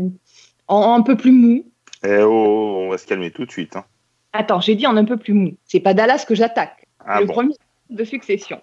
en 0.67 0.93
un 0.95 1.01
peu 1.01 1.17
plus 1.17 1.32
mou. 1.32 1.65
Eh 2.03 2.22
oh, 2.22 2.86
on 2.86 2.89
va 2.89 2.97
se 2.97 3.05
calmer 3.07 3.32
tout 3.32 3.45
de 3.45 3.51
suite. 3.51 3.76
hein. 3.76 3.86
Attends, 4.34 4.61
j'ai 4.61 4.76
dit 4.76 4.88
en 4.88 4.95
un 4.97 5.05
peu 5.05 5.17
plus 5.17 5.34
mou. 5.34 5.51
C'est 5.65 5.80
pas 5.82 5.93
Dallas 5.93 6.24
que 6.28 6.36
j'attaque. 6.36 6.88
Ah 7.05 7.19
le 7.22 7.26
bon. 7.26 7.34
premier 7.34 7.55
de 7.89 8.03
succession. 8.03 8.61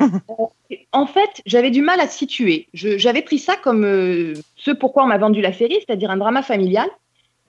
Euh, 0.00 0.76
en 0.92 1.06
fait, 1.06 1.42
j'avais 1.46 1.70
du 1.70 1.82
mal 1.82 2.00
à 2.00 2.08
situer. 2.08 2.68
J'avais 2.74 3.22
pris 3.22 3.38
ça 3.38 3.56
comme 3.56 3.84
euh, 3.84 4.34
ce 4.56 4.70
pourquoi 4.70 5.04
on 5.04 5.06
m'a 5.06 5.18
vendu 5.18 5.40
la 5.40 5.52
série, 5.52 5.78
c'est-à-dire 5.86 6.10
un 6.10 6.16
drama 6.16 6.42
familial, 6.42 6.88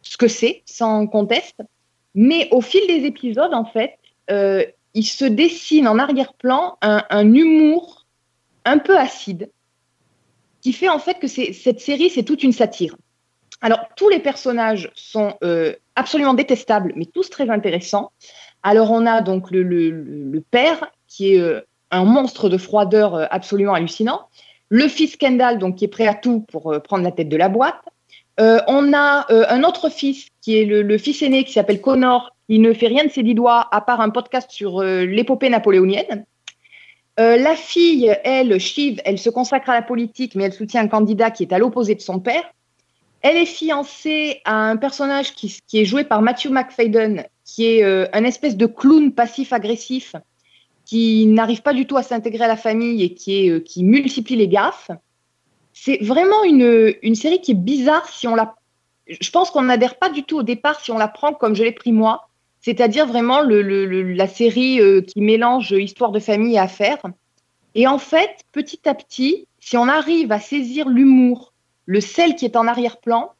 ce 0.01 0.17
que 0.17 0.27
c'est, 0.27 0.61
sans 0.65 1.07
conteste. 1.07 1.61
Mais 2.15 2.47
au 2.51 2.61
fil 2.61 2.85
des 2.87 3.05
épisodes, 3.05 3.53
en 3.53 3.65
fait, 3.65 3.95
euh, 4.31 4.63
il 4.93 5.05
se 5.05 5.25
dessine 5.25 5.87
en 5.87 5.99
arrière-plan 5.99 6.77
un, 6.81 7.33
humour 7.33 8.05
un 8.65 8.77
peu 8.77 8.97
acide, 8.97 9.49
qui 10.61 10.73
fait 10.73 10.89
en 10.89 10.99
fait 10.99 11.19
que 11.19 11.27
cette 11.27 11.79
série, 11.79 12.09
c'est 12.09 12.23
toute 12.23 12.43
une 12.43 12.51
satire. 12.51 12.95
Alors, 13.61 13.79
tous 13.95 14.09
les 14.09 14.19
personnages 14.19 14.89
sont 14.95 15.35
absolument 15.95 16.33
détestables, 16.33 16.93
mais 16.95 17.05
tous 17.05 17.29
très 17.29 17.49
intéressants. 17.49 18.11
Alors, 18.63 18.91
on 18.91 19.05
a 19.05 19.21
donc 19.21 19.51
le, 19.51 20.43
père, 20.49 20.91
qui 21.07 21.35
est 21.35 21.63
un 21.91 22.05
monstre 22.05 22.49
de 22.49 22.57
froideur 22.57 23.15
euh, 23.15 23.25
absolument 23.31 23.73
hallucinant. 23.73 24.27
Le 24.69 24.87
fils 24.87 25.15
Kendall, 25.15 25.57
donc, 25.57 25.77
qui 25.77 25.85
est 25.85 25.89
prêt 25.89 26.07
à 26.07 26.13
tout 26.13 26.41
pour 26.51 26.71
euh, 26.71 26.79
prendre 26.79 27.03
la 27.03 27.11
tête 27.11 27.29
de 27.29 27.37
la 27.37 27.49
boîte. 27.49 27.81
Euh, 28.39 28.61
on 28.67 28.93
a 28.93 29.25
un 29.29 29.63
autre 29.63 29.89
fils, 29.89 30.27
qui 30.41 30.57
est 30.57 30.63
le, 30.63 30.97
fils 30.97 31.21
aîné, 31.21 31.43
qui 31.43 31.51
s'appelle 31.51 31.81
Connor. 31.81 32.31
Il 32.47 32.61
ne 32.61 32.71
fait 32.71 32.87
rien 32.87 33.03
de 33.03 33.09
ses 33.09 33.21
dix 33.21 33.35
doigts, 33.35 33.67
à 33.71 33.81
part 33.81 33.99
un 33.99 34.11
podcast 34.11 34.49
sur 34.49 34.81
l'épopée 34.81 35.49
napoléonienne. 35.49 36.25
La 37.17 37.53
fille, 37.57 38.15
elle, 38.23 38.57
Shiv, 38.57 39.01
elle 39.03 39.19
se 39.19 39.29
consacre 39.29 39.69
à 39.69 39.73
la 39.73 39.81
politique, 39.81 40.35
mais 40.35 40.45
elle 40.45 40.53
soutient 40.53 40.81
un 40.81 40.87
candidat 40.87 41.31
qui 41.31 41.43
est 41.43 41.51
à 41.51 41.59
l'opposé 41.59 41.95
de 41.95 41.99
son 41.99 42.21
père. 42.21 42.43
Elle 43.21 43.35
est 43.35 43.45
fiancée 43.45 44.39
à 44.45 44.55
un 44.55 44.77
personnage 44.77 45.33
qui, 45.33 45.59
qui 45.67 45.81
est 45.81 45.85
joué 45.85 46.05
par 46.05 46.21
Matthew 46.21 46.51
McFadden, 46.51 47.25
qui 47.43 47.65
est 47.65 47.83
un 47.83 48.23
espèce 48.23 48.55
de 48.55 48.67
clown 48.67 49.11
passif-agressif 49.11 50.15
qui 50.89 51.27
n'arrive 51.27 51.61
pas 51.61 51.73
du 51.73 51.85
tout 51.85 51.97
à 51.97 52.03
s'intégrer 52.03 52.45
à 52.45 52.47
la 52.47 52.57
famille 52.57 53.03
et 53.03 53.13
qui, 53.13 53.47
euh, 53.51 53.63
multiplie 53.77 54.35
les 54.35 54.47
gaffes. 54.47 54.89
C'est 55.71 55.99
vraiment 56.01 56.43
une, 56.43 57.13
série 57.13 57.41
qui 57.41 57.51
est 57.51 57.61
bizarre 57.71 58.09
si 58.09 58.27
on 58.27 58.33
la. 58.33 58.55
Je 59.07 59.29
pense 59.29 59.51
qu'on 59.51 59.61
n'adhère 59.61 59.99
pas 59.99 60.09
du 60.09 60.23
tout 60.23 60.37
au 60.37 60.43
départ 60.43 60.79
si 60.79 60.91
on 60.91 60.97
la 60.97 61.07
prend 61.07 61.31
comme 61.31 61.53
je 61.53 61.63
l'ai 61.63 61.71
pris 61.71 61.91
moi, 61.91 62.27
c'est-à-dire 62.61 63.05
vraiment 63.05 63.41
la 63.41 64.27
série 64.27 64.81
euh, 64.81 65.01
qui 65.01 65.21
mélange 65.21 65.71
histoire 65.73 66.11
de 66.11 66.19
famille 66.19 66.55
et 66.55 66.59
affaires. 66.59 67.03
Et 67.75 67.85
en 67.85 67.99
fait, 67.99 68.43
petit 68.51 68.89
à 68.89 68.95
petit, 68.95 69.45
si 69.59 69.77
on 69.77 69.87
arrive 69.87 70.31
à 70.31 70.39
saisir 70.39 70.89
l'humour, 70.89 71.53
le 71.85 72.01
sel 72.01 72.35
qui 72.35 72.45
est 72.45 72.55
en 72.55 72.65
arrière-plan, 72.65 73.33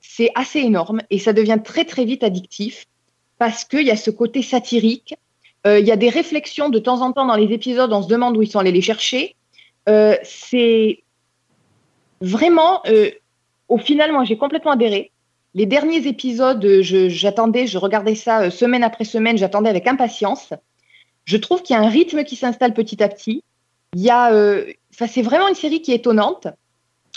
c'est 0.00 0.30
assez 0.34 0.58
énorme 0.58 1.02
et 1.10 1.20
ça 1.20 1.32
devient 1.32 1.60
très 1.62 1.84
très 1.84 2.04
vite 2.04 2.24
addictif 2.24 2.86
parce 3.38 3.64
qu'il 3.64 3.86
y 3.86 3.92
a 3.92 3.96
ce 3.96 4.10
côté 4.10 4.42
satirique. 4.42 5.14
Euh, 5.66 5.78
Il 5.78 5.86
y 5.86 5.92
a 5.92 5.96
des 5.96 6.08
réflexions 6.08 6.68
de 6.68 6.78
temps 6.78 7.00
en 7.02 7.12
temps 7.12 7.26
dans 7.26 7.36
les 7.36 7.52
épisodes, 7.52 7.92
on 7.92 8.02
se 8.02 8.08
demande 8.08 8.36
où 8.36 8.42
ils 8.42 8.50
sont 8.50 8.58
allés 8.58 8.72
les 8.72 8.80
chercher. 8.80 9.36
Euh, 9.88 10.16
c'est 10.22 11.02
vraiment, 12.20 12.82
euh, 12.86 13.10
au 13.68 13.78
final, 13.78 14.12
moi 14.12 14.24
j'ai 14.24 14.36
complètement 14.36 14.72
adhéré. 14.72 15.12
Les 15.54 15.66
derniers 15.66 16.06
épisodes, 16.06 16.64
j'attendais, 16.82 17.66
je, 17.66 17.76
regardais 17.76 18.14
ça 18.14 18.50
semaine 18.50 18.84
après 18.84 19.04
semaine, 19.04 19.36
j'attendais 19.36 19.68
avec 19.68 19.86
impatience. 19.88 20.52
Je 21.24 21.36
trouve 21.36 21.62
qu'il 21.62 21.74
y 21.74 21.78
a 21.78 21.82
un 21.82 21.88
rythme 21.88 22.22
qui 22.22 22.36
s'installe 22.36 22.72
petit 22.72 23.02
à 23.02 23.08
petit. 23.08 23.42
Il 23.94 24.00
y 24.00 24.10
a, 24.10 24.30
c'est 24.92 25.22
vraiment 25.22 25.48
une 25.48 25.56
série 25.56 25.82
qui 25.82 25.90
est 25.90 25.96
étonnante. 25.96 26.46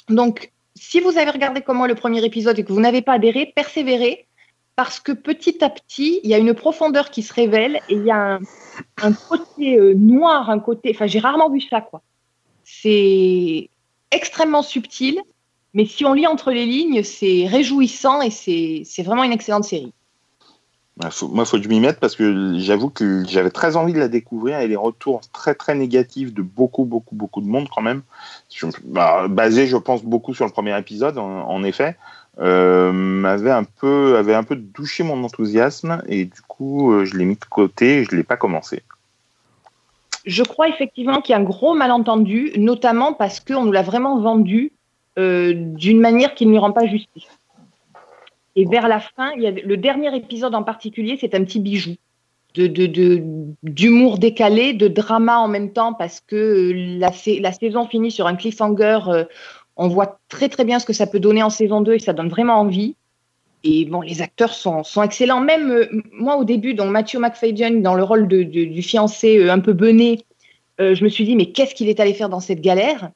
Donc, 0.09 0.51
si 0.75 0.99
vous 0.99 1.17
avez 1.19 1.29
regardé 1.29 1.61
comme 1.61 1.77
moi 1.77 1.87
le 1.87 1.93
premier 1.93 2.25
épisode 2.25 2.57
et 2.57 2.63
que 2.63 2.73
vous 2.73 2.81
n'avez 2.81 3.03
pas 3.03 3.13
adhéré, 3.13 3.53
persévérez 3.55 4.25
parce 4.75 4.99
que 4.99 5.11
petit 5.11 5.63
à 5.63 5.69
petit, 5.69 6.19
il 6.23 6.29
y 6.29 6.33
a 6.33 6.37
une 6.37 6.53
profondeur 6.53 7.11
qui 7.11 7.21
se 7.21 7.33
révèle 7.33 7.79
et 7.89 7.95
il 7.95 8.03
y 8.03 8.11
a 8.11 8.39
un, 9.01 9.13
côté 9.13 9.77
euh, 9.77 9.93
noir, 9.93 10.49
un 10.49 10.59
côté. 10.59 10.91
Enfin, 10.93 11.05
j'ai 11.07 11.19
rarement 11.19 11.49
vu 11.49 11.61
ça, 11.61 11.81
quoi. 11.81 12.01
C'est 12.63 13.69
extrêmement 14.11 14.63
subtil, 14.63 15.19
mais 15.73 15.85
si 15.85 16.05
on 16.05 16.13
lit 16.13 16.27
entre 16.27 16.51
les 16.51 16.65
lignes, 16.65 17.03
c'est 17.03 17.45
réjouissant 17.47 18.21
et 18.21 18.29
c'est 18.31 19.03
vraiment 19.03 19.23
une 19.23 19.33
excellente 19.33 19.65
série. 19.65 19.93
Bah, 20.97 21.09
moi, 21.23 21.43
il 21.43 21.47
faut 21.47 21.57
que 21.57 21.63
je 21.63 21.69
m'y 21.69 21.79
mette 21.79 21.99
parce 21.99 22.15
que 22.15 22.57
j'avoue 22.59 22.89
que 22.89 23.23
j'avais 23.27 23.49
très 23.49 23.75
envie 23.75 23.93
de 23.93 23.99
la 23.99 24.07
découvrir 24.07 24.59
et 24.59 24.67
les 24.67 24.75
retours 24.75 25.21
très 25.33 25.55
très 25.55 25.73
négatifs 25.73 26.31
de 26.31 26.43
beaucoup 26.43 26.85
beaucoup 26.85 27.15
beaucoup 27.15 27.41
de 27.41 27.47
monde 27.47 27.67
quand 27.73 27.81
même, 27.81 28.03
bah, 28.83 29.27
basé 29.27 29.65
je 29.65 29.75
pense 29.75 30.03
beaucoup 30.03 30.35
sur 30.35 30.45
le 30.45 30.51
premier 30.51 30.77
épisode 30.77 31.17
en 31.17 31.63
effet, 31.63 31.97
euh, 32.39 32.91
m'avait 32.91 33.51
un 33.51 33.63
peu 33.63 34.17
avait 34.17 34.33
un 34.33 34.43
peu 34.43 34.55
douché 34.55 35.03
mon 35.03 35.23
enthousiasme 35.23 36.01
et 36.07 36.25
du 36.25 36.41
coup 36.47 36.91
euh, 36.91 37.05
je 37.05 37.15
l'ai 37.15 37.25
mis 37.25 37.35
de 37.35 37.45
côté 37.45 37.99
et 37.99 38.03
je 38.05 38.15
l'ai 38.15 38.23
pas 38.23 38.37
commencé. 38.37 38.81
Je 40.25 40.41
crois 40.41 40.69
effectivement 40.69 41.21
qu'il 41.21 41.33
y 41.33 41.35
a 41.35 41.41
un 41.41 41.43
gros 41.43 41.75
malentendu, 41.75 42.53
notamment 42.57 43.13
parce 43.13 43.39
qu'on 43.39 43.65
nous 43.65 43.71
l'a 43.71 43.81
vraiment 43.83 44.19
vendu 44.19 44.71
euh, 45.19 45.53
d'une 45.53 45.99
manière 45.99 46.33
qui 46.33 46.45
ne 46.45 46.51
lui 46.51 46.57
rend 46.57 46.71
pas 46.71 46.87
justice. 46.87 47.27
Et 48.55 48.65
vers 48.65 48.87
la 48.87 48.99
fin, 48.99 49.31
il 49.35 49.43
y 49.43 49.47
a 49.47 49.51
le 49.51 49.77
dernier 49.77 50.15
épisode 50.15 50.55
en 50.55 50.63
particulier, 50.63 51.17
c'est 51.19 51.35
un 51.35 51.43
petit 51.43 51.59
bijou 51.59 51.95
de, 52.55 52.67
de, 52.67 52.85
de- 52.85 53.23
d'humour 53.63 54.17
décalé, 54.17 54.73
de 54.73 54.87
drama 54.87 55.39
en 55.39 55.47
même 55.47 55.73
temps, 55.73 55.93
parce 55.93 56.19
que 56.21 56.35
euh, 56.35 56.97
la, 56.99 57.11
sa- 57.11 57.39
la 57.39 57.51
saison 57.51 57.87
finit 57.87 58.11
sur 58.11 58.25
un 58.27 58.35
cliffhanger. 58.35 58.99
On 59.75 59.87
voit 59.87 60.19
très 60.29 60.49
très 60.49 60.65
bien 60.65 60.79
ce 60.79 60.85
que 60.85 60.93
ça 60.93 61.07
peut 61.07 61.19
donner 61.19 61.43
en 61.43 61.49
saison 61.49 61.81
2 61.81 61.93
et 61.93 61.99
ça 61.99 62.13
donne 62.13 62.29
vraiment 62.29 62.59
envie. 62.59 62.95
Et 63.63 63.85
bon, 63.85 64.01
les 64.01 64.21
acteurs 64.21 64.53
sont, 64.53 64.83
sont 64.83 65.01
excellents. 65.03 65.39
Même 65.39 65.71
euh, 65.71 65.87
moi, 66.11 66.35
au 66.35 66.43
début, 66.43 66.73
donc 66.73 66.91
Matthew 66.91 67.17
dans 67.81 67.95
le 67.95 68.03
rôle 68.03 68.27
de, 68.27 68.43
du 68.43 68.81
fiancé 68.81 69.37
euh, 69.37 69.51
un 69.51 69.59
peu 69.59 69.73
bené, 69.73 70.25
euh, 70.81 70.95
je 70.95 71.03
me 71.03 71.09
suis 71.09 71.23
dit, 71.23 71.35
mais 71.35 71.51
qu'est-ce 71.51 71.73
qu'il 71.73 71.87
est 71.87 71.99
allé 71.99 72.13
faire 72.13 72.29
dans 72.29 72.41
cette 72.41 72.61
galère? 72.61 73.11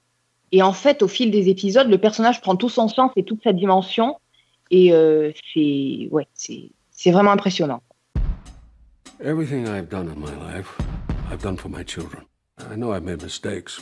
Et 0.53 0.63
en 0.63 0.71
fait, 0.71 1.03
au 1.03 1.09
fil 1.09 1.31
des 1.31 1.49
épisodes, 1.49 1.89
le 1.89 1.97
personnage 1.97 2.39
prend 2.39 2.55
tout 2.55 2.69
son 2.69 2.87
sens 2.87 3.11
et 3.17 3.23
toute 3.23 3.43
sa 3.43 3.51
dimension. 3.51 4.15
Et 4.71 4.91
c'est 5.53 6.09
ouais, 6.11 6.27
vraiment 7.07 7.31
impressionnant. 7.31 7.81
Everything 9.19 9.65
I've 9.67 9.89
done 9.89 10.09
in 10.09 10.19
my 10.19 10.31
life, 10.55 10.77
I've 11.31 11.41
done 11.41 11.57
for 11.57 11.69
my 11.69 11.83
children. 11.83 12.23
I 12.71 12.75
know 12.75 12.93
I've 12.93 13.03
made 13.03 13.21
mistakes, 13.21 13.81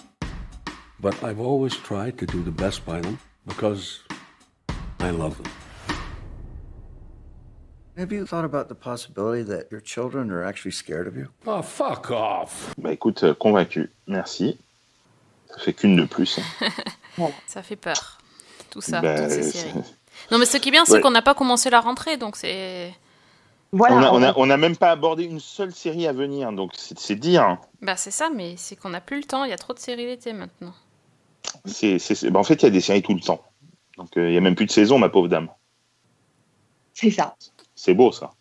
but 0.99 1.13
I've 1.23 1.39
always 1.39 1.75
tried 1.75 2.17
to 2.19 2.25
do 2.25 2.41
the 2.43 2.51
best 2.51 2.85
by 2.85 2.99
them 3.01 3.17
because 3.47 3.99
I 4.99 5.11
love 5.11 5.37
them. 5.41 5.51
Have 7.97 8.11
you 8.11 8.25
thought 8.25 8.43
about 8.43 8.67
the 8.67 8.75
possibility 8.75 9.41
that 9.43 9.71
your 9.71 9.79
children 9.79 10.29
are 10.29 10.43
actually 10.43 10.71
scared 10.73 11.07
of 11.07 11.15
you? 11.15 11.27
Oh, 11.45 11.61
fuck 11.61 12.11
off. 12.11 12.73
Bah 12.77 12.91
écoute, 12.91 13.23
euh, 13.23 13.33
convaincu. 13.33 13.89
Merci. 14.07 14.57
Ça 15.49 15.59
fait 15.59 15.73
qu'une 15.73 15.95
de 15.95 16.03
plus. 16.05 16.39
hein. 17.17 17.29
Ça 17.47 17.63
fait 17.63 17.77
peur. 17.77 18.17
Tout 18.69 18.81
ça, 18.81 18.99
Bah, 18.99 19.17
toutes 19.21 19.29
ces 19.31 19.43
c'est- 19.43 19.57
séries. 19.59 19.95
Non, 20.31 20.37
mais 20.37 20.45
ce 20.45 20.57
qui 20.57 20.67
est 20.67 20.71
bien, 20.71 20.83
c'est 20.83 20.93
Ouais. 20.93 21.01
qu'on 21.01 21.11
n'a 21.11 21.21
pas 21.21 21.33
commencé 21.35 21.69
la 21.69 21.79
rentrée, 21.79 22.17
donc 22.17 22.35
c'est. 22.35 22.93
on 23.71 23.81
a- 23.81 24.11
on 24.11 24.21
a- 24.23 24.33
on 24.37 24.45
n'a 24.45 24.57
même 24.57 24.75
pas 24.75 24.91
abordé 24.91 25.23
une 25.23 25.39
seule 25.39 25.73
série 25.73 26.05
à 26.07 26.11
venir, 26.13 26.51
donc 26.51 26.71
c'est 26.75 26.99
c'est 26.99 27.15
dire. 27.15 27.57
Bah, 27.81 27.95
c'est 27.95 28.11
ça, 28.11 28.29
mais 28.29 28.55
c'est 28.57 28.75
qu'on 28.75 28.89
n'a 28.89 28.99
plus 29.01 29.17
le 29.17 29.23
temps. 29.23 29.45
Il 29.45 29.49
y 29.51 29.53
a 29.53 29.57
trop 29.57 29.73
de 29.73 29.79
séries 29.79 30.05
l'été 30.05 30.33
maintenant. 30.33 30.73
C'est, 31.65 32.29
bah, 32.29 32.39
en 32.39 32.43
fait, 32.43 32.55
il 32.55 32.63
y 32.63 32.67
a 32.67 32.71
des 32.71 32.81
séries 32.81 33.01
tout 33.01 33.13
le 33.13 33.21
temps. 33.21 33.43
Donc 33.97 34.17
euh, 34.17 34.27
il 34.27 34.31
n'y 34.31 34.37
a 34.37 34.41
même 34.41 34.55
plus 34.55 34.65
de 34.65 34.71
saison, 34.71 34.99
ma 34.99 35.09
pauvre 35.09 35.27
dame. 35.27 35.49
C'est 36.93 37.11
ça. 37.11 37.35
C'est 37.75 37.93
beau 37.93 38.11
ça. 38.11 38.31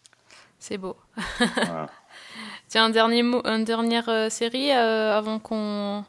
C'est 0.58 0.78
beau. 0.78 0.96
Voilà. 1.38 1.88
Tiens, 2.68 2.86
un 2.86 2.90
dernier 2.90 3.22
mot, 3.22 3.40
une 3.44 3.64
dernière 3.64 4.08
euh, 4.08 4.28
série 4.30 4.72
euh, 4.72 5.16
avant 5.16 5.38
qu'on 5.38 6.04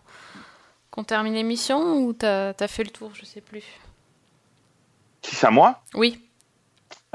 qu'on 0.89 1.03
termine 1.03 1.33
l'émission 1.33 1.97
ou 1.97 2.13
t'as 2.13 2.53
as 2.59 2.67
fait 2.67 2.83
le 2.83 2.89
tour, 2.89 3.11
je 3.13 3.25
sais 3.25 3.41
plus? 3.41 3.63
Si 5.21 5.35
c'est 5.35 5.47
à 5.47 5.51
moi? 5.51 5.83
Oui. 5.93 6.19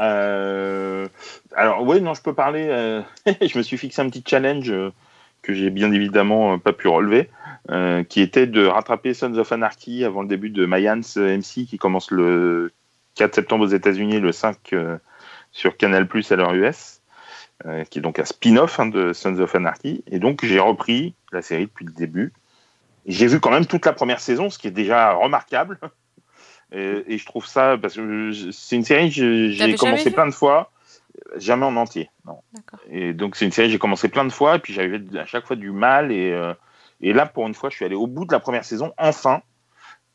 Euh, 0.01 1.09
alors 1.57 1.83
oui, 1.83 2.01
non, 2.01 2.15
je 2.15 2.23
peux 2.23 2.35
parler. 2.35 2.67
euh, 2.69 3.03
je 3.41 3.57
me 3.59 3.63
suis 3.63 3.79
fixé 3.79 4.03
un 4.03 4.09
petit 4.11 4.23
challenge 4.27 4.71
euh, 4.71 4.93
que 5.43 5.53
j'ai 5.55 5.71
bien 5.71 5.91
évidemment 5.93 6.55
euh, 6.55 6.57
pas 6.59 6.73
pu 6.73 6.89
relever, 6.89 7.31
euh, 7.71 8.03
qui 8.05 8.21
était 8.21 8.47
de 8.47 8.67
rattraper 8.67 9.15
Sons 9.15 9.35
of 9.37 9.53
Anarchy 9.53 10.05
avant 10.05 10.23
le 10.23 10.29
début 10.29 10.51
de 10.51 10.67
Mayans 10.67 11.01
euh, 11.17 11.37
MC 11.37 11.67
qui 11.67 11.79
commence 11.79 12.11
le 12.11 12.73
4 13.17 13.35
septembre 13.35 13.65
aux 13.65 13.69
États-Unis, 13.69 14.21
le 14.21 14.33
5 14.33 14.57
euh, 14.73 14.99
sur 15.53 15.77
Canal 15.77 16.07
Plus 16.09 16.31
à 16.33 16.37
l'heure 16.37 16.55
US, 16.55 17.01
euh, 17.67 17.85
qui 17.85 17.99
est 17.99 18.03
donc 18.03 18.19
un 18.19 18.25
spin-off 18.25 18.81
hein, 18.81 18.87
de 18.87 19.13
Sons 19.13 19.39
of 19.39 19.55
Anarchy. 19.55 20.03
Et 20.11 20.19
donc 20.19 20.45
j'ai 20.45 20.59
repris 20.61 21.15
la 21.33 21.43
série 21.43 21.67
depuis 21.67 21.85
le 21.85 21.93
début. 21.93 22.33
J'ai 23.07 23.27
vu 23.27 23.41
quand 23.41 23.51
même 23.51 23.67
toute 23.67 23.87
la 23.87 23.93
première 23.93 24.21
saison, 24.21 24.51
ce 24.51 24.59
qui 24.59 24.67
est 24.69 24.73
déjà 24.73 25.13
remarquable. 25.13 25.79
Et, 26.73 27.03
et 27.09 27.19
je 27.19 27.27
trouve 27.27 27.47
ça 27.47 27.77
parce 27.83 27.95
que 27.97 28.31
c'est 28.53 28.77
une 28.77 28.85
série 28.85 29.11
que 29.11 29.49
j'ai- 29.51 29.75
commencé 29.75 30.13
plein 30.13 30.27
de 30.29 30.31
fois, 30.31 30.71
jamais 31.37 31.67
en 31.67 31.75
entier. 31.75 32.11
Non. 32.25 32.39
Et 32.89 33.13
donc 33.13 33.35
c'est 33.35 33.45
une 33.45 33.51
série 33.51 33.67
que 33.67 33.73
j'ai 33.73 33.79
commencé 33.81 34.09
plein 34.09 34.25
de 34.25 34.31
fois 34.31 34.55
et 34.55 34.59
puis 34.61 34.73
j'avais 34.73 35.01
à 35.19 35.27
chaque 35.27 35.45
fois 35.47 35.57
du 35.57 35.73
mal 35.73 36.13
et 36.13 36.31
euh, 36.31 36.55
et 37.03 37.13
là 37.13 37.27
pour 37.27 37.47
une 37.47 37.55
fois 37.55 37.71
je 37.71 37.77
suis 37.77 37.85
allé 37.85 37.95
au 37.95 38.07
bout 38.07 38.25
de 38.25 38.33
la 38.33 38.41
première 38.41 38.65
saison 38.65 38.93
enfin 38.99 39.43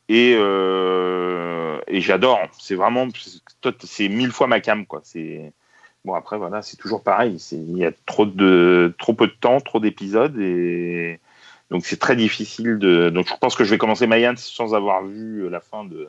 et 0.07 0.35
euh, 0.37 1.79
j'adore. 1.87 2.39
C'est 2.59 2.75
vraiment 2.75 3.07
c'est- 3.83 4.09
mille 4.09 4.31
fois 4.31 4.47
ma 4.47 4.59
cam 4.59 4.85
quoi. 4.85 5.01
C'est 5.03 5.51
bon 6.03 6.13
après 6.13 6.37
voilà 6.37 6.61
c'est 6.61 6.77
toujours 6.77 7.01
pareil. 7.03 7.37
Il 7.51 7.77
y 7.77 7.85
a 7.85 7.91
trop 8.05 8.25
de 8.25 8.93
trop 8.99 9.13
peu 9.13 9.27
de 9.27 9.33
temps, 9.33 9.59
trop 9.61 9.79
d'épisodes 9.79 10.37
et 10.39 11.19
donc 11.71 11.85
c'est 11.85 11.97
très 11.97 12.15
difficile 12.15 12.77
de. 12.77 13.09
Donc 13.09 13.27
je 13.27 13.33
pense 13.39 13.55
que 13.55 13.63
je 13.63 13.71
vais 13.71 13.77
commencer 13.77 14.05
Mayans 14.07 14.35
sans 14.37 14.75
avoir 14.75 15.03
vu 15.03 15.49
la 15.49 15.59
fin 15.59 15.83
de 15.85 16.07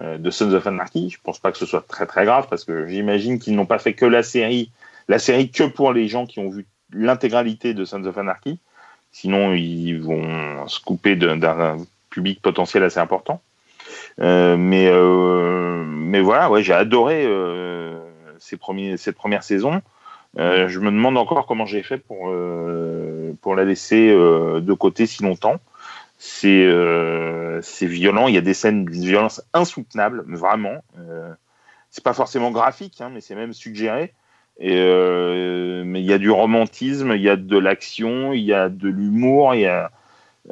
euh, 0.00 0.18
de 0.18 0.30
Sons 0.30 0.52
of 0.52 0.66
Anarchy. 0.66 1.10
Je 1.10 1.18
pense 1.22 1.38
pas 1.38 1.52
que 1.52 1.58
ce 1.58 1.66
soit 1.66 1.86
très 1.86 2.06
très 2.06 2.24
grave 2.24 2.48
parce 2.50 2.64
que 2.64 2.88
j'imagine 2.88 3.38
qu'ils 3.38 3.54
n'ont 3.54 3.66
pas 3.66 3.78
fait 3.78 3.94
que 3.94 4.06
la 4.06 4.22
série, 4.24 4.72
la 5.08 5.18
série 5.20 5.50
que 5.50 5.64
pour 5.64 5.92
les 5.92 6.08
gens 6.08 6.26
qui 6.26 6.40
ont 6.40 6.48
vu 6.48 6.66
l'intégralité 6.92 7.74
de 7.74 7.84
Sons 7.84 8.04
of 8.04 8.18
Anarchy. 8.18 8.58
Sinon 9.12 9.52
ils 9.54 9.98
vont 10.00 10.66
se 10.68 10.80
couper 10.80 11.16
de- 11.16 11.34
d'un 11.34 11.76
public 12.10 12.40
potentiel 12.42 12.82
assez 12.82 13.00
important. 13.00 13.40
Euh, 14.20 14.56
mais 14.56 14.88
euh, 14.88 15.84
mais 15.84 16.20
voilà, 16.20 16.50
ouais, 16.50 16.62
j'ai 16.62 16.72
adoré 16.72 17.24
euh, 17.26 17.98
ces 18.38 18.56
premiers, 18.56 18.96
cette 18.96 19.16
première 19.16 19.42
saison. 19.42 19.82
Je 20.36 20.78
me 20.78 20.90
demande 20.90 21.16
encore 21.18 21.46
comment 21.46 21.66
j'ai 21.66 21.82
fait 21.82 21.98
pour 21.98 22.32
pour 23.40 23.54
la 23.56 23.64
laisser 23.64 24.08
de 24.10 24.72
côté 24.74 25.06
si 25.06 25.22
longtemps. 25.22 25.60
C'est 26.18 26.66
violent. 27.82 28.28
Il 28.28 28.34
y 28.34 28.38
a 28.38 28.42
des 28.42 28.54
scènes 28.54 28.84
d'une 28.84 29.04
violence 29.04 29.42
insoutenable, 29.54 30.24
vraiment. 30.28 30.84
C'est 31.90 32.04
pas 32.04 32.12
forcément 32.12 32.52
graphique, 32.52 33.00
hein, 33.00 33.10
mais 33.12 33.20
c'est 33.20 33.34
même 33.34 33.52
suggéré. 33.52 34.14
Et 34.62 34.76
euh, 34.76 35.82
mais 35.86 36.00
il 36.00 36.06
y 36.06 36.12
a 36.12 36.18
du 36.18 36.30
romantisme, 36.30 37.12
il 37.14 37.22
y 37.22 37.28
a 37.30 37.36
de 37.36 37.58
l'action, 37.58 38.32
il 38.34 38.42
y 38.42 38.52
a 38.52 38.68
de 38.68 38.88
l'humour, 38.88 39.54
il 39.54 39.62
y 39.62 39.66
a 39.66 39.90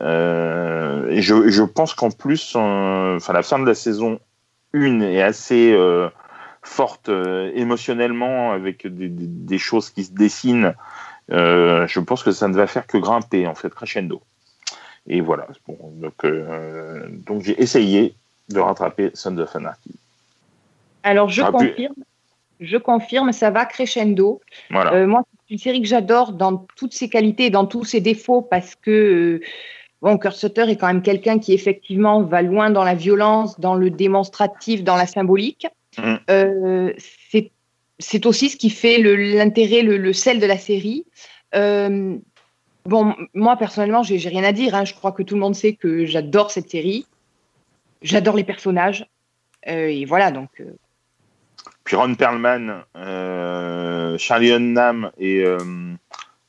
euh, 0.00 1.08
et 1.10 1.20
je, 1.22 1.48
je 1.48 1.62
pense 1.62 1.92
qu'en 1.94 2.10
plus, 2.10 2.54
euh, 2.56 3.16
enfin 3.16 3.32
la 3.32 3.42
fin 3.42 3.58
de 3.58 3.66
la 3.66 3.74
saison 3.74 4.18
1 4.74 5.00
est 5.00 5.20
assez 5.22 5.72
euh, 5.72 6.08
forte 6.62 7.10
émotionnellement 7.54 8.52
avec 8.52 8.86
des, 8.86 9.08
des- 9.08 9.26
des 9.26 9.58
choses 9.58 9.90
qui 9.90 10.04
se 10.04 10.12
dessinent. 10.12 10.74
Je 11.30 12.00
pense 12.00 12.22
que 12.22 12.32
ça 12.32 12.48
ne 12.48 12.54
va 12.54 12.66
faire 12.66 12.86
que 12.86 12.96
grimper 12.98 13.46
en 13.46 13.54
fait 13.54 13.70
crescendo. 13.74 14.22
Et 15.06 15.20
voilà. 15.20 15.46
Bon, 15.66 15.76
donc 15.96 16.26
donc 17.26 17.42
j'ai 17.42 17.60
essayé 17.62 18.14
de 18.50 18.60
rattraper 18.60 19.10
Sons 19.14 19.36
of 19.38 19.54
Anarchy. 19.56 19.90
Alors, 21.02 21.28
je 21.28 21.42
Ah, 21.42 21.52
puis- 21.58 21.68
confirme, 21.70 21.94
je 22.60 22.76
confirme, 22.76 23.32
ça 23.32 23.50
va 23.50 23.64
crescendo. 23.66 24.40
Voilà. 24.70 24.92
Euh, 24.94 25.06
moi, 25.06 25.22
c'est 25.46 25.54
une 25.54 25.58
série 25.58 25.80
que 25.80 25.88
j'adore 25.88 26.32
dans 26.32 26.66
toutes 26.76 26.92
ses 26.92 27.08
qualités 27.08 27.46
et 27.46 27.50
dans 27.50 27.66
tous 27.66 27.84
ses 27.84 28.00
défauts 28.00 28.42
parce 28.42 28.74
que, 28.74 28.90
euh, 28.90 29.40
bon, 30.02 30.18
Kurt 30.18 30.36
Sutter 30.36 30.68
est 30.68 30.76
quand 30.76 30.88
même 30.88 31.02
quelqu'un 31.02 31.38
qui, 31.38 31.52
effectivement, 31.52 32.22
va 32.22 32.42
loin 32.42 32.70
dans 32.70 32.84
la 32.84 32.94
violence, 32.94 33.58
dans 33.60 33.74
le 33.74 33.90
démonstratif, 33.90 34.82
dans 34.84 34.96
la 34.96 35.06
symbolique. 35.06 35.66
Mm. 35.96 36.14
Euh, 36.30 36.92
c'est 38.00 38.26
aussi 38.26 38.48
ce 38.48 38.56
qui 38.56 38.70
fait 38.70 38.98
l'intérêt, 38.98 39.82
le, 39.82 39.96
le 39.96 40.12
sel 40.12 40.38
de 40.38 40.46
la 40.46 40.56
série. 40.58 41.04
Euh, 41.56 42.16
bon, 42.84 43.14
moi, 43.34 43.56
personnellement, 43.56 44.04
j'ai 44.04 44.18
j'ai 44.18 44.28
rien 44.28 44.44
à 44.44 44.52
dire. 44.52 44.74
hein. 44.76 44.84
Je 44.84 44.94
crois 44.94 45.10
que 45.10 45.24
tout 45.24 45.34
le 45.34 45.40
monde 45.40 45.56
sait 45.56 45.72
que 45.74 46.06
j'adore 46.06 46.52
cette 46.52 46.70
série. 46.70 47.06
J'adore 48.02 48.36
les 48.36 48.44
personnages. 48.44 49.04
Euh, 49.66 49.88
et 49.88 50.04
voilà, 50.04 50.30
donc. 50.30 50.62
Puis 51.88 51.96
Ron 51.96 52.16
Perlman, 52.16 52.84
euh, 52.96 54.18
Charlie 54.18 54.52
Hunnam 54.52 55.10
et, 55.16 55.42
euh, 55.42 55.56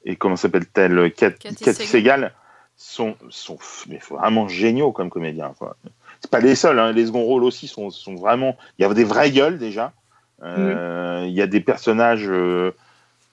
et 0.04 0.18
comment 0.18 0.36
s'appelle-t-elle 0.36 1.14
Cathy 1.14 1.56
Cathy 1.56 1.88
Segal 1.88 2.34
sont, 2.76 3.16
sont 3.30 3.58
mais 3.88 4.02
vraiment 4.10 4.50
géniaux 4.50 4.92
comme 4.92 5.10
comédiens. 5.10 5.54
quoi. 5.58 5.78
C'est 6.20 6.30
pas 6.30 6.42
les 6.42 6.56
seuls, 6.56 6.78
hein, 6.78 6.92
les 6.92 7.06
seconds 7.06 7.24
rôles 7.24 7.46
aussi 7.46 7.70
sont, 7.70 7.90
sont 7.90 8.16
vraiment. 8.16 8.58
Il 8.78 8.82
y 8.82 8.86
a 8.86 8.94
des 8.94 9.06
vraies 9.06 9.32
gueules 9.32 9.58
déjà. 9.60 9.94
Euh, 10.44 11.24
Il 11.26 11.34
y 11.34 11.42
a 11.42 11.48
des 11.48 11.62
personnages 11.62 12.28
euh, 12.28 12.72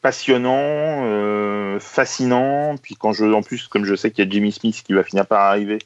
passionnants, 0.01 1.03
euh, 1.07 1.81
fascinants. 1.81 2.77
Puis 2.81 2.95
quand 2.95 3.15
je, 3.15 3.25
en 3.25 3.43
plus, 3.43 3.67
comme 3.67 3.85
je 3.85 3.97
sais 3.97 4.13
qu'il 4.13 4.25
y 4.25 4.29
a 4.29 4.31
Jimmy 4.31 4.53
Smith 4.53 4.81
qui 4.85 4.93
va 4.93 5.03
finir 5.03 5.27
par 5.27 5.41
arriver, 5.41 5.81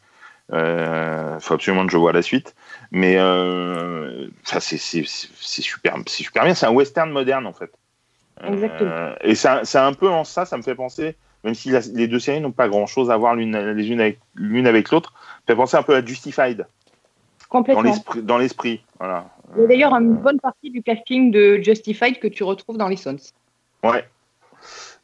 euh, 0.52 1.38
faut 1.40 1.54
absolument 1.54 1.86
que 1.86 1.92
je 1.92 1.96
vois 1.96 2.12
la 2.12 2.22
suite. 2.22 2.54
Mais 2.90 3.16
euh, 3.18 4.26
c'est 4.44 4.78
super, 4.78 5.96
c'est 6.06 6.22
super 6.22 6.44
bien. 6.44 6.54
C'est 6.54 6.66
un 6.66 6.72
western 6.72 7.10
moderne 7.10 7.46
en 7.46 7.52
fait. 7.52 7.70
Exactement. 8.46 8.90
Euh, 8.90 9.14
et 9.22 9.34
c'est 9.34 9.76
un, 9.78 9.92
peu 9.92 10.08
en 10.08 10.24
ça, 10.24 10.46
ça 10.46 10.56
me 10.56 10.62
fait 10.62 10.74
penser, 10.74 11.16
même 11.44 11.54
si 11.54 11.70
la- 11.70 11.80
les 11.94 12.08
deux 12.08 12.18
séries 12.18 12.40
n'ont 12.40 12.52
pas 12.52 12.68
grand 12.68 12.86
chose 12.86 13.10
à 13.10 13.16
voir 13.16 13.34
l'une 13.34 13.56
les 13.72 13.88
unes 13.90 14.00
avec 14.00 14.18
l'une 14.34 14.66
avec 14.66 14.90
l'autre, 14.90 15.12
ça 15.14 15.42
fait 15.48 15.56
penser 15.56 15.76
un 15.76 15.82
peu 15.82 15.94
à 15.94 16.04
Justified 16.04 16.58
dans 16.58 16.66
Complètement. 17.48 17.82
l'esprit. 17.82 18.22
Dans 18.22 18.38
l'esprit, 18.38 18.82
voilà. 18.98 19.26
Il 19.56 19.62
y 19.62 19.64
a 19.64 19.66
d'ailleurs 19.66 19.94
une 19.94 20.14
bonne 20.14 20.38
partie 20.40 20.70
du 20.70 20.82
casting 20.82 21.30
de 21.32 21.60
Justified 21.62 22.18
que 22.18 22.28
tu 22.28 22.44
retrouves 22.44 22.76
dans 22.78 22.88
les 22.88 22.96
Sons. 22.96 23.16
Ouais. 23.82 24.04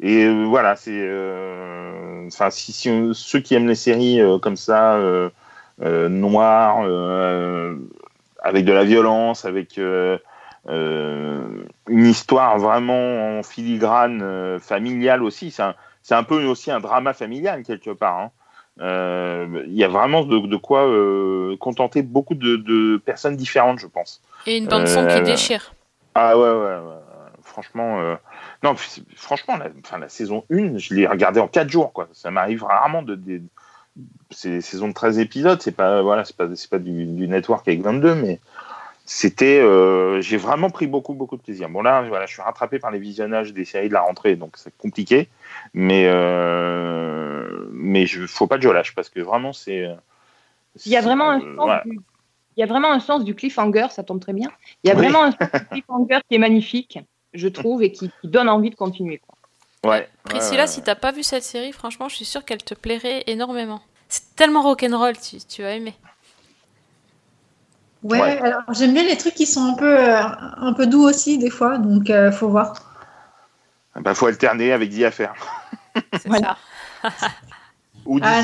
Et 0.00 0.24
euh, 0.24 0.44
voilà, 0.44 0.76
c'est. 0.76 0.90
euh, 0.92 2.26
Enfin, 2.28 2.50
si, 2.50 2.72
si 2.72 2.90
on- 2.90 3.12
ceux 3.14 3.38
qui 3.38 3.54
aiment 3.54 3.68
les 3.68 3.76
séries 3.76 4.20
euh, 4.20 4.38
comme 4.38 4.56
ça, 4.56 4.98
noires, 5.80 6.80
avec 8.42 8.64
de 8.64 8.72
la 8.72 8.84
violence, 8.84 9.44
avec 9.44 9.78
euh, 9.78 10.18
une 10.68 12.06
histoire 12.06 12.58
vraiment 12.58 13.38
en 13.38 13.42
filigrane, 13.44 14.20
euh, 14.22 14.58
familiale 14.58 15.22
aussi, 15.22 15.50
c'est 15.52 15.62
un, 15.62 15.74
un 16.10 16.22
peu 16.24 16.44
aussi 16.44 16.70
un 16.72 16.80
drama 16.80 17.12
familial 17.12 17.62
quelque 17.62 17.90
part. 17.90 18.18
hein. 18.18 18.30
Euh, 18.80 19.62
Il 19.66 19.74
y 19.74 19.84
a 19.84 19.88
vraiment 19.88 20.24
de, 20.24 20.38
de 20.38 20.56
quoi 20.56 20.86
contenter 21.60 22.02
beaucoup 22.02 22.34
de, 22.34 22.56
de 22.56 22.96
personnes 22.98 23.36
différentes, 23.36 23.78
je 23.78 23.86
pense. 23.86 24.20
Et 24.46 24.58
une 24.58 24.66
bande-son 24.66 25.06
qui 25.06 25.14
Euh, 25.16 25.22
déchire. 25.22 25.72
Ah 26.14 26.36
ouais, 26.36 26.44
ouais, 26.50 26.50
ouais. 26.50 27.00
Franchement, 27.42 28.16
non, 28.66 28.74
franchement, 29.16 29.56
la, 29.56 29.68
enfin, 29.84 29.98
la 29.98 30.08
saison 30.08 30.44
1, 30.50 30.78
je 30.78 30.94
l'ai 30.94 31.06
regardée 31.06 31.40
en 31.40 31.48
4 31.48 31.68
jours, 31.70 31.92
quoi. 31.92 32.08
Ça 32.12 32.30
m'arrive 32.30 32.64
rarement 32.64 33.02
de. 33.02 33.14
de 33.14 33.42
c'est 34.30 34.50
des 34.50 34.60
saisons 34.60 34.88
de 34.88 34.92
13 34.92 35.18
épisodes, 35.18 35.62
c'est 35.62 35.72
pas, 35.72 36.02
voilà, 36.02 36.24
c'est 36.24 36.36
pas, 36.36 36.46
c'est 36.54 36.68
pas 36.68 36.78
du, 36.78 37.06
du 37.06 37.28
network 37.28 37.66
avec 37.68 37.80
22, 37.80 38.14
mais 38.14 38.40
c'était. 39.04 39.58
euh, 39.60 40.20
j'ai 40.20 40.36
vraiment 40.36 40.68
pris 40.70 40.86
beaucoup, 40.86 41.14
beaucoup 41.14 41.36
de 41.36 41.42
plaisir. 41.42 41.68
Bon, 41.70 41.80
là, 41.82 42.02
voilà, 42.02 42.26
je 42.26 42.32
suis 42.32 42.42
rattrapé 42.42 42.78
par 42.78 42.90
les 42.90 42.98
visionnages 42.98 43.52
des 43.52 43.64
séries 43.64 43.88
de 43.88 43.94
la 43.94 44.02
rentrée, 44.02 44.36
donc 44.36 44.56
c'est 44.56 44.76
compliqué, 44.76 45.28
mais, 45.72 46.06
euh, 46.08 47.68
mais 47.72 48.06
je, 48.06 48.26
faut 48.26 48.46
pas 48.46 48.56
que 48.56 48.64
je 48.64 48.68
lâche 48.68 48.94
parce 48.94 49.08
que 49.08 49.20
vraiment, 49.20 49.52
c'est. 49.52 49.84
euh, 49.84 49.94
Il 50.84 50.92
y 50.92 50.96
a 50.96 51.00
vraiment 51.00 51.30
un 51.30 51.40
sens 51.40 51.54
voilà. 51.56 51.82
du... 51.86 52.00
Il 52.56 52.60
y 52.60 52.62
a 52.62 52.66
vraiment 52.66 52.90
un 52.90 53.00
sens 53.00 53.22
du 53.22 53.34
cliffhanger, 53.34 53.88
ça 53.90 54.02
tombe 54.02 54.18
très 54.20 54.32
bien. 54.32 54.50
Il 54.82 54.88
y 54.88 54.90
a 54.90 54.94
Oui. 54.94 55.02
vraiment 55.02 55.24
un 55.24 55.30
sens 55.32 55.50
du 55.52 55.66
cliffhanger 55.72 56.18
qui 56.28 56.36
est 56.36 56.38
magnifique, 56.38 56.98
je 57.36 57.48
trouve, 57.48 57.82
et 57.82 57.92
qui, 57.92 58.10
qui 58.20 58.28
donne 58.28 58.48
envie 58.48 58.70
de 58.70 58.74
continuer. 58.74 59.18
quoi. 59.18 59.90
Ouais. 59.90 60.08
Priscilla, 60.24 60.66
si 60.66 60.82
t'as 60.82 60.94
pas 60.96 61.12
vu 61.12 61.22
cette 61.22 61.44
série, 61.44 61.72
franchement, 61.72 62.08
je 62.08 62.16
suis 62.16 62.24
sûre 62.24 62.44
qu'elle 62.44 62.62
te 62.62 62.74
plairait 62.74 63.22
énormément. 63.28 63.80
C'est 64.08 64.34
tellement 64.36 64.62
rock'n'roll, 64.62 65.16
tu, 65.18 65.38
tu 65.38 65.62
vas 65.62 65.70
aimer. 65.72 65.94
Ouais, 68.02 68.20
Ouais. 68.20 68.38
alors 68.40 68.62
j'aime 68.72 68.92
bien 68.94 69.02
les 69.04 69.16
trucs 69.16 69.34
qui 69.34 69.46
sont 69.46 69.64
un 69.64 69.74
peu, 69.74 69.98
euh, 69.98 70.22
un 70.58 70.72
peu 70.74 70.86
doux 70.86 71.02
aussi, 71.02 71.38
des 71.38 71.50
fois, 71.50 71.78
donc 71.78 72.08
euh, 72.10 72.30
faut 72.30 72.48
voir. 72.48 72.72
Bah, 73.96 74.14
faut 74.14 74.26
alterner 74.26 74.72
avec 74.72 74.90
The 74.96 75.02
Affair. 75.04 75.34
C'est 76.12 76.28
ça. 76.30 76.56
Ou 78.06 78.20
Ah, 78.22 78.42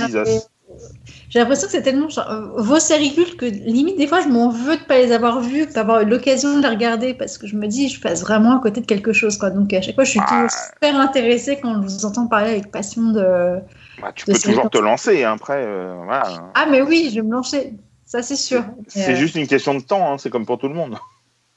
J'ai 1.30 1.38
l'impression 1.38 1.66
que 1.66 1.72
c'est 1.72 1.82
tellement 1.82 2.08
euh, 2.18 2.50
vos 2.56 2.78
séries 2.78 3.14
cultes 3.14 3.36
que 3.36 3.46
limite 3.46 3.96
des 3.98 4.06
fois 4.06 4.20
je 4.20 4.28
m'en 4.28 4.50
veux 4.50 4.76
de 4.76 4.82
pas 4.84 4.98
les 4.98 5.12
avoir 5.12 5.40
vues, 5.40 5.66
de 5.66 5.72
pas 5.72 5.80
avoir 5.80 6.02
eu 6.02 6.04
l'occasion 6.06 6.56
de 6.56 6.62
les 6.62 6.68
regarder 6.68 7.14
parce 7.14 7.38
que 7.38 7.46
je 7.46 7.56
me 7.56 7.66
dis 7.66 7.88
je 7.88 8.00
passe 8.00 8.20
vraiment 8.22 8.58
à 8.58 8.60
côté 8.60 8.80
de 8.80 8.86
quelque 8.86 9.12
chose 9.12 9.36
quoi. 9.38 9.50
Donc 9.50 9.72
à 9.72 9.80
chaque 9.80 9.94
fois 9.94 10.04
je 10.04 10.10
suis 10.10 10.20
toujours 10.20 10.50
super 10.50 10.98
intéressée 10.98 11.58
quand 11.60 11.74
je 11.74 11.78
vous 11.88 12.04
entends 12.04 12.26
parler 12.26 12.50
avec 12.52 12.70
passion 12.70 13.10
de. 13.12 13.58
Bah, 14.00 14.12
tu 14.14 14.26
de 14.26 14.32
peux 14.32 14.38
toujours 14.38 14.70
te 14.70 14.78
lancer, 14.78 15.24
hein, 15.24 15.34
après. 15.34 15.64
euh, 15.64 15.94
voilà. 16.04 16.22
Ah 16.54 16.66
mais 16.70 16.82
oui, 16.82 17.08
je 17.10 17.16
vais 17.16 17.26
me 17.26 17.32
lancer, 17.32 17.74
ça 18.04 18.22
c'est 18.22 18.36
sûr. 18.36 18.64
C'est 18.88 19.12
Euh, 19.12 19.16
juste 19.16 19.34
une 19.36 19.46
question 19.46 19.74
de 19.74 19.80
temps, 19.80 20.12
hein, 20.12 20.18
c'est 20.18 20.30
comme 20.30 20.44
pour 20.46 20.58
tout 20.58 20.68
le 20.68 20.74
monde. 20.74 20.96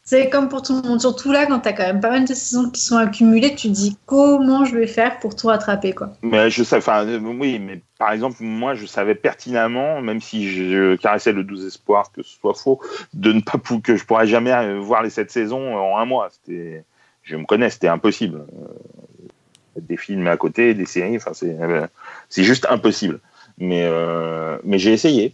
C'est 0.07 0.29
comme 0.29 0.49
pour 0.49 0.61
tout 0.61 0.79
le 0.79 0.87
monde, 0.87 1.01
surtout 1.01 1.31
là 1.31 1.47
quand 1.47 1.59
t'as 1.59 1.73
quand 1.73 1.83
même 1.83 1.99
pas 1.99 2.11
mal 2.11 2.25
de 2.25 2.33
saisons 2.35 2.69
qui 2.69 2.79
sont 2.79 2.95
accumulées, 2.95 3.55
tu 3.55 3.69
te 3.69 3.73
dis 3.73 3.97
comment 4.05 4.63
je 4.63 4.77
vais 4.77 4.85
faire 4.85 5.17
pour 5.17 5.35
tout 5.35 5.47
rattraper 5.47 5.93
quoi. 5.93 6.11
Mais 6.21 6.51
je 6.51 6.63
sais, 6.63 6.77
enfin, 6.77 7.07
euh, 7.07 7.19
oui, 7.19 7.57
mais 7.57 7.81
par 7.97 8.11
exemple, 8.11 8.37
moi, 8.41 8.75
je 8.75 8.85
savais 8.85 9.15
pertinemment, 9.15 10.01
même 10.01 10.21
si 10.21 10.49
je 10.51 10.95
caressais 10.95 11.31
le 11.31 11.43
12 11.43 11.65
espoir 11.65 12.11
que 12.11 12.21
ce 12.21 12.37
soit 12.39 12.53
faux, 12.53 12.79
de 13.13 13.33
ne 13.33 13.41
pas 13.41 13.57
que 13.57 13.95
je 13.95 14.05
pourrais 14.05 14.27
jamais 14.27 14.51
euh, 14.51 14.79
voir 14.79 15.01
les 15.01 15.09
sept 15.09 15.31
saisons 15.31 15.75
en 15.75 15.97
un 15.97 16.05
mois. 16.05 16.29
C'était, 16.29 16.83
je 17.23 17.35
me 17.35 17.45
connais, 17.45 17.71
c'était 17.71 17.87
impossible. 17.87 18.45
Euh, 18.59 19.79
Des 19.81 19.97
films 19.97 20.27
à 20.27 20.37
côté, 20.37 20.75
des 20.75 20.85
séries, 20.85 21.17
enfin, 21.17 21.31
c'est, 21.33 21.57
euh, 21.59 21.87
c'est 22.29 22.43
juste 22.43 22.67
impossible. 22.69 23.19
Mais, 23.57 23.85
euh, 23.85 24.57
mais 24.63 24.77
j'ai 24.77 24.93
essayé. 24.93 25.33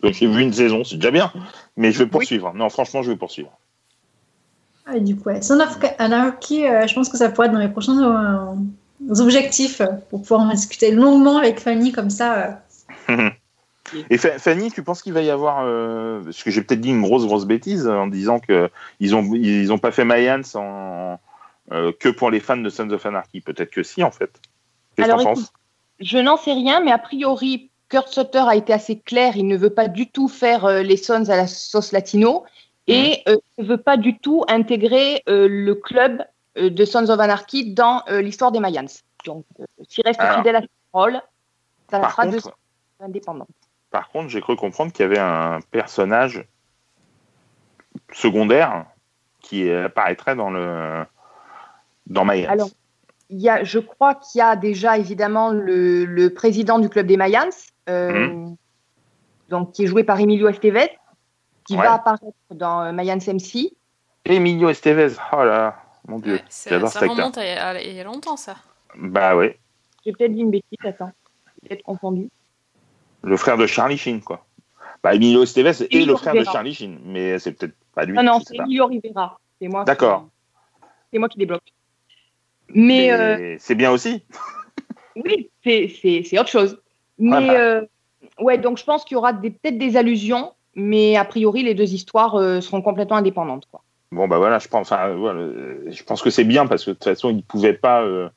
Donc, 0.00 0.12
j'ai 0.14 0.28
vu 0.28 0.42
une 0.42 0.52
saison, 0.52 0.84
c'est 0.84 0.96
déjà 0.96 1.10
bien. 1.10 1.32
Mais 1.76 1.90
je 1.90 1.98
vais 1.98 2.06
poursuivre. 2.06 2.54
Non, 2.54 2.68
franchement, 2.68 3.02
je 3.02 3.10
vais 3.10 3.16
poursuivre. 3.16 3.50
Ah, 4.90 4.96
et 4.96 5.00
du 5.00 5.16
coup, 5.16 5.28
ouais. 5.28 5.40
Son 5.42 5.60
of 5.60 5.78
Anarchy, 5.98 6.66
euh, 6.66 6.86
je 6.86 6.94
pense 6.94 7.08
que 7.08 7.16
ça 7.16 7.28
pourrait 7.30 7.46
être 7.46 7.52
dans 7.52 7.60
les 7.60 7.68
prochains 7.68 8.02
euh, 8.02 9.20
objectifs 9.22 9.80
euh, 9.80 9.86
pour 10.10 10.22
pouvoir 10.22 10.40
en 10.40 10.48
discuter 10.50 10.90
longuement 10.90 11.38
avec 11.38 11.60
Fanny 11.60 11.92
comme 11.92 12.10
ça. 12.10 12.60
euh. 13.08 13.30
Et 14.10 14.18
Fa- 14.18 14.38
Fanny, 14.38 14.70
tu 14.70 14.82
penses 14.82 15.02
qu'il 15.02 15.12
va 15.12 15.22
y 15.22 15.30
avoir, 15.30 15.64
euh, 15.64 16.22
parce 16.24 16.42
que 16.42 16.50
j'ai 16.50 16.62
peut-être 16.62 16.80
dit 16.80 16.90
une 16.90 17.02
grosse 17.02 17.24
grosse 17.26 17.44
bêtise 17.44 17.88
en 17.88 18.06
disant 18.06 18.38
que 18.38 18.68
ils 19.00 19.14
ont 19.14 19.22
ils 19.34 19.72
ont 19.72 19.78
pas 19.78 19.90
fait 19.90 20.04
Mayans 20.04 20.42
en 20.54 21.18
euh, 21.72 21.92
que 21.98 22.08
pour 22.08 22.30
les 22.30 22.40
fans 22.40 22.56
de 22.56 22.68
Sons 22.68 22.90
of 22.90 23.06
Anarchy. 23.06 23.40
Peut-être 23.40 23.70
que 23.70 23.82
si 23.82 24.02
en 24.02 24.10
fait. 24.10 24.30
Qu'est-ce 24.96 25.06
que 25.08 25.12
Alors, 25.12 25.22
t'en 25.24 25.32
écoute, 25.32 25.44
penses 25.44 25.52
Je 26.00 26.18
n'en 26.18 26.36
sais 26.36 26.52
rien, 26.52 26.80
mais 26.80 26.92
a 26.92 26.98
priori, 26.98 27.70
Kurt 27.88 28.08
Sutter 28.08 28.42
a 28.46 28.56
été 28.56 28.72
assez 28.72 28.98
clair. 28.98 29.36
Il 29.36 29.46
ne 29.46 29.56
veut 29.56 29.70
pas 29.70 29.88
du 29.88 30.08
tout 30.10 30.28
faire 30.28 30.64
euh, 30.64 30.82
les 30.82 30.96
Sons 30.96 31.28
à 31.28 31.36
la 31.36 31.46
sauce 31.46 31.92
latino 31.92 32.44
et 32.90 33.22
euh, 33.28 33.36
ne 33.58 33.64
veut 33.64 33.76
pas 33.82 33.96
du 33.96 34.18
tout 34.18 34.44
intégrer 34.48 35.22
euh, 35.28 35.48
le 35.48 35.74
club 35.74 36.22
euh, 36.58 36.70
de 36.70 36.84
Sons 36.84 37.08
of 37.10 37.18
Anarchy 37.20 37.72
dans 37.74 38.02
euh, 38.08 38.20
l'histoire 38.20 38.52
des 38.52 38.60
Mayans. 38.60 38.86
Donc, 39.24 39.44
euh, 39.60 39.64
s'il 39.88 40.04
reste 40.04 40.20
Alors. 40.20 40.36
fidèle 40.38 40.56
à 40.56 40.60
son 40.60 40.68
rôle, 40.92 41.20
ça 41.90 42.08
sera 42.08 42.26
de 42.26 42.38
contre- 42.40 42.56
indépendant. 43.00 43.46
Par 43.90 44.08
contre, 44.10 44.28
j'ai 44.28 44.40
cru 44.40 44.56
comprendre 44.56 44.92
qu'il 44.92 45.02
y 45.02 45.06
avait 45.06 45.18
un 45.18 45.60
personnage 45.70 46.44
secondaire 48.12 48.86
qui 49.40 49.70
apparaîtrait 49.70 50.36
dans 50.36 50.50
le 50.50 51.04
dans 52.06 52.24
Mayans. 52.24 52.50
Alors, 52.50 52.70
il 53.30 53.40
y 53.40 53.48
a, 53.48 53.62
je 53.62 53.78
crois 53.78 54.16
qu'il 54.16 54.38
y 54.40 54.42
a 54.42 54.56
déjà 54.56 54.98
évidemment 54.98 55.50
le, 55.50 56.04
le 56.04 56.34
président 56.34 56.78
du 56.78 56.88
club 56.88 57.06
des 57.06 57.16
Mayans, 57.16 57.50
Mhm. 57.88 58.56
donc 59.48 59.72
qui 59.72 59.84
est 59.84 59.86
joué 59.88 60.04
par 60.04 60.20
Emilio 60.20 60.48
Estevez, 60.48 60.90
qui 61.70 61.76
Ouais. 61.76 61.84
va 61.84 61.94
apparaître 61.94 62.24
dans 62.50 62.82
euh, 62.82 62.92
Mayans 62.92 63.18
MC. 63.28 63.72
Emilio 64.24 64.68
Estevez. 64.70 65.12
Oh 65.32 65.44
là, 65.44 65.76
mon 66.08 66.18
dieu, 66.18 66.40
C'est- 66.48 66.70
j'adore 66.70 66.88
ça 66.88 67.00
remonte 67.00 67.38
à, 67.38 67.68
à- 67.68 67.80
il 67.80 67.94
y 67.94 68.00
a 68.00 68.04
longtemps, 68.04 68.36
ça. 68.36 68.56
Bah 68.96 69.36
ouais, 69.36 69.56
J'ai 70.04 70.10
peut-être 70.12 70.32
dit 70.34 70.40
une 70.40 70.50
bêtise, 70.50 70.78
attends, 70.84 71.12
j'ai 71.62 71.68
peut-être 71.68 71.82
confondu. 71.84 72.28
le 73.22 73.36
frère 73.36 73.56
de 73.56 73.66
Charlie 73.66 73.96
Sheen 73.98 74.20
quoi. 74.20 74.44
Bah 75.02 75.14
Emilio 75.14 75.44
Estevez 75.44 75.70
est 75.70 75.94
Emilio 75.94 76.14
le 76.14 76.18
frère 76.18 76.34
de. 76.34 76.42
Charlie 76.42 76.74
Sheen, 76.74 76.98
mais 77.04 77.38
c'est 77.38 77.52
peut-être 77.52 77.74
pas 77.94 78.04
lui. 78.04 78.14
non, 78.14 78.22
non, 78.24 78.40
c'est. 78.40 78.56
Emilio 78.56 78.86
Rivera. 78.86 79.38
C'est 79.60 79.68
moi. 79.68 79.82
qui- 79.82 79.86
D'accord. 79.86 80.28
C'est 81.12 81.18
moi 81.20 81.28
qui 81.28 81.38
débloque. 81.38 81.62
Mais, 82.74 83.12
euh, 83.12 83.56
c'est 83.60 83.74
bien 83.76 83.90
aussi. 83.92 84.24
oui, 85.24 85.50
c'est- 85.64 86.38
autre 86.38 86.48
chose. 86.50 86.80
Mais 87.18 87.30
Voilà. 87.44 87.60
euh, 87.60 87.86
ouais, 88.40 88.58
donc 88.58 88.78
je 88.78 88.84
pense 88.84 89.04
qu'il 89.04 89.14
y 89.14 89.18
aura 89.18 89.32
peut-être 89.34 89.78
des 89.78 89.96
allusions, 89.96 90.52
mais 90.74 91.16
a 91.16 91.24
priori 91.24 91.62
les 91.62 91.74
deux 91.74 91.92
histoires 91.92 92.36
euh, 92.36 92.60
seront 92.60 92.82
complètement 92.82 93.16
indépendantes. 93.16 93.66
Quoi. 93.70 93.82
Bon 94.12 94.28
bah 94.28 94.38
voilà, 94.38 94.58
je 94.58 94.68
pense, 94.68 94.90
enfin, 94.90 95.14
voilà, 95.14 95.48
je 95.86 96.02
pense 96.02 96.22
que 96.22 96.30
c'est 96.30 96.44
bien 96.44 96.66
parce 96.66 96.84
que 96.84 96.90
de 96.90 96.94
toute 96.94 97.04
façon 97.04 97.30
ils 97.30 97.36
ne 97.36 97.42
pouvaient 97.42 97.74
pas 97.74 98.02
euh, 98.02 98.28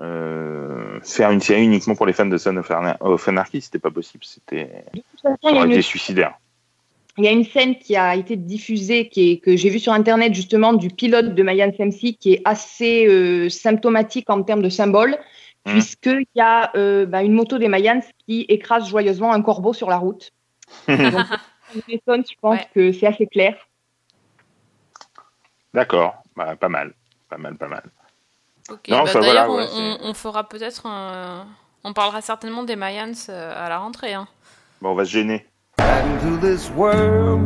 euh, 0.00 0.98
faire 1.02 1.30
une 1.30 1.40
série 1.40 1.64
uniquement 1.64 1.94
pour 1.94 2.06
les 2.06 2.12
fans 2.12 2.26
de 2.26 2.38
Son 2.38 2.56
of, 2.56 2.70
of 3.00 3.28
Anarchy, 3.28 3.60
c'était 3.60 3.78
pas 3.78 3.90
possible, 3.90 4.24
c'était 4.24 4.84
ça 5.22 5.30
aurait 5.42 5.66
une 5.66 5.72
été 5.72 5.82
suicidaire. 5.82 6.34
Il 7.18 7.24
y 7.24 7.28
a 7.28 7.32
une 7.32 7.44
scène 7.44 7.76
qui 7.76 7.96
a 7.96 8.14
été 8.14 8.36
diffusée, 8.36 9.08
qui 9.08 9.32
est, 9.32 9.36
que 9.38 9.56
j'ai 9.56 9.68
vue 9.68 9.80
sur 9.80 9.92
Internet 9.92 10.32
justement 10.32 10.72
du 10.72 10.88
pilote 10.88 11.34
de 11.34 11.42
Mayans 11.42 11.72
MC, 11.78 12.16
qui 12.18 12.34
est 12.34 12.42
assez 12.44 13.06
euh, 13.08 13.48
symptomatique 13.50 14.30
en 14.30 14.42
termes 14.42 14.62
de 14.62 14.68
symbole, 14.70 15.18
Mhm. 15.66 15.72
puisqu'il 15.72 16.26
y 16.34 16.40
a 16.40 16.74
euh, 16.76 17.06
bah, 17.06 17.22
une 17.22 17.32
moto 17.32 17.58
des 17.58 17.68
Mayans 17.68 18.00
qui 18.26 18.42
écrase 18.48 18.88
joyeusement 18.88 19.32
un 19.32 19.42
corbeau 19.42 19.72
sur 19.72 19.90
la 19.90 19.98
route. 19.98 20.32
Donc, 20.88 21.26
je 21.74 22.34
pense 22.40 22.60
que 22.74 22.92
c'est 22.92 23.06
assez 23.06 23.26
clair. 23.26 23.56
D'accord, 25.72 26.14
bah, 26.36 26.56
pas 26.56 26.68
mal, 26.68 26.92
pas 27.28 27.38
mal, 27.38 27.56
pas 27.56 27.68
mal. 27.68 27.84
Ok, 28.70 28.88
Non, 28.88 29.04
bah, 29.04 29.12
d'ailleurs, 29.14 29.46
voilà, 29.46 29.50
ouais, 29.50 29.96
on, 30.02 30.14
fera 30.14 30.48
peut-être 30.48 30.86
un... 30.86 31.46
On 31.82 31.92
parlera 31.92 32.20
certainement 32.20 32.62
des 32.62 32.76
Mayans 32.76 33.12
euh, 33.28 33.52
à 33.56 33.68
la 33.68 33.78
rentrée. 33.78 34.12
Hein. 34.12 34.28
Bon, 34.80 34.90
on 34.90 34.94
va 34.94 35.04
se 35.04 35.10
gêner. 35.10 35.46
into 35.78 36.36
this 36.38 36.70
world 36.70 37.40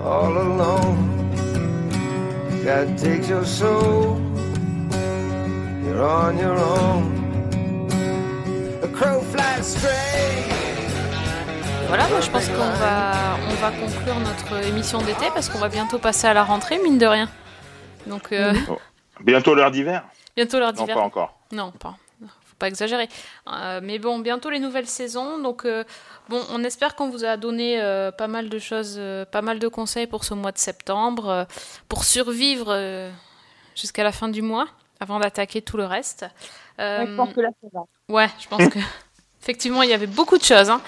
all 0.00 0.36
alone. 0.36 1.08
God 2.64 2.96
takes 2.96 3.28
your 3.28 3.44
soul, 3.44 4.20
you're 5.84 6.02
on 6.02 6.38
your 6.38 6.58
own. 6.58 7.88
A 8.82 8.88
crow 8.88 9.20
flies 9.20 9.66
straight. 9.66 10.11
Voilà, 11.92 12.08
moi 12.08 12.22
je 12.22 12.30
pense 12.30 12.48
qu'on 12.48 12.70
va, 12.70 13.36
on 13.50 13.54
va 13.56 13.70
conclure 13.70 14.18
notre 14.20 14.64
émission 14.66 15.02
d'été 15.02 15.26
parce 15.34 15.50
qu'on 15.50 15.58
va 15.58 15.68
bientôt 15.68 15.98
passer 15.98 16.26
à 16.26 16.32
la 16.32 16.42
rentrée, 16.42 16.78
mine 16.78 16.96
de 16.96 17.04
rien. 17.04 17.28
Donc, 18.06 18.32
euh, 18.32 18.54
Oh. 18.70 18.78
Bientôt 19.20 19.54
l'heure 19.54 19.70
d'hiver? 19.70 20.02
Bientôt 20.34 20.58
l'heure 20.58 20.72
Non, 20.72 20.80
d'hiver. 20.80 20.94
pas 20.96 21.02
encore. 21.02 21.34
Non, 21.52 21.70
pas. 21.70 21.96
Faut 22.22 22.56
pas 22.58 22.68
exagérer. 22.68 23.10
Euh, 23.46 23.80
mais 23.82 23.98
bon, 23.98 24.20
bientôt 24.20 24.48
les 24.48 24.58
nouvelles 24.58 24.86
saisons. 24.86 25.36
Donc, 25.36 25.66
euh, 25.66 25.84
bon, 26.30 26.40
on 26.50 26.64
espère 26.64 26.94
qu'on 26.96 27.10
vous 27.10 27.26
a 27.26 27.36
donné 27.36 27.78
euh, 27.82 28.10
pas 28.10 28.26
mal 28.26 28.48
de 28.48 28.58
choses, 28.58 28.94
euh, 28.96 29.26
pas 29.26 29.42
mal 29.42 29.58
de 29.58 29.68
conseils 29.68 30.06
pour 30.06 30.24
ce 30.24 30.32
mois 30.32 30.52
de 30.52 30.58
septembre, 30.58 31.28
euh, 31.28 31.44
pour 31.90 32.04
survivre 32.04 32.68
euh, 32.70 33.10
jusqu'à 33.74 34.02
la 34.02 34.12
fin 34.12 34.28
du 34.28 34.40
mois, 34.40 34.66
avant 34.98 35.18
d'attaquer 35.20 35.60
tout 35.60 35.76
le 35.76 35.84
reste. 35.84 36.24
Euh, 36.80 37.00
Ouais, 37.00 37.06
je 37.06 37.16
pense 37.16 37.34
que 37.34 37.40
là, 37.42 37.48
ça 37.60 37.68
va. 37.74 37.80
Ouais, 38.08 38.28
je 38.40 38.48
pense 38.48 38.66
que 38.70 38.78
effectivement 39.42 39.82
il 39.82 39.90
y 39.90 39.94
avait 39.94 40.06
beaucoup 40.06 40.38
de 40.38 40.44
choses. 40.44 40.70
hein. 40.70 40.80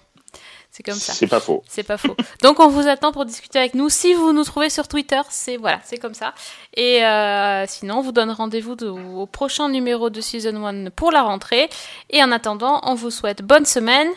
c'est 0.77 0.83
comme 0.83 0.95
ça. 0.99 1.13
C'est 1.13 1.29
pas 1.29 1.39
faux. 1.39 1.63
C'est 1.69 1.85
pas 1.85 1.97
faux. 1.97 2.17
Donc, 2.43 2.59
on 2.59 2.67
vous 2.69 2.89
attend 2.89 3.13
pour 3.13 3.25
discuter 3.25 3.61
avec 3.61 3.75
nous. 3.75 3.89
Si 3.89 4.13
vous 4.13 4.33
nous 4.33 4.43
trouvez 4.43 4.71
sur 4.71 4.89
Twitter, 4.89 5.21
c'est 5.31 5.57
voilà, 5.57 5.79
c'est 5.85 5.99
comme 5.99 6.15
ça. 6.15 6.35
Et 6.77 7.05
euh, 7.05 7.65
sinon, 7.69 7.99
on 7.99 8.01
vous 8.01 8.11
donne 8.11 8.33
rendez-vous 8.33 8.75
de- 8.75 8.89
au 8.89 9.27
prochain 9.27 9.69
numéro 9.69 10.11
de 10.11 10.21
Season 10.21 10.67
1 10.67 10.91
pour 10.91 11.13
la 11.13 11.23
rentrée. 11.23 11.69
Et 12.11 12.25
en 12.25 12.33
attendant, 12.33 12.81
on 12.83 12.95
vous 12.95 13.13
souhaite 13.13 13.43
bonne 13.43 13.67
semaine. 13.67 14.09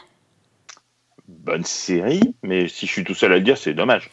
Bonne 1.28 1.64
série, 1.66 2.34
mais 2.42 2.68
si 2.68 2.88
je 2.88 2.92
suis 2.92 3.04
tout 3.04 3.14
seul 3.14 3.34
à 3.34 3.36
le 3.36 3.42
dire, 3.42 3.58
c'est 3.58 3.74
dommage. 3.76 4.10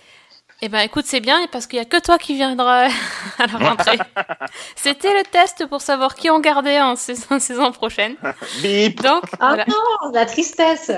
Eh 0.62 0.68
ben, 0.68 0.80
écoute, 0.80 1.04
c'est 1.06 1.20
bien 1.20 1.46
parce 1.50 1.66
qu'il 1.66 1.78
y 1.78 1.82
a 1.82 1.84
que 1.84 2.00
toi 2.00 2.18
qui 2.18 2.34
viendra 2.34 2.88
à 3.38 3.46
la 3.46 3.58
rentrée. 3.70 3.98
C'était 4.76 5.12
le 5.16 5.22
test 5.24 5.64
pour 5.66 5.80
savoir 5.80 6.14
qui 6.14 6.28
on 6.28 6.40
gardait 6.40 6.80
en 6.80 6.96
saison, 6.96 7.38
saison 7.38 7.72
prochaine. 7.72 8.16
Bip 8.62 9.00
Donc, 9.02 9.22
Ah 9.40 9.48
voilà. 9.48 9.64
non, 9.66 10.10
la 10.12 10.26
tristesse. 10.26 10.90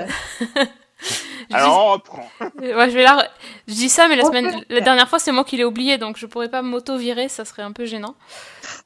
Alors, 1.53 1.85
on 1.87 1.91
reprend. 1.93 2.29
Euh, 2.41 2.75
Ouais, 2.77 2.89
je 2.89 2.95
vais 2.95 3.03
la. 3.03 3.29
Je 3.67 3.73
dis 3.73 3.89
ça, 3.89 4.07
mais 4.07 4.15
la 4.15 4.23
On 4.23 4.27
semaine, 4.27 4.63
la 4.69 4.81
dernière 4.81 5.07
fois, 5.07 5.19
c'est 5.19 5.31
moi 5.31 5.43
qui 5.43 5.55
l'ai 5.57 5.63
oublié, 5.63 5.97
donc 5.97 6.17
je 6.17 6.25
pourrais 6.25 6.49
pas 6.49 6.61
m'auto-virer, 6.61 7.29
ça 7.29 7.45
serait 7.45 7.61
un 7.63 7.71
peu 7.71 7.85
gênant. 7.85 8.15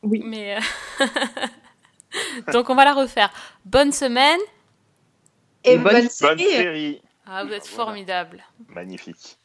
Oui. 0.04 0.22
Mais 0.24 0.58
euh, 0.58 1.06
donc 2.54 2.70
on 2.70 2.76
va 2.76 2.86
la 2.86 2.94
refaire. 2.94 3.32
Bonne 3.66 3.92
semaine. 3.92 4.40
Et 5.64 5.78
bonne- 5.78 5.84
bonne 5.94 6.02
Bonne 6.02 6.10
série. 6.10 6.44
série. 6.44 7.02
Ah, 7.26 7.44
vous 7.46 7.54
êtes 7.54 7.68
formidable. 7.68 8.44
Magnifique. 8.70 9.38